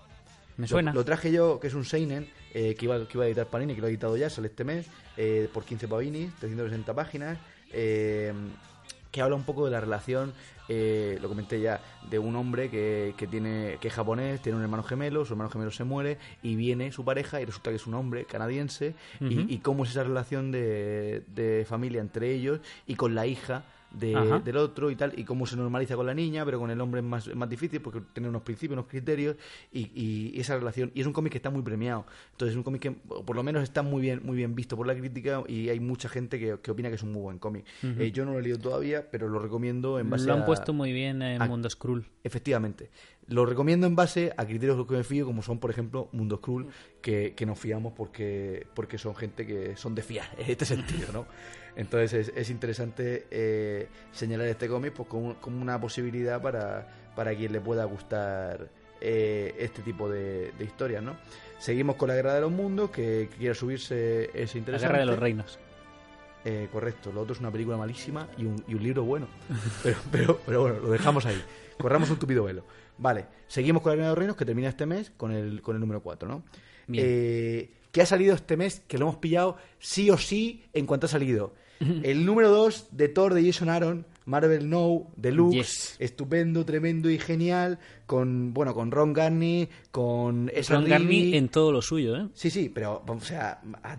Me 0.59 0.63
Lo- 0.63 0.69
suena. 0.69 0.93
Lo, 0.95 1.05
traje 1.05 1.33
yo, 1.33 1.59
que 1.59 1.67
es 1.67 1.75
un 1.75 1.85
Seinen, 1.85 2.29
eh, 2.55 2.77
que, 2.77 2.85
iba, 2.85 2.99
que 3.09 3.17
iba 3.19 3.25
a 3.25 3.27
editar 3.27 3.47
Panini, 3.47 3.75
que 3.75 3.81
lo 3.81 3.87
ha 3.89 3.91
editado 3.91 4.17
ya, 4.17 4.31
sale 4.31 4.49
este 4.49 4.63
mes, 4.65 4.87
por 5.53 5.65
15 5.65 5.89
pavinis, 5.89 6.33
360 6.41 6.95
páginas, 6.95 7.39
que 7.71 9.21
habla 9.21 9.35
un 9.37 9.45
poco 9.45 9.65
de 9.65 9.71
la 9.73 9.81
relación, 9.81 10.33
eh, 10.75 11.19
lo 11.21 11.29
comenté 11.29 11.61
ya, 11.61 11.81
de 12.09 12.19
un 12.19 12.35
hombre 12.37 12.71
que, 12.71 13.15
que, 13.17 13.27
tiene, 13.27 13.77
que 13.81 13.89
es 13.89 13.95
japonés, 13.95 14.41
tiene 14.41 14.57
un 14.59 14.63
hermano 14.65 14.83
gemelo, 14.83 15.25
su 15.25 15.35
hermano 15.35 15.51
gemelo 15.51 15.71
se 15.71 15.85
muere, 15.85 16.19
y 16.43 16.57
viene 16.57 16.91
su 16.93 17.05
pareja, 17.05 17.41
y 17.41 17.45
resulta 17.45 17.71
que 17.71 17.77
es 17.77 17.87
un 17.87 17.95
hombre 17.95 18.25
canadiense, 18.25 18.95
y- 19.21 19.55
y, 19.55 19.59
cómo 19.59 19.85
es 19.85 19.91
esa 19.91 20.03
relación 20.05 20.51
de, 20.53 21.23
de 21.35 21.65
familia 21.69 22.01
entre 22.01 22.33
ellos, 22.33 22.61
y 22.87 22.95
con 22.95 23.15
la 23.15 23.27
hija 23.27 23.65
de- 23.95 24.41
del 24.45 24.57
otro 24.57 24.91
y 24.91 24.97
tal, 24.97 25.13
y 25.19 25.25
cómo 25.25 25.47
se 25.47 25.57
normaliza 25.57 25.97
con 25.97 26.07
la 26.07 26.15
niña, 26.15 26.45
pero 26.45 26.59
con 26.59 26.71
el 26.71 26.81
hombre 26.81 27.01
es 27.01 27.07
más, 27.07 27.27
es 27.29 27.37
más 27.37 27.49
difícil 27.49 27.81
porque 27.81 28.01
tiene 28.13 28.29
unos 28.29 28.43
principios, 28.43 28.73
unos 28.79 28.87
criterios 28.89 29.37
y, 29.73 29.91
y- 29.95 30.41
esa 30.41 30.57
relación. 30.57 30.91
Y 30.95 31.01
es 31.01 31.07
un 31.07 31.13
cómic 31.13 31.33
que 31.33 31.39
está 31.39 31.51
muy 31.51 31.63
premiado. 31.63 32.07
Entonces 32.33 32.53
es 32.53 32.57
un 32.57 32.63
cómic 32.63 32.83
que 32.83 32.91
por 32.93 33.37
lo 33.37 33.43
menos 33.43 33.63
está 33.63 33.83
muy 33.83 34.01
bien, 34.03 34.21
muy 34.25 34.37
bien 34.37 34.55
visto 34.55 34.77
por 34.77 34.87
la 34.87 34.95
crítica 34.95 35.43
y 35.47 35.69
hay 35.69 35.81
mucha 35.81 36.09
gente 36.09 36.39
que, 36.39 36.57
que 36.63 36.71
opina 36.71 36.89
que 36.89 36.95
es 36.97 37.03
un 37.03 37.13
muy 37.13 37.23
buen 37.23 37.39
cómic. 37.39 37.65
Eh, 37.83 38.13
yo 38.13 38.25
no 38.25 38.33
lo 38.33 38.39
he 38.39 38.43
leído 38.43 38.59
todavía, 38.59 39.11
pero 39.11 39.29
lo 39.29 39.39
recomiendo 39.39 39.99
en 39.99 40.09
base 40.11 40.27
Lo 40.27 40.35
han 40.35 40.43
a... 40.43 40.47
puesto 40.47 40.73
muy 40.73 40.93
bien 40.93 41.23
en 41.23 41.41
a- 41.43 41.47
Mundo 41.47 41.69
Skrull. 41.71 42.05
Efectivamente. 42.25 42.91
Lo 43.29 43.47
recomiendo 43.47 43.87
en 43.87 43.95
base 43.95 44.33
a 44.37 44.45
criterios 44.45 44.87
que 44.87 44.95
me 44.95 45.05
fío, 45.05 45.25
como 45.25 45.43
son, 45.43 45.59
por 45.59 45.71
ejemplo, 45.71 46.09
Mundo 46.13 46.37
Skrull, 46.37 46.69
que, 47.01 47.35
que 47.35 47.47
nos 47.47 47.59
fiamos 47.59 47.93
porque, 47.93 48.67
porque 48.75 48.99
son 48.99 49.15
gente 49.15 49.47
que 49.47 49.77
son 49.77 49.95
de 49.95 50.03
fiar, 50.03 50.29
en 50.39 50.51
este 50.51 50.65
sentido, 50.65 51.13
¿no? 51.13 51.27
Entonces 51.77 52.29
es, 52.29 52.37
es 52.37 52.51
interesante 52.51 53.27
eh, 53.31 53.89
señalar 54.13 54.47
este 54.49 54.69
cómic 54.69 54.93
pues, 54.93 55.09
como, 55.09 55.35
como 55.41 55.63
una 55.63 55.81
posibilidad 55.81 56.43
para, 56.43 57.13
para 57.15 57.35
quien 57.35 57.53
le 57.53 57.61
pueda 57.61 57.85
gustar 57.85 58.69
eh, 59.01 59.55
este 59.59 59.83
tipo 59.83 60.09
de, 60.11 60.53
de 60.53 60.65
historias, 60.65 61.03
¿no? 61.03 61.17
Seguimos 61.59 61.97
con 61.97 62.09
la 62.09 62.17
Guerra 62.17 62.35
de 62.35 62.41
los 62.41 62.51
Mundos, 62.51 62.91
que, 62.91 63.29
que 63.31 63.37
quiera 63.37 63.55
subirse 63.55 64.31
es 64.35 64.53
La 64.55 64.59
interesante. 64.59 64.93
Guerra 64.93 64.99
de 64.99 65.07
los 65.07 65.19
Reinos. 65.19 65.59
Eh, 66.45 66.69
correcto, 66.73 67.13
lo 67.13 67.21
otro 67.21 67.35
es 67.35 67.41
una 67.41 67.53
película 67.53 67.77
malísima 67.77 68.27
y 68.37 68.45
un, 68.45 68.65
y 68.67 68.75
un 68.75 68.83
libro 68.83 69.05
bueno. 69.05 69.29
Pero, 69.83 69.97
pero, 70.11 70.41
pero 70.45 70.61
bueno, 70.63 70.81
lo 70.81 70.91
dejamos 70.91 71.25
ahí. 71.25 71.41
Corramos 71.79 72.11
un 72.11 72.19
tupido 72.19 72.45
velo. 72.45 72.65
Vale, 73.03 73.27
seguimos 73.49 73.83
con 73.83 73.91
la 73.91 73.95
Arena 73.95 74.07
de 74.07 74.11
los 74.13 74.19
Reinos 74.19 74.37
que 74.37 74.45
termina 74.45 74.69
este 74.69 74.87
mes 74.87 75.11
con 75.17 75.33
el, 75.33 75.61
con 75.61 75.75
el 75.75 75.81
número 75.81 76.01
4, 76.03 76.29
¿no? 76.29 76.45
Bien. 76.87 77.05
Eh, 77.07 77.71
¿Qué 77.91 78.01
ha 78.01 78.07
salido 78.07 78.35
este 78.35 78.57
mes? 78.57 78.81
Que 78.87 78.97
lo 78.97 79.07
hemos 79.07 79.17
pillado 79.17 79.57
sí 79.81 80.09
o 80.09 80.17
sí 80.17 80.63
en 80.73 80.87
cuanto 80.87 81.07
ha 81.07 81.11
salido. 81.11 81.53
El 82.05 82.25
número 82.25 82.49
2 82.51 82.91
de 82.93 83.09
Thor 83.09 83.35
de 83.35 83.45
Jason 83.45 83.69
Aaron, 83.69 84.07
Marvel 84.25 84.71
No, 84.71 85.09
Deluxe, 85.17 85.57
Yes. 85.57 85.97
estupendo, 85.99 86.65
tremendo 86.65 87.11
y 87.11 87.19
genial, 87.19 87.81
con, 88.07 88.55
bueno, 88.55 88.73
con 88.73 88.93
Ron 88.93 89.13
Garney, 89.13 89.69
con 89.91 90.49
Ezra 90.55 90.77
Ron 90.77 90.89
Garney 90.89 91.35
en 91.35 91.49
todo 91.49 91.73
lo 91.73 91.83
suyo, 91.83 92.17
¿eh? 92.17 92.29
Sí, 92.35 92.51
sí, 92.51 92.69
pero, 92.73 93.03
o 93.05 93.21
sea, 93.21 93.61
a. 93.83 93.99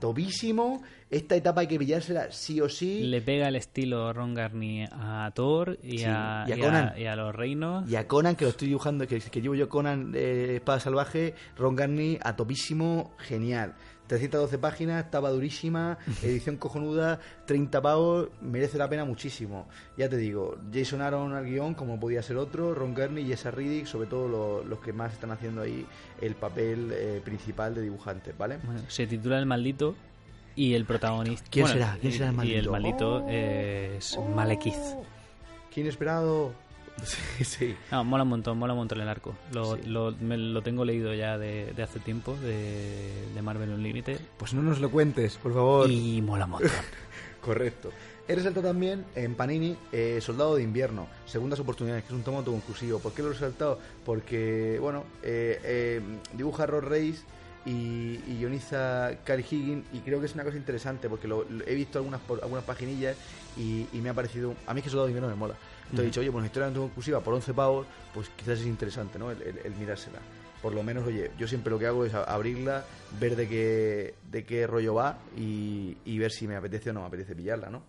Esta 1.13 1.35
etapa 1.35 1.61
hay 1.61 1.67
que 1.67 1.77
pillársela 1.77 2.31
sí 2.31 2.59
o 2.59 2.67
sí. 2.67 3.03
Le 3.03 3.21
pega 3.21 3.47
el 3.47 3.55
estilo 3.55 4.11
Ron 4.13 4.33
Garney 4.33 4.87
a 4.91 5.31
Thor 5.35 5.77
y, 5.83 5.99
Sí, 5.99 6.05
a, 6.07 6.43
y 6.47 6.51
a 6.53 6.57
y 6.57 6.59
Conan. 6.59 6.93
y 6.97 7.05
a 7.05 7.15
los 7.15 7.35
reinos. 7.35 7.87
Y 7.89 7.95
a 7.95 8.07
Conan, 8.07 8.35
que 8.35 8.45
lo 8.45 8.49
estoy 8.49 8.69
dibujando, 8.69 9.07
que, 9.07 9.19
que 9.19 9.41
llevo 9.41 9.53
yo 9.53 9.69
Conan 9.69 10.11
eh, 10.15 10.55
Espada 10.55 10.79
Salvaje, 10.79 11.35
Ron 11.55 11.75
Garney, 11.75 12.17
a 12.23 12.35
topísimo, 12.35 13.13
genial. 13.19 13.75
312 14.07 14.57
páginas, 14.57 15.05
estaba 15.05 15.29
durísima, 15.29 15.97
edición 16.23 16.57
cojonuda, 16.57 17.19
30 17.45 17.81
pavos, 17.81 18.29
merece 18.41 18.77
la 18.77 18.89
pena 18.89 19.05
muchísimo. 19.05 19.67
Ya 19.97 20.09
te 20.09 20.17
digo, 20.17 20.57
Jason 20.73 21.01
Aaron 21.01 21.33
al 21.33 21.45
guion, 21.45 21.73
como 21.75 21.99
podía 21.99 22.21
ser 22.23 22.37
otro, 22.37 22.73
Ron 22.73 22.93
Garney 22.95 23.23
y 23.25 23.31
esa 23.31 23.51
Riddick, 23.51 23.85
sobre 23.85 24.07
todo 24.07 24.27
lo- 24.27 24.63
los 24.63 24.79
que 24.79 24.91
más 24.93 25.13
están 25.13 25.31
haciendo 25.31 25.61
ahí 25.61 25.85
el 26.21 26.35
papel 26.35 26.91
eh, 26.91 27.21
principal 27.23 27.75
de 27.75 27.81
dibujantes, 27.83 28.35
¿vale? 28.37 28.57
Bueno, 28.63 28.81
se 28.87 29.05
titula 29.07 29.37
El 29.39 29.45
Maldito 29.45 29.95
y 30.55 30.73
el 30.73 30.85
protagonista. 30.85 31.45
¿Quién 31.49 31.63
bueno, 31.65 31.79
será? 31.79 31.97
¿Quién 31.99 32.13
será 32.13 32.29
el 32.29 32.43
y- 32.45 32.51
Y 32.51 32.55
el 32.55 32.69
maldito? 32.69 33.21
maldito 33.21 33.29
es 33.29 34.19
Malekith. 34.35 34.75
¡Qué 35.73 35.81
inesperado! 35.81 36.51
Sí, 37.03 37.43
sí. 37.43 37.75
No, 37.91 38.03
mola 38.03 38.21
un 38.21 38.29
montón, 38.29 38.57
mola 38.59 38.73
un 38.73 38.79
montón 38.79 39.01
el 39.01 39.09
arco. 39.09 39.33
Lo, 39.51 39.75
Sí. 39.77 39.81
lo, 39.87 40.11
me 40.21 40.37
lo 40.37 40.61
tengo 40.61 40.85
leído 40.85 41.11
ya 41.15 41.39
de, 41.39 41.73
de 41.75 41.81
hace 41.83 41.99
tiempo, 41.99 42.35
de, 42.35 43.25
de 43.33 43.41
Marvel 43.41 43.71
Unlimited. 43.71 44.19
Pues 44.37 44.53
no 44.53 44.61
nos 44.61 44.79
lo 44.79 44.91
cuentes, 44.91 45.37
por 45.37 45.53
favor. 45.55 45.89
Y 45.89 46.21
mola 46.21 46.45
un 46.45 46.51
montón. 46.51 46.69
Correcto. 47.41 47.89
He 48.27 48.35
resaltado 48.35 48.67
también 48.67 49.03
en 49.15 49.33
Panini 49.35 49.75
eh, 49.91 50.19
Soldado 50.21 50.55
de 50.55 50.61
Invierno, 50.63 51.07
Segundas 51.25 51.59
Oportunidades, 51.59 52.03
que 52.03 52.09
es 52.09 52.13
un 52.13 52.23
tomo 52.23 52.37
autoconclusivo. 52.37 52.99
¿Por 52.99 53.11
qué 53.13 53.21
lo 53.23 53.29
he 53.29 53.33
resaltado? 53.33 53.79
Porque, 54.05 54.77
bueno, 54.79 55.03
eh, 55.23 55.59
eh, 55.63 56.01
dibuja 56.33 56.67
Rod 56.67 56.83
Reis 56.83 57.23
y, 57.65 58.19
y 58.27 58.37
guioniza 58.39 59.11
Higgins 59.27 59.85
y 59.93 59.99
creo 59.99 60.19
que 60.19 60.25
es 60.25 60.33
una 60.35 60.43
cosa 60.43 60.57
interesante 60.57 61.07
porque 61.09 61.27
lo, 61.27 61.43
lo- 61.49 61.65
he 61.65 61.73
visto 61.75 61.97
algunas 61.99 62.19
por- 62.21 62.41
algunas 62.43 62.63
paginillas 62.65 63.15
y, 63.57 63.87
y 63.93 64.01
me 64.01 64.09
ha 64.09 64.13
parecido... 64.13 64.53
A 64.67 64.73
mí 64.73 64.79
es 64.79 64.83
que 64.83 64.89
Soldado 64.89 65.07
de 65.07 65.11
Invierno 65.11 65.29
me 65.29 65.35
mola. 65.35 65.55
Entonces 65.83 65.99
he 66.03 66.05
dicho, 66.07 66.19
oye, 66.21 66.31
pues 66.31 66.39
una 66.39 66.47
historia 66.47 66.67
autoconclusiva 66.67 67.21
por 67.21 67.33
11 67.35 67.53
pavos, 67.53 67.87
pues 68.13 68.29
quizás 68.35 68.59
es 68.59 68.65
interesante, 68.65 69.17
¿no? 69.19 69.31
El, 69.31 69.41
el- 69.41 69.57
el 69.63 69.75
mirársela. 69.75 70.19
Por 70.61 70.73
lo 70.73 70.81
menos, 70.83 71.05
oye, 71.05 71.29
yo 71.37 71.47
siempre 71.47 71.71
lo 71.71 71.77
que 71.79 71.87
hago 71.87 72.05
es 72.05 72.13
abrirla, 72.13 72.85
ver 73.19 73.35
de 73.35 73.47
qué, 73.49 74.13
de 74.31 74.45
qué 74.45 74.65
rollo 74.65 74.93
va 74.95 75.17
y, 75.37 75.97
y 76.05 76.17
ver 76.19 76.31
si 76.31 76.47
me 76.47 76.55
apetece 76.55 76.89
o 76.89 76.93
no 76.93 77.01
me 77.01 77.07
apetece 77.07 77.35
pillarla, 77.35 77.69
¿no? 77.69 77.83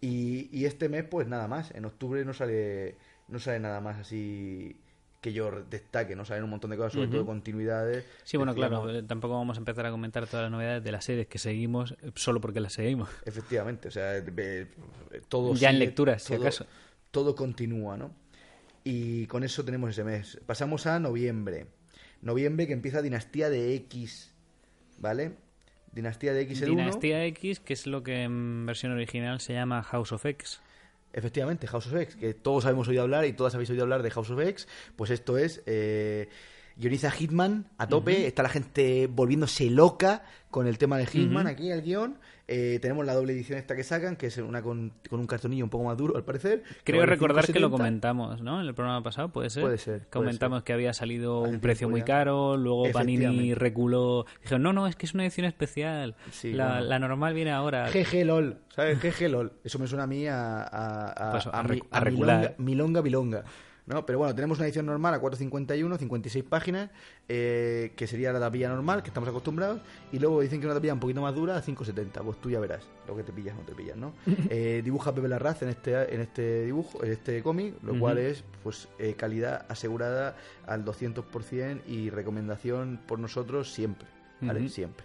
Y, 0.00 0.48
y 0.52 0.64
este 0.64 0.88
mes, 0.88 1.04
pues 1.04 1.26
nada 1.28 1.46
más. 1.46 1.70
En 1.72 1.84
octubre 1.84 2.24
no 2.24 2.32
sale 2.34 2.96
no 3.28 3.38
sale 3.38 3.60
nada 3.60 3.80
más 3.80 3.96
así 3.98 4.76
que 5.20 5.32
yo 5.32 5.50
destaque, 5.68 6.16
no 6.16 6.24
salen 6.24 6.44
un 6.44 6.50
montón 6.50 6.70
de 6.70 6.76
cosas, 6.76 6.94
sobre 6.94 7.08
todo 7.08 7.26
continuidades. 7.26 8.04
Sí, 8.24 8.36
bueno, 8.36 8.54
claro, 8.54 8.88
eh, 8.90 9.02
tampoco 9.02 9.34
vamos 9.34 9.56
a 9.58 9.60
empezar 9.60 9.84
a 9.86 9.90
comentar 9.90 10.26
todas 10.26 10.44
las 10.44 10.50
novedades 10.52 10.82
de 10.82 10.92
las 10.92 11.04
series 11.04 11.26
que 11.26 11.38
seguimos 11.38 11.92
eh, 12.02 12.10
solo 12.14 12.40
porque 12.40 12.60
las 12.60 12.72
seguimos. 12.72 13.08
Efectivamente, 13.26 13.88
o 13.88 13.90
sea, 13.90 14.16
eh, 14.16 14.66
todo 15.28 15.54
Ya 15.54 15.70
en 15.70 15.78
lecturas, 15.78 16.22
si 16.22 16.32
todo- 16.34 16.42
acaso. 16.42 16.66
Todo 17.10 17.34
continúa, 17.34 17.96
¿no? 17.96 18.12
Y 18.84 19.26
con 19.26 19.42
eso 19.44 19.64
tenemos 19.64 19.90
ese 19.90 20.04
mes. 20.04 20.40
Pasamos 20.46 20.86
a 20.86 20.98
noviembre. 21.00 21.66
Noviembre 22.22 22.66
que 22.66 22.72
empieza 22.72 23.02
Dinastía 23.02 23.50
de 23.50 23.74
X, 23.74 24.32
¿vale? 24.98 25.32
Dinastía 25.92 26.32
de 26.32 26.42
X 26.42 26.62
el 26.62 26.70
1. 26.70 26.80
Dinastía 26.82 27.24
X, 27.26 27.60
que 27.60 27.72
es 27.72 27.86
lo 27.86 28.02
que 28.02 28.22
en 28.22 28.64
versión 28.64 28.92
original 28.92 29.40
se 29.40 29.52
llama 29.54 29.82
House 29.82 30.12
of 30.12 30.24
X. 30.24 30.60
Efectivamente, 31.12 31.66
House 31.66 31.86
of 31.86 31.94
X, 31.94 32.16
que 32.16 32.34
todos 32.34 32.66
habéis 32.66 32.86
oído 32.88 33.02
hablar 33.02 33.24
y 33.26 33.32
todas 33.32 33.54
habéis 33.54 33.70
oído 33.70 33.82
hablar 33.82 34.02
de 34.02 34.10
House 34.10 34.30
of 34.30 34.40
X, 34.40 34.68
pues 34.96 35.10
esto 35.10 35.38
es 35.38 35.62
eh, 35.66 36.28
guioniza 36.80 37.10
Hitman 37.10 37.66
a 37.78 37.86
tope, 37.86 38.26
está 38.26 38.42
la 38.42 38.48
gente 38.48 39.06
volviéndose 39.06 39.68
loca 39.70 40.22
con 40.50 40.66
el 40.66 40.78
tema 40.78 40.96
de 40.98 41.06
Hitman 41.06 41.46
aquí, 41.46 41.70
el 41.70 41.82
guion. 41.82 42.18
Eh, 42.52 42.80
tenemos 42.82 43.06
la 43.06 43.14
doble 43.14 43.32
edición 43.32 43.60
esta 43.60 43.76
que 43.76 43.84
sacan, 43.84 44.16
que 44.16 44.26
es 44.26 44.36
una 44.38 44.60
con, 44.60 44.92
con 45.08 45.20
un 45.20 45.28
cartonillo 45.28 45.62
un 45.62 45.70
poco 45.70 45.84
más 45.84 45.96
duro, 45.96 46.16
al 46.16 46.24
parecer. 46.24 46.64
Creo 46.82 47.06
recordar 47.06 47.46
que 47.46 47.60
lo 47.60 47.68
5,70. 47.68 47.70
comentamos, 47.70 48.40
¿no? 48.42 48.60
En 48.60 48.66
el 48.66 48.74
programa 48.74 49.04
pasado, 49.04 49.28
¿puede 49.28 49.50
ser? 49.50 49.62
Puede 49.62 49.78
ser, 49.78 49.98
puede 50.00 50.10
Comentamos 50.10 50.64
que 50.64 50.72
había 50.72 50.92
salido 50.92 51.42
un 51.42 51.60
precio 51.60 51.88
muy 51.88 52.02
caro, 52.02 52.56
luego 52.56 52.90
Panini 52.90 53.54
reculó. 53.54 54.26
Dijeron, 54.42 54.62
no, 54.62 54.72
no, 54.72 54.88
es 54.88 54.96
que 54.96 55.06
es 55.06 55.14
una 55.14 55.22
edición 55.22 55.46
especial. 55.46 56.16
Sí, 56.32 56.52
la, 56.52 56.66
bueno. 56.70 56.86
la 56.86 56.98
normal 56.98 57.34
viene 57.34 57.52
ahora. 57.52 57.88
GG 57.88 58.24
LOL, 58.24 58.56
¿sabes? 58.74 58.98
GG 59.00 59.28
LOL. 59.30 59.52
Eso 59.62 59.78
me 59.78 59.86
suena 59.86 60.02
a 60.04 60.08
mí 60.08 60.26
a, 60.26 60.62
a, 60.62 61.28
a, 61.28 61.30
Pues 61.30 61.46
a 61.46 61.50
a 61.50 61.62
re- 61.62 61.74
mi- 61.76 61.82
a 61.88 61.98
a 61.98 62.00
regular. 62.00 62.54
milonga, 62.58 63.00
milonga, 63.02 63.02
milonga. 63.02 63.44
¿No? 63.90 64.06
Pero 64.06 64.18
bueno, 64.18 64.34
tenemos 64.34 64.58
una 64.58 64.66
edición 64.66 64.86
normal 64.86 65.14
a 65.14 65.20
4.51, 65.20 65.98
56 65.98 66.44
páginas, 66.44 66.90
eh, 67.28 67.92
que 67.96 68.06
sería 68.06 68.32
la 68.32 68.40
tapilla 68.40 68.68
normal, 68.68 69.02
que 69.02 69.08
estamos 69.08 69.28
acostumbrados, 69.28 69.80
y 70.12 70.18
luego 70.18 70.40
dicen 70.40 70.60
que 70.60 70.66
una 70.66 70.74
tapilla 70.74 70.94
un 70.94 71.00
poquito 71.00 71.20
más 71.20 71.34
dura 71.34 71.56
a 71.56 71.62
5.70. 71.62 72.22
Pues 72.22 72.40
tú 72.40 72.50
ya 72.50 72.60
verás 72.60 72.88
lo 73.06 73.16
que 73.16 73.22
te 73.22 73.32
pillas 73.32 73.54
o 73.56 73.60
no 73.60 73.66
te 73.66 73.74
pillas, 73.74 73.96
¿no? 73.96 74.12
Eh, 74.52 74.80
dibuja 74.82 75.14
Pepe 75.14 75.28
Larraz 75.28 75.62
en 75.62 75.68
este, 75.68 76.14
en 76.14 76.20
este 76.20 76.64
dibujo, 76.64 77.04
en 77.04 77.12
este 77.12 77.42
cómic, 77.42 77.74
lo 77.82 77.98
cual 77.98 78.18
es 78.18 78.42
pues 78.62 78.88
eh, 78.98 79.14
calidad 79.14 79.64
asegurada 79.68 80.36
al 80.66 80.84
200% 80.84 81.82
y 81.86 82.10
recomendación 82.10 83.00
por 83.06 83.18
nosotros 83.18 83.72
siempre, 83.72 84.08
¿vale? 84.40 84.68
Siempre. 84.68 85.04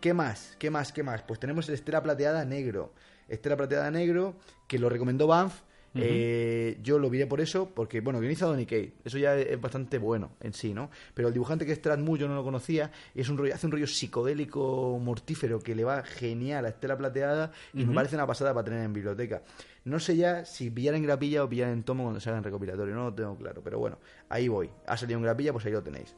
¿Qué 0.00 0.12
más? 0.12 0.54
¿Qué 0.58 0.70
más? 0.70 0.92
¿Qué 0.92 1.02
más? 1.02 1.22
Pues 1.22 1.40
tenemos 1.40 1.66
el 1.68 1.74
Estela 1.76 2.02
Plateada 2.02 2.44
Negro. 2.44 2.92
Estela 3.26 3.56
Plateada 3.56 3.90
Negro, 3.90 4.34
que 4.66 4.78
lo 4.78 4.90
recomendó 4.90 5.26
Banff. 5.26 5.62
Eh, 5.94 6.78
yo 6.82 6.98
lo 6.98 7.08
viré 7.08 7.26
por 7.26 7.40
eso, 7.40 7.70
porque, 7.74 8.00
bueno, 8.00 8.20
guioniza 8.20 8.46
Donny 8.46 8.66
Kate. 8.66 8.94
Eso 9.04 9.18
ya 9.18 9.36
es 9.36 9.60
bastante 9.60 9.98
bueno 9.98 10.32
en 10.40 10.52
sí, 10.52 10.74
¿no? 10.74 10.90
Pero 11.14 11.28
el 11.28 11.34
dibujante 11.34 11.64
que 11.64 11.72
es 11.72 11.78
Strad 11.78 11.98
Moore 11.98 12.22
yo 12.22 12.28
no 12.28 12.34
lo 12.34 12.44
conocía. 12.44 12.90
Y 13.14 13.20
es 13.20 13.28
un 13.28 13.38
rollo, 13.38 13.54
hace 13.54 13.66
un 13.66 13.72
rollo 13.72 13.86
psicodélico 13.86 14.98
mortífero 15.00 15.60
que 15.60 15.74
le 15.74 15.84
va 15.84 16.02
genial 16.02 16.64
a 16.64 16.68
Estela 16.70 16.96
Plateada. 16.98 17.52
Y 17.72 17.84
me 17.84 17.94
parece 17.94 18.16
una 18.16 18.26
pasada 18.26 18.52
para 18.52 18.64
tener 18.64 18.84
en 18.84 18.92
biblioteca. 18.92 19.42
No 19.84 20.00
sé 20.00 20.16
ya 20.16 20.44
si 20.44 20.70
pillar 20.70 20.94
en 20.94 21.02
grapilla 21.02 21.44
o 21.44 21.48
pillar 21.48 21.70
en 21.70 21.82
tomo 21.82 22.04
cuando 22.04 22.20
se 22.20 22.28
haga 22.28 22.38
en 22.38 22.44
recopilatorio. 22.44 22.94
No 22.94 23.04
lo 23.04 23.14
tengo 23.14 23.36
claro. 23.36 23.62
Pero 23.62 23.78
bueno, 23.78 23.98
ahí 24.28 24.48
voy. 24.48 24.70
Ha 24.86 24.96
salido 24.96 25.18
en 25.18 25.24
grapilla, 25.24 25.52
pues 25.52 25.64
ahí 25.66 25.72
lo 25.72 25.82
tenéis. 25.82 26.16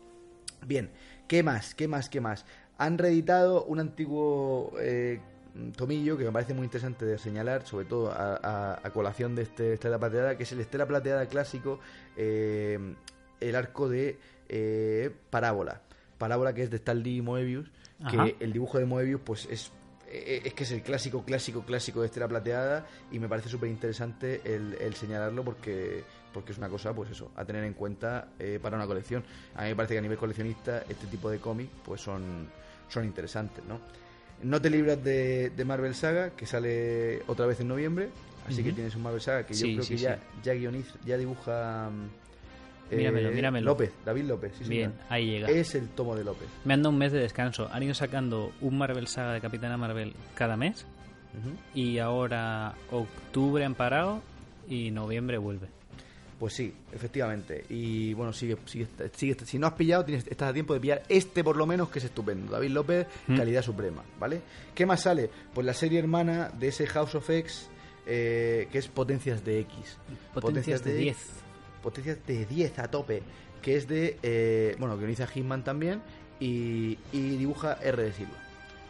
Bien, 0.67 0.91
¿qué 1.29 1.43
más? 1.43 1.75
¿Qué 1.75 1.87
más? 1.87 2.09
¿Qué 2.09 2.21
más? 2.21 2.47
Han 2.79 2.99
reeditado 2.99 3.65
un 3.65 3.81
antiguo 3.81 4.73
eh, 4.81 5.21
tomillo 5.77 6.17
que 6.17 6.25
me 6.25 6.33
parece 6.33 6.55
muy 6.55 6.65
interesante 6.65 7.05
de 7.05 7.19
señalar, 7.19 7.67
sobre 7.67 7.85
todo 7.87 8.11
a, 8.13 8.37
a- 8.43 8.81
a 8.83 8.91
colación 8.91 9.35
de 9.35 9.43
este 9.43 9.73
Estela 9.75 9.99
Plateada, 9.99 10.37
que 10.37 10.43
es 10.45 10.53
el 10.53 10.61
Estela 10.61 10.87
Plateada 10.87 11.27
clásico, 11.27 11.79
eh, 12.17 12.95
el 13.41 13.55
arco 13.57 13.89
de 13.89 14.19
eh, 14.49 15.11
Parábola. 15.31 15.83
Parábola 16.19 16.55
que 16.55 16.63
es 16.63 16.71
de 16.71 16.77
Stan 16.77 17.03
Lee 17.03 17.17
y 17.19 17.23
Moebius, 17.23 17.71
que 18.11 18.37
el 18.41 18.53
dibujo 18.53 18.79
de 18.79 18.85
Moebius 18.87 19.21
pues 19.25 19.47
es 19.51 19.71
eh, 20.09 20.43
es 20.45 20.55
que 20.55 20.63
es 20.65 20.71
el 20.71 20.83
clásico, 20.83 21.25
clásico, 21.25 21.63
clásico 21.65 22.01
de 22.01 22.07
Estela 22.07 22.29
Plateada 22.29 22.87
y 23.11 23.19
me 23.19 23.29
parece 23.29 23.49
súper 23.49 23.69
interesante 23.71 24.41
el, 24.45 24.75
el 24.81 24.95
señalarlo 24.95 25.45
porque, 25.45 26.05
porque 26.33 26.53
es 26.53 26.59
una 26.59 26.69
cosa, 26.69 26.95
pues 26.95 27.11
eso, 27.11 27.33
a 27.35 27.45
tener 27.45 27.65
en 27.65 27.75
cuenta 27.75 28.29
eh, 28.39 28.59
para 28.63 28.77
una 28.77 28.87
colección. 28.87 29.25
A 29.57 29.63
mí 29.65 29.71
me 29.71 29.77
parece 29.77 29.95
que 29.95 29.99
a 29.99 30.03
nivel 30.03 30.17
coleccionista 30.17 30.85
este 30.89 31.07
tipo 31.09 31.29
de 31.29 31.39
cómics 31.41 31.73
pues 31.85 32.01
son, 32.01 32.49
son 32.89 33.05
interesantes, 33.05 33.65
¿no? 33.65 33.81
No 34.43 34.61
te 34.61 34.71
libras 34.71 35.03
de, 35.03 35.51
de 35.51 35.65
Marvel 35.65 35.95
Saga, 35.95 36.31
que 36.31 36.47
sale 36.47 37.23
otra 37.27 37.47
vez 37.47 37.61
en 37.61 37.69
noviembre, 37.69 38.11
así 38.49 38.63
que 38.63 38.73
tienes 38.73 38.95
un 38.95 39.03
Marvel 39.03 39.21
Saga 39.21 39.45
que 39.47 39.55
yo 39.55 39.67
creo 39.67 39.83
sí, 39.83 39.95
que 39.95 40.01
ya, 40.01 40.17
sí. 40.17 40.21
ya 40.43 40.53
guioniza, 40.55 40.95
ya 41.05 41.17
dibuja... 41.17 41.91
mm, 41.91 42.95
Míramelo, 42.95 43.31
míramelo. 43.33 43.67
López, 43.73 43.91
David 44.05 44.25
López, 44.27 44.53
sí, 44.59 44.69
Bien, 44.69 44.93
ahí 45.09 45.27
llega. 45.27 45.49
Es 45.49 45.75
el 45.75 45.89
tomo 45.89 46.15
de 46.15 46.23
López. 46.23 46.47
Me 46.65 46.75
han 46.75 46.83
dado 46.83 46.91
un 46.93 46.99
mes 46.99 47.11
de 47.11 47.19
descanso. 47.19 47.69
Han 47.73 47.83
ido 47.83 47.95
sacando 47.95 48.53
un 48.61 48.79
Marvel 48.79 49.09
Saga 49.09 49.33
de 49.33 49.41
Capitana 49.41 49.77
Marvel 49.77 50.15
cada 50.37 50.57
mes. 50.57 50.87
Y 51.75 51.99
ahora 51.99 52.75
octubre 52.93 53.65
han 53.65 53.75
parado 53.75 54.23
y 54.69 54.91
noviembre 54.93 55.37
vuelve. 55.39 55.67
Pues 56.39 56.53
sí, 56.53 56.73
efectivamente. 56.93 57.65
Y 57.71 58.13
bueno, 58.13 58.33
sigue, 58.33 58.59
sigue, 58.67 58.87
sigue- 59.15 59.37
si 59.47 59.59
no 59.59 59.67
has 59.69 59.73
pillado, 59.73 60.05
tienes, 60.05 60.27
estás 60.27 60.51
a 60.51 60.53
tiempo 60.53 60.75
de 60.75 60.81
pillar 60.81 61.03
este 61.09 61.43
por 61.43 61.57
lo 61.57 61.65
menos, 61.67 61.89
que 61.89 61.99
es 61.99 62.05
estupendo. 62.05 62.53
David 62.53 62.71
López, 62.71 63.07
Mm. 63.27 63.37
calidad 63.39 63.63
suprema, 63.63 64.03
¿vale? 64.21 64.43
¿Qué 64.75 64.85
más 64.85 65.01
sale? 65.03 65.31
Pues 65.55 65.67
la 65.67 65.73
serie 65.73 65.99
hermana 65.99 66.51
de 66.59 66.69
ese 66.69 66.87
House 66.89 67.15
of 67.15 67.29
X, 67.31 67.69
eh, 68.07 68.69
que 68.71 68.79
es 68.79 68.89
Potencias 68.89 69.43
de 69.45 69.61
X. 69.61 69.97
Potencias 70.35 70.85
de 70.85 70.95
10. 70.95 71.17
Potencias 71.83 72.19
de 72.27 72.45
10 72.45 72.79
a 72.81 72.91
tope, 72.91 73.23
que 73.63 73.77
es 73.77 73.89
de, 73.89 74.19
eh, 74.23 74.77
bueno, 74.79 74.99
guioniza 74.99 75.27
Hitman 75.27 75.65
también 75.65 76.03
y, 76.39 76.99
y 77.13 77.37
dibuja 77.39 77.79
R 77.83 78.03
de 78.03 78.13
Silva, 78.13 78.37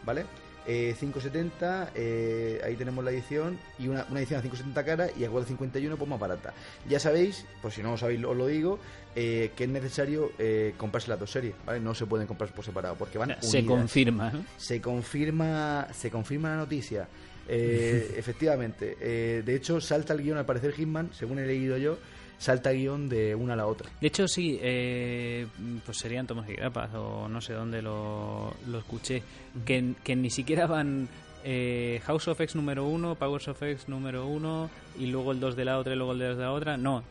¿vale? 0.05 0.25
Eh, 0.67 0.93
570, 0.99 1.91
eh, 1.95 2.59
ahí 2.63 2.75
tenemos 2.75 3.03
la 3.03 3.11
edición 3.11 3.57
y 3.79 3.87
una, 3.87 4.05
una 4.09 4.19
edición 4.19 4.39
a 4.39 4.43
570 4.43 4.83
cara 4.85 5.07
y 5.17 5.23
a 5.23 5.29
451 5.29 5.95
pues 5.95 6.09
más 6.09 6.19
barata. 6.19 6.53
Ya 6.89 6.99
sabéis, 6.99 7.45
por 7.61 7.71
si 7.71 7.81
no 7.81 7.91
lo 7.91 7.97
sabéis 7.97 8.23
os 8.25 8.35
lo 8.35 8.47
digo, 8.47 8.77
eh, 9.15 9.51
que 9.55 9.63
es 9.63 9.69
necesario 9.69 10.31
eh, 10.37 10.73
comprarse 10.77 11.07
las 11.09 11.19
dos 11.19 11.31
series, 11.31 11.55
¿vale? 11.65 11.79
No 11.79 11.95
se 11.95 12.05
pueden 12.05 12.27
comprar 12.27 12.51
por 12.51 12.65
separado 12.65 12.95
porque 12.95 13.17
van 13.17 13.37
Se 13.41 13.59
unidas. 13.59 13.77
confirma. 13.79 14.33
Se 14.57 14.81
confirma, 14.81 15.87
se 15.93 16.11
confirma 16.11 16.49
la 16.49 16.57
noticia. 16.57 17.07
Eh, 17.47 18.13
efectivamente. 18.17 18.97
Eh, 18.99 19.43
de 19.45 19.55
hecho, 19.55 19.79
salta 19.79 20.13
el 20.13 20.21
guion, 20.21 20.37
al 20.37 20.45
parecer 20.45 20.73
Hitman, 20.73 21.11
según 21.13 21.39
he 21.39 21.45
leído 21.47 21.77
yo, 21.77 21.97
salta 22.37 22.71
guion 22.71 23.09
de 23.09 23.35
una 23.35 23.53
a 23.53 23.57
la 23.57 23.67
otra. 23.67 23.89
De 23.99 24.07
hecho, 24.07 24.27
sí, 24.27 24.59
eh, 24.61 25.47
pues 25.85 25.97
serían 25.97 26.27
tomos 26.27 26.47
y 26.49 26.53
grapas 26.53 26.93
o 26.93 27.27
no 27.27 27.41
sé 27.41 27.53
dónde 27.53 27.81
lo, 27.81 28.53
lo 28.67 28.79
escuché, 28.79 29.23
que, 29.65 29.93
que 30.03 30.15
ni 30.15 30.29
siquiera 30.29 30.67
van 30.67 31.09
eh, 31.43 32.01
House 32.05 32.27
of 32.27 32.41
X 32.41 32.55
número 32.55 32.85
uno, 32.85 33.15
Powers 33.15 33.47
of 33.47 33.61
X 33.61 33.87
número 33.87 34.27
uno 34.27 34.69
y 34.99 35.07
luego 35.07 35.31
el 35.31 35.39
2 35.39 35.55
de 35.55 35.65
la 35.65 35.77
otra 35.77 35.93
y 35.93 35.95
luego 35.95 36.11
el 36.13 36.19
2 36.19 36.37
de 36.37 36.43
la 36.43 36.51
otra. 36.51 36.77
No, 36.77 37.03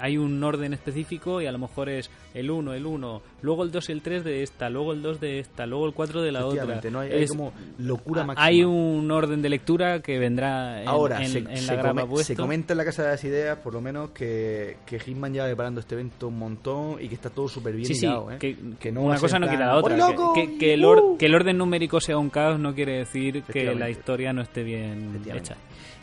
hay 0.00 0.16
un 0.18 0.42
orden 0.42 0.72
específico 0.72 1.40
y 1.40 1.46
a 1.46 1.52
lo 1.52 1.58
mejor 1.58 1.88
es 1.88 2.10
el 2.34 2.50
1, 2.50 2.74
el 2.74 2.84
1, 2.86 3.22
luego 3.42 3.62
el 3.62 3.70
2 3.70 3.88
y 3.88 3.92
el 3.92 4.02
3 4.02 4.24
de 4.24 4.42
esta, 4.42 4.68
luego 4.70 4.92
el 4.92 5.02
2 5.02 5.20
de 5.20 5.38
esta, 5.38 5.66
luego 5.66 5.86
el 5.86 5.92
4 5.94 6.22
de 6.22 6.32
la 6.32 6.46
otra. 6.46 6.80
No 6.90 7.00
hay, 7.00 7.12
hay 7.12 7.22
Es- 7.24 7.30
como 7.30 7.52
locura 7.78 8.24
máxima. 8.24 8.44
Hay 8.46 8.64
un 8.64 9.10
orden 9.10 9.40
de 9.42 9.48
lectura 9.48 10.00
que 10.00 10.18
vendrá 10.18 10.82
en, 10.82 10.88
Ahora, 10.88 11.22
en- 11.22 11.28
se, 11.30 11.38
en 11.38 11.56
se 11.58 11.76
la 11.76 11.82
come- 11.82 12.06
puesto. 12.06 12.26
se 12.26 12.36
comenta 12.36 12.72
en 12.72 12.78
la 12.78 12.84
Casa 12.84 13.02
de 13.04 13.08
las 13.10 13.24
Ideas, 13.24 13.58
por 13.58 13.72
lo 13.72 13.80
menos, 13.80 14.10
que, 14.10 14.78
que 14.86 14.98
Hitman 14.98 15.32
lleva 15.32 15.46
preparando 15.46 15.80
este 15.80 15.94
evento 15.94 16.28
un 16.28 16.38
montón 16.38 16.96
y 17.00 17.08
que 17.08 17.14
está 17.14 17.30
todo 17.30 17.48
súper 17.48 17.74
bien 17.74 17.86
Sí, 17.86 17.94
sí, 17.94 18.06
¿eh? 18.06 18.56
que, 18.78 18.92
no 18.92 19.02
una 19.02 19.18
cosa 19.18 19.38
no 19.38 19.48
quita 19.48 19.66
la 19.66 19.76
otra. 19.76 19.96
Que, 20.58 20.74
el 20.74 20.84
¡Uh! 20.84 20.88
or- 20.88 21.18
que 21.18 21.26
el 21.26 21.34
orden 21.34 21.58
numérico 21.58 22.00
sea 22.00 22.18
un 22.18 22.30
caos 22.30 22.58
no 22.58 22.74
quiere 22.74 22.98
decir 22.98 23.42
que 23.44 23.74
la 23.74 23.88
historia 23.90 24.32
no 24.32 24.42
esté 24.42 24.62
bien 24.62 25.22
hecha. 25.32 25.56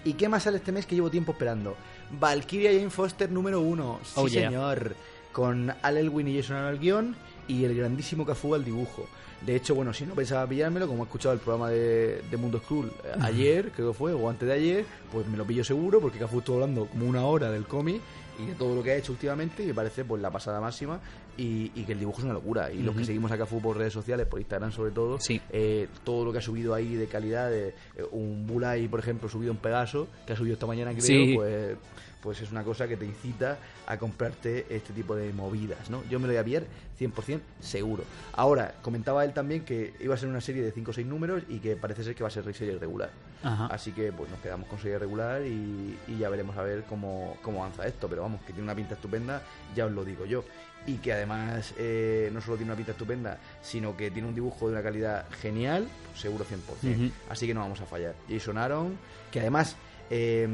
¿Y 0.03 0.13
qué 0.13 0.27
más 0.27 0.43
sale 0.43 0.57
este 0.57 0.71
mes 0.71 0.85
que 0.87 0.95
llevo 0.95 1.11
tiempo 1.11 1.31
esperando? 1.33 1.75
Valkyria 2.19 2.71
Jane 2.71 2.89
Foster 2.89 3.29
número 3.31 3.61
uno. 3.61 3.99
Sí, 4.03 4.11
Oh, 4.15 4.27
yeah. 4.27 4.49
señor. 4.49 4.95
Con 5.31 5.73
Al 5.81 5.97
Elwin 5.97 6.27
y 6.27 6.35
Jason 6.41 6.57
al 6.57 6.77
guion 6.77 7.15
y 7.47 7.63
el 7.63 7.75
grandísimo 7.75 8.25
Cafú 8.25 8.53
al 8.53 8.65
dibujo. 8.65 9.07
De 9.45 9.55
hecho, 9.55 9.73
bueno, 9.73 9.91
si 9.93 10.05
no 10.05 10.13
pensaba 10.13 10.45
pillármelo, 10.45 10.87
como 10.87 11.03
he 11.03 11.05
escuchado 11.05 11.33
el 11.33 11.39
programa 11.39 11.69
de, 11.71 12.21
de 12.29 12.37
Mundo 12.37 12.59
Skrull 12.59 12.87
eh, 13.03 13.11
ayer, 13.21 13.71
creo 13.71 13.91
que 13.91 13.97
fue, 13.97 14.13
o 14.13 14.29
antes 14.29 14.47
de 14.47 14.53
ayer, 14.53 14.85
pues 15.11 15.25
me 15.27 15.35
lo 15.37 15.45
pillo 15.45 15.63
seguro, 15.63 15.99
porque 15.99 16.19
Cafú 16.19 16.39
estuvo 16.39 16.57
hablando 16.57 16.85
como 16.85 17.07
una 17.07 17.23
hora 17.25 17.49
del 17.49 17.65
cómic 17.65 18.01
y 18.39 18.45
de 18.47 18.55
todo 18.55 18.75
lo 18.75 18.83
que 18.83 18.91
ha 18.91 18.95
hecho 18.95 19.11
últimamente, 19.11 19.63
y 19.63 19.67
me 19.67 19.73
parece 19.73 20.03
pues 20.05 20.21
la 20.21 20.31
pasada 20.31 20.59
máxima, 20.61 20.99
y, 21.37 21.71
y 21.75 21.83
que 21.85 21.93
el 21.93 21.99
dibujo 21.99 22.19
es 22.19 22.25
una 22.25 22.33
locura. 22.33 22.71
Y 22.71 22.81
los 22.83 22.95
que 22.95 23.05
seguimos 23.05 23.31
a 23.31 23.37
Cafú 23.37 23.61
por 23.61 23.77
redes 23.77 23.93
sociales, 23.93 24.27
por 24.27 24.39
Instagram 24.39 24.71
sobre 24.71 24.91
todo, 24.91 25.19
Sí. 25.19 25.41
eh, 25.49 25.87
todo 26.03 26.25
lo 26.25 26.31
que 26.31 26.39
ha 26.39 26.41
subido 26.41 26.73
ahí 26.73 26.95
de 26.95 27.07
calidad, 27.07 27.49
de, 27.49 27.69
eh, 27.69 27.73
un 28.11 28.45
Bulai, 28.47 28.87
por 28.87 28.99
ejemplo, 28.99 29.29
subido 29.29 29.51
en 29.51 29.57
Pegaso, 29.57 30.07
que 30.25 30.33
ha 30.33 30.35
subido 30.35 30.53
esta 30.53 30.65
mañana, 30.67 30.91
creo, 30.91 31.03
Sí. 31.05 31.33
pues, 31.35 31.77
pues 32.21 32.41
es 32.41 32.51
una 32.51 32.63
cosa 32.63 32.87
que 32.87 32.97
te 32.97 33.05
incita 33.05 33.57
a 33.87 33.97
comprarte 33.97 34.67
este 34.69 34.93
tipo 34.93 35.15
de 35.15 35.33
movidas, 35.33 35.89
¿no? 35.89 36.03
Yo 36.09 36.19
me 36.19 36.27
lo 36.27 36.33
voy 36.33 36.39
a 36.39 36.43
pillar 36.43 36.63
100% 36.99 37.41
seguro. 37.59 38.03
Ahora, 38.33 38.75
comentaba 38.81 39.25
él 39.25 39.33
también 39.33 39.65
que 39.65 39.93
iba 39.99 40.13
a 40.13 40.17
ser 40.17 40.29
una 40.29 40.41
serie 40.41 40.61
de 40.61 40.71
5 40.71 40.91
o 40.91 40.93
6 40.93 41.07
números 41.07 41.43
y 41.49 41.59
que 41.59 41.75
parece 41.75 42.03
ser 42.03 42.15
que 42.15 42.23
va 42.23 42.27
a 42.27 42.31
ser 42.31 42.43
serie 42.53 42.77
regular. 42.77 43.09
Ajá. 43.43 43.65
Así 43.67 43.91
que 43.91 44.11
pues 44.11 44.29
nos 44.29 44.39
quedamos 44.39 44.67
con 44.67 44.79
serie 44.79 44.99
regular 44.99 45.41
y, 45.41 45.97
y 46.07 46.17
ya 46.19 46.29
veremos 46.29 46.55
a 46.57 46.61
ver 46.61 46.83
cómo, 46.83 47.37
cómo 47.41 47.63
avanza 47.63 47.87
esto. 47.87 48.07
Pero 48.07 48.21
vamos, 48.21 48.41
que 48.41 48.53
tiene 48.53 48.63
una 48.63 48.75
pinta 48.75 48.93
estupenda, 48.93 49.41
ya 49.75 49.85
os 49.85 49.91
lo 49.91 50.05
digo 50.05 50.25
yo. 50.25 50.43
Y 50.85 50.97
que 50.97 51.13
además 51.13 51.73
eh, 51.77 52.29
no 52.33 52.41
solo 52.41 52.57
tiene 52.57 52.71
una 52.71 52.77
pinta 52.77 52.91
estupenda, 52.91 53.39
sino 53.61 53.95
que 53.95 54.09
tiene 54.09 54.27
un 54.27 54.33
dibujo 54.35 54.67
de 54.67 54.73
una 54.73 54.83
calidad 54.83 55.25
genial, 55.29 55.87
pues 56.09 56.21
seguro 56.21 56.45
100%. 56.45 56.95
Ujú. 56.95 57.11
Así 57.29 57.47
que 57.47 57.53
no 57.53 57.61
vamos 57.61 57.81
a 57.81 57.85
fallar. 57.85 58.15
Jason 58.29 58.57
Aaron, 58.57 58.97
que 59.31 59.39
además 59.39 59.75
eh, 60.13 60.47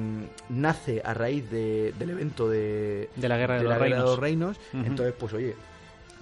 nace 0.49 1.01
a 1.03 1.13
raíz 1.13 1.49
de- 1.49 1.93
del 1.97 2.11
evento 2.11 2.47
de, 2.47 3.09
De 3.15 3.27
la 3.27 3.37
Guerra 3.37 3.55
de 3.57 3.63
los 3.63 3.73
Guerra 3.73 3.83
Reinos. 3.85 4.03
los 4.05 4.19
Reinos. 4.19 4.57
Ujú. 4.73 4.85
Entonces, 4.85 5.15
pues 5.19 5.33
oye, 5.33 5.55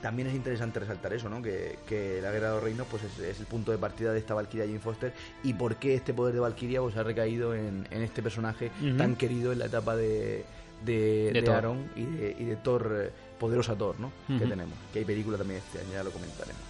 también 0.01 0.27
es 0.29 0.36
interesante 0.36 0.79
resaltar 0.79 1.11
eso, 1.13 1.29
¿no? 1.29 1.41
Que, 1.41 1.77
que 1.88 2.19
la 2.21 2.31
Guerra 2.31 2.49
de 2.49 2.53
los 2.55 2.63
Reinos 2.63 2.88
pues 2.89 3.03
es, 3.03 3.19
es 3.19 3.39
el 3.39 3.45
punto 3.45 3.71
de 3.71 3.77
partida 3.77 4.13
de 4.13 4.19
esta 4.19 4.33
Valkyria 4.33 4.65
Jane 4.65 4.79
Foster 4.79 5.13
y 5.43 5.53
por 5.53 5.75
qué 5.77 5.95
este 5.95 6.13
poder 6.13 6.33
de 6.33 6.39
Valkyria 6.39 6.79
pues 6.81 6.95
ha 6.95 7.03
recaído 7.03 7.53
en, 7.55 7.88
en 7.91 8.01
este 8.01 8.21
personaje 8.23 8.71
tan 8.97 9.15
querido 9.15 9.51
en 9.51 9.59
la 9.59 9.65
etapa 9.65 9.95
de, 9.95 10.45
de, 10.86 11.31
De. 11.33 11.51
Aaron 11.51 11.89
y 11.95 12.03
de, 12.05 12.36
y 12.39 12.43
de 12.45 12.55
Thor, 12.57 12.95
eh, 13.05 13.09
poderosa 13.39 13.75
Thor, 13.75 13.99
¿no? 13.99 14.11
Que 14.27 14.45
tenemos. 14.45 14.77
Que 14.93 14.99
hay 14.99 15.05
película 15.05 15.38
también 15.38 15.59
este 15.65 15.79
año, 15.79 15.91
ya 15.93 16.03
lo 16.03 16.11
comentaremos. 16.11 16.61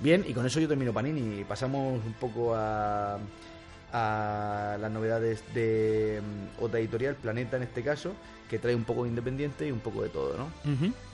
Bien, 0.00 0.24
y 0.26 0.32
con 0.32 0.44
eso 0.44 0.58
yo 0.58 0.66
termino 0.66 0.92
Panini. 0.92 1.44
Pasamos 1.44 2.04
un 2.04 2.14
poco 2.14 2.54
a, 2.56 3.16
a 3.92 4.76
las 4.80 4.90
novedades 4.90 5.42
de 5.54 6.20
mm, 6.22 6.62
otra 6.64 6.80
editorial, 6.80 7.14
Planeta 7.16 7.56
en 7.56 7.62
este 7.64 7.82
caso, 7.82 8.14
que 8.48 8.58
trae 8.58 8.74
un 8.74 8.84
poco 8.84 9.04
de 9.04 9.08
independiente 9.10 9.66
y 9.66 9.72
un 9.72 9.80
poco 9.80 10.02
de 10.02 10.10
todo, 10.10 10.36
¿no? 10.36 10.50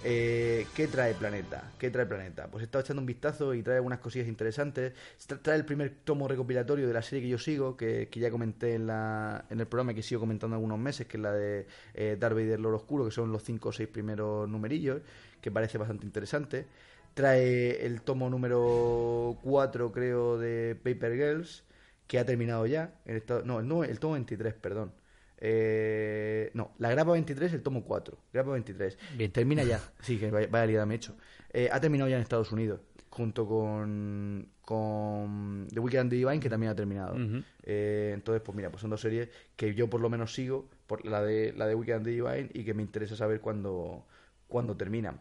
Eh, 0.02 0.66
¿Qué 0.74 0.88
trae 0.88 1.14
Planeta? 1.14 1.70
¿Qué 1.78 1.88
trae 1.90 2.04
Planeta? 2.06 2.48
Pues 2.48 2.62
he 2.62 2.64
estado 2.64 2.82
echando 2.82 3.00
un 3.00 3.06
vistazo 3.06 3.54
y 3.54 3.62
trae 3.62 3.76
algunas 3.76 4.00
cosillas 4.00 4.26
interesantes. 4.26 4.92
Tra- 5.28 5.38
Trae 5.40 5.56
el 5.56 5.64
primer 5.64 5.90
tomo 6.04 6.26
recopilatorio 6.26 6.88
de 6.88 6.92
la 6.94 7.02
serie 7.02 7.22
que 7.22 7.28
yo 7.28 7.38
sigo, 7.38 7.76
que, 7.76 8.08
que 8.10 8.18
ya 8.18 8.30
comenté 8.30 8.74
en, 8.74 8.88
la, 8.88 9.44
en 9.50 9.60
el 9.60 9.66
programa 9.66 9.94
que 9.94 10.02
sigo 10.02 10.20
comentando 10.20 10.56
algunos 10.56 10.78
meses, 10.80 11.06
que 11.06 11.16
es 11.16 11.22
la 11.22 11.32
de 11.32 11.66
eh, 11.94 12.16
Darth 12.18 12.34
Vader 12.34 12.58
Lord 12.58 12.74
Oscuro, 12.74 13.04
que 13.04 13.12
son 13.12 13.30
los 13.30 13.44
cinco 13.44 13.68
o 13.68 13.72
seis 13.72 13.88
primeros 13.88 14.48
numerillos, 14.48 15.00
que 15.40 15.52
parece 15.52 15.78
bastante 15.78 16.06
interesante. 16.06 16.66
Trae 17.14 17.84
el 17.86 18.02
tomo 18.02 18.28
número 18.30 19.36
4, 19.42 19.92
creo, 19.92 20.38
de 20.38 20.74
Paper 20.82 21.12
Girls, 21.14 21.62
que 22.08 22.18
ha 22.18 22.24
terminado 22.26 22.66
ya. 22.66 22.94
Estado- 23.04 23.44
no, 23.44 23.60
el, 23.60 23.68
no, 23.68 23.84
el 23.84 24.00
tomo 24.00 24.14
23, 24.14 24.54
perdón. 24.54 24.92
Eh, 25.40 26.50
no, 26.54 26.72
la 26.78 26.90
grapa 26.90 27.12
23, 27.12 27.52
el 27.52 27.62
tomo 27.62 27.84
4. 27.84 28.18
Grapa 28.32 28.50
23. 28.50 28.98
Bien. 29.16 29.30
Termina 29.30 29.62
ya. 29.62 29.80
Sí, 30.02 30.18
que 30.18 30.30
vaya, 30.30 30.48
vaya 30.50 30.66
liada 30.66 30.86
me 30.86 30.94
he 30.94 30.96
hecho. 30.96 31.14
Eh, 31.52 31.68
ha 31.70 31.80
terminado 31.80 32.10
ya 32.10 32.16
en 32.16 32.22
Estados 32.22 32.50
Unidos, 32.50 32.80
junto 33.10 33.46
con, 33.46 34.48
con 34.62 35.68
The 35.72 35.80
the 35.80 36.04
Divine, 36.16 36.40
que 36.40 36.50
también 36.50 36.72
ha 36.72 36.74
terminado. 36.74 37.16
Eh, 37.62 38.10
entonces, 38.14 38.42
pues 38.42 38.56
mira, 38.56 38.70
pues 38.70 38.80
son 38.80 38.90
dos 38.90 39.00
series 39.00 39.28
que 39.56 39.74
yo 39.74 39.88
por 39.88 40.00
lo 40.00 40.10
menos 40.10 40.34
sigo, 40.34 40.68
por 40.86 41.04
la 41.06 41.22
de 41.22 41.52
la 41.56 41.66
de 41.66 41.76
the 41.76 41.98
Divine, 42.00 42.50
y 42.52 42.64
que 42.64 42.74
me 42.74 42.82
interesa 42.82 43.16
saber 43.16 43.40
cuándo, 43.40 44.06
cuándo 44.48 44.76
terminan. 44.76 45.20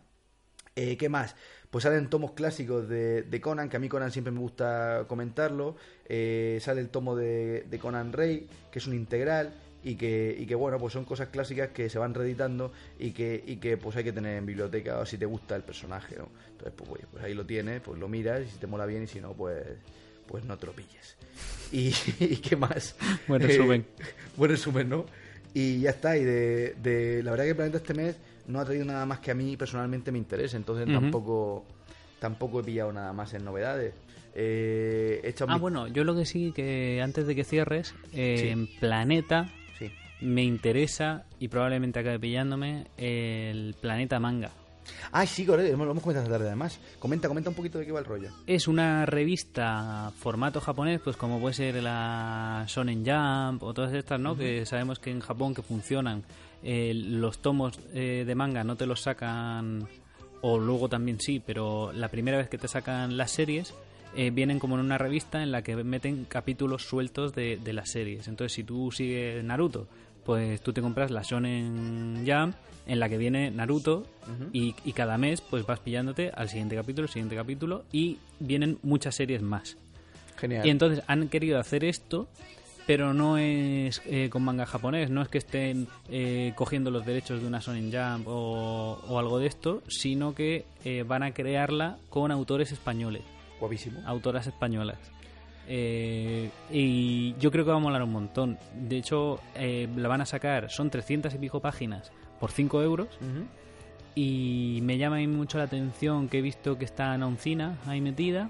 Eh, 0.77 0.95
¿Qué 0.95 1.09
más? 1.09 1.35
Pues 1.71 1.83
salen 1.83 2.07
tomos 2.09 2.31
clásicos 2.33 2.87
de, 2.87 3.23
de 3.23 3.41
Conan, 3.41 3.67
que 3.67 3.77
a 3.77 3.79
mí 3.79 3.89
Conan 3.89 4.11
siempre 4.11 4.31
me 4.31 4.39
gusta 4.39 5.05
comentarlo. 5.07 5.75
Eh, 6.07 6.59
sale 6.61 6.81
el 6.81 6.89
tomo 6.89 7.15
de, 7.15 7.63
de 7.69 7.79
Conan 7.79 8.13
Rey, 8.13 8.47
que 8.71 8.79
es 8.79 8.85
un 8.87 8.93
integral, 8.93 9.53
y 9.83 9.95
que, 9.95 10.35
y 10.37 10.45
que 10.45 10.55
bueno, 10.55 10.77
pues 10.79 10.93
son 10.93 11.03
cosas 11.05 11.29
clásicas 11.29 11.69
que 11.69 11.89
se 11.89 11.97
van 11.97 12.13
reeditando 12.13 12.71
y 12.99 13.11
que, 13.11 13.43
y 13.45 13.55
que 13.57 13.75
pues 13.77 13.95
hay 13.97 14.03
que 14.03 14.11
tener 14.13 14.37
en 14.37 14.45
biblioteca 14.45 14.99
o 14.99 15.05
si 15.05 15.17
te 15.17 15.25
gusta 15.25 15.55
el 15.55 15.63
personaje, 15.63 16.15
¿no? 16.17 16.29
Entonces, 16.51 16.73
pues, 16.77 16.89
oye, 16.91 17.05
pues 17.11 17.23
ahí 17.23 17.33
lo 17.33 17.45
tienes, 17.45 17.81
pues 17.81 17.99
lo 17.99 18.07
miras 18.07 18.41
y 18.45 18.49
si 18.49 18.57
te 18.57 18.67
mola 18.67 18.85
bien 18.85 19.03
y 19.03 19.07
si 19.07 19.19
no, 19.19 19.33
pues, 19.33 19.63
pues 20.27 20.43
no 20.45 20.57
te 20.57 20.67
lo 20.67 20.73
pilles. 20.73 21.15
Y, 21.71 21.93
y 22.23 22.37
qué 22.37 22.55
más. 22.55 22.95
Buen 23.27 23.41
resumen. 23.41 23.81
Eh, 23.99 24.03
buen 24.37 24.51
resumen, 24.51 24.89
¿no? 24.89 25.05
Y 25.53 25.79
ya 25.81 25.89
está, 25.91 26.17
y 26.17 26.23
de, 26.23 26.75
de- 26.83 27.23
la 27.23 27.31
verdad 27.31 27.45
que 27.45 27.55
Planeta 27.55 27.77
este 27.77 27.93
mes 27.93 28.15
no 28.47 28.59
ha 28.59 28.65
traído 28.65 28.85
nada 28.85 29.05
más 29.05 29.19
que 29.19 29.31
a 29.31 29.35
mí 29.35 29.55
personalmente 29.57 30.11
me 30.11 30.17
interese, 30.17 30.57
entonces 30.57 30.85
tampoco 30.91 31.65
tampoco 32.19 32.61
he 32.61 32.63
pillado 32.63 32.91
nada 32.91 33.13
más 33.13 33.33
en 33.33 33.45
novedades. 33.45 33.93
Eh, 34.33 35.21
he 35.23 35.43
Ah, 35.47 35.55
mi- 35.55 35.59
bueno, 35.59 35.87
yo 35.87 36.03
lo 36.03 36.15
que 36.15 36.25
sí 36.25 36.51
que 36.55 37.01
antes 37.01 37.25
de 37.27 37.35
que 37.35 37.43
cierres, 37.43 37.93
eh, 38.13 38.37
Sí. 38.39 38.47
en 38.49 38.67
Planeta 38.79 39.49
Sí. 39.77 39.91
me 40.21 40.43
interesa 40.43 41.25
y 41.39 41.47
probablemente 41.47 41.99
acabe 41.99 42.19
pillándome 42.19 42.85
el 42.97 43.75
Planeta 43.81 44.19
Manga. 44.19 44.51
Ah, 45.11 45.25
sí, 45.25 45.45
correcto, 45.45 45.75
lo 45.75 45.83
hemos 45.91 46.01
comentado 46.03 46.23
esta 46.25 46.35
tarde 46.37 46.47
además. 46.47 46.79
Comenta, 46.99 47.27
comenta 47.27 47.49
un 47.49 47.55
poquito 47.57 47.77
de 47.77 47.85
qué 47.85 47.91
va 47.91 47.99
el 47.99 48.05
rollo. 48.05 48.29
Es 48.47 48.67
una 48.69 49.05
revista 49.05 50.11
formato 50.17 50.61
japonés, 50.61 51.01
pues 51.03 51.17
como 51.17 51.39
puede 51.41 51.53
ser 51.55 51.83
la 51.83 52.63
Shonen 52.67 53.03
Jump 53.05 53.63
o 53.63 53.73
todas 53.73 53.93
estas, 53.93 54.19
¿no? 54.19 54.37
Que 54.37 54.65
sabemos 54.65 54.99
que 54.99 55.11
en 55.11 55.19
Japón 55.19 55.53
que 55.53 55.61
funcionan. 55.61 56.23
Eh, 56.63 56.93
los 56.93 57.39
tomos 57.39 57.79
eh, 57.93 58.23
de 58.25 58.35
manga 58.35 58.63
no 58.63 58.75
te 58.75 58.85
los 58.85 59.01
sacan, 59.01 59.87
o 60.41 60.59
luego 60.59 60.89
también 60.89 61.19
sí, 61.19 61.41
pero 61.43 61.91
la 61.93 62.09
primera 62.09 62.37
vez 62.37 62.49
que 62.49 62.57
te 62.57 62.67
sacan 62.67 63.17
las 63.17 63.31
series 63.31 63.73
eh, 64.15 64.31
vienen 64.31 64.59
como 64.59 64.75
en 64.75 64.81
una 64.81 64.97
revista 64.97 65.43
en 65.43 65.51
la 65.51 65.61
que 65.61 65.75
meten 65.83 66.25
capítulos 66.25 66.83
sueltos 66.83 67.33
de, 67.35 67.57
de 67.57 67.73
las 67.73 67.89
series. 67.89 68.27
Entonces, 68.27 68.53
si 68.53 68.63
tú 68.63 68.91
sigues 68.91 69.43
Naruto, 69.43 69.87
pues 70.25 70.61
tú 70.61 70.73
te 70.73 70.81
compras 70.81 71.09
la 71.11 71.21
Shonen 71.21 72.25
Jump 72.27 72.55
en 72.85 72.99
la 72.99 73.09
que 73.09 73.17
viene 73.17 73.51
Naruto 73.51 74.05
y, 74.53 74.75
y 74.85 74.93
cada 74.93 75.17
mes 75.17 75.41
pues 75.41 75.65
vas 75.65 75.79
pillándote 75.79 76.31
al 76.33 76.49
siguiente 76.49 76.75
capítulo, 76.75 77.07
siguiente 77.07 77.35
capítulo 77.35 77.83
y 77.91 78.17
vienen 78.39 78.77
muchas 78.81 79.15
series 79.15 79.41
más. 79.41 79.77
Genial. 80.37 80.65
Y 80.65 80.69
entonces 80.69 81.03
han 81.07 81.29
querido 81.29 81.59
hacer 81.59 81.83
esto, 81.83 82.27
pero 82.87 83.13
no 83.13 83.37
es 83.37 84.01
eh, 84.05 84.29
con 84.31 84.43
manga 84.43 84.65
japonés, 84.65 85.09
no 85.11 85.21
es 85.21 85.27
que 85.27 85.37
estén 85.37 85.87
eh, 86.09 86.53
cogiendo 86.55 86.89
los 86.89 87.05
derechos 87.05 87.41
de 87.41 87.47
una 87.47 87.59
Shonen 87.59 87.91
Jump 87.91 88.27
o, 88.27 88.93
o 89.07 89.19
algo 89.19 89.37
de 89.37 89.47
esto, 89.47 89.83
sino 89.87 90.33
que 90.33 90.65
eh, 90.85 91.03
van 91.05 91.21
a 91.21 91.31
crearla 91.33 91.97
con 92.09 92.31
autores 92.31 92.71
españoles, 92.71 93.21
Guapísimo. 93.59 93.99
autoras 94.05 94.47
españolas. 94.47 94.97
Eh, 95.67 96.49
y 96.71 97.35
yo 97.39 97.51
creo 97.51 97.65
que 97.65 97.71
va 97.71 97.77
a 97.77 97.81
molar 97.81 98.01
un 98.01 98.13
montón. 98.13 98.57
De 98.73 98.97
hecho, 98.97 99.41
eh, 99.53 99.89
la 99.97 100.07
van 100.07 100.21
a 100.21 100.25
sacar, 100.25 100.71
son 100.71 100.89
300 100.89 101.33
y 101.35 101.37
pico 101.37 101.59
páginas 101.59 102.11
por 102.39 102.51
5 102.51 102.81
euros. 102.81 103.09
Y 104.15 104.79
me 104.81 104.97
llama 104.97 105.19
mucho 105.27 105.57
la 105.57 105.65
atención 105.65 106.27
que 106.29 106.39
he 106.39 106.41
visto 106.41 106.77
que 106.77 106.85
está 106.85 107.15
Nauncina 107.17 107.77
ahí 107.85 108.01
metida. 108.01 108.49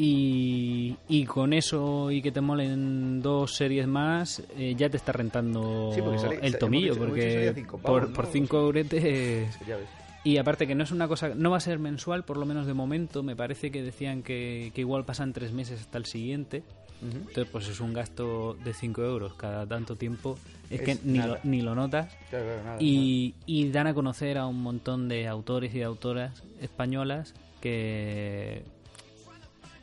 Y, 0.00 0.96
y 1.08 1.24
con 1.24 1.52
eso 1.52 2.10
y 2.12 2.22
que 2.22 2.30
te 2.30 2.40
molen 2.40 3.20
dos 3.20 3.56
series 3.56 3.88
más, 3.88 4.40
eh, 4.56 4.74
ya 4.76 4.88
te 4.88 4.96
está 4.96 5.10
rentando 5.12 5.90
Sí, 5.92 6.00
sale- 6.20 6.38
el 6.40 6.56
tomillo. 6.56 6.96
porque 6.96 7.52
cinco 7.54 7.78
pavos, 7.78 8.00
por, 8.00 8.08
¿no? 8.10 8.14
por 8.14 8.26
cinco 8.26 8.58
euretes. 8.60 9.58
Y 10.24 10.36
aparte 10.36 10.66
que 10.66 10.74
no 10.74 10.82
es 10.84 10.90
una 10.90 11.08
cosa, 11.08 11.30
no 11.34 11.50
va 11.52 11.56
a 11.56 11.60
ser 11.60 11.78
mensual, 11.78 12.24
por 12.24 12.36
lo 12.36 12.44
menos 12.44 12.66
de 12.66 12.74
momento. 12.74 13.22
Me 13.22 13.34
parece 13.34 13.70
que 13.70 13.82
decían 13.82 14.22
que, 14.22 14.72
que 14.74 14.80
igual 14.82 15.04
pasan 15.04 15.32
tres 15.32 15.52
meses 15.52 15.80
hasta 15.80 15.96
el 15.96 16.04
siguiente. 16.06 16.64
Entonces, 17.00 17.46
pues 17.50 17.68
es 17.68 17.80
un 17.80 17.94
gasto 17.94 18.54
de 18.62 18.74
5 18.74 19.02
euros 19.04 19.34
cada 19.34 19.64
tanto 19.64 19.94
tiempo. 19.96 20.36
Es, 20.68 20.80
Es 20.80 20.84
que 20.84 20.98
ni 21.08 21.18
lo, 21.20 21.38
ni 21.44 21.62
lo 21.62 21.74
notas. 21.76 22.12
Claro, 22.28 22.44
claro, 22.46 22.64
nada, 22.64 22.76
Y, 22.80 23.36
y 23.46 23.70
dan 23.70 23.86
a 23.86 23.94
conocer 23.94 24.36
a 24.36 24.46
un 24.46 24.60
montón 24.60 25.08
de 25.08 25.28
autores 25.28 25.72
y 25.74 25.78
de 25.78 25.84
autoras 25.84 26.42
españolas 26.60 27.32
que 27.62 28.64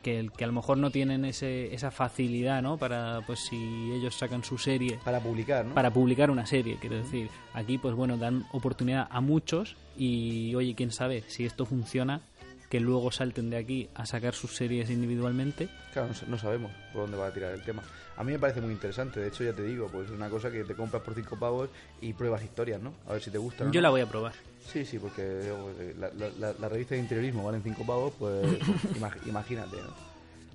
que, 0.06 0.30
que 0.38 0.44
a 0.44 0.48
lo 0.48 0.54
mejor 0.54 0.78
no 0.78 0.92
tienen 0.92 1.26
ese, 1.26 1.74
esa 1.74 1.90
facilidad, 1.90 2.62
¿no? 2.62 2.78
Para, 2.78 3.22
pues 3.26 3.40
si 3.40 3.56
ellos 3.92 4.14
sacan 4.16 4.44
su 4.44 4.58
serie. 4.60 5.00
Para 5.04 5.20
publicar, 5.20 5.66
¿no? 5.66 5.74
para 5.74 5.92
publicar 5.92 6.30
una 6.30 6.46
serie, 6.46 6.78
quiero 6.80 6.96
decir. 6.98 7.28
Aquí, 7.54 7.80
pues 7.80 7.96
bueno, 7.96 8.16
dan 8.18 8.46
oportunidad 8.52 9.08
a 9.10 9.20
muchos 9.20 9.76
y, 9.98 10.54
oye, 10.54 10.76
quién 10.76 10.92
sabe, 10.92 11.24
si 11.28 11.44
esto 11.46 11.66
funciona, 11.66 12.22
que 12.70 12.80
luego 12.80 13.12
salten 13.12 13.50
de 13.50 13.58
aquí 13.58 13.90
a 13.96 14.06
sacar 14.06 14.34
sus 14.36 14.56
series 14.56 14.90
individualmente. 14.92 15.70
Claro, 15.94 16.10
no, 16.10 16.14
sa- 16.14 16.26
no 16.28 16.38
sabemos 16.38 16.72
por 16.94 17.02
dónde 17.04 17.18
va 17.18 17.28
a 17.28 17.34
tirar 17.34 17.54
el 17.54 17.64
tema. 17.64 17.82
A 18.18 18.24
mí 18.24 18.32
me 18.32 18.40
parece 18.40 18.62
muy 18.62 18.72
interesante. 18.74 19.20
De 19.20 19.28
hecho, 19.30 19.44
ya 19.44 19.54
te 19.54 19.64
digo, 19.64 19.88
pues 19.92 20.06
es 20.10 20.12
una 20.16 20.30
cosa 20.30 20.52
que 20.52 20.64
te 20.64 20.76
compras 20.76 21.02
por 21.04 21.16
cinco 21.16 21.38
pavos 21.38 21.70
y 22.02 22.14
pruebas 22.14 22.44
historias, 22.44 22.82
¿no? 22.82 22.94
A 23.08 23.14
ver 23.14 23.22
si 23.22 23.32
te 23.32 23.38
gustan. 23.38 23.70
o 23.70 23.72
Yo 23.72 23.82
no. 23.82 23.84
la 23.84 23.90
voy 23.90 24.02
a 24.02 24.06
probar. 24.08 24.34
Sí, 24.72 24.86
sí, 24.86 25.00
porque 25.00 25.22
eh, 25.24 25.96
la, 26.00 26.10
la, 26.18 26.30
la- 26.40 26.54
la 26.60 26.70
revista 26.70 26.96
de 26.96 27.02
interiorismo 27.02 27.44
valen 27.44 27.62
5 27.64 27.86
pavos, 27.86 28.14
pues 28.20 28.44
imag- 29.00 29.26
imagínate, 29.28 29.78
¿no? 29.78 29.94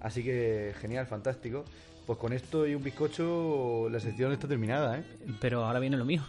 Así 0.01 0.23
que 0.25 0.75
genial, 0.81 1.07
fantástico. 1.07 1.65
Pues 2.07 2.19
con 2.19 2.33
esto 2.33 2.67
y 2.67 2.75
un 2.75 2.83
bizcocho 2.83 3.89
la 3.91 4.01
sección 4.01 4.33
está 4.33 4.49
terminada, 4.49 4.99
¿eh? 4.99 5.05
Pero 5.41 5.65
ahora 5.65 5.79
viene 5.79 5.97
lo 5.97 6.05
mío. 6.05 6.23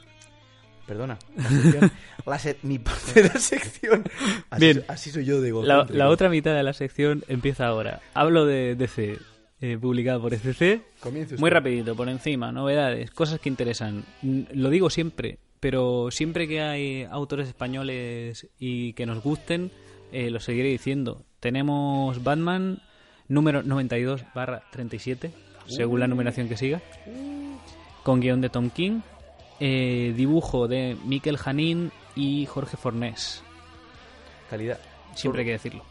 Perdona. 0.86 1.18
La 1.38 1.48
sección, 1.50 1.92
la 2.26 2.40
se- 2.40 2.58
mi 2.64 2.78
parte 2.80 3.22
de 3.24 3.30
la 3.30 3.40
sección. 3.40 4.04
Así, 4.50 4.66
Bien. 4.66 4.84
así 4.88 5.10
soy 5.12 5.26
yo 5.26 5.40
de 5.42 5.52
La, 5.64 5.86
la 5.90 6.10
otra 6.10 6.28
mitad 6.30 6.54
de 6.54 6.64
la 6.64 6.74
sección 6.74 7.24
empieza 7.30 7.66
ahora. 7.68 8.02
Hablo 8.14 8.46
de 8.46 8.76
DC, 8.76 9.18
eh, 9.62 9.78
publicado 9.80 10.22
por 10.22 10.34
usted. 10.34 10.82
Muy 11.38 11.50
rapidito, 11.50 11.96
por 11.96 12.10
encima, 12.10 12.52
novedades, 12.52 13.10
cosas 13.12 13.40
que 13.40 13.48
interesan. 13.50 14.04
Lo 14.22 14.70
digo 14.70 14.90
siempre, 14.90 15.38
pero 15.62 16.10
siempre 16.12 16.48
que 16.48 16.62
hay 16.62 17.08
autores 17.10 17.48
españoles 17.48 18.48
y 18.60 18.94
que 18.94 19.06
nos 19.06 19.24
gusten, 19.24 19.72
eh, 20.12 20.30
lo 20.32 20.42
seguiré 20.42 20.70
diciendo. 20.70 21.24
Tenemos 21.40 22.24
Batman 22.24 22.82
número 23.28 23.64
92 23.64 24.26
barra 24.34 24.64
37, 24.72 25.32
según 25.68 26.00
la 26.02 26.08
numeración 26.08 26.50
que 26.50 26.58
siga, 26.58 26.82
con 28.04 28.20
guion 28.20 28.42
de 28.42 28.50
Tom 28.50 28.72
King. 28.72 29.02
Eh, 29.60 30.14
dibujo 30.18 30.68
de 30.68 30.98
Miquel 31.06 31.38
Janín 31.38 31.92
y 32.16 32.48
Jorge 32.48 32.76
Fornés. 32.76 33.44
Calidad. 34.50 34.80
Siempre 35.14 35.42
hay 35.42 35.46
que 35.46 35.52
decirlo. 35.52 35.86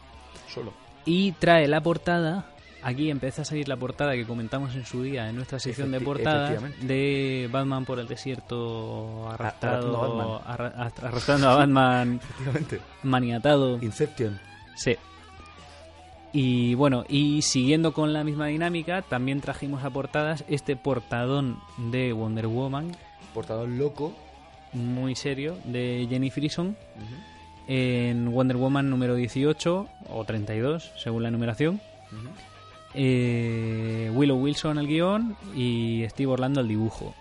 Solo. 0.53 0.73
Y 1.05 1.31
trae 1.31 1.69
la 1.69 1.81
portada. 1.81 2.50
Aquí 2.83 3.11
empieza 3.11 3.43
a 3.43 3.45
salir 3.45 3.67
la 3.67 3.77
portada 3.77 4.13
que 4.13 4.25
comentamos 4.25 4.75
en 4.75 4.85
su 4.85 5.03
día 5.03 5.29
en 5.29 5.35
nuestra 5.35 5.59
sección 5.59 5.91
de 5.91 6.01
portadas 6.01 6.61
de 6.81 7.47
Batman 7.51 7.85
por 7.85 7.99
el 7.99 8.07
desierto 8.07 9.29
arrastrado, 9.29 9.95
arrastrando 10.01 10.35
a 10.43 10.53
arra- 10.53 10.73
arra- 10.75 11.07
arrastrando 11.09 11.49
a 11.49 11.55
Batman 11.57 12.19
maniatado. 13.03 13.77
Inception. 13.81 14.39
Sí. 14.75 14.95
Y 16.33 16.75
bueno, 16.75 17.03
y 17.09 17.41
siguiendo 17.41 17.93
con 17.93 18.13
la 18.13 18.23
misma 18.23 18.47
dinámica, 18.47 19.01
también 19.01 19.41
trajimos 19.41 19.83
a 19.83 19.89
portadas 19.89 20.43
este 20.47 20.75
portadón 20.75 21.59
de 21.77 22.13
Wonder 22.13 22.47
Woman, 22.47 22.95
Portador 23.33 23.67
loco. 23.69 24.13
muy 24.73 25.15
serio, 25.15 25.57
de 25.65 26.07
Jenny 26.09 26.31
Frison, 26.31 26.77
en 27.67 28.31
Wonder 28.31 28.57
Woman 28.57 28.89
número 28.89 29.15
18 29.15 29.87
o 30.09 30.23
32, 30.25 30.91
según 30.97 31.23
la 31.23 31.31
numeración. 31.31 31.81
Eh, 32.93 34.11
Willow 34.13 34.37
Wilson 34.37 34.77
al 34.77 34.87
guion 34.87 35.35
y 35.55 36.03
Steve 36.09 36.31
Orlando 36.31 36.59
al 36.59 36.67
dibujo. 36.67 37.13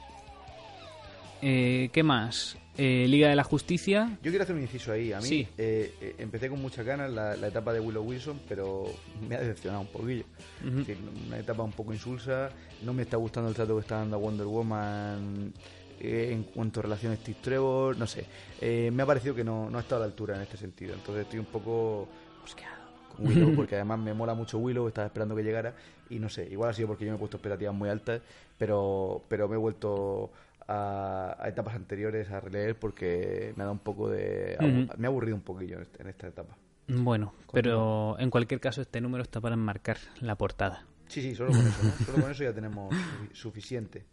Eh, 1.43 1.89
¿Qué 1.93 2.03
más? 2.03 2.57
Eh, 2.77 3.07
Liga 3.09 3.29
de 3.29 3.37
la 3.37 3.45
Justicia. 3.45 4.17
Yo 4.23 4.31
quiero 4.31 4.43
hacer 4.45 4.57
un 4.57 4.63
inciso 4.63 4.93
ahí. 4.93 5.13
A 5.13 5.21
mí 5.21 5.27
Sí. 5.27 5.47
eh, 5.59 5.95
eh, 6.01 6.15
empecé 6.19 6.49
con 6.49 6.61
muchas 6.63 6.85
ganas 6.87 7.11
la, 7.11 7.37
la 7.37 7.49
etapa 7.49 7.73
de 7.73 7.81
Willow 7.81 8.03
Wilson, 8.03 8.41
pero 8.49 8.87
me 9.29 9.35
ha 9.37 9.41
decepcionado 9.41 9.83
un 9.83 9.89
poquillo. 9.89 10.25
Ujú. 10.67 10.81
Es 10.81 10.87
decir, 10.87 10.99
una 11.27 11.39
etapa 11.39 11.63
un 11.63 11.73
poco 11.73 11.93
insulsa. 11.93 12.51
No 12.83 12.93
me 12.95 13.03
está 13.03 13.17
gustando 13.17 13.49
el 13.49 13.55
trato 13.55 13.75
que 13.75 13.83
está 13.83 13.97
dando 13.97 14.17
a 14.17 14.19
Wonder 14.19 14.47
Woman 14.47 15.53
eh, 16.01 16.31
en 16.33 16.45
cuanto 16.45 16.81
a 16.81 16.85
relaciones 16.85 17.19
Steve 17.21 17.39
Trevor. 17.43 17.97
No 17.99 18.07
sé. 18.07 18.25
Eh, 18.61 18.91
me 18.93 19.03
ha 19.03 19.07
parecido 19.07 19.35
que 19.35 19.45
no, 19.45 19.69
no 19.69 19.77
ha 19.79 19.83
estado 19.83 20.03
a 20.03 20.07
la 20.07 20.11
altura 20.11 20.37
en 20.37 20.43
este 20.43 20.57
sentido. 20.57 20.95
Entonces 20.95 21.25
estoy 21.25 21.39
un 21.39 21.47
poco 21.47 22.09
mosqueado 22.41 22.80
con 23.17 23.27
Willow, 23.27 23.53
porque 23.57 23.75
además 23.77 23.99
me 23.99 24.15
mola 24.15 24.35
mucho 24.35 24.59
Willow. 24.59 24.89
Estaba 24.89 25.07
esperando 25.07 25.35
que 25.37 25.43
llegara. 25.43 25.75
Y 26.09 26.19
no 26.19 26.29
sé, 26.29 26.49
igual 26.51 26.71
ha 26.71 26.73
sido 26.73 26.89
porque 26.89 27.05
yo 27.05 27.11
me 27.13 27.17
he 27.17 27.19
puesto 27.19 27.37
expectativas 27.37 27.75
muy 27.75 27.89
altas, 27.89 28.21
pero, 28.59 29.23
pero 29.29 29.49
me 29.49 29.55
he 29.55 29.59
vuelto 29.59 30.31
a, 30.67 31.37
a 31.39 31.49
etapas 31.49 31.75
anteriores 31.75 32.31
a 32.31 32.41
releer 32.41 32.77
porque 32.79 33.53
me 33.57 33.63
ha 33.63 33.67
dado 33.67 33.73
un 33.73 33.79
poco 33.81 34.09
de. 34.11 34.57
Me 34.99 35.07
ha 35.07 35.11
aburrido 35.11 35.37
un 35.37 35.43
poquillo 35.43 35.77
en, 35.77 35.83
este- 35.83 36.03
en 36.03 36.09
esta 36.09 36.27
etapa. 36.29 36.57
Bueno, 36.89 37.33
pero 37.53 38.17
en 38.19 38.31
cualquier 38.31 38.59
caso 38.61 38.81
este 38.83 39.01
número 39.01 39.23
está 39.23 39.41
para 39.41 39.55
enmarcar 39.55 39.99
la 40.21 40.35
portada. 40.37 40.85
Sí, 41.07 41.23
sí, 41.23 41.35
solo 41.37 41.51
con 41.53 41.67
eso, 41.67 41.83
¿no? 41.85 42.05
Solo 42.05 42.23
con 42.23 42.31
eso 42.33 42.43
ya 42.45 42.53
tenemos 42.53 42.93
sufi- 42.95 43.35
suficiente. 43.35 44.05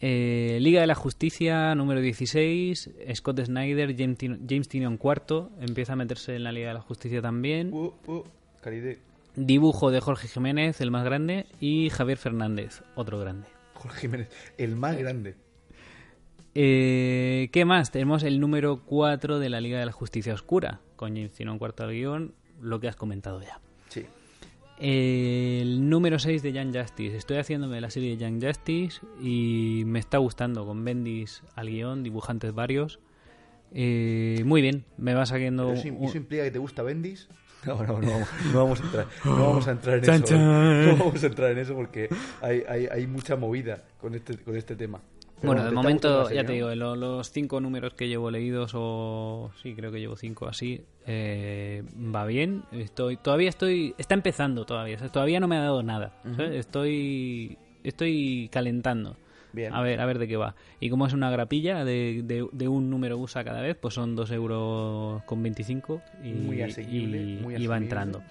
Eh, 0.00 0.58
Liga 0.60 0.80
de 0.80 0.86
la 0.86 0.94
Justicia 0.94 1.74
número 1.74 2.00
16, 2.00 2.90
Scott 3.14 3.40
Snyder, 3.40 3.96
James, 3.96 4.18
James 4.46 4.68
Tynion 4.68 4.98
cuarto, 4.98 5.50
empieza 5.60 5.94
a 5.94 5.96
meterse 5.96 6.36
en 6.36 6.44
la 6.44 6.52
Liga 6.52 6.68
de 6.68 6.74
la 6.74 6.80
Justicia 6.80 7.22
también. 7.22 7.72
Uh, 7.72 7.92
uh. 8.06 8.24
Dibujo 9.36 9.90
de 9.90 10.00
Jorge 10.00 10.28
Jiménez, 10.28 10.80
el 10.80 10.90
más 10.90 11.04
grande, 11.04 11.46
y 11.60 11.90
Javier 11.90 12.18
Fernández, 12.18 12.82
otro 12.94 13.18
grande. 13.18 13.46
Jorge 13.74 14.00
Jiménez, 14.00 14.28
el 14.58 14.76
más 14.76 14.96
grande. 14.96 15.36
Eh, 16.54 17.48
¿Qué 17.52 17.64
más? 17.64 17.90
Tenemos 17.90 18.22
el 18.22 18.40
número 18.40 18.82
4 18.84 19.38
de 19.38 19.50
la 19.50 19.60
Liga 19.60 19.78
de 19.78 19.86
la 19.86 19.92
Justicia 19.92 20.34
Oscura, 20.34 20.80
con 20.96 21.10
James 21.14 21.32
Tynion 21.32 21.58
cuarto 21.58 21.84
al 21.84 21.92
guion, 21.92 22.34
lo 22.60 22.80
que 22.80 22.88
has 22.88 22.96
comentado 22.96 23.40
ya. 23.42 23.60
El 24.78 25.88
número 25.88 26.18
6 26.18 26.42
de 26.42 26.52
Young 26.52 26.76
Justice. 26.76 27.16
Estoy 27.16 27.38
haciéndome 27.38 27.80
la 27.80 27.90
serie 27.90 28.10
de 28.10 28.16
Young 28.18 28.42
Justice 28.44 29.00
y 29.20 29.84
me 29.86 29.98
está 29.98 30.18
gustando 30.18 30.66
con 30.66 30.84
Bendis 30.84 31.42
al 31.54 31.68
guion, 31.68 32.02
dibujantes 32.02 32.52
varios. 32.52 33.00
Eh, 33.72 34.42
muy 34.44 34.62
bien, 34.62 34.84
me 34.96 35.14
va 35.14 35.26
saliendo... 35.26 35.72
Eso, 35.72 35.88
eso 35.88 36.16
implica 36.16 36.44
que 36.44 36.50
te 36.50 36.58
gusta 36.58 36.82
Bendis? 36.82 37.28
No, 37.64 37.82
no, 37.82 38.00
no, 38.00 38.10
vamos- 38.10 38.28
no 38.52 38.58
vamos 38.62 38.80
a 38.80 38.84
entrar, 38.84 39.06
no 39.24 39.36
vamos 39.48 39.66
a 39.66 39.70
entrar 39.72 39.96
en 39.98 40.04
eso. 40.22 40.36
No 40.38 40.96
vamos 40.98 41.24
a 41.24 41.26
entrar 41.26 41.50
en 41.50 41.58
eso 41.58 41.74
porque 41.74 42.08
hay, 42.40 42.62
hay, 42.68 42.86
hay 42.86 43.06
mucha 43.08 43.34
movida 43.34 43.82
con 44.00 44.14
este, 44.14 44.36
con 44.38 44.56
este 44.56 44.76
tema. 44.76 45.00
Pero 45.40 45.48
Bueno, 45.48 45.62
¿te 45.62 45.68
de 45.68 45.74
momento, 45.74 46.30
ya 46.30 46.44
te 46.44 46.52
digo, 46.54 46.74
lo- 46.74 46.96
los 46.96 47.30
cinco 47.30 47.60
números 47.60 47.92
que 47.94 48.08
llevo 48.08 48.30
leídos, 48.30 48.72
o 48.74 49.50
sí, 49.62 49.74
creo 49.74 49.92
que 49.92 50.00
llevo 50.00 50.16
cinco 50.16 50.46
así, 50.48 50.80
eh, 51.06 51.82
va 51.94 52.24
bien. 52.24 52.62
Estoy, 52.72 53.16
todavía 53.18 53.50
estoy, 53.50 53.94
está 53.98 54.14
empezando 54.14 54.64
todavía, 54.64 54.96
o 54.96 54.98
sea, 54.98 55.08
todavía 55.10 55.38
no 55.38 55.46
me 55.48 55.56
ha 55.56 55.60
dado 55.62 55.82
nada. 55.82 56.12
¿sabes? 56.36 56.54
Estoy, 56.56 57.58
estoy 57.84 58.48
calentando. 58.50 59.16
Bien. 59.52 59.72
A 59.72 59.80
ver, 59.82 60.00
a 60.00 60.06
ver 60.06 60.18
de 60.18 60.26
qué 60.28 60.36
va. 60.36 60.54
Y 60.80 60.90
como 60.90 61.06
es 61.06 61.12
una 61.14 61.30
grapilla 61.30 61.84
de, 61.84 62.22
de, 62.24 62.46
de 62.52 62.68
un 62.68 62.90
número 62.90 63.16
USA 63.16 63.42
cada 63.44 63.60
vez, 63.62 63.76
pues 63.80 63.94
son 63.94 64.14
2 64.16 64.30
euros 64.30 65.22
con 65.24 65.42
25 65.42 66.02
y, 66.22 66.32
Muy 66.32 66.60
asequible, 66.62 67.22
y- 67.22 67.36
muy 67.42 67.56
y 67.56 67.66
va 67.66 67.76
entrando. 67.76 68.22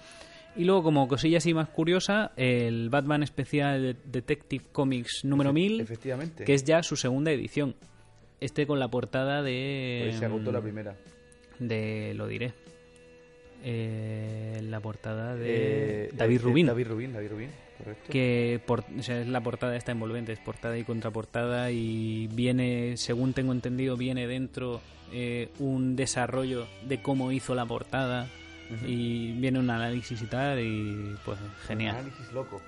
Y 0.56 0.64
luego, 0.64 0.82
como 0.84 1.06
cosilla 1.06 1.38
así 1.38 1.52
más 1.52 1.68
curiosa, 1.68 2.32
el 2.36 2.88
Batman 2.88 3.22
especial 3.22 3.82
de 3.82 3.96
Detective 4.06 4.64
Comics 4.72 5.24
número 5.24 5.50
Efe- 5.50 5.54
1000, 5.54 5.80
Efectivamente. 5.82 6.44
que 6.44 6.54
es 6.54 6.64
ya 6.64 6.82
su 6.82 6.96
segunda 6.96 7.30
edición. 7.30 7.74
Este 8.40 8.66
con 8.66 8.78
la 8.78 8.88
portada 8.88 9.42
de... 9.42 10.04
Pues 10.06 10.18
se 10.18 10.24
agotó 10.26 10.52
la 10.52 10.60
mm, 10.60 10.62
primera. 10.62 10.96
De, 11.58 12.12
lo 12.14 12.26
diré. 12.26 12.52
Eh, 13.64 14.60
la 14.62 14.80
portada 14.80 15.34
de 15.34 16.04
Eh, 16.06 16.10
David 16.14 16.40
Rubin 16.42 16.66
David 16.66 16.86
Rubin, 16.88 17.12
David 17.12 17.30
Rubin, 17.30 17.50
correcto. 17.78 18.12
que 18.12 18.60
por, 18.66 18.84
o 18.98 19.02
sea, 19.02 19.20
es 19.20 19.26
la 19.28 19.40
portada 19.40 19.76
está 19.76 19.92
envolvente, 19.92 20.32
es 20.32 20.38
portada 20.38 20.78
y 20.78 20.84
contraportada 20.84 21.70
y 21.70 22.28
viene, 22.28 22.96
según 22.96 23.32
tengo 23.32 23.52
entendido, 23.52 23.96
viene 23.96 24.26
dentro 24.26 24.80
eh, 25.12 25.48
un 25.58 25.96
desarrollo 25.96 26.66
de 26.86 27.00
cómo 27.02 27.32
hizo 27.32 27.54
la 27.54 27.64
portada 27.66 28.28
y 28.86 29.32
viene 29.32 29.58
un 29.58 29.70
análisis 29.70 30.20
y 30.20 30.26
tal 30.26 30.60
y 30.60 31.16
pues 31.24 31.38
genial. 31.66 31.96
Análisis 31.96 32.32
loco. 32.32 32.60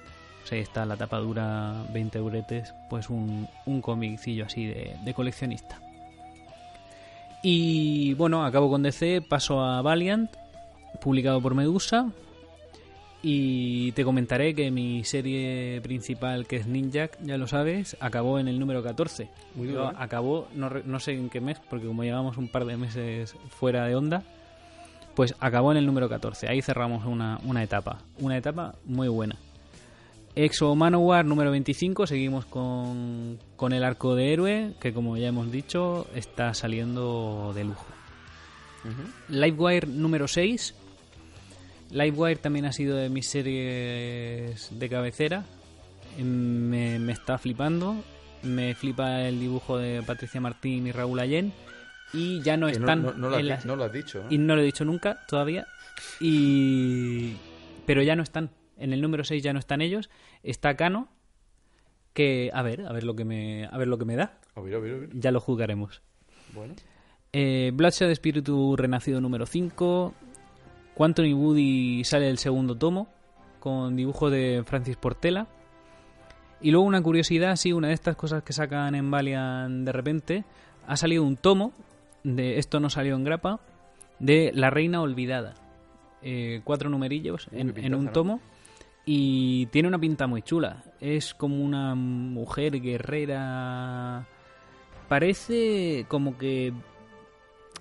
Sea, 0.45 0.59
está 0.59 0.87
la 0.87 0.97
tapa 0.97 1.19
dura 1.19 1.85
20 1.93 2.19
euretes, 2.19 2.75
pues 2.89 3.11
un, 3.11 3.47
un 3.67 3.83
comicillo 3.83 4.47
así 4.47 4.67
de, 4.67 4.97
de 5.05 5.15
coleccionista. 5.15 5.81
Y 7.43 8.15
bueno, 8.15 8.45
acabo 8.45 8.71
con 8.71 8.83
DC, 8.83 9.23
paso 9.23 9.61
a 9.61 9.83
Valiant, 9.83 10.31
publicado 11.01 11.41
por 11.41 11.55
Medusa. 11.55 12.11
Y 13.21 13.93
te 13.93 14.05
comentaré 14.05 14.55
que 14.55 14.71
mi 14.71 15.03
serie 15.03 15.81
principal, 15.83 16.47
que 16.47 16.57
es 16.57 16.67
Ninja, 16.67 17.11
ya 17.21 17.37
lo 17.37 17.49
sabes, 17.49 17.97
acabó 18.01 18.39
en 18.39 18.47
el 18.47 18.61
número 18.61 18.83
14. 18.83 19.29
Muy 19.57 19.67
Digo, 19.67 19.81
duro, 19.81 19.93
¿eh? 19.93 19.97
Acabó, 19.99 20.49
no, 20.55 20.71
no 20.85 21.01
sé 21.01 21.13
en 21.15 21.29
qué 21.29 21.41
mes, 21.41 21.61
porque 21.69 21.87
como 21.87 22.05
llevamos 22.05 22.37
un 22.37 22.49
par 22.49 22.65
de 22.65 22.77
meses 22.77 23.35
fuera 23.51 23.87
de 23.87 23.97
onda, 23.97 24.23
pues 25.19 25.35
acabó 25.41 25.73
en 25.73 25.79
el 25.79 25.85
número 25.85 26.09
14. 26.09 26.47
Ahí 26.47 26.63
cerramos 26.63 27.05
una, 27.05 27.41
una 27.43 27.65
etapa. 27.65 27.99
Una 28.21 28.37
etapa 28.37 28.77
muy 28.85 29.09
buena. 29.09 29.35
Exo 30.37 30.77
Manowar 30.77 31.25
número 31.25 31.51
25, 31.51 32.07
seguimos 32.07 32.47
con, 32.47 33.41
con 33.57 33.73
el 33.73 33.83
arco 33.83 34.15
de 34.15 34.33
héroe, 34.33 34.75
que 34.79 34.93
como 34.93 35.17
ya 35.17 35.27
hemos 35.27 35.51
dicho, 35.51 36.07
está 36.15 36.55
saliendo 36.55 37.51
de 37.53 37.65
lujo. 37.65 37.85
Livewire 39.29 39.89
número 39.89 40.29
6. 40.29 40.77
Livewire 41.91 42.37
también 42.37 42.67
ha 42.67 42.73
sido 42.73 42.97
de 42.97 43.09
mis 43.09 43.27
series 43.27 44.69
de 44.71 44.89
cabecera. 44.89 45.43
Me, 46.17 47.01
me 47.01 47.11
está 47.11 47.39
flipando. 47.39 47.97
Me 48.45 48.73
flipa 48.77 49.23
el 49.23 49.41
dibujo 49.41 49.79
de 49.79 50.01
Patricia 50.05 50.41
Martín 50.41 50.87
y 50.87 50.93
Raúl 50.93 51.19
Allen. 51.19 51.53
Y 52.13 52.41
ya 52.41 52.57
no 52.57 52.69
están 52.69 53.03
no, 53.03 53.13
lo 53.13 53.37
has, 53.37 53.67
no 53.67 53.77
lo 53.77 53.89
dicho, 53.89 54.25
y 54.31 54.39
no 54.39 54.57
lo 54.57 54.63
he 54.63 54.65
dicho 54.65 54.85
nunca 54.85 55.25
todavía. 55.27 55.67
Y 56.21 57.37
pero 57.87 58.03
ya 58.03 58.17
no 58.17 58.23
están. 58.23 58.51
En 58.77 58.93
el 58.93 59.01
número 59.01 59.25
6 59.25 59.43
ya 59.43 59.53
no 59.53 59.59
están 59.59 59.81
ellos. 59.81 60.09
Está 60.43 60.77
Cano 60.77 61.09
que 62.15 62.51
a 62.53 62.63
ver, 62.63 62.87
a 62.87 62.93
ver 62.93 63.05
lo 63.05 63.15
que 63.17 63.25
me 63.25 63.67
a 63.67 63.77
ver 63.77 63.89
lo 63.89 63.99
que 63.99 64.05
me 64.05 64.17
da. 64.17 64.39
A 64.55 64.61
ver, 64.61 64.75
a 64.75 64.79
ver, 64.79 64.95
a 64.95 64.99
ver. 64.99 65.11
Ya 65.15 65.33
lo 65.33 65.41
jugaremos. 65.41 66.03
Bueno. 66.55 66.75
Eh, 67.33 67.73
Bloodshot 67.75 68.11
Espíritu 68.11 68.77
Renacido 68.77 69.21
número 69.21 69.47
5. 69.47 70.15
Quantum 70.95 71.27
y 71.27 71.35
Woody 71.35 72.05
sale 72.05 72.29
el 72.29 72.39
segundo 72.39 72.77
tomo 72.77 73.09
con 73.61 73.97
dibujo 73.97 74.31
de 74.31 74.63
Francis 74.67 74.97
Portela. 74.97 75.47
Y 76.61 76.71
luego 76.71 76.87
una 76.87 77.03
curiosidad, 77.03 77.55
sí, 77.57 77.73
una 77.73 77.89
de 77.89 77.95
estas 77.95 78.17
cosas 78.17 78.43
que 78.43 78.53
sacan 78.53 78.95
en 78.95 79.11
Valiant 79.11 79.85
de 79.85 79.93
repente, 79.93 80.45
ha 80.87 80.97
salido 80.97 81.23
un 81.23 81.37
tomo, 81.37 81.73
de 82.37 82.59
esto 82.59 82.81
no 82.81 82.91
salió 82.91 83.15
en 83.17 83.25
grapa, 83.25 83.61
de 84.19 84.51
La 84.55 84.71
Reina 84.71 85.01
Olvidada. 85.01 85.55
Eh, 86.23 86.61
cuatro 86.65 86.91
numerillos 86.91 87.49
en, 87.53 87.95
un 87.95 88.13
tomo. 88.13 88.41
Y 89.05 89.67
tiene 89.67 89.89
una 89.89 89.99
pinta 89.99 90.27
muy 90.27 90.43
chula. 90.43 90.85
Es 91.01 91.33
como 91.33 91.65
una 91.65 91.95
mujer 91.95 92.81
guerrera. 92.81 94.27
Parece 95.09 96.05
como 96.09 96.37
que 96.37 96.75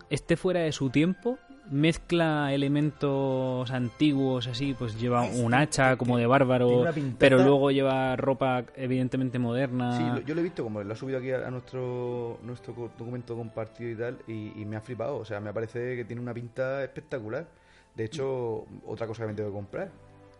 esté 0.10 0.38
fuera 0.38 0.62
de 0.62 0.72
su 0.72 0.90
tiempo 0.90 1.38
mezcla 1.72 2.54
elementos 2.54 3.70
antiguos 3.72 4.48
así, 4.48 4.74
pues 4.78 5.00
lleva 5.00 5.26
Es 5.26 5.40
un 5.40 5.54
hacha 5.54 5.98
como 5.98 6.18
de 6.18 6.26
bárbaro, 6.26 6.86
pero 7.18 7.44
luego 7.44 7.72
lleva 7.72 8.16
ropa 8.16 8.64
evidentemente 8.76 9.40
moderna. 9.40 9.98
Sí, 9.98 10.24
yo 10.26 10.36
lo 10.36 10.42
he 10.42 10.44
visto 10.44 10.64
como 10.64 10.84
lo 10.84 10.94
ha 10.94 10.96
subido 10.96 11.20
aquí 11.20 11.32
a, 11.32 11.50
nuestro 11.50 12.40
nuestro 12.44 12.74
documento 12.98 13.36
compartido 13.36 13.92
y 13.92 13.96
tal, 13.96 14.18
y, 14.28 14.62
y 14.62 14.66
me 14.66 14.76
ha 14.76 14.82
flipado. 14.82 15.18
O 15.18 15.26
sea, 15.26 15.40
me 15.40 15.54
parece 15.54 15.96
que 15.96 16.06
tiene 16.06 16.22
una 16.22 16.34
pinta 16.34 16.84
espectacular. 16.84 17.48
De 17.96 18.06
hecho, 18.06 18.66
otra 18.86 19.08
cosa 19.08 19.24
que 19.24 19.30
me 19.30 19.34
tengo 19.34 19.50
que 19.50 19.56
comprar. 19.56 19.92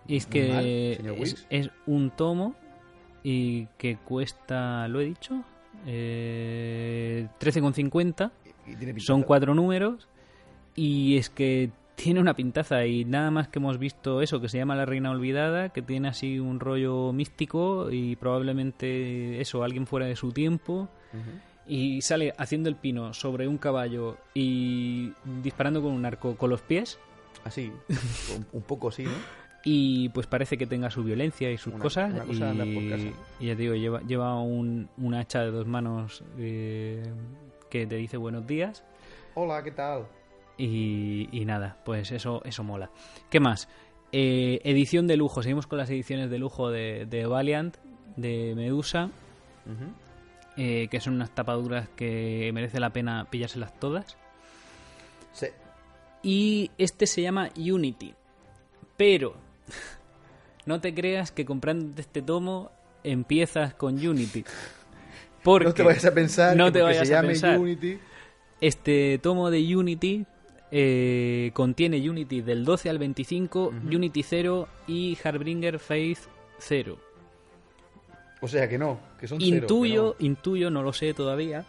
Y 0.08 0.18
es 0.18 0.26
mal, 0.26 0.34
que 0.34 1.38
es, 1.50 1.70
un 1.86 2.12
tomo 2.12 2.56
y 3.24 3.66
que 3.78 3.98
cuesta, 3.98 4.88
¿lo 4.88 5.02
he 5.02 5.06
dicho? 5.06 5.44
Eh, 5.86 7.28
13,50. 7.40 8.32
Y, 8.46 8.72
y 8.72 8.76
tiene 8.76 8.94
pintaza. 8.94 9.08
Son 9.08 9.24
cuatro 9.24 9.54
números 9.54 10.08
y 10.78 11.18
es 11.18 11.30
que 11.30 11.72
tiene 11.96 12.20
una 12.22 12.36
pintaza 12.36 12.86
y 12.86 13.04
nada 13.04 13.32
más 13.32 13.48
que 13.48 13.58
hemos 13.58 13.80
visto 13.80 14.22
eso 14.22 14.40
que 14.40 14.48
se 14.48 14.60
llama 14.60 14.76
La 14.76 14.86
Reina 14.86 15.10
Olvidada, 15.10 15.70
que 15.70 15.82
tiene 15.82 16.08
así 16.08 16.40
un 16.40 16.60
rollo 16.60 17.12
místico 17.12 17.90
y 17.92 18.16
probablemente 18.16 19.42
eso, 19.42 19.64
alguien 19.64 19.88
fuera 19.88 20.06
de 20.06 20.16
su 20.16 20.32
tiempo. 20.32 20.88
Y 21.66 22.02
sale 22.02 22.34
haciendo 22.38 22.70
el 22.70 22.76
pino 22.76 23.14
sobre 23.14 23.48
un 23.48 23.58
caballo 23.58 24.18
y 24.34 25.12
disparando 25.42 25.82
con 25.82 25.92
un 25.92 26.06
arco 26.06 26.38
con 26.38 26.50
los 26.52 26.62
pies. 26.62 27.00
Así, 27.44 27.72
un, 28.54 28.62
poco 28.62 28.90
así, 28.90 29.04
¿no? 29.04 29.12
y 29.66 30.10
pues 30.10 30.28
parece 30.28 30.58
que 30.58 30.68
tenga 30.68 30.90
su 30.92 31.04
violencia 31.04 31.52
y 31.52 31.58
sus 31.58 31.74
Una- 31.74 31.82
cosas 31.84 32.14
una 32.14 32.26
cosa 32.26 32.54
y 33.40 33.46
ya 33.48 33.56
te 33.56 33.62
digo, 33.64 33.74
lleva, 33.76 34.02
lleva 34.02 34.40
un, 34.40 34.88
un 34.98 35.14
hacha 35.16 35.42
de 35.42 35.52
dos 35.52 35.66
manos 35.66 36.24
eh, 36.38 37.04
que 37.70 37.86
te 37.88 37.96
dice 37.96 38.18
buenos 38.18 38.46
días. 38.46 38.84
Hola, 39.34 39.64
¿qué 39.64 39.72
tal? 39.72 40.06
Y, 40.58 41.30
y 41.32 41.46
nada, 41.46 41.78
pues 41.86 42.12
eso, 42.12 42.42
eso 42.44 42.64
mola. 42.64 42.90
¿Qué 43.30 43.40
más? 43.40 43.68
Eh, 44.12 44.62
edición 44.64 45.08
de 45.08 45.18
lujo. 45.18 45.44
Seguimos 45.44 45.68
con 45.68 45.78
las 45.78 45.90
ediciones 45.90 46.30
de 46.30 46.40
lujo 46.40 46.70
de, 46.70 47.06
de 47.06 47.26
Valiant, 47.26 47.76
de 48.16 48.54
Medusa, 48.56 49.10
eh, 50.56 50.88
que 50.90 51.00
son 51.02 51.16
unas 51.16 51.32
tapaduras 51.36 51.90
que 51.90 52.50
merece 52.54 52.80
la 52.80 52.92
pena 52.92 53.28
pillárselas 53.30 53.78
todas. 53.80 54.18
Sí. 55.34 55.48
Y 56.24 56.72
este 56.78 57.06
se 57.06 57.22
llama 57.22 57.50
Unity. 57.58 58.14
Pero 58.96 59.36
no 60.66 60.80
te 60.80 60.94
creas 60.94 61.32
que 61.32 61.46
comprando 61.46 62.00
este 62.02 62.22
tomo 62.22 62.72
empiezas 63.04 63.74
con 63.74 63.96
Unity. 63.96 64.46
Porque 65.44 65.68
no 65.68 65.74
te 65.74 65.84
vayas 65.84 66.06
a 66.06 66.14
pensar 66.14 66.58
no 66.58 66.66
que 66.66 66.72
te 66.72 66.82
vayas 66.82 67.08
se 67.08 67.14
a 67.14 67.18
llame 67.18 67.34
pensar. 67.34 67.60
Unity. 67.60 68.00
Este 68.60 69.20
tomo 69.20 69.52
de 69.52 69.76
Unity 69.76 70.26
eh, 70.72 71.52
contiene 71.54 71.98
Unity 72.10 72.42
del 72.42 72.66
12 72.66 72.90
al 72.90 72.98
25, 73.00 73.68
Ujú. 73.68 73.76
Unity 73.96 74.24
0 74.24 74.68
y 74.88 75.18
Harbinger 75.24 75.80
Faith 75.80 76.20
0. 76.60 76.98
O 78.42 78.48
sea 78.48 78.70
que 78.70 78.78
no, 78.78 79.00
que 79.20 79.28
son 79.28 79.40
cero, 79.40 79.58
Intuyo, 79.62 80.16
que 80.18 80.26
intuyo, 80.26 80.70
no 80.70 80.84
lo 80.84 80.94
sé 80.94 81.14
todavía, 81.14 81.66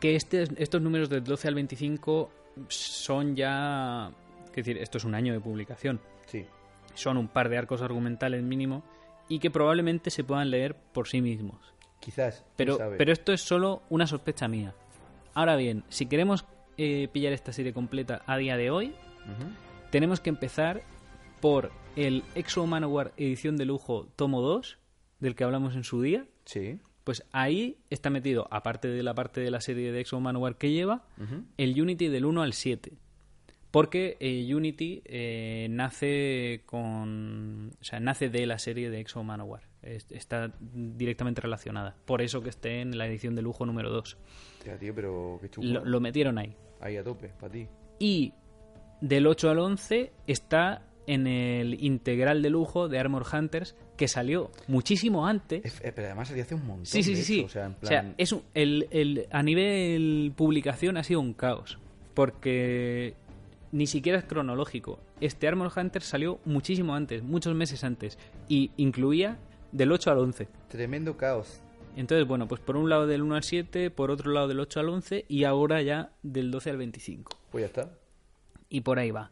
que 0.00 0.16
este, 0.16 0.48
estos 0.56 0.82
números 0.82 1.08
del 1.08 1.22
12 1.22 1.48
al 1.48 1.54
25 1.54 2.30
son 2.68 3.36
ya... 3.36 4.10
Es 4.46 4.56
decir, 4.56 4.78
esto 4.78 4.98
es 4.98 5.04
un 5.04 5.14
año 5.14 5.32
de 5.32 5.40
publicación. 5.40 5.96
no. 5.96 6.14
Sí. 6.26 6.46
Son 6.94 7.16
un 7.16 7.26
par 7.28 7.48
de 7.48 7.58
arcos 7.58 7.82
argumentales 7.82 8.42
mínimo 8.42 8.84
y 9.28 9.40
que 9.40 9.50
probablemente 9.50 10.10
se 10.10 10.22
puedan 10.22 10.50
leer 10.50 10.76
por 10.76 11.08
sí 11.08 11.20
mismos. 11.20 11.56
Quizás. 11.98 12.44
Pero, 12.56 12.76
sabe. 12.76 12.96
pero 12.98 13.12
esto 13.12 13.32
es 13.32 13.40
solo 13.40 13.82
una 13.90 14.06
sospecha 14.06 14.46
mía. 14.46 14.74
Ahora 15.34 15.56
bien, 15.56 15.82
si 15.88 16.06
queremos 16.06 16.44
eh, 16.78 17.08
pillar 17.12 17.32
esta 17.32 17.52
serie 17.52 17.72
completa 17.72 18.22
a 18.26 18.36
día 18.36 18.56
de 18.56 18.70
hoy, 18.70 18.94
tenemos 19.90 20.20
que 20.20 20.30
empezar 20.30 20.82
por 21.40 21.70
el 21.96 22.24
Exo 22.34 22.66
Manowar 22.66 23.12
edición 23.16 23.56
de 23.56 23.64
lujo 23.64 24.08
tomo 24.16 24.40
2, 24.40 24.78
del 25.20 25.34
que 25.34 25.44
hablamos 25.44 25.74
en 25.76 25.84
su 25.84 26.02
día. 26.02 26.26
Sí. 26.44 26.80
Pues 27.04 27.24
ahí 27.32 27.78
está 27.90 28.10
metido, 28.10 28.48
aparte 28.50 28.88
de 28.88 29.02
la 29.02 29.14
parte 29.14 29.40
de 29.40 29.50
la 29.50 29.60
serie 29.60 29.92
de 29.92 30.00
Exo 30.00 30.18
Manowar 30.20 30.56
que 30.56 30.70
lleva, 30.70 31.04
el 31.58 31.80
Unity 31.80 32.08
del 32.08 32.24
1 32.24 32.42
al 32.42 32.54
7. 32.54 32.92
Porque 33.70 34.16
eh, 34.20 34.54
Unity 34.54 35.02
eh, 35.04 35.66
nace 35.68 36.62
con. 36.64 37.72
O 37.80 37.84
sea, 37.84 37.98
nace 37.98 38.30
de 38.30 38.46
la 38.46 38.58
serie 38.58 38.88
de 38.88 39.00
Exo 39.00 39.22
Manowar. 39.24 39.64
Es- 39.84 40.06
está 40.10 40.52
directamente 40.60 41.40
relacionada. 41.40 41.96
Por 42.04 42.22
eso 42.22 42.42
que 42.42 42.48
esté 42.50 42.80
en 42.80 42.96
la 42.98 43.06
edición 43.06 43.34
de 43.34 43.42
lujo 43.42 43.66
número 43.66 43.90
2. 43.90 44.16
Ya, 44.66 44.76
tío, 44.78 44.94
pero 44.94 45.38
qué 45.42 45.50
chulo. 45.50 45.80
Lo, 45.80 45.84
lo 45.84 46.00
metieron 46.00 46.38
ahí. 46.38 46.56
Ahí 46.80 46.96
a 46.96 47.04
tope, 47.04 47.28
para 47.40 47.52
ti. 47.52 47.66
Y 47.98 48.32
del 49.00 49.26
8 49.26 49.50
al 49.50 49.58
11 49.58 50.12
está 50.26 50.82
en 51.06 51.26
el 51.26 51.82
integral 51.84 52.40
de 52.40 52.48
lujo 52.48 52.88
de 52.88 52.98
Armor 52.98 53.24
Hunters, 53.30 53.76
que 53.98 54.08
salió 54.08 54.50
muchísimo 54.68 55.26
antes. 55.26 55.62
Es- 55.64 55.80
eh, 55.84 55.92
pero 55.94 56.06
además 56.08 56.28
salía 56.28 56.44
hace 56.44 56.54
un 56.54 56.66
montón. 56.66 56.86
Sí, 56.86 57.02
sí, 57.02 57.14
de 57.14 57.22
sí, 57.22 57.40
O 57.42 57.48
sea, 57.50 57.66
en 57.66 57.74
plan... 57.74 58.14
es 58.16 58.32
un- 58.32 58.42
el, 58.54 58.88
el- 58.90 59.26
a 59.30 59.42
nivel 59.42 60.32
publicación 60.34 60.96
ha 60.96 61.04
sido 61.04 61.20
un 61.20 61.34
caos. 61.34 61.78
Porque 62.14 63.14
ni 63.72 63.86
siquiera 63.86 64.18
es 64.18 64.24
cronológico. 64.24 64.98
Este 65.20 65.46
Armor 65.48 65.70
Hunter 65.76 66.02
salió 66.02 66.38
muchísimo 66.44 66.94
antes, 66.94 67.22
muchos 67.22 67.54
meses 67.54 67.84
antes. 67.84 68.18
Y 68.48 68.70
incluía 68.76 69.36
del 69.74 69.92
8 69.92 70.10
al 70.10 70.18
11. 70.18 70.48
Tremendo 70.68 71.16
caos. 71.18 71.60
Entonces, 71.96 72.26
bueno, 72.26 72.48
pues 72.48 72.60
por 72.60 72.76
un 72.76 72.88
lado 72.88 73.06
del 73.06 73.22
1 73.22 73.34
al 73.36 73.42
7, 73.44 73.90
por 73.90 74.10
otro 74.10 74.32
lado 74.32 74.48
del 74.48 74.58
8 74.60 74.80
al 74.80 74.88
11 74.88 75.26
y 75.28 75.44
ahora 75.44 75.82
ya 75.82 76.10
del 76.22 76.50
12 76.50 76.70
al 76.70 76.76
25. 76.78 77.38
Pues 77.52 77.62
ya 77.62 77.66
está. 77.66 77.90
Y 78.68 78.80
por 78.80 78.98
ahí 78.98 79.10
va. 79.10 79.30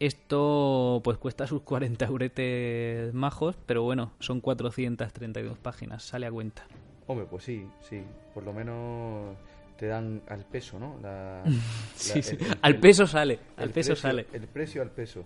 Esto 0.00 1.00
pues 1.04 1.16
cuesta 1.18 1.46
sus 1.46 1.62
40 1.62 2.04
euretes 2.06 3.14
majos, 3.14 3.56
pero 3.66 3.82
bueno, 3.84 4.10
son 4.18 4.40
432 4.40 5.58
páginas, 5.58 6.02
sale 6.02 6.26
a 6.26 6.32
cuenta. 6.32 6.64
Hombre, 7.06 7.26
pues 7.30 7.44
sí, 7.44 7.64
sí. 7.88 8.02
Por 8.34 8.42
lo 8.42 8.52
menos 8.52 9.36
te 9.78 9.86
dan 9.86 10.22
al 10.28 10.44
peso, 10.44 10.80
¿no? 10.80 10.98
La, 11.02 11.44
Sí, 11.94 12.16
la- 12.18 12.22
sí. 12.22 12.36
el- 12.40 12.46
el- 12.46 12.58
al 12.62 12.74
el- 12.74 12.80
peso 12.80 13.06
sale, 13.06 13.38
al 13.56 13.64
el 13.64 13.70
peso 13.70 13.92
precio- 13.92 13.96
sale. 13.96 14.26
El 14.32 14.48
precio 14.48 14.82
al 14.82 14.90
peso. 14.90 15.24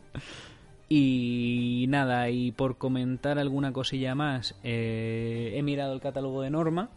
Y 0.89 1.87
nada, 1.89 2.31
y 2.31 2.53
por 2.53 2.79
comentar 2.79 3.39
alguna 3.39 3.73
cosilla 3.73 4.15
más, 4.15 4.55
eh, 4.63 5.53
he 5.57 5.63
mirado 5.63 5.93
el 5.93 6.01
catálogo 6.01 6.43
de 6.43 6.51
Norma 6.51 6.91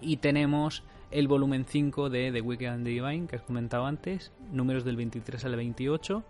y 0.00 0.16
tenemos 0.16 0.82
el 1.10 1.28
volumen 1.28 1.64
5 1.64 2.10
de 2.10 2.32
The 2.32 2.40
Wicked 2.40 2.66
and 2.66 2.84
the 2.84 2.90
Divine, 2.90 3.26
que 3.28 3.36
has 3.36 3.42
comentado 3.42 3.86
antes, 3.86 4.32
números 4.52 4.84
del 4.84 4.96
23 4.96 5.44
al 5.44 5.56
28, 5.56 6.24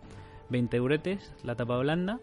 20 0.50 0.76
euretes, 0.76 1.32
la 1.42 1.54
tapa 1.54 1.78
blanda. 1.78 2.20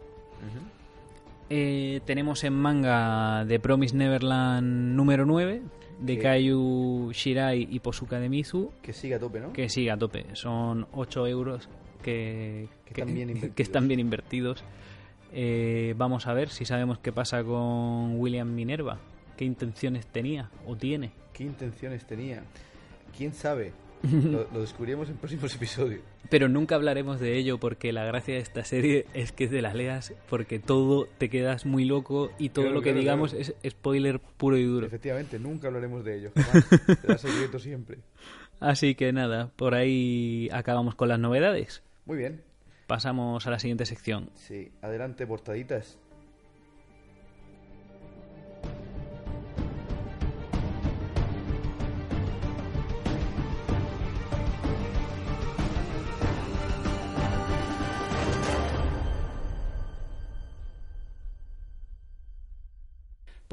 Eh, 1.49 2.01
tenemos 2.05 2.43
en 2.43 2.53
manga 2.53 3.45
The 3.47 3.59
Promise 3.59 3.95
Neverland 3.95 4.95
número 4.95 5.25
9 5.25 5.61
de 5.99 6.17
Kaiju 6.17 7.11
Shirai 7.13 7.67
y 7.69 7.79
Posuka 7.79 8.19
de 8.19 8.29
Mizu, 8.29 8.71
Que 8.81 8.93
siga 8.93 9.17
a 9.17 9.19
tope, 9.19 9.39
¿no? 9.39 9.53
que 9.53 9.69
sigue 9.69 9.91
a 9.91 9.97
tope. 9.97 10.25
Son 10.33 10.87
8 10.93 11.27
euros 11.27 11.69
que, 12.03 12.67
Que 12.85 13.01
están 13.01 13.13
bien 13.15 13.29
invertidos. 13.31 13.55
que 13.55 13.63
están 13.63 13.87
bien 13.87 13.99
invertidos. 13.99 14.63
Eh, 15.31 15.95
vamos 15.97 16.27
a 16.27 16.33
ver 16.33 16.49
si 16.49 16.65
sabemos 16.65 16.99
qué 16.99 17.11
pasa 17.11 17.43
con 17.43 18.19
William 18.19 18.53
Minerva. 18.53 18.99
¿Qué 19.37 19.45
intenciones 19.45 20.05
tenía 20.05 20.51
o 20.67 20.75
tiene? 20.75 21.11
¿Qué 21.33 21.43
intenciones 21.43 22.05
tenía? 22.05 22.43
¿Quién 23.17 23.33
sabe? 23.33 23.73
lo, 24.03 24.47
lo 24.53 24.61
descubriremos 24.61 25.09
en 25.09 25.15
próximos 25.17 25.55
episodios. 25.55 26.01
Pero 26.29 26.49
nunca 26.49 26.75
hablaremos 26.75 27.19
de 27.19 27.37
ello 27.37 27.57
porque 27.57 27.91
la 27.93 28.03
gracia 28.05 28.35
de 28.35 28.41
esta 28.41 28.63
serie 28.63 29.05
es 29.13 29.31
que 29.31 29.47
te 29.47 29.61
la 29.61 29.73
leas 29.73 30.13
porque 30.29 30.59
todo 30.59 31.07
te 31.17 31.29
quedas 31.29 31.65
muy 31.65 31.85
loco 31.85 32.29
y 32.37 32.49
todo 32.49 32.65
Claro, 32.65 32.75
lo 32.75 32.81
que 32.81 32.89
claro, 32.89 32.99
digamos 32.99 33.31
claro. 33.33 33.45
es 33.63 33.71
spoiler 33.73 34.19
puro 34.19 34.57
y 34.57 34.63
duro. 34.65 34.85
Efectivamente, 34.85 35.39
nunca 35.39 35.67
hablaremos 35.67 36.03
de 36.03 36.17
ello. 36.17 36.31
Jamás. 36.35 36.65
Será 37.01 37.17
secreto 37.17 37.59
siempre. 37.59 37.97
Así 38.59 38.93
que 38.95 39.11
nada, 39.13 39.51
por 39.55 39.73
ahí 39.73 40.47
acabamos 40.53 40.95
con 40.95 41.09
las 41.09 41.19
novedades. 41.19 41.81
Muy 42.05 42.17
bien. 42.17 42.43
Pasamos 42.87 43.47
a 43.47 43.51
la 43.51 43.59
siguiente 43.59 43.85
sección. 43.85 44.29
Sí, 44.35 44.71
adelante, 44.81 45.25
portaditas. 45.25 45.99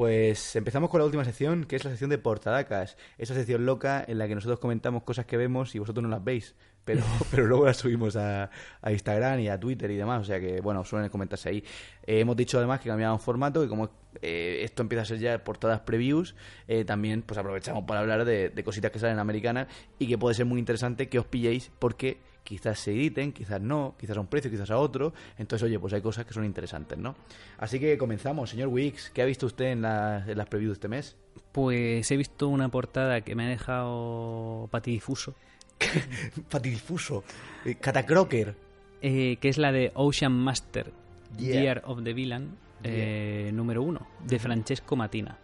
Pues 0.01 0.57
empezamos 0.57 0.89
con 0.89 1.01
la 1.01 1.05
última 1.05 1.27
sección, 1.27 1.67
que 1.67 1.77
es 1.77 1.85
la 1.85 1.91
sección 1.91 2.09
de 2.09 2.17
portadacas. 2.17 2.97
Esa 3.19 3.35
sección 3.35 3.67
loca 3.67 4.03
en 4.09 4.17
la 4.17 4.27
que 4.29 4.35
nosotros 4.35 4.59
comentamos 4.59 5.03
cosas 5.03 5.27
que 5.27 5.37
vemos 5.37 5.75
y 5.75 5.79
vosotros 5.79 6.03
no 6.03 6.09
las 6.09 6.25
veis, 6.25 6.55
pero, 6.87 7.03
pero 7.31 7.45
luego 7.47 7.67
las 7.67 7.77
subimos 7.77 8.17
a, 8.17 8.49
a 8.81 8.93
Instagram 8.93 9.41
y 9.41 9.49
a 9.49 9.61
Twitter 9.61 9.91
y 9.91 9.99
demás. 9.99 10.23
O 10.23 10.25
sea 10.25 10.41
que, 10.41 10.63
bueno, 10.63 10.87
suelen 10.87 11.11
comentarse 11.11 11.51
ahí. 11.51 11.65
Eh, 12.07 12.21
hemos 12.21 12.35
dicho 12.35 12.57
además 12.57 12.81
que 12.81 12.89
cambiamos 12.89 13.21
formato 13.21 13.63
y 13.63 13.69
como 13.69 13.91
eh, 14.23 14.63
esto 14.65 14.81
empieza 14.81 15.03
a 15.03 15.05
ser 15.05 15.19
ya 15.19 15.45
portadas 15.45 15.81
previews, 15.81 16.35
eh, 16.67 16.87
también 16.87 17.21
pues 17.21 17.37
aprovechamos 17.37 17.85
para 17.85 18.01
hablar 18.01 18.25
de, 18.25 18.49
de 18.49 18.65
cositas 18.65 18.91
que 18.93 19.01
salen 19.01 19.19
americanas 19.19 19.67
y 19.99 20.09
que 20.09 20.17
puede 20.17 20.35
ser 20.35 20.47
muy 20.47 20.61
interesante 20.61 21.11
que 21.11 21.19
os 21.19 21.27
pilléis 21.27 21.71
porque 21.79 22.17
quizás 22.51 22.81
se 22.81 22.91
editen, 22.91 23.33
quizás 23.33 23.61
no, 23.61 23.95
quizás 23.97 24.17
a 24.17 24.21
un 24.21 24.27
precio, 24.27 24.51
quizás 24.51 24.71
a 24.73 24.77
otro. 24.79 25.13
Entonces, 25.39 25.65
oye, 25.67 25.79
pues 25.79 25.93
hay 25.93 26.03
cosas 26.03 26.27
que 26.27 26.35
son 26.35 26.45
interesantes, 26.45 26.99
¿no? 26.99 27.15
Así 27.59 27.79
que 27.79 27.97
comenzamos. 27.97 28.51
Señor 28.51 28.69
Wix, 28.69 29.11
¿qué 29.11 29.23
ha 29.23 29.25
visto 29.25 29.47
usted 29.47 29.67
en, 29.67 29.83
la- 29.83 30.25
en 30.27 30.37
las 30.37 30.49
previews 30.49 30.71
de 30.71 30.75
este 30.75 30.89
mes? 30.89 31.17
Pues 31.53 32.11
he 32.11 32.17
visto 32.17 32.49
una 32.49 32.69
portada 32.69 33.21
que 33.21 33.37
me 33.37 33.47
ha 33.47 33.49
dejado 33.49 34.69
patidifuso, 34.73 35.35
Fatidifuso. 36.49 37.23
Eh, 37.65 37.77
Catacroker. 37.77 38.55
eh, 39.03 39.37
que 39.41 39.49
es 39.49 39.59
la 39.59 39.71
de 39.73 39.93
Ocean 39.95 40.33
Master, 40.33 40.93
Yeah. 41.39 41.61
Year 41.63 41.83
of 41.87 42.03
the 42.03 42.13
Villain, 42.13 42.57
eh, 42.83 43.53
número 43.55 43.85
uno, 43.85 44.05
de 44.27 44.41
Francesco 44.41 44.97
Matina. 44.97 45.39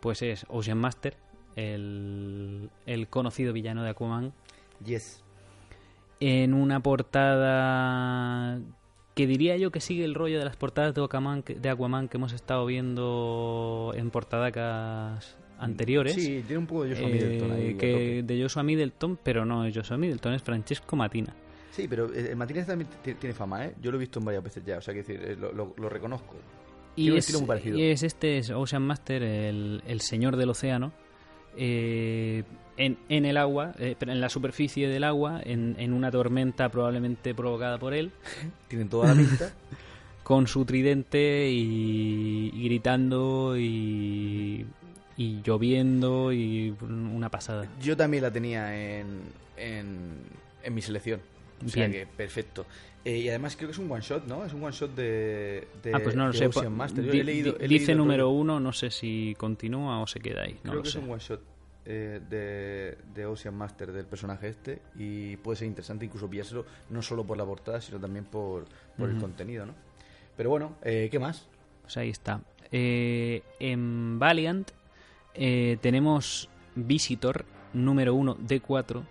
Pues 0.00 0.20
es 0.20 0.44
Ocean 0.50 0.76
Master, 0.76 1.16
el, 1.56 2.68
el 2.84 3.08
conocido 3.08 3.54
villano 3.54 3.82
de 3.82 3.90
Aquaman, 3.90 4.32
Yes. 4.84 5.24
En 6.20 6.54
una 6.54 6.80
portada 6.80 8.60
que 9.14 9.26
diría 9.26 9.56
yo 9.56 9.70
que 9.70 9.80
sigue 9.80 10.04
el 10.04 10.14
rollo 10.14 10.38
de 10.38 10.44
las 10.44 10.56
portadas 10.56 10.94
de 10.94 11.02
Aquaman 11.02 11.42
que, 11.42 11.54
de 11.56 11.68
Aquaman 11.70 12.08
que 12.08 12.16
hemos 12.18 12.32
estado 12.32 12.64
viendo 12.66 13.92
en 13.96 14.10
portadacas 14.10 15.36
anteriores. 15.58 16.14
Sí, 16.14 16.42
tiene 16.46 16.58
un 16.58 16.66
poco 16.66 16.84
de 16.84 16.90
Joshua 16.94 17.08
eh, 17.08 17.12
Middleton 17.12 17.52
ahí. 17.52 17.74
que 17.74 18.22
de 18.24 18.42
Joshua 18.42 18.62
Middleton, 18.62 19.18
pero 19.22 19.44
no 19.44 19.64
es 19.64 19.74
Joshua 19.76 19.96
Middleton, 19.96 20.34
es 20.34 20.42
Francesco 20.42 20.94
Matina. 20.94 21.34
Sí, 21.72 21.86
pero 21.88 22.12
eh, 22.12 22.28
el 22.30 22.36
Martínez 22.36 22.66
también 22.66 22.88
tiene 23.18 23.34
fama, 23.34 23.66
¿eh? 23.66 23.74
Yo 23.80 23.90
lo 23.90 23.96
he 23.96 24.00
visto 24.00 24.18
en 24.20 24.24
varias 24.24 24.42
veces 24.44 24.64
ya, 24.64 24.78
o 24.78 24.80
sea, 24.80 24.94
que 24.94 25.00
decir, 25.02 25.20
eh, 25.22 25.36
lo, 25.36 25.52
lo- 25.52 25.74
lo 25.76 25.88
reconozco. 25.88 26.36
Y 26.96 27.16
es, 27.16 27.32
muy 27.38 27.46
parecido. 27.46 27.78
y 27.78 27.82
es 27.84 28.02
este 28.02 28.38
es 28.38 28.50
Ocean 28.50 28.82
Master, 28.82 29.22
el, 29.22 29.82
el 29.86 30.00
señor 30.00 30.36
del 30.36 30.50
océano, 30.50 30.92
eh, 31.56 32.42
en, 32.78 32.96
en 33.10 33.26
el 33.26 33.36
agua, 33.36 33.74
eh, 33.78 33.94
en 34.00 34.20
la 34.20 34.30
superficie 34.30 34.88
del 34.88 35.04
agua, 35.04 35.40
en, 35.44 35.76
en 35.78 35.92
una 35.92 36.10
tormenta 36.10 36.70
probablemente 36.70 37.34
provocada 37.34 37.76
por 37.78 37.92
él, 37.92 38.10
Tienen 38.68 38.88
toda 38.88 39.08
la 39.08 39.14
pinta. 39.14 39.52
con 40.22 40.46
su 40.46 40.64
tridente 40.64 41.48
y, 41.50 42.50
y 42.54 42.64
gritando 42.64 43.54
y, 43.58 44.66
y 45.16 45.40
lloviendo 45.42 46.32
y 46.32 46.74
una 46.82 47.30
pasada. 47.30 47.66
Yo 47.80 47.96
también 47.96 48.22
la 48.22 48.30
tenía 48.30 48.98
en, 49.00 49.20
en, 49.56 50.12
en 50.62 50.74
mi 50.74 50.82
selección. 50.82 51.20
O 51.64 51.68
sea 51.68 51.88
Bien. 51.88 52.06
que 52.06 52.06
perfecto. 52.12 52.66
Eh, 53.04 53.18
y 53.18 53.28
además 53.30 53.56
creo 53.56 53.68
que 53.68 53.72
es 53.72 53.78
un 53.78 53.90
one 53.90 54.02
shot, 54.02 54.26
¿no? 54.26 54.44
Es 54.44 54.52
un 54.52 54.62
one 54.62 54.72
shot 54.76 54.94
de, 54.94 55.66
de 55.82 55.94
ah, 55.94 56.00
pues 56.02 56.14
no 56.14 56.26
lo 56.26 56.32
de 56.32 56.38
sé. 56.38 56.46
Ocean 56.46 56.72
Master. 56.76 57.04
Yo 57.04 57.10
di- 57.12 57.20
he 57.20 57.24
leído- 57.24 57.52
di- 57.54 57.64
he 57.64 57.68
dice 57.68 57.86
leído 57.86 57.98
número 58.04 58.28
uno, 58.30 58.60
no 58.60 58.72
sé 58.72 58.90
si 58.90 59.34
continúa 59.38 60.00
o 60.00 60.06
se 60.06 60.20
queda 60.20 60.42
ahí. 60.42 60.52
No 60.62 60.72
Creo 60.72 60.74
lo 60.74 60.82
que 60.82 60.90
sé. 60.90 60.98
es 60.98 61.04
un 61.04 61.10
one 61.10 61.22
shot 61.22 61.40
eh, 61.90 62.20
de, 62.28 62.98
de 63.14 63.26
Ocean 63.26 63.54
Master 63.54 63.90
del 63.92 64.04
personaje 64.04 64.48
este 64.48 64.82
y 64.96 65.36
puede 65.38 65.56
ser 65.56 65.66
interesante 65.68 66.04
incluso 66.04 66.28
pillárselo 66.28 66.66
no 66.90 67.00
solo 67.00 67.24
por 67.24 67.36
la 67.38 67.46
portada 67.46 67.80
sino 67.80 67.98
también 67.98 68.26
por, 68.26 68.66
por 68.98 69.08
el 69.08 69.14
Ujú. 69.16 69.22
contenido, 69.22 69.64
¿no? 69.64 69.74
Pero 70.36 70.50
bueno, 70.50 70.76
eh, 70.82 71.08
¿qué 71.10 71.18
más? 71.18 71.48
Pues 71.82 71.96
ahí 71.96 72.10
está. 72.10 72.42
Eh, 72.70 73.42
en 73.58 74.18
Valiant 74.18 74.70
eh, 75.34 75.78
tenemos 75.80 76.48
Visitor 76.76 77.44
número 77.72 78.14
1 78.14 78.36
D4. 78.36 79.02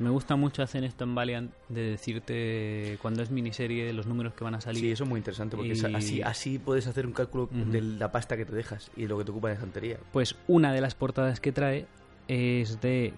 Me 0.00 0.10
gusta 0.10 0.34
mucho 0.34 0.62
hacer 0.64 0.82
esto 0.82 1.04
en 1.04 1.14
Valiant 1.14 1.52
de 1.68 1.82
decirte 1.82 2.98
cuando 3.00 3.22
es 3.22 3.30
miniserie 3.30 3.92
los 3.92 4.06
números 4.06 4.34
que 4.34 4.42
van 4.42 4.56
a 4.56 4.60
salir. 4.60 4.80
Sí, 4.80 4.90
eso 4.90 5.04
es 5.04 5.08
muy 5.10 5.18
interesante 5.18 5.56
porque 5.56 5.74
Y- 5.74 5.94
así, 5.94 6.20
así 6.20 6.58
puedes 6.58 6.88
hacer 6.88 7.06
un 7.06 7.12
cálculo 7.12 7.44
Ujú. 7.44 7.70
de 7.70 7.80
la 7.80 8.10
pasta 8.10 8.36
que 8.36 8.44
te 8.44 8.52
dejas 8.56 8.90
y 8.96 9.02
de 9.02 9.08
lo 9.08 9.18
que 9.18 9.24
te 9.24 9.30
ocupa 9.30 9.48
en 9.50 9.54
estantería. 9.54 9.98
Pues 10.12 10.34
una 10.48 10.72
de 10.72 10.80
las 10.80 10.94
portadas 10.96 11.38
que 11.38 11.52
trae 11.52 11.86
es 12.28 12.80
de 12.80 13.12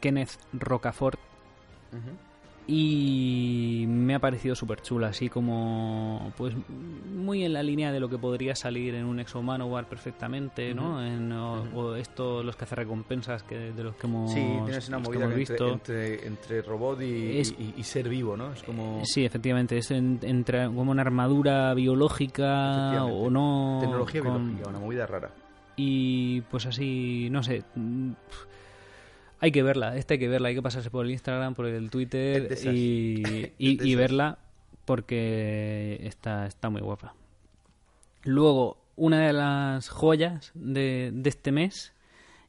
Kenneth 0.00 0.38
Rocafort 0.52 1.18
y 2.66 3.84
me 3.88 4.14
ha 4.14 4.20
parecido 4.20 4.54
súper 4.54 4.80
chula, 4.82 5.08
así 5.08 5.28
como 5.28 6.32
pues 6.36 6.54
muy 7.12 7.44
en 7.44 7.52
la 7.54 7.62
línea 7.62 7.90
de 7.90 7.98
lo 7.98 8.08
que 8.08 8.18
podría 8.18 8.54
salir 8.54 8.94
en 8.94 9.04
un 9.04 9.18
Exo 9.18 9.42
Manowar 9.42 9.88
perfectamente, 9.88 10.72
¿no? 10.72 11.04
En, 11.04 11.32
o, 11.32 11.62
Ujú. 11.62 11.78
o 11.80 11.94
esto, 11.96 12.42
los 12.44 12.54
cazarrecompensas 12.54 13.42
que 13.42 13.58
de 13.72 13.82
los 13.82 13.96
que 13.96 14.06
hemos, 14.06 14.32
Sí, 14.32 14.40
tienes 14.64 14.88
una 14.88 14.98
los 15.00 15.08
que 15.08 15.18
movida 15.18 15.24
hemos 15.34 15.38
entre, 15.40 15.54
visto. 15.54 15.68
entre, 15.72 16.26
entre 16.26 16.62
robot 16.62 17.02
y, 17.02 17.38
Es- 17.40 17.50
y- 17.58 17.74
y 17.76 17.82
ser 17.82 18.08
vivo, 18.08 18.36
¿no? 18.36 18.52
Es 18.52 18.62
como 18.62 19.00
Sí, 19.04 19.24
efectivamente, 19.24 19.76
es 19.76 19.90
en- 19.90 20.20
entre 20.22 20.64
como 20.66 20.92
una 20.92 21.02
armadura 21.02 21.74
biológica 21.74 23.04
o 23.04 23.28
no. 23.28 23.78
tecnología 23.80 24.20
con- 24.22 24.34
biológica, 24.54 24.68
una 24.70 24.78
movida 24.78 25.06
rara. 25.06 25.30
Y 25.76 26.42
pues 26.42 26.66
así, 26.66 27.28
no 27.30 27.42
sé. 27.42 27.64
Hay 29.40 29.50
que 29.50 29.62
verla, 29.62 29.96
esta 29.96 30.14
hay 30.14 30.20
que 30.20 30.28
verla, 30.28 30.48
hay 30.48 30.54
que 30.54 30.62
pasarse 30.62 30.90
por 30.90 31.04
el 31.04 31.10
Instagram, 31.12 31.54
por 31.54 31.66
el 31.66 31.90
Twitter 31.90 32.56
y, 32.64 33.22
y- 33.58 33.94
verla 33.94 34.38
porque 34.84 35.98
está, 36.02 36.46
está 36.46 36.70
muy 36.70 36.80
guapa. 36.80 37.14
Luego, 38.24 38.78
una 38.96 39.26
de 39.26 39.32
las 39.32 39.88
joyas 39.88 40.52
de, 40.54 41.10
de 41.12 41.28
este 41.28 41.50
mes 41.50 41.92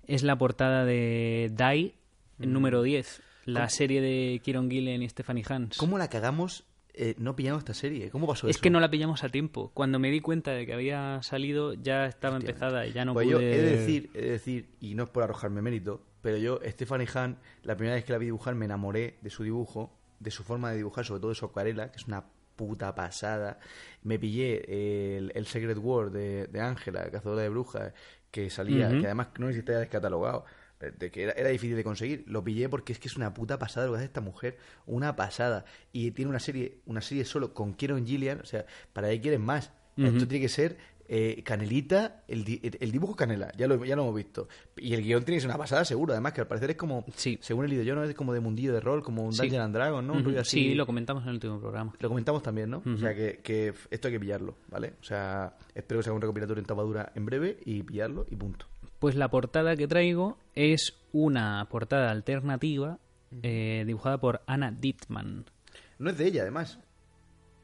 es 0.08 0.24
la 0.24 0.38
portada 0.38 0.86
de 0.86 1.52
Die, 1.56 1.96
el 2.40 2.50
Mm. 2.50 2.54
número 2.54 2.82
10, 2.84 3.22
la 3.46 3.70
serie 3.70 4.02
de 4.02 4.42
Kieron 4.44 4.70
Gillen 4.70 5.02
y 5.04 5.10
Stephanie 5.10 5.44
Hans. 5.48 5.78
¿Cómo 5.78 5.98
la 5.98 6.10
cagamos 6.10 6.64
eh, 6.94 7.16
no 7.18 7.36
pillando 7.36 7.60
esta 7.60 7.74
serie? 7.74 8.10
¿Cómo 8.10 8.28
pasó 8.28 8.48
Es 8.48 8.58
eso? 8.58 8.62
que 8.64 8.70
no 8.70 8.80
la 8.80 8.90
pillamos 8.90 9.24
a 9.24 9.30
tiempo. 9.30 9.72
Cuando 9.74 10.00
me 10.00 10.10
di 10.12 10.20
cuenta 10.20 10.52
de 10.52 10.66
que 10.66 10.74
había 10.74 11.22
salido, 11.24 11.74
ya 11.74 12.06
estaba 12.06 12.38
Hostia. 12.38 12.50
empezada 12.52 12.86
y 12.88 12.94
ya 12.94 13.06
no 13.06 13.14
pues 13.14 13.26
pude... 13.26 13.34
yo 13.34 13.40
he 13.40 13.58
de 13.62 13.78
decir, 13.78 14.10
he 14.14 14.22
de 14.22 14.30
decir, 14.32 14.70
y 14.80 14.96
no 14.96 15.04
es 15.04 15.10
por 15.10 15.24
arrojarme 15.24 15.62
mérito, 15.62 16.02
pero 16.22 16.38
yo, 16.38 16.60
Stephanie 16.66 17.08
Han, 17.16 17.38
la 17.64 17.76
primera 17.76 17.96
vez 17.96 18.06
que 18.06 18.14
la 18.14 18.18
vi 18.18 18.26
dibujar, 18.26 18.56
me 18.56 18.66
enamoré 18.66 19.18
de 19.22 19.30
su 19.30 19.44
dibujo, 19.44 19.92
de 20.20 20.32
su 20.32 20.44
forma 20.44 20.72
de 20.72 20.78
dibujar, 20.78 21.04
sobre 21.06 21.20
todo 21.20 21.30
de 21.30 21.36
su 21.36 21.46
acuarela, 21.46 21.92
que 21.92 21.98
es 21.98 22.08
una 22.08 22.24
puta 22.56 22.94
pasada. 22.96 23.60
Me 24.04 24.20
pillé 24.20 25.18
el, 25.18 25.32
el 25.36 25.46
Secret 25.48 25.78
World 25.78 26.14
de 26.14 26.48
de 26.48 26.62
Ángela, 26.62 27.10
cazadora 27.10 27.42
de 27.42 27.50
brujas, 27.50 27.94
que 28.32 28.50
salía, 28.50 28.90
que 28.90 29.06
además 29.06 29.28
no 29.38 29.52
ya 29.52 29.62
descatalogado, 29.80 30.46
eh, 30.46 30.50
de 30.92 31.12
que 31.12 31.24
era, 31.24 31.32
era 31.34 31.50
difícil 31.50 31.76
de 31.76 31.84
conseguir. 31.84 32.24
Lo 32.28 32.44
pillé 32.44 32.70
porque 32.70 32.94
es 32.94 33.00
que 33.00 33.08
es 33.08 33.16
una 33.16 33.34
puta 33.34 33.58
pasada 33.60 33.86
lo 33.88 33.94
que 33.94 33.98
hace 33.98 34.06
esta 34.06 34.22
mujer, 34.22 34.58
una 34.86 35.16
pasada. 35.16 35.66
Y 35.92 36.12
tiene 36.12 36.30
una 36.30 36.40
serie, 36.40 36.80
una 36.86 37.02
serie 37.02 37.26
solo 37.26 37.54
con 37.54 37.74
Kieron 37.74 38.06
Gillian, 38.06 38.40
o 38.42 38.46
sea, 38.46 38.66
para 38.94 39.08
ahí 39.08 39.20
quieren 39.20 39.42
más. 39.42 39.72
Esto 39.96 40.28
tiene 40.28 40.42
que 40.42 40.50
ser 40.50 40.76
eh, 41.08 41.44
canelita, 41.44 42.24
el, 42.28 42.44
di- 42.44 42.60
el 42.64 42.92
dibujo 42.92 43.16
canela, 43.16 43.52
ya 43.56 43.68
lo, 43.68 43.86
ya 43.86 43.96
lo 43.96 44.02
hemos 44.04 44.16
visto. 44.16 44.48
Y 44.78 44.96
el 44.96 45.04
guion 45.04 45.24
tiene 45.24 45.38
que 45.38 45.42
ser 45.42 45.50
una 45.52 45.58
pasada, 45.60 45.86
seguro. 45.86 46.14
Además, 46.14 46.34
que 46.34 46.42
al 46.42 46.48
parecer 46.48 46.72
es 46.72 46.78
como, 46.78 47.06
Sí. 47.16 47.38
según 47.42 47.66
he 47.66 47.68
leído 47.68 47.84
yo, 47.84 47.94
¿no? 47.94 48.04
es 48.04 48.16
como 48.16 48.34
de 48.34 48.40
mundillo 48.40 48.74
de 48.74 48.80
rol, 48.80 49.04
como 49.04 49.24
un 49.24 49.34
Sí. 49.34 49.42
Dungeon 49.44 49.62
and 49.62 49.76
Dragon, 49.76 50.08
¿no? 50.08 50.14
Un 50.14 50.38
así. 50.40 50.70
Sí, 50.70 50.74
lo 50.74 50.88
comentamos 50.88 51.22
en 51.24 51.30
el 51.30 51.36
último 51.36 51.60
programa. 51.60 51.94
Lo 52.00 52.10
comentamos 52.10 52.42
también, 52.42 52.72
¿no? 52.72 52.82
O 52.92 52.98
sea, 52.98 53.14
que, 53.14 53.74
esto 53.92 54.08
hay 54.08 54.14
que 54.14 54.20
pillarlo, 54.20 54.56
¿vale? 54.70 54.94
O 55.00 55.04
sea, 55.04 55.56
espero 55.76 56.00
que 56.00 56.06
sea 56.06 56.14
un 56.14 56.22
recopilatorio 56.22 56.60
en 56.62 56.66
tapadura 56.66 57.12
en 57.14 57.26
breve 57.28 57.60
y 57.66 57.84
pillarlo 57.84 58.26
y 58.32 58.36
punto. 58.36 58.66
Pues 59.04 59.16
la 59.16 59.28
portada 59.28 59.76
que 59.76 59.86
traigo 59.86 60.38
es 60.56 60.96
una 61.12 61.68
portada 61.70 62.10
alternativa 62.10 63.00
eh, 63.42 63.84
dibujada 63.86 64.18
por 64.18 64.44
Anna 64.48 64.72
Dittman. 64.72 65.44
No 66.00 66.10
es 66.10 66.18
de 66.18 66.28
ella, 66.28 66.44
además. 66.44 66.80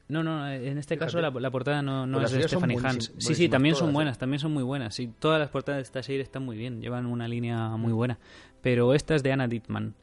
No, 0.09 0.21
no, 0.21 0.51
en 0.51 0.77
este 0.77 0.95
Fíjate. 0.95 1.13
caso 1.13 1.21
la, 1.21 1.29
la 1.29 1.49
portada 1.49 1.81
no, 1.81 2.05
no 2.05 2.17
Pues 2.17 2.33
es 2.33 2.39
de 2.39 2.43
Stephanie 2.49 2.77
Hans. 2.83 3.13
Sí, 3.19 3.35
sí, 3.35 3.47
también 3.47 3.75
son 3.75 3.83
todas, 3.83 3.91
¿eh? 3.91 3.93
buenas, 3.93 4.17
también 4.17 4.41
son 4.41 4.51
muy 4.51 4.63
buenas. 4.63 4.93
Sí, 4.95 5.13
todas 5.17 5.39
las 5.39 5.47
portadas 5.47 5.77
de 5.77 5.83
esta 5.83 6.03
serie 6.03 6.21
están 6.23 6.43
muy 6.43 6.57
bien, 6.57 6.81
llevan 6.81 7.05
una 7.05 7.25
línea 7.25 7.69
muy 7.77 7.93
buena. 7.93 8.19
Pero 8.61 8.93
esta 8.93 9.15
es 9.15 9.23
de 9.23 9.31
Anna 9.31 9.47
Dittman. 9.47 9.95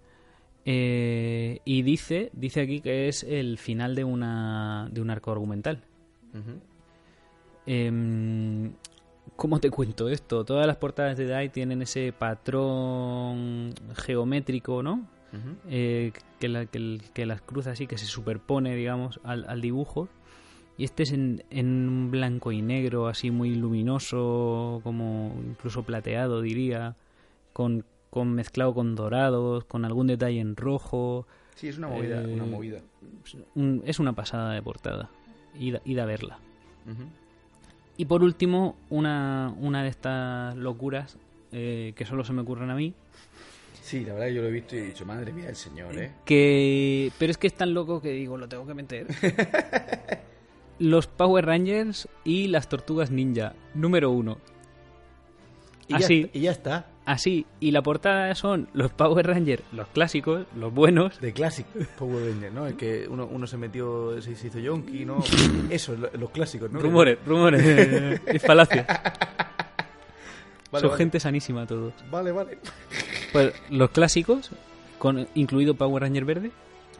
Eh, 0.64 1.60
y 1.66 1.82
dice, 1.82 2.30
dice 2.32 2.62
aquí 2.62 2.80
que 2.80 3.08
es 3.08 3.24
el 3.24 3.58
final 3.58 3.94
de 3.94 4.04
una 4.04 4.88
de 4.90 5.02
un 5.02 5.10
arco 5.10 5.32
argumental. 5.32 5.82
¿Cómo 9.36 9.60
te 9.60 9.70
cuento 9.70 10.08
esto? 10.08 10.44
Todas 10.44 10.66
las 10.66 10.76
portadas 10.76 11.16
de 11.18 11.26
DAI 11.26 11.50
tienen 11.50 11.82
ese 11.82 12.12
patrón 12.12 13.72
geométrico, 13.94 14.82
¿no? 14.82 15.06
Eh, 15.68 16.12
que, 16.40 16.48
la- 16.48 16.64
que 16.66 16.78
el- 16.78 17.02
que 17.12 17.26
las 17.26 17.42
cruza 17.42 17.72
así, 17.72 17.86
que 17.86 17.98
se 17.98 18.06
superpone, 18.06 18.74
digamos, 18.74 19.20
al, 19.24 19.44
al 19.48 19.60
dibujo. 19.60 20.08
Y 20.78 20.84
este 20.84 21.02
es 21.02 21.12
en, 21.12 21.42
en 21.50 21.66
un 21.88 22.10
blanco 22.10 22.52
y 22.52 22.62
negro, 22.62 23.08
así 23.08 23.30
muy 23.30 23.54
luminoso, 23.54 24.80
como 24.82 25.34
incluso 25.46 25.82
plateado, 25.82 26.40
diría, 26.40 26.96
con, 27.52 27.84
con 28.10 28.32
mezclado 28.32 28.72
con 28.74 28.94
dorados, 28.94 29.64
con 29.64 29.84
algún 29.84 30.06
detalle 30.06 30.40
en 30.40 30.56
rojo. 30.56 31.26
Sí, 31.54 31.68
es 31.68 31.76
una 31.78 31.88
movida, 31.88 32.22
Eh, 32.22 32.26
una 32.32 32.44
movida. 32.44 32.80
Un- 33.54 33.82
es 33.86 33.98
una 33.98 34.14
pasada 34.14 34.52
de 34.54 34.62
portada. 34.62 35.10
Id, 35.58 35.98
a- 35.98 36.04
verla. 36.06 36.38
Y 37.96 38.04
por 38.04 38.22
último, 38.22 38.76
una, 38.90 39.54
una 39.58 39.82
de 39.82 39.88
estas 39.88 40.56
locuras 40.56 41.16
eh, 41.52 41.92
que 41.96 42.04
solo 42.04 42.24
se 42.24 42.32
me 42.32 42.42
ocurren 42.42 42.70
a 42.70 42.74
mí. 42.74 42.94
Sí, 43.82 44.04
la 44.04 44.14
verdad 44.14 44.28
yo 44.28 44.42
lo 44.42 44.48
he 44.48 44.50
visto 44.50 44.74
y 44.74 44.80
he 44.80 44.82
dicho, 44.82 45.06
madre 45.06 45.32
mía, 45.32 45.48
el 45.48 45.56
señor, 45.56 45.96
¿eh? 45.96 46.10
Que. 46.24 47.12
Pero 47.18 47.30
es 47.30 47.38
que 47.38 47.46
es 47.46 47.54
tan 47.54 47.72
loco 47.72 48.02
que 48.02 48.10
digo, 48.10 48.36
lo 48.36 48.48
tengo 48.48 48.66
que 48.66 48.74
meter. 48.74 49.06
Los 50.78 51.06
Power 51.06 51.46
Rangers 51.46 52.06
y 52.22 52.48
las 52.48 52.68
Tortugas 52.68 53.10
Ninja, 53.10 53.54
número 53.72 54.10
uno. 54.10 54.38
Y 55.88 55.92
ya 55.92 55.98
Así. 55.98 56.20
está- 56.22 56.38
y 56.38 56.40
ya 56.42 56.50
está. 56.50 56.86
así. 57.04 57.46
Y 57.60 57.70
la 57.70 57.82
portada 57.82 58.34
son 58.34 58.68
los 58.72 58.90
Power 58.90 59.26
Rangers, 59.26 59.62
los 59.72 59.86
clásicos, 59.88 60.46
los 60.56 60.74
buenos. 60.74 61.20
De 61.20 61.32
Classic 61.32 61.64
Power 61.98 62.24
Ranger, 62.32 62.52
¿no? 62.52 62.66
El 62.66 62.76
que 62.76 63.06
uno, 63.08 63.26
uno 63.30 63.46
se 63.46 63.56
metió, 63.56 64.20
se, 64.20 64.32
hizo 64.32 64.58
yonki, 64.58 65.04
¿no? 65.04 65.22
Eso, 65.70 65.94
lo- 65.94 66.10
los 66.18 66.30
clásicos, 66.30 66.70
¿no? 66.72 66.80
Rumores, 66.80 67.18
rumores. 67.24 68.20
es 68.26 68.42
falacia. 68.42 68.84
Vale, 70.72 70.80
Son 70.80 70.90
vale. 70.90 70.98
gente 70.98 71.20
sanísima 71.20 71.66
todos. 71.66 71.94
Vale, 72.10 72.32
vale. 72.32 72.58
Pues 73.32 73.52
los 73.70 73.90
clásicos, 73.90 74.50
con 74.98 75.28
incluido 75.34 75.74
Power 75.74 76.02
Ranger 76.02 76.24
verde 76.24 76.50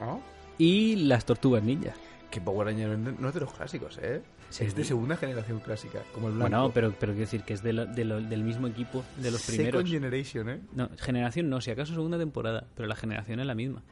Ah, 0.01 0.19
y 0.59 0.97
las 0.97 1.25
tortugas 1.25 1.63
ninja. 1.63 1.93
Que 2.31 2.41
Power 2.41 2.67
Ranger 2.69 2.97
no 2.99 3.29
es 3.29 3.35
de 3.35 3.41
los 3.41 3.53
clásicos, 3.53 3.99
¿eh? 4.03 4.23
Es 4.60 4.74
de 4.74 4.85
segunda 4.85 5.16
generación 5.16 5.60
clásica, 5.60 6.02
como 6.14 6.28
el 6.28 6.35
blanco. 6.35 6.51
Bueno, 6.51 6.70
pero, 6.73 6.90
pero 6.98 7.12
quiero 7.12 7.27
decir 7.27 7.43
que 7.43 7.52
es 7.55 7.62
de 7.62 7.73
la- 7.73 7.85
de 7.86 8.05
lo- 8.05 8.20
del 8.20 8.43
mismo 8.43 8.66
equipo 8.66 9.05
de 9.20 9.31
los 9.31 9.43
primeros. 9.47 9.82
Second 9.82 9.89
Generation, 9.89 10.48
¿eh? 10.48 10.60
No, 10.73 10.89
generación 10.98 11.51
no, 11.51 11.60
si 11.60 11.70
acaso 11.70 11.93
segunda 11.94 12.18
temporada, 12.18 12.64
pero 12.74 12.89
la 12.89 12.97
generación 12.97 13.40
es 13.40 13.47
la 13.47 13.55
misma. 13.55 13.82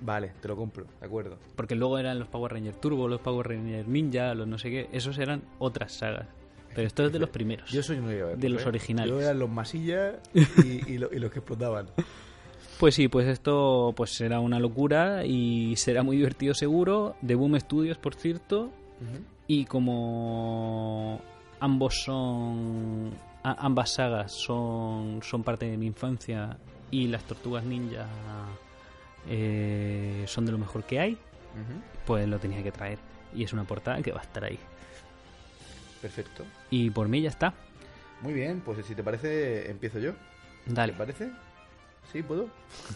Vale, 0.00 0.32
te 0.42 0.48
lo 0.48 0.56
compro, 0.56 0.84
de 1.00 1.06
acuerdo. 1.06 1.38
Porque 1.54 1.74
luego 1.74 1.98
eran 1.98 2.18
los 2.18 2.28
Power 2.28 2.52
Rangers 2.52 2.78
Turbo, 2.80 3.08
los 3.08 3.20
Power 3.20 3.48
Rangers 3.48 3.88
Ninja, 3.88 4.34
los 4.34 4.46
no 4.46 4.58
sé 4.58 4.70
qué, 4.70 4.88
esos 4.92 5.16
eran 5.18 5.42
otras 5.58 5.92
sagas. 5.92 6.26
Pero 6.74 6.86
esto 6.86 7.06
es 7.06 7.12
de 7.12 7.18
los 7.18 7.30
primeros. 7.30 7.70
Yo 7.70 7.82
soy 7.82 7.96
un 7.98 8.08
de, 8.08 8.36
De 8.36 8.48
los 8.50 8.66
originales. 8.66 9.10
Yo 9.10 9.18
eran 9.20 9.38
los 9.38 9.48
masillas 9.48 10.16
y, 10.34 10.92
y 10.92 10.98
lo- 10.98 11.10
y 11.10 11.18
los 11.18 11.30
que 11.30 11.38
explotaban. 11.38 11.86
Pues 12.78 12.94
sí, 12.94 13.08
pues 13.08 13.26
esto 13.26 13.94
pues 13.96 14.10
será 14.14 14.38
una 14.38 14.58
locura 14.60 15.24
y 15.24 15.74
será 15.76 16.02
muy 16.02 16.18
divertido 16.18 16.52
seguro. 16.52 17.16
De 17.22 17.34
Boom 17.34 17.58
Studios, 17.58 17.96
por 17.96 18.14
cierto. 18.14 18.70
Y 19.48 19.64
como 19.66 21.20
ambos 21.60 22.02
son. 22.04 23.12
a- 23.42 23.64
ambas 23.66 23.94
sagas 23.94 24.32
son, 24.32 25.20
son 25.22 25.42
parte 25.44 25.66
de 25.70 25.76
mi 25.76 25.86
infancia 25.86 26.56
y 26.90 27.06
las 27.08 27.22
tortugas 27.24 27.64
ninja 27.64 28.06
eh, 29.28 30.24
son 30.26 30.46
de 30.46 30.52
lo 30.52 30.58
mejor 30.58 30.84
que 30.84 30.98
hay, 31.00 31.18
pues 32.06 32.28
lo 32.28 32.38
tenía 32.38 32.62
que 32.62 32.72
traer. 32.72 32.98
Y 33.34 33.44
es 33.44 33.52
una 33.52 33.64
portada 33.64 34.02
que 34.02 34.12
va 34.12 34.20
a 34.20 34.22
estar 34.22 34.44
ahí. 34.44 34.58
Perfecto. 36.02 36.44
Y 36.70 36.90
por 36.90 37.08
mí 37.08 37.20
ya 37.22 37.28
está. 37.30 37.54
Muy 38.22 38.32
bien, 38.32 38.60
pues 38.64 38.84
si 38.86 38.94
te 38.94 39.02
parece, 39.02 39.70
empiezo 39.70 39.98
yo. 39.98 40.12
Dale. 40.66 40.92
¿Te 40.92 40.98
parece? 40.98 41.30
¿Sí? 42.12 42.22
¿Puedo? 42.22 42.48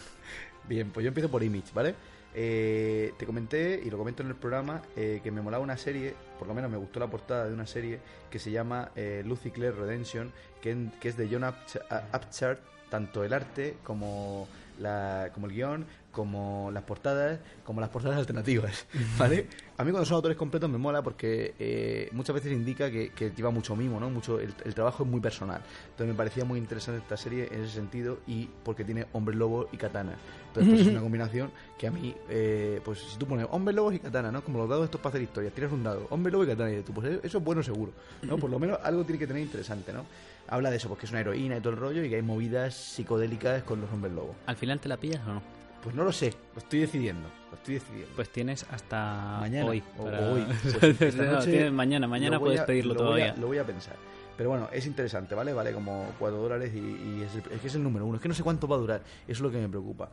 Bien, 0.67 0.89
pues 0.91 1.03
yo 1.03 1.09
empiezo 1.09 1.29
por 1.29 1.43
Image, 1.43 1.71
¿vale? 1.73 1.95
Eh, 2.33 3.13
te 3.17 3.25
comenté, 3.25 3.81
y 3.83 3.89
lo 3.89 3.97
comento 3.97 4.23
en 4.23 4.29
el 4.29 4.35
programa, 4.35 4.81
eh, 4.95 5.19
que 5.23 5.31
me 5.31 5.41
molaba 5.41 5.63
una 5.63 5.77
serie, 5.77 6.13
por 6.39 6.47
lo 6.47 6.53
menos 6.53 6.71
me 6.71 6.77
gustó 6.77 6.99
la 6.99 7.07
portada 7.07 7.47
de 7.47 7.53
una 7.53 7.67
serie 7.67 7.99
que 8.29 8.39
se 8.39 8.51
llama 8.51 8.91
eh, 8.95 9.21
Lucy 9.25 9.51
Claire 9.51 9.75
Redemption, 9.75 10.31
que, 10.61 10.71
en- 10.71 10.91
que 11.01 11.09
es 11.09 11.17
de 11.17 11.27
John 11.29 11.41
Upch- 11.43 11.81
a- 11.89 12.15
Upchart, 12.17 12.59
tanto 12.89 13.23
el 13.23 13.33
arte 13.33 13.75
como, 13.83 14.47
la, 14.79 15.29
como 15.33 15.47
el 15.47 15.53
guion, 15.53 15.85
como 16.11 16.69
las 16.71 16.83
portadas, 16.83 17.39
como 17.63 17.81
las 17.81 17.89
portadas 17.89 18.17
alternativas, 18.17 18.85
¿vale? 19.17 19.47
A 19.77 19.83
mí 19.83 19.91
cuando 19.91 20.05
son 20.05 20.15
autores 20.15 20.37
completos 20.37 20.69
me 20.69 20.77
mola 20.77 21.01
porque 21.01 21.55
eh, 21.57 22.09
muchas 22.11 22.35
veces 22.35 22.51
indica 22.51 22.91
que, 22.91 23.09
que 23.09 23.31
lleva 23.31 23.49
mucho 23.49 23.75
mimo, 23.75 23.99
¿no? 23.99 24.09
Mucho, 24.09 24.39
el, 24.39 24.53
el 24.63 24.75
trabajo 24.75 25.03
es 25.03 25.09
muy 25.09 25.21
personal. 25.21 25.61
Entonces 25.85 26.07
me 26.07 26.13
parecía 26.13 26.45
muy 26.45 26.59
interesante 26.59 27.01
esta 27.01 27.17
serie 27.17 27.47
en 27.51 27.63
ese 27.63 27.73
sentido 27.73 28.19
y 28.27 28.47
porque 28.63 28.83
tiene 28.83 29.07
hombre 29.13 29.35
lobo 29.35 29.69
y 29.71 29.77
katana. 29.77 30.15
Entonces 30.47 30.73
pues, 30.73 30.81
es 30.81 30.87
una 30.87 31.01
combinación 31.01 31.49
que 31.77 31.87
a 31.87 31.91
mí, 31.91 32.13
eh, 32.29 32.81
pues 32.83 32.99
si 32.99 33.17
tú 33.17 33.25
pones 33.25 33.47
hombre 33.51 33.73
lobos 33.73 33.95
y 33.95 33.99
katana, 33.99 34.31
¿no? 34.31 34.43
Como 34.43 34.59
los 34.59 34.69
dados 34.69 34.85
estos 34.85 34.99
para 34.99 35.11
hacer 35.13 35.21
historias, 35.21 35.53
tiras 35.53 35.71
un 35.71 35.83
dado, 35.83 36.07
hombre 36.09 36.31
lobo 36.31 36.43
y 36.43 36.47
katana 36.47 36.71
y 36.71 36.81
tú, 36.81 36.93
pues 36.93 37.19
eso 37.23 37.37
es 37.37 37.43
bueno 37.43 37.63
seguro, 37.63 37.93
¿no? 38.23 38.37
Por 38.37 38.49
lo 38.49 38.59
menos 38.59 38.77
algo 38.83 39.05
tiene 39.05 39.17
que 39.17 39.27
tener 39.27 39.41
interesante, 39.41 39.93
¿no? 39.93 40.05
Habla 40.47 40.69
de 40.69 40.77
eso, 40.77 40.89
porque 40.89 41.05
es 41.05 41.11
una 41.11 41.21
heroína 41.21 41.57
y 41.57 41.61
todo 41.61 41.73
el 41.73 41.79
rollo 41.79 42.03
y 42.03 42.09
que 42.09 42.17
hay 42.17 42.21
movidas 42.21 42.75
psicodélicas 42.75 43.63
con 43.63 43.79
los 43.79 43.89
hombres 43.91 44.13
lobos. 44.13 44.35
¿Al 44.45 44.57
final 44.57 44.79
te 44.79 44.89
la 44.89 44.97
pillas 44.97 45.21
o 45.25 45.35
no? 45.35 45.60
Pues 45.83 45.95
no 45.95 46.03
lo 46.03 46.11
sé, 46.11 46.33
lo 46.53 46.59
estoy 46.59 46.79
decidiendo, 46.81 47.27
lo 47.49 47.57
estoy 47.57 47.75
decidiendo. 47.75 48.11
Pues 48.15 48.29
tienes 48.29 48.65
hasta 48.71 49.37
Mañana 49.39 49.65
hoy. 49.69 49.83
o- 49.97 50.03
para- 50.05 50.19
hoy. 50.31 50.45
Pues 50.79 51.01
esta 51.01 51.23
No, 51.23 51.31
noche 51.33 51.51
tienes 51.51 51.71
mañana, 51.71 52.07
mañana 52.07 52.39
puedes 52.39 52.59
a- 52.59 52.65
pedirlo 52.65 52.93
lo 52.93 52.99
voy 52.99 53.07
a- 53.21 53.25
todavía. 53.25 53.41
lo 53.41 53.47
voy 53.47 53.57
a 53.57 53.63
pensar. 53.65 53.95
Pero 54.37 54.49
bueno, 54.51 54.69
es 54.71 54.85
interesante, 54.85 55.35
¿vale? 55.35 55.53
Vale 55.53 55.71
como 55.73 56.07
4 56.19 56.37
dólares 56.37 56.71
y, 56.73 56.79
y 56.79 57.23
es, 57.23 57.35
el- 57.35 57.51
es 57.51 57.61
que 57.61 57.67
es 57.67 57.75
el 57.75 57.83
número 57.83 58.05
uno. 58.05 58.15
Es 58.17 58.21
que 58.21 58.27
no 58.29 58.33
sé 58.35 58.43
cuánto 58.43 58.67
va 58.67 58.75
a 58.75 58.79
durar. 58.79 59.01
Eso 59.23 59.31
es 59.31 59.39
lo 59.41 59.51
que 59.51 59.57
me 59.57 59.67
preocupa. 59.69 60.09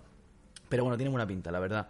Pero 0.69 0.85
bueno, 0.85 0.97
tiene 0.99 1.11
buena 1.11 1.27
pinta, 1.27 1.51
la 1.51 1.61
verdad. 1.61 1.89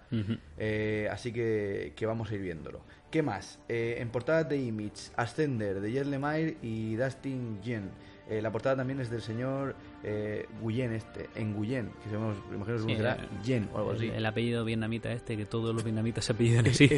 Eh, 0.57 1.09
así 1.11 1.33
que, 1.33 1.95
que 1.97 2.07
vamos 2.07 2.31
a 2.31 2.35
ir 2.37 2.43
viéndolo. 2.43 2.81
¿Qué 3.11 3.23
más? 3.23 3.59
Eh, 3.69 3.97
en 3.99 4.09
portadas 4.11 4.49
de 4.49 4.57
Image, 4.59 5.11
Ascender, 5.17 5.81
de 5.81 5.91
Jerry 5.91 6.11
Lemire 6.11 6.57
y 6.63 6.95
Dustin 6.95 7.61
Yen. 7.63 7.91
Eh, 8.31 8.43
la 8.43 8.51
portada 8.53 8.77
también 8.77 9.01
es 9.01 9.09
del 9.09 9.23
señor 9.23 9.75
eh, 10.05 10.47
Guyen 10.63 10.93
este, 10.93 11.31
en 11.35 11.59
Guyen, 11.59 11.91
que 12.03 12.11
se 12.11 12.15
llama, 12.15 12.35
me 12.51 12.57
imagino 12.57 12.77
que 12.77 12.83
se 12.95 13.03
eh, 13.03 13.17
Yen 13.43 13.71
o 13.73 13.79
algo 13.79 13.91
El, 13.93 13.97
así. 13.97 14.11
el 14.11 14.27
apellido 14.27 14.65
vietnamita 14.67 15.11
este, 15.13 15.35
que 15.37 15.47
todos 15.47 15.75
los 15.75 15.83
vietnamitas 15.83 16.27
se 16.27 16.33
apellidan 16.33 16.67
así. 16.69 16.89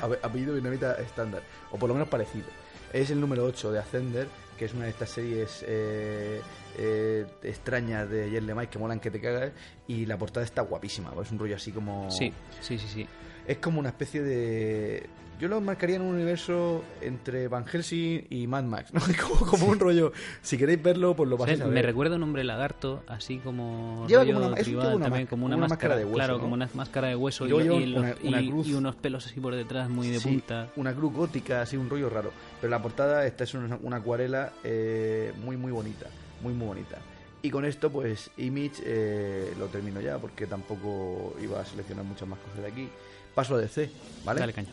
Ape- 0.00 0.18
apellido 0.22 0.52
vietnamita 0.52 0.94
estándar, 1.00 1.42
o 1.70 1.76
por 1.78 1.88
lo 1.88 1.94
menos 1.94 2.08
parecido. 2.08 2.46
Es 2.92 3.10
el 3.10 3.20
número 3.20 3.44
8 3.46 3.72
de 3.72 3.78
Ascender, 3.78 4.28
que 4.58 4.66
es 4.66 4.74
una 4.74 4.84
de 4.84 4.90
estas 4.90 5.08
series 5.10 5.64
eh, 5.66 6.40
eh, 6.78 7.26
extrañas 7.42 8.08
de 8.08 8.30
Jerry 8.30 8.54
Mike 8.54 8.68
que 8.68 8.78
molan 8.78 9.00
que 9.00 9.10
te 9.10 9.20
cagas, 9.20 9.50
y 9.88 10.06
la 10.06 10.18
portada 10.18 10.44
está 10.44 10.62
guapísima, 10.62 11.12
es 11.20 11.32
un 11.32 11.38
rollo 11.38 11.56
así 11.56 11.72
como... 11.72 12.10
Sí, 12.10 12.32
sí, 12.60 12.78
sí, 12.78 12.86
sí. 12.86 13.06
Es 13.46 13.56
como 13.58 13.80
una 13.80 13.88
especie 13.88 14.22
de... 14.22 15.06
Yo 15.42 15.48
lo 15.48 15.60
marcaría 15.60 15.96
en 15.96 16.02
un 16.02 16.14
universo 16.14 16.84
entre 17.00 17.48
Van 17.48 17.66
Helsing 17.66 18.26
y 18.30 18.46
Mad 18.46 18.62
Max, 18.62 18.94
¿no? 18.94 19.00
Como, 19.28 19.44
como 19.50 19.66
un 19.66 19.80
rollo... 19.80 20.12
Si 20.40 20.56
queréis 20.56 20.80
verlo, 20.80 21.16
pues 21.16 21.28
lo 21.28 21.34
O 21.34 21.38
sea, 21.38 21.46
pasáis 21.46 21.60
a 21.62 21.64
ver. 21.64 21.74
me 21.74 21.82
recuerda 21.82 22.14
un 22.14 22.22
hombre 22.22 22.44
lagarto, 22.44 23.02
así 23.08 23.38
como 23.38 24.06
Lleva 24.08 24.22
rollo 24.22 24.34
como 24.34 24.46
una- 24.46 24.54
tribal 24.56 24.94
una 24.94 25.04
también, 25.06 25.24
ma- 25.24 25.30
como 25.30 25.46
una, 25.46 25.54
como 25.56 25.64
una 25.64 25.68
máscara, 25.68 25.94
máscara 25.94 25.96
de 25.96 26.04
hueso, 26.04 26.14
claro, 26.14 26.34
¿no? 26.34 26.40
como 26.42 26.54
una 26.54 26.68
máscara 26.74 27.08
de 27.08 27.16
hueso 27.16 27.44
Y 27.46 27.48
y, 27.48 27.86
los- 27.86 28.46
cruz. 28.48 28.66
y 28.68 28.74
unos 28.74 28.94
pelos 28.94 29.26
así 29.26 29.40
por 29.40 29.56
detrás 29.56 29.90
muy 29.90 30.10
de 30.10 30.20
Sí, 30.20 30.28
punta. 30.28 30.68
Una 30.76 30.94
cruz 30.94 31.12
gótica, 31.12 31.60
así 31.62 31.76
un 31.76 31.90
rollo 31.90 32.08
raro. 32.08 32.30
Pero 32.60 32.70
la 32.70 32.80
portada, 32.80 33.26
esta 33.26 33.42
es 33.42 33.52
una, 33.54 33.76
una 33.82 33.96
acuarela 33.96 34.52
eh, 34.62 35.32
muy, 35.44 35.56
muy 35.56 35.72
bonita. 35.72 36.06
Muy, 36.40 36.52
muy 36.54 36.68
bonita. 36.68 36.98
Y 37.42 37.50
con 37.50 37.64
esto, 37.64 37.90
pues, 37.90 38.30
Image 38.36 38.80
eh, 38.84 39.54
lo 39.58 39.66
termino 39.66 40.00
ya, 40.00 40.18
porque 40.18 40.46
tampoco 40.46 41.34
iba 41.42 41.60
a 41.60 41.64
seleccionar 41.64 42.04
muchas 42.04 42.28
más 42.28 42.38
cosas 42.38 42.58
de 42.62 42.68
aquí. 42.68 42.88
Paso 43.34 43.56
a 43.56 43.58
DC, 43.58 43.90
¿vale? 44.24 44.38
Dale 44.38 44.52
caña. 44.52 44.68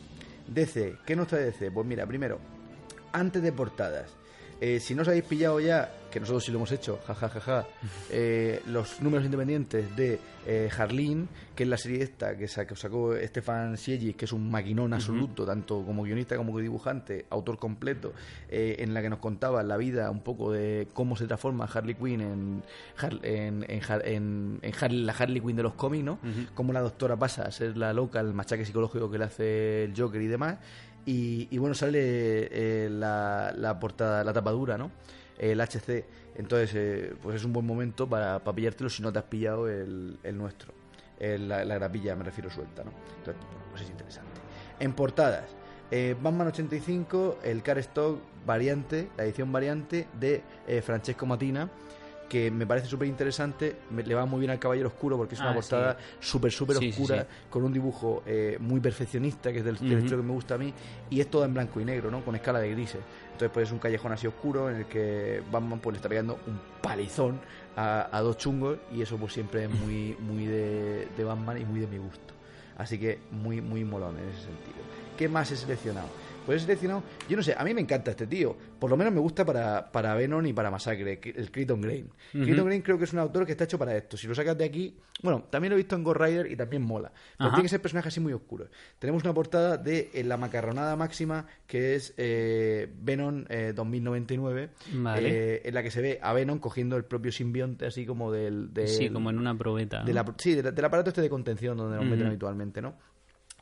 DC, 0.49 0.97
¿qué 1.05 1.15
nos 1.15 1.27
trae 1.27 1.43
DC? 1.45 1.71
Pues 1.71 1.85
mira, 1.85 2.05
primero, 2.05 2.39
antes 3.11 3.41
de 3.41 3.51
portadas. 3.51 4.18
Eh, 4.61 4.79
si 4.79 4.95
no 4.95 5.01
os 5.03 5.07
habéis 5.07 5.23
pillado 5.23 5.59
ya, 5.59 5.91
que 6.11 6.19
nosotros 6.19 6.43
sí 6.43 6.51
lo 6.51 6.57
hemos 6.57 6.71
hecho, 6.71 6.99
jajajaja, 7.05 7.65
eh, 8.11 8.61
los 8.67 9.01
números 9.01 9.25
independientes 9.25 9.95
de 9.95 10.19
eh, 10.47 10.69
Harleen, 10.75 11.27
que 11.55 11.63
es 11.63 11.69
la 11.69 11.77
serie 11.77 12.01
esta 12.01 12.35
que 12.35 12.47
sacó, 12.47 12.75
sacó 12.75 13.15
Stefan 13.15 13.77
Siegis, 13.77 14.15
que 14.15 14.25
es 14.25 14.33
un 14.33 14.49
maquinón 14.49 14.93
absoluto, 14.93 15.45
tanto 15.45 15.83
como 15.85 16.03
guionista 16.03 16.35
como 16.37 16.57
dibujante, 16.59 17.25
autor 17.29 17.59
completo, 17.59 18.13
eh, 18.49 18.77
en 18.79 18.93
la 18.93 19.01
que 19.01 19.09
nos 19.09 19.19
contaba 19.19 19.61
la 19.61 19.77
vida 19.77 20.09
un 20.09 20.21
poco 20.21 20.51
de 20.51 20.87
cómo 20.93 21.15
se 21.15 21.27
transforma 21.27 21.65
Harley 21.65 21.93
Quinn 21.95 22.21
en, 22.21 22.63
Har- 22.97 23.19
en, 23.23 23.65
en, 23.69 23.81
Har- 23.81 24.07
en- 24.07 24.59
en 24.61 24.73
Har- 24.73 24.91
la 24.91 25.13
Harley 25.13 25.41
Quinn 25.41 25.55
de 25.57 25.63
los 25.63 25.73
cómics, 25.75 26.03
¿no? 26.05 26.17
Cómo 26.55 26.73
la 26.73 26.81
doctora 26.81 27.15
pasa 27.17 27.43
a 27.43 27.51
ser 27.51 27.77
la 27.77 27.93
loca, 27.93 28.19
el 28.19 28.33
machaque 28.33 28.65
psicológico 28.65 29.11
que 29.11 29.17
le 29.19 29.25
hace 29.25 29.83
el 29.83 29.93
Joker 29.95 30.21
y 30.21 30.27
demás. 30.27 30.57
Y, 31.09 31.47
y 31.49 31.57
bueno, 31.57 31.73
sale 31.73 31.99
eh, 32.51 32.87
la, 32.87 33.77
portada, 33.81 34.23
la 34.23 34.31
tapadura, 34.31 34.77
¿no? 34.77 34.91
El 35.39 35.59
HC. 35.59 36.05
Entonces, 36.35 36.71
eh, 36.75 37.13
pues 37.19 37.37
es 37.37 37.43
un 37.43 37.51
buen 37.51 37.65
momento 37.65 38.07
para, 38.07 38.43
para 38.43 38.55
pillártelo 38.55 38.91
si 38.91 39.01
no 39.01 39.11
te 39.11 39.17
has 39.17 39.25
pillado 39.25 39.67
el, 39.67 40.19
nuestro. 40.33 40.71
La, 41.19 41.65
la 41.65 41.75
grapilla, 41.75 42.15
me 42.15 42.23
refiero 42.23 42.51
suelta, 42.51 42.83
¿no? 42.83 42.91
Entonces, 43.17 43.43
bueno, 43.43 43.65
pues 43.71 43.81
es 43.81 43.89
interesante. 43.89 44.39
En 44.79 44.93
portadas, 44.93 45.45
eh, 45.89 46.15
Batman 46.21 46.47
85, 46.47 47.39
el 47.43 47.63
Car 47.63 47.79
Stock 47.79 48.19
variante, 48.45 49.09
la 49.17 49.23
edición 49.23 49.51
variante 49.51 50.07
de 50.19 50.43
eh, 50.67 50.81
Francesco 50.83 51.25
Matina, 51.25 51.69
que 52.29 52.51
me 52.51 52.65
parece 52.67 52.87
súper 52.87 53.07
interesante, 53.07 53.75
le 53.89 54.13
va 54.15 54.25
muy 54.25 54.39
bien 54.39 54.51
al 54.51 54.59
Caballero 54.59 54.89
Oscuro 54.89 55.17
porque 55.17 55.33
es 55.35 55.41
una 55.41 55.49
Ah, 55.49 55.55
portada 55.55 55.97
súper, 56.19 56.51
súper 56.51 56.77
Sí, 56.77 56.91
sí, 56.91 57.01
oscura, 57.01 57.23
sí. 57.23 57.27
con 57.49 57.63
un 57.63 57.73
dibujo 57.73 58.21
eh, 58.25 58.57
muy 58.59 58.79
perfeccionista, 58.79 59.51
que 59.51 59.59
es 59.59 59.65
del, 59.65 59.77
del 59.79 59.87
Ujú. 59.93 59.97
estilo 59.97 60.17
que 60.21 60.27
me 60.27 60.33
gusta 60.33 60.55
a 60.55 60.57
mí, 60.59 60.71
y 61.09 61.19
es 61.19 61.29
todo 61.29 61.43
en 61.43 61.53
blanco 61.55 61.81
y 61.81 61.85
negro, 61.85 62.11
¿no? 62.11 62.23
Con 62.23 62.35
escala 62.35 62.59
de 62.59 62.69
grises. 62.71 63.01
Entonces, 63.31 63.49
pues 63.51 63.67
es 63.67 63.73
un 63.73 63.79
callejón 63.79 64.11
así 64.11 64.27
oscuro 64.27 64.69
en 64.69 64.75
el 64.77 64.85
que 64.85 65.41
Batman 65.51 65.79
pues, 65.79 65.93
le 65.93 65.97
está 65.97 66.07
pegando 66.09 66.39
un 66.45 66.59
palizón 66.81 67.39
a, 67.75 68.15
a 68.15 68.21
dos 68.21 68.37
chungos, 68.37 68.77
y 68.93 69.01
eso 69.01 69.17
pues 69.17 69.33
siempre 69.33 69.63
es 69.65 69.69
muy, 69.69 70.15
muy 70.19 70.45
de, 70.45 71.07
de 71.17 71.23
Batman 71.23 71.59
y 71.59 71.65
muy 71.65 71.79
de 71.79 71.87
mi 71.87 71.97
gusto. 71.97 72.33
Así 72.77 72.97
que 72.99 73.19
muy, 73.31 73.59
muy 73.59 73.83
molón 73.83 74.17
en 74.19 74.29
ese 74.29 74.43
sentido. 74.43 74.77
¿Qué 75.17 75.27
más 75.27 75.51
he 75.51 75.57
seleccionado? 75.57 76.07
Pues 76.49 76.63
he 76.63 76.65
seleccionado, 76.65 77.03
yo 77.29 77.37
no 77.37 77.43
sé, 77.43 77.53
a 77.55 77.63
mí 77.63 77.75
me 77.75 77.81
encanta 77.81 78.09
este 78.09 78.25
tío. 78.25 78.57
Por 78.79 78.89
lo 78.89 78.97
menos 78.97 79.13
me 79.13 79.19
gusta 79.19 79.45
para, 79.45 79.91
para 79.91 80.15
Venom 80.15 80.43
y 80.47 80.51
para 80.53 80.71
Masacre, 80.71 81.19
el 81.23 81.51
Creighton 81.51 81.79
Grain. 81.79 82.09
Creighton 82.31 82.65
Grain 82.65 82.81
creo 82.81 82.97
que 82.97 83.03
es 83.03 83.13
un 83.13 83.19
autor 83.19 83.45
que 83.45 83.51
está 83.51 83.65
hecho 83.65 83.77
para 83.77 83.95
esto. 83.95 84.17
Si 84.17 84.25
lo 84.25 84.33
sacas 84.33 84.57
de 84.57 84.65
aquí, 84.65 84.97
bueno, 85.21 85.43
también 85.51 85.69
lo 85.69 85.75
he 85.75 85.77
visto 85.77 85.95
en 85.95 86.03
Ghost 86.03 86.19
Rider 86.19 86.51
y 86.51 86.55
también 86.55 86.81
mola. 86.81 87.11
Pero 87.37 87.49
Ajá. 87.49 87.57
tiene 87.57 87.65
que 87.65 87.69
ser 87.69 87.83
personajes 87.83 88.11
así 88.11 88.19
muy 88.19 88.33
oscuros. 88.33 88.67
Tenemos 88.97 89.23
una 89.23 89.31
portada 89.31 89.77
de 89.77 90.09
eh, 90.11 90.23
la 90.23 90.37
macarronada 90.37 90.95
máxima, 90.95 91.45
que 91.67 91.93
es 91.93 92.15
eh, 92.17 92.91
Venom 92.99 93.45
eh, 93.47 93.73
2099, 93.75 94.69
Vale. 94.93 95.29
eh, 95.55 95.61
en 95.65 95.73
la 95.75 95.83
que 95.83 95.91
se 95.91 96.01
ve 96.01 96.19
a 96.19 96.33
Venom 96.33 96.57
cogiendo 96.57 96.97
el 96.97 97.05
propio 97.05 97.31
simbionte, 97.31 97.85
así 97.85 98.07
como 98.07 98.31
del... 98.31 98.73
del- 98.73 98.87
Sí, 98.87 99.09
como 99.11 99.29
en 99.29 99.37
una 99.37 99.55
probeta. 99.55 99.99
de 100.03 100.13
¿no? 100.15 100.23
la- 100.23 100.33
sí, 100.39 100.55
del 100.55 100.83
aparato 100.85 101.09
este 101.09 101.21
de 101.21 101.29
contención 101.29 101.77
donde 101.77 101.97
nos 101.97 102.05
meten 102.07 102.25
habitualmente, 102.25 102.81
¿no? 102.81 102.95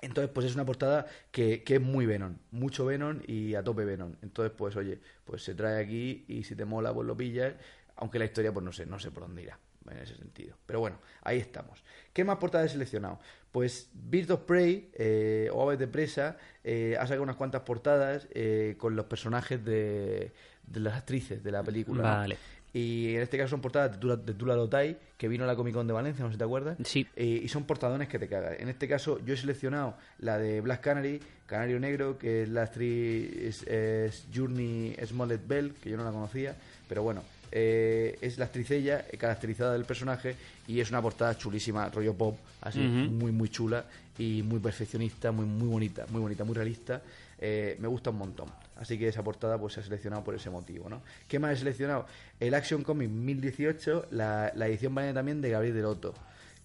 Entonces, 0.01 0.31
pues 0.33 0.45
es 0.45 0.55
una 0.55 0.65
portada 0.65 1.07
que, 1.31 1.63
que 1.63 1.75
es 1.75 1.81
muy 1.81 2.05
Venom, 2.05 2.35
mucho 2.51 2.85
Venom 2.85 3.21
y 3.25 3.55
a 3.55 3.63
tope 3.63 3.85
Venom. 3.85 4.15
Entonces, 4.21 4.53
pues 4.55 4.75
oye, 4.75 4.99
pues 5.25 5.43
se 5.43 5.55
trae 5.55 5.83
aquí 5.83 6.25
y 6.27 6.43
si 6.43 6.55
te 6.55 6.65
mola, 6.65 6.93
pues 6.93 7.07
lo 7.07 7.17
pillas, 7.17 7.53
aunque 7.95 8.19
la 8.19 8.25
historia, 8.25 8.53
pues 8.53 8.63
no 8.63 8.71
sé, 8.71 8.85
no 8.85 8.99
sé 8.99 9.11
por 9.11 9.23
dónde 9.23 9.43
irá 9.43 9.59
en 9.91 9.97
ese 9.99 10.15
sentido. 10.15 10.55
Pero 10.65 10.79
bueno, 10.79 10.97
ahí 11.21 11.39
estamos. 11.39 11.83
¿Qué 12.13 12.23
más 12.23 12.37
portadas 12.37 12.67
he 12.67 12.73
seleccionado? 12.73 13.19
Pues 13.51 13.89
Bird 13.93 14.31
of 14.31 14.41
Prey 14.41 14.91
eh, 14.93 15.49
o 15.53 15.61
Aves 15.63 15.79
de 15.79 15.87
Presa 15.87 16.37
eh, 16.63 16.95
ha 16.99 17.03
sacado 17.03 17.23
unas 17.23 17.37
cuantas 17.37 17.61
portadas 17.61 18.27
eh, 18.31 18.75
con 18.77 18.95
los 18.95 19.05
personajes 19.05 19.63
de, 19.63 20.33
de 20.65 20.79
las 20.79 20.95
actrices 20.95 21.43
de 21.43 21.51
la 21.51 21.63
película. 21.63 22.27
¿no? 22.27 22.35
Y 22.77 23.15
en 23.15 23.23
este 23.23 23.39
caso 23.39 23.49
son 23.49 23.61
portadas 23.61 23.99
de 23.99 24.33
Tula, 24.35 24.55
Lotay, 24.55 24.97
que 25.17 25.27
vino 25.27 25.45
a 25.45 25.47
la 25.47 25.55
Comic 25.55 25.73
Con 25.73 25.87
de 25.87 25.93
Valencia, 25.93 26.23
no 26.23 26.29
sé 26.29 26.35
si 26.35 26.37
te 26.37 26.43
acuerdas. 26.43 26.77
Sí. 26.83 27.07
Eh, 27.15 27.41
y 27.43 27.47
son 27.47 27.63
portadones 27.63 28.07
que 28.07 28.19
te 28.19 28.27
cagas. 28.27 28.59
En 28.59 28.69
este 28.69 28.87
caso, 28.87 29.19
yo 29.25 29.33
he 29.33 29.37
seleccionado 29.37 29.95
la 30.19 30.37
de 30.37 30.61
Black 30.61 30.81
Canary, 30.81 31.19
Canario 31.47 31.79
Negro, 31.79 32.19
que 32.19 32.43
es 32.43 32.49
la 32.49 32.61
actriz 32.63 33.63
es, 33.67 34.27
Journey 34.31 34.95
Smollett 35.03 35.47
Bell, 35.47 35.73
que 35.81 35.89
yo 35.89 35.97
no 35.97 36.03
la 36.03 36.11
conocía, 36.11 36.55
pero 36.87 37.01
bueno, 37.01 37.23
eh, 37.51 38.19
es 38.21 38.37
la 38.37 38.45
actriz 38.45 38.69
ella, 38.69 39.07
eh, 39.11 39.17
caracterizada 39.17 39.73
del 39.73 39.85
personaje, 39.85 40.35
y 40.67 40.79
es 40.79 40.91
una 40.91 41.01
portada 41.01 41.35
chulísima, 41.35 41.89
rollo 41.89 42.13
pop, 42.13 42.37
así, 42.61 42.77
muy, 42.77 43.31
muy 43.31 43.49
chula 43.49 43.85
y 44.19 44.43
muy 44.43 44.59
perfeccionista, 44.59 45.31
muy, 45.31 45.47
muy 45.47 45.67
bonita, 45.67 46.05
muy 46.11 46.21
bonita, 46.21 46.43
muy 46.43 46.53
realista. 46.53 47.01
Eh, 47.39 47.75
me 47.79 47.87
gusta 47.87 48.11
un 48.11 48.19
montón. 48.19 48.66
Así 48.79 48.97
que 48.97 49.07
esa 49.07 49.23
portada 49.23 49.57
pues 49.59 49.73
se 49.73 49.79
ha 49.79 49.83
seleccionado 49.83 50.23
por 50.23 50.35
ese 50.35 50.49
motivo, 50.49 50.87
¿no? 50.89 51.01
¿Qué 51.27 51.39
más 51.39 51.53
he 51.53 51.57
seleccionado? 51.57 52.05
El 52.39 52.53
Action 52.53 52.83
Comic 52.83 53.09
1018, 53.09 54.07
la, 54.11 54.51
la 54.55 54.67
edición 54.67 54.93
viene 54.93 55.13
también 55.13 55.41
de 55.41 55.49
Gabriel 55.49 55.73
Delotto, 55.75 56.13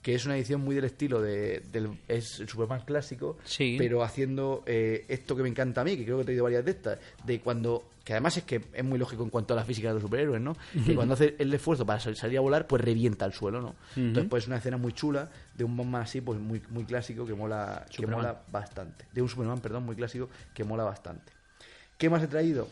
que 0.03 0.15
es 0.15 0.27
una 0.27 0.37
edición 0.37 0.61
muy 0.61 0.75
del 0.75 0.85
estilo 0.85 1.21
de, 1.23 1.61
del 1.73 1.91
es 2.09 2.41
el 2.41 2.49
Superman 2.49 2.83
clásico, 2.85 3.39
Sí. 3.45 3.77
pero 3.79 4.03
haciendo 4.03 4.63
eh, 4.67 5.05
esto 5.09 5.37
que 5.37 5.43
me 5.43 5.49
encanta 5.49 5.81
a 5.81 5.85
mí, 5.85 5.97
que 5.97 6.05
creo 6.05 6.17
que 6.17 6.23
he 6.23 6.25
traído 6.27 6.45
varias 6.45 6.65
de 6.65 6.71
estas, 6.73 6.99
de 7.25 7.41
cuando 7.41 7.89
que 8.05 8.15
además 8.15 8.37
es 8.37 8.43
que 8.43 8.61
es 8.73 8.83
muy 8.85 8.99
lógico 8.99 9.23
en 9.23 9.31
cuanto 9.31 9.55
a 9.55 9.57
la 9.57 9.65
física 9.65 9.87
de 9.87 9.95
los 9.95 10.03
superhéroes, 10.03 10.41
¿no? 10.41 10.57
Que 10.85 10.97
cuando 10.97 11.15
hace 11.15 11.37
el 11.39 11.55
esfuerzo 11.55 11.87
para 11.87 12.01
sal- 12.01 12.17
salir 12.17 12.37
a 12.37 12.41
volar, 12.41 12.67
pues 12.67 12.83
revienta 12.83 13.25
al 13.25 13.33
suelo, 13.33 13.61
¿no? 13.61 13.77
Entonces, 13.95 14.29
pues 14.29 14.43
es 14.43 14.49
una 14.49 14.57
escena 14.57 14.77
muy 14.77 14.93
chula 14.93 15.31
de 15.57 15.63
un 15.63 15.77
Batman 15.77 16.03
así, 16.03 16.21
pues 16.21 16.41
muy, 16.41 16.61
muy 16.71 16.85
clásico, 16.85 17.25
que 17.25 17.35
mola, 17.35 17.87
que 17.95 18.05
mola 18.09 18.43
bastante. 18.51 19.05
De 19.13 19.23
un 19.23 19.29
Superman, 19.29 19.61
perdón, 19.61 19.85
muy 19.87 19.95
clásico, 19.95 20.29
que 20.53 20.65
mola 20.65 20.83
bastante. 20.83 21.33
¿Qué 22.03 22.11
más 22.11 22.21
he 22.21 22.27
traído? 22.27 22.67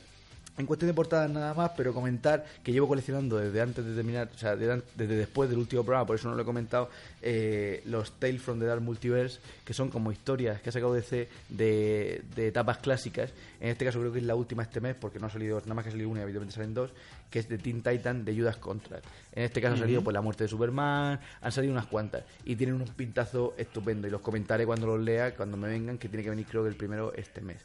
En 0.59 0.67
cuestión 0.67 0.89
de 0.89 0.95
portadas 0.95 1.31
nada 1.31 1.55
más, 1.55 1.71
pero 1.77 1.95
comentar 1.95 2.45
que 2.65 2.73
llevo 2.73 2.89
coleccionando 2.89 3.39
desde 3.39 3.61
antes 3.61 3.85
de 3.85 3.95
terminar, 3.95 4.29
o 4.35 4.37
sea, 4.37 4.57
de- 4.57 4.83
desde 4.97 5.15
después 5.15 5.49
del 5.49 5.61
último 5.61 5.85
programa, 5.85 6.05
por 6.05 6.17
eso 6.17 6.29
no 6.29 6.35
lo 6.35 6.43
he 6.43 6.45
comentado, 6.45 6.91
eh, 7.23 7.81
los 7.87 8.11
Tales 8.19 8.43
from 8.43 8.59
the 8.59 8.67
Dark 8.67 8.81
Multiverse, 8.83 9.39
que 9.65 9.73
son 9.73 9.89
como 9.89 10.11
historias 10.11 10.61
que 10.61 10.71
ha 10.71 10.73
sacado 10.73 10.93
DC 10.95 11.29
de, 11.49 12.23
de 12.35 12.49
etapas 12.49 12.79
clásicas. 12.79 13.31
En 13.61 13.69
este 13.69 13.85
caso 13.85 14.01
creo 14.01 14.13
que 14.13 14.19
es 14.19 14.25
la 14.25 14.35
última 14.35 14.65
este 14.65 14.81
mes, 14.81 14.97
porque 14.97 15.21
no 15.21 15.29
ha 15.29 15.31
salido, 15.31 15.61
nada 15.61 15.75
más 15.75 15.85
que 15.85 15.91
ha 15.91 15.93
salido 15.93 16.09
una 16.11 16.19
y 16.19 16.23
evidentemente 16.25 16.57
salen 16.57 16.75
dos, 16.75 16.91
que 17.31 17.39
es 17.39 17.49
de 17.49 17.57
Teen 17.57 17.83
Titan 17.85 18.25
de 18.25 18.35
Judas 18.37 18.57
Contract. 18.57 19.05
En 19.33 19.45
este 19.45 19.61
caso 19.63 19.75
ha 19.75 19.79
salido 19.79 20.03
pues 20.03 20.13
la 20.15 20.21
muerte 20.23 20.43
de 20.43 20.49
Superman, 20.49 21.21
han 21.41 21.53
salido 21.53 21.73
unas 21.73 21.87
cuantas, 21.87 22.25
y 22.45 22.57
tienen 22.57 22.75
un 22.75 22.89
pintazo 22.89 23.55
estupendo, 23.57 24.09
y 24.09 24.11
los 24.11 24.21
comentaré 24.23 24.67
cuando 24.67 24.89
los 24.89 24.99
lea, 25.01 25.37
cuando 25.37 25.57
me 25.57 25.69
vengan, 25.69 25.97
que 25.99 26.09
tiene 26.09 26.25
que 26.25 26.31
venir 26.31 26.47
creo 26.51 26.65
que 26.65 26.69
el 26.71 26.77
primero 26.77 27.15
este 27.15 27.41
mes. 27.41 27.63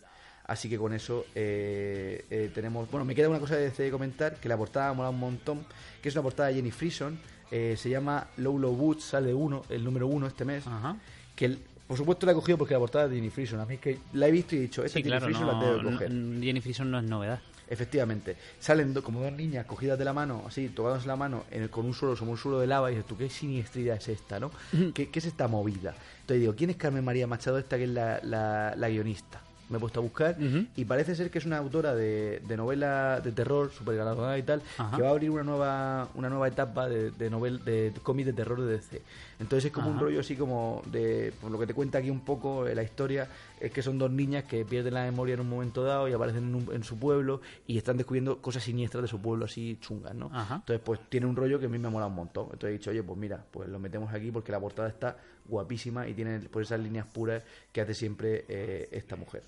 Así 0.47 0.69
que 0.69 0.77
con 0.77 0.93
eso 0.93 1.25
eh, 1.33 2.23
eh, 2.29 2.51
tenemos. 2.53 2.89
Bueno, 2.91 3.03
me 3.05 3.15
queda 3.15 3.29
una 3.29 3.39
cosa 3.39 3.55
de 3.55 3.69
de 3.71 3.91
comentar: 3.91 4.35
que 4.35 4.47
la 4.47 4.57
portada 4.57 4.93
mola 4.93 5.09
un 5.09 5.19
montón. 5.19 5.65
Que 6.01 6.09
es 6.09 6.15
una 6.15 6.21
portada 6.23 6.49
de 6.49 6.55
Jenny 6.55 6.71
Frison. 6.71 7.17
eh, 7.51 7.75
se 7.77 7.89
llama 7.89 8.27
Low 8.37 8.57
Low 8.59 8.75
Boots, 8.75 9.03
sale 9.05 9.33
uno, 9.33 9.63
el 9.69 9.83
número 9.83 10.07
uno 10.07 10.27
este 10.27 10.45
mes. 10.45 10.65
Ajá. 10.67 10.97
Que 11.35 11.45
el- 11.45 11.59
por 11.87 11.97
supuesto 11.97 12.25
la 12.25 12.31
he 12.31 12.35
cogido 12.35 12.57
porque 12.57 12.73
la 12.73 12.79
portada 12.79 13.07
de 13.07 13.15
Jenny 13.15 13.29
Frison. 13.29 13.59
A 13.59 13.65
mí 13.65 13.75
es 13.75 13.79
que 13.79 13.99
la 14.13 14.27
he 14.27 14.31
visto 14.31 14.55
y 14.55 14.59
he 14.59 14.61
dicho: 14.61 14.83
esta 14.83 14.97
Sí, 14.99 15.03
Jenny 15.03 15.09
claro, 15.11 15.25
Frison 15.25 15.47
no, 15.47 15.61
la 15.75 15.77
que 15.83 15.83
coger. 15.91 16.09
Jenny 16.09 16.61
Frison 16.61 16.91
no 16.91 16.99
es 16.99 17.05
novedad. 17.05 17.39
Efectivamente, 17.67 18.37
salen 18.59 18.93
do- 18.93 19.03
como 19.03 19.21
dos 19.21 19.31
niñas 19.33 19.65
cogidas 19.65 19.97
de 19.97 20.05
la 20.05 20.13
mano, 20.13 20.43
así, 20.47 20.69
tocadas 20.69 21.07
la 21.07 21.15
mano, 21.15 21.45
en 21.49 21.63
el- 21.63 21.69
con 21.71 21.87
un 21.87 21.95
suelo, 21.95 22.15
como 22.15 22.29
un 22.31 22.37
suelo 22.37 22.59
de 22.59 22.67
lava, 22.67 22.91
y 22.91 22.93
dices 22.95 23.07
tú, 23.07 23.17
qué 23.17 23.27
siniestridad 23.27 23.97
es 23.97 24.07
esta, 24.09 24.39
¿no? 24.39 24.51
¿Qué, 24.93 25.09
qué 25.09 25.17
es 25.17 25.25
esta 25.25 25.47
movida? 25.47 25.95
Entonces 26.21 26.41
digo, 26.41 26.53
¿quién 26.55 26.69
es 26.69 26.75
Carmen 26.75 27.03
María 27.03 27.25
Machado 27.25 27.57
esta 27.57 27.77
que 27.77 27.85
es 27.85 27.89
la, 27.89 28.19
la- 28.21 28.75
la 28.77 28.89
guionista? 28.89 29.41
Me 29.69 29.77
he 29.77 29.79
puesto 29.79 29.99
a 29.99 30.03
buscar 30.03 30.37
y 30.75 30.85
parece 30.85 31.15
ser 31.15 31.31
que 31.31 31.39
es 31.39 31.45
una 31.45 31.57
autora 31.57 31.95
de, 31.95 32.41
de 32.47 32.57
novela 32.57 33.19
de 33.19 33.31
terror, 33.31 33.71
super 33.71 33.95
galardonada 33.95 34.37
y 34.37 34.43
tal, 34.43 34.61
Ajá. 34.77 34.95
que 34.95 35.01
va 35.01 35.09
a 35.09 35.11
abrir 35.11 35.31
una 35.31 35.43
nueva 35.43 36.09
una 36.13 36.29
nueva 36.29 36.47
etapa 36.47 36.87
de, 36.87 37.09
de 37.11 37.29
novel 37.29 37.63
de 37.65 37.91
cómic 38.03 38.25
de 38.27 38.33
terror 38.33 38.61
de 38.61 38.73
DC. 38.77 39.01
Entonces 39.39 39.65
es 39.65 39.71
como 39.71 39.89
un 39.89 39.99
rollo 39.99 40.19
así 40.21 40.35
como 40.37 40.81
de, 40.91 41.33
por 41.41 41.51
lo 41.51 41.59
que 41.59 41.67
te 41.67 41.73
cuenta 41.73 41.97
aquí 41.97 42.09
un 42.09 42.21
poco 42.21 42.67
eh, 42.67 42.73
la 42.73 42.83
historia, 42.83 43.27
es 43.59 43.71
que 43.71 43.81
son 43.81 43.97
dos 43.97 44.09
niñas 44.09 44.45
que 44.45 44.63
pierden 44.63 44.93
la 44.93 45.03
memoria 45.03 45.33
en 45.33 45.41
un 45.41 45.49
momento 45.49 45.83
dado 45.83 46.07
y 46.07 46.13
aparecen 46.13 46.45
en, 46.45 46.55
un- 46.55 46.73
en 46.73 46.83
su 46.85 46.97
pueblo 46.97 47.41
y 47.67 47.77
están 47.77 47.97
descubriendo 47.97 48.41
cosas 48.41 48.63
siniestras 48.63 49.01
de 49.01 49.07
su 49.09 49.19
pueblo 49.21 49.43
así 49.45 49.77
chungas, 49.81 50.15
¿no? 50.15 50.29
Ajá. 50.33 50.55
Entonces 50.55 50.81
pues 50.85 50.99
tiene 51.09 51.25
un 51.25 51.35
rollo 51.35 51.59
que 51.59 51.65
a 51.65 51.69
mí 51.69 51.77
me 51.77 51.89
mola 51.89 52.07
un 52.07 52.15
montón. 52.15 52.45
Entonces 52.45 52.69
he 52.69 52.73
dicho, 52.77 52.91
oye, 52.91 53.03
pues 53.03 53.19
mira, 53.19 53.43
pues 53.51 53.67
lo 53.67 53.77
metemos 53.77 54.13
aquí 54.13 54.31
porque 54.31 54.51
la 54.53 54.59
portada 54.59 54.87
está 54.87 55.17
guapísima 55.47 56.07
y 56.07 56.13
tiene 56.13 56.39
pues 56.39 56.67
esas 56.67 56.79
líneas 56.79 57.05
puras 57.05 57.43
que 57.73 57.81
hace 57.81 57.93
siempre 57.93 58.45
eh, 58.47 58.87
esta 58.93 59.15
mujer. 59.17 59.43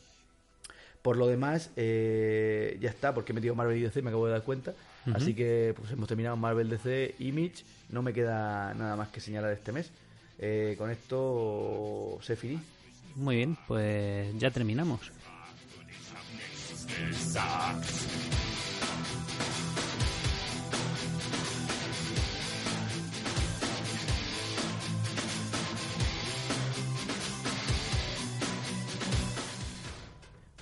Por 1.01 1.15
lo 1.15 1.27
demás, 1.27 1.71
eh, 1.77 2.77
ya 2.81 2.89
está, 2.89 3.13
porque 3.13 3.31
he 3.31 3.35
metido 3.35 3.55
Marvel 3.55 3.77
y 3.77 3.81
DC, 3.83 4.01
me 4.01 4.09
acabo 4.09 4.25
de 4.25 4.33
dar 4.33 4.43
cuenta. 4.43 4.73
Así 5.13 5.33
que 5.33 5.73
pues 5.75 5.91
hemos 5.91 6.07
terminado 6.07 6.35
Marvel 6.35 6.69
DC 6.69 7.15
Image. 7.19 7.63
No 7.89 8.01
me 8.01 8.13
queda 8.13 8.73
nada 8.73 8.95
más 8.95 9.09
que 9.09 9.19
señalar 9.19 9.51
este 9.53 9.71
mes. 9.71 9.91
Eh, 10.39 10.75
con 10.77 10.91
esto 10.91 12.19
se 12.21 12.35
finí. 12.35 12.59
Muy 13.15 13.37
bien, 13.37 13.57
pues 13.67 14.37
ya 14.37 14.51
terminamos. 14.51 15.11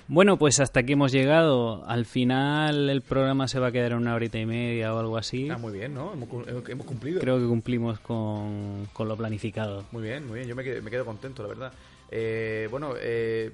Bueno, 0.08 0.36
pues 0.36 0.60
hasta 0.60 0.80
aquí 0.80 0.92
hemos 0.92 1.10
llegado. 1.10 1.84
Al 1.86 2.06
final 2.06 2.88
el 2.88 3.02
programa 3.02 3.48
se 3.48 3.58
va 3.58 3.68
a 3.68 3.72
quedar 3.72 3.90
en 3.92 3.98
una 3.98 4.14
horita 4.14 4.38
y 4.38 4.46
media 4.46 4.94
o 4.94 4.98
algo 5.00 5.16
así. 5.16 5.48
Ah, 5.50 5.58
muy 5.58 5.72
bien, 5.72 5.94
¿no? 5.94 6.12
Hemos, 6.12 6.28
cu- 6.28 6.44
hemos- 6.46 6.68
hemos 6.68 6.86
cumplido. 6.86 7.20
Creo 7.20 7.38
que 7.40 7.46
cumplimos 7.46 7.98
con, 8.00 8.86
con 8.92 9.08
lo 9.08 9.16
planificado. 9.16 9.84
Muy 9.90 10.04
bien, 10.04 10.24
muy 10.26 10.36
bien. 10.38 10.48
Yo 10.48 10.54
me 10.54 10.62
quedo, 10.62 10.80
me 10.80 10.90
quedo 10.92 11.04
contento, 11.04 11.42
la 11.42 11.48
verdad. 11.48 11.72
Eh, 12.12 12.68
bueno, 12.70 12.94
eh, 13.00 13.50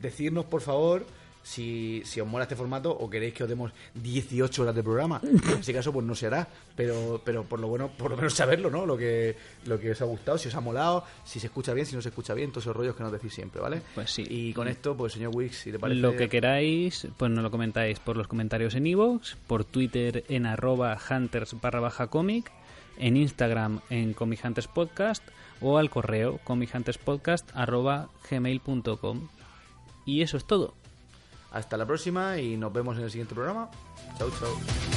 decirnos, 0.00 0.44
por 0.44 0.60
favor, 0.60 1.04
si, 1.46 2.02
si 2.04 2.20
os 2.20 2.26
mola 2.26 2.42
este 2.42 2.56
formato 2.56 2.90
o 2.90 3.08
queréis 3.08 3.32
que 3.32 3.44
os 3.44 3.48
demos 3.48 3.70
18 3.94 4.62
horas 4.62 4.74
de 4.74 4.82
programa. 4.82 5.20
En 5.46 5.60
ese 5.60 5.72
caso, 5.72 5.92
pues 5.92 6.04
no 6.04 6.14
se 6.14 6.26
hará. 6.26 6.48
Pero, 6.74 7.22
pero 7.24 7.44
por 7.44 7.60
lo 7.60 7.68
bueno, 7.68 7.88
por 7.96 8.10
lo 8.10 8.16
menos 8.16 8.34
saberlo, 8.34 8.68
¿no? 8.68 8.84
Lo 8.84 8.96
que, 8.96 9.36
lo 9.64 9.78
que 9.78 9.92
os 9.92 10.02
ha 10.02 10.06
gustado, 10.06 10.38
si 10.38 10.48
os 10.48 10.54
ha 10.56 10.60
molado, 10.60 11.04
si 11.24 11.38
se 11.38 11.46
escucha 11.46 11.72
bien, 11.72 11.86
si 11.86 11.94
no 11.94 12.02
se 12.02 12.08
escucha 12.08 12.34
bien, 12.34 12.50
todos 12.50 12.64
esos 12.64 12.74
rollos 12.74 12.96
que 12.96 13.04
nos 13.04 13.12
decís 13.12 13.32
siempre, 13.32 13.60
¿vale? 13.60 13.80
Pues 13.94 14.10
sí. 14.10 14.26
Y 14.28 14.52
con 14.54 14.66
esto, 14.66 14.96
pues 14.96 15.12
señor 15.12 15.30
Wix, 15.34 15.56
si 15.58 15.70
te 15.70 15.78
parece... 15.78 16.00
Lo 16.00 16.16
que 16.16 16.28
queráis, 16.28 17.06
pues 17.16 17.30
nos 17.30 17.44
lo 17.44 17.50
comentáis 17.52 18.00
por 18.00 18.16
los 18.16 18.26
comentarios 18.26 18.74
en 18.74 18.86
iVoox, 18.88 19.36
por 19.46 19.64
Twitter 19.64 20.24
en 20.28 20.46
arroba 20.46 20.98
hunters 21.08 21.54
barra 21.60 21.78
baja 21.78 22.08
comic, 22.08 22.50
en 22.98 23.16
Instagram 23.16 23.80
en 23.88 24.14
Comic 24.14 24.44
Hunters 24.44 24.68
Podcast 24.68 25.22
o 25.60 25.78
al 25.78 25.90
correo 25.90 26.38
comichunterspodcast 26.42 27.50
arroba 27.54 28.08
gmail.com. 28.28 29.28
Y 30.04 30.22
eso 30.22 30.36
es 30.36 30.44
todo. 30.44 30.74
Hasta 31.56 31.78
la 31.78 31.86
próxima 31.86 32.36
y 32.38 32.58
nos 32.58 32.70
vemos 32.70 32.98
en 32.98 33.04
el 33.04 33.10
siguiente 33.10 33.34
programa. 33.34 33.70
Chau, 34.18 34.30
chau. 34.38 34.95